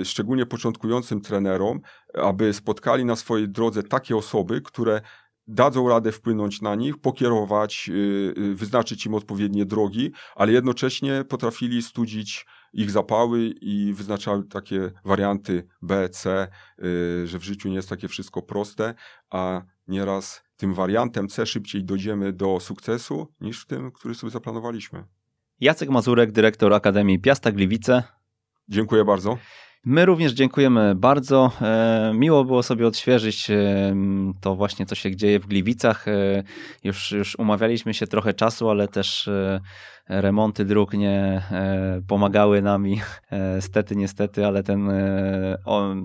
szczególnie 0.05 0.47
początkującym 0.47 1.20
trenerom, 1.20 1.81
aby 2.14 2.52
spotkali 2.52 3.05
na 3.05 3.16
swojej 3.16 3.48
drodze 3.48 3.82
takie 3.82 4.16
osoby, 4.16 4.60
które 4.60 5.01
dadzą 5.47 5.89
radę 5.89 6.12
wpłynąć 6.12 6.60
na 6.60 6.74
nich, 6.74 6.98
pokierować, 6.98 7.90
wyznaczyć 8.55 9.06
im 9.06 9.14
odpowiednie 9.14 9.66
drogi, 9.66 10.12
ale 10.36 10.52
jednocześnie 10.52 11.24
potrafili 11.28 11.82
studzić 11.82 12.47
ich 12.73 12.90
zapały 12.90 13.55
i 13.61 13.93
wyznaczały 13.93 14.44
takie 14.44 14.90
warianty 15.05 15.69
B, 15.82 16.09
C, 16.09 16.49
y, 16.85 17.27
że 17.27 17.39
w 17.39 17.43
życiu 17.43 17.69
nie 17.69 17.74
jest 17.74 17.89
takie 17.89 18.09
wszystko 18.09 18.43
proste, 18.43 18.94
a 19.31 19.62
nieraz 19.89 20.43
tym 20.57 20.74
wariantem 20.74 21.28
C 21.28 21.47
szybciej 21.47 21.85
dojdziemy 21.85 22.32
do 22.32 22.61
sukcesu 22.61 23.35
niż 23.40 23.66
tym, 23.66 23.93
który 23.93 24.15
sobie 24.15 24.31
zaplanowaliśmy. 24.31 25.05
Jacek 25.61 25.89
Mazurek, 25.89 26.32
dyrektor 26.32 26.74
Akademii 26.74 27.19
Piasta 27.19 27.53
Gliwice. 27.53 28.03
Dziękuję 28.69 29.05
bardzo. 29.05 29.39
My 29.85 30.07
również 30.07 30.33
dziękujemy 30.33 30.95
bardzo. 30.95 31.51
E, 31.61 32.13
miło 32.15 32.45
było 32.45 32.63
sobie 32.63 32.87
odświeżyć 32.87 33.51
e, 33.51 33.95
to 34.41 34.55
właśnie, 34.55 34.87
co 34.87 34.95
się 34.95 35.17
dzieje 35.17 35.41
w 35.41 35.47
Gliwicach. 35.47 36.09
E, 36.09 36.43
już, 36.85 37.13
już 37.13 37.39
umawialiśmy 37.39 37.95
się 37.95 38.07
trochę 38.07 38.35
czasu, 38.35 38.71
ale 38.71 38.89
też 38.89 39.31
remonty 40.09 40.65
dróg 40.65 40.93
nie 40.93 41.43
pomagały 42.09 42.63
nami, 42.63 43.01
stety, 43.61 43.97
niestety, 43.97 44.47
ale 44.47 44.63
ten, 44.63 44.91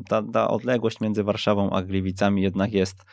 ta, 0.08 0.24
ta 0.34 0.48
odległość 0.48 1.02
między 1.02 1.24
Warszawą 1.24 1.70
a 1.70 1.82
Gliwicami 1.82 2.42
jednak 2.42 2.74
jest 2.74 3.06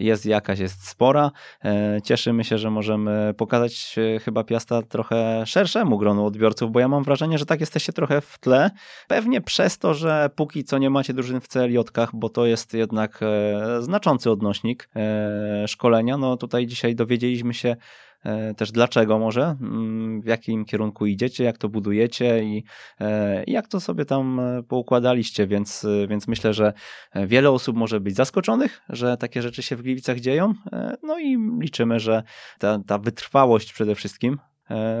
jest 0.00 0.26
jakaś, 0.26 0.58
jest 0.58 0.88
spora. 0.88 1.30
E, 1.64 1.98
cieszymy 2.04 2.44
się, 2.44 2.58
że 2.58 2.70
możemy 2.70 3.34
pokazać 3.36 3.96
e, 3.98 4.18
chyba 4.18 4.44
Piasta 4.44 4.82
trochę 4.82 5.46
szerszemu 5.46 5.98
gronu 5.98 6.26
odbiorców, 6.26 6.72
bo 6.72 6.80
ja 6.80 6.88
mam 6.88 7.04
wrażenie, 7.04 7.38
że 7.38 7.46
tak 7.46 7.60
jesteście 7.60 7.92
trochę 7.92 8.20
w 8.20 8.38
tle. 8.38 8.70
Pewnie 9.08 9.40
przez 9.40 9.78
to, 9.78 9.94
że 9.94 10.30
póki 10.36 10.64
co 10.64 10.78
nie 10.78 10.90
macie 10.90 11.14
drużyn 11.14 11.40
w 11.40 11.48
CLJ-kach, 11.48 12.08
bo 12.12 12.28
to 12.28 12.46
jest 12.46 12.74
jednak 12.74 13.20
znaczący 13.80 14.30
odnośnik 14.30 14.88
szkolenia. 15.66 16.16
No 16.16 16.36
tutaj 16.36 16.66
dzisiaj 16.66 16.94
dowiedzieliśmy 16.94 17.54
się 17.54 17.68
E, 17.68 17.76
też 18.56 18.72
dlaczego 18.72 19.18
może, 19.18 19.56
mm, 19.60 20.20
w 20.20 20.26
jakim 20.26 20.64
kierunku 20.64 21.06
idziecie, 21.06 21.44
jak 21.44 21.58
to 21.58 21.68
budujecie? 21.68 22.44
I 22.44 22.64
e, 23.00 23.44
jak 23.46 23.68
to 23.68 23.80
sobie 23.80 24.04
tam 24.04 24.40
e, 24.40 24.62
poukładaliście, 24.62 25.46
więc, 25.46 25.86
więc 26.08 26.28
myślę, 26.28 26.54
że 26.54 26.72
wiele 27.14 27.50
osób 27.50 27.76
może 27.76 28.00
być 28.00 28.16
zaskoczonych, 28.16 28.80
że 28.88 29.16
takie 29.16 29.42
rzeczy 29.42 29.62
się 29.62 29.76
w 29.76 29.82
Gliwicach 29.82 30.20
dzieją, 30.20 30.54
no 31.02 31.18
i 31.18 31.38
liczymy, 31.60 32.00
że 32.00 32.22
ta, 32.58 32.78
ta 32.86 32.98
wytrwałość 32.98 33.72
przede 33.72 33.94
wszystkim 33.94 34.38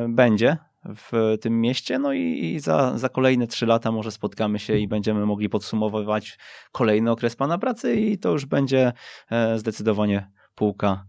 będzie 0.08 0.56
w 0.84 1.36
tym 1.40 1.60
mieście. 1.60 1.98
No 1.98 2.12
i, 2.12 2.60
za, 2.60 2.98
za 2.98 3.08
kolejne 3.08 3.46
trzy 3.46 3.66
lata 3.66 3.92
może 3.92 4.10
spotkamy 4.10 4.58
się 4.58 4.76
i 4.76 4.88
będziemy 4.88 5.26
mogli 5.26 5.48
podsumowywać 5.48 6.38
kolejny 6.72 7.10
okres 7.10 7.36
Pana 7.36 7.58
pracy 7.58 7.94
i 7.94 8.18
to 8.18 8.30
już 8.30 8.46
będzie 8.46 8.92
zdecydowanie 9.56 10.30
półka 10.54 11.06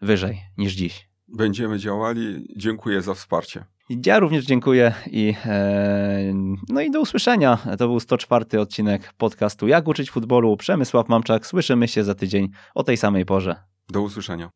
wyżej 0.00 0.42
niż 0.58 0.72
dziś 0.72 1.09
będziemy 1.32 1.78
działali. 1.78 2.46
Dziękuję 2.56 3.02
za 3.02 3.14
wsparcie. 3.14 3.64
Ja 4.06 4.18
również 4.18 4.44
dziękuję 4.44 4.94
i 5.10 5.34
e, 5.46 6.32
no 6.68 6.80
i 6.80 6.90
do 6.90 7.00
usłyszenia. 7.00 7.58
To 7.78 7.88
był 7.88 8.00
104 8.00 8.60
odcinek 8.60 9.12
podcastu 9.18 9.68
Jak 9.68 9.88
uczyć 9.88 10.10
futbolu. 10.10 10.56
Przemysław 10.56 11.08
Mamczak. 11.08 11.46
Słyszymy 11.46 11.88
się 11.88 12.04
za 12.04 12.14
tydzień 12.14 12.48
o 12.74 12.82
tej 12.82 12.96
samej 12.96 13.26
porze. 13.26 13.56
Do 13.88 14.02
usłyszenia. 14.02 14.50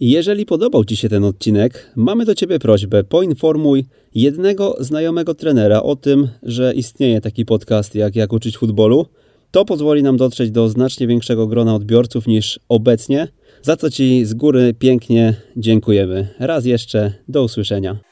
Jeżeli 0.00 0.46
podobał 0.46 0.84
Ci 0.84 0.96
się 0.96 1.08
ten 1.08 1.24
odcinek, 1.24 1.92
mamy 1.96 2.24
do 2.24 2.34
Ciebie 2.34 2.58
prośbę. 2.58 3.04
Poinformuj 3.04 3.84
jednego 4.14 4.76
znajomego 4.80 5.34
trenera 5.34 5.82
o 5.82 5.96
tym, 5.96 6.28
że 6.42 6.74
istnieje 6.74 7.20
taki 7.20 7.44
podcast 7.44 7.94
jak 7.94 8.16
Jak 8.16 8.32
uczyć 8.32 8.58
futbolu. 8.58 9.06
To 9.50 9.64
pozwoli 9.64 10.02
nam 10.02 10.16
dotrzeć 10.16 10.50
do 10.50 10.68
znacznie 10.68 11.06
większego 11.06 11.46
grona 11.46 11.74
odbiorców 11.74 12.26
niż 12.26 12.60
obecnie 12.68 13.28
za 13.62 13.76
co 13.76 13.90
Ci 13.90 14.24
z 14.24 14.34
góry 14.34 14.74
pięknie 14.78 15.34
dziękujemy. 15.56 16.28
Raz 16.38 16.64
jeszcze, 16.64 17.12
do 17.28 17.44
usłyszenia. 17.44 18.07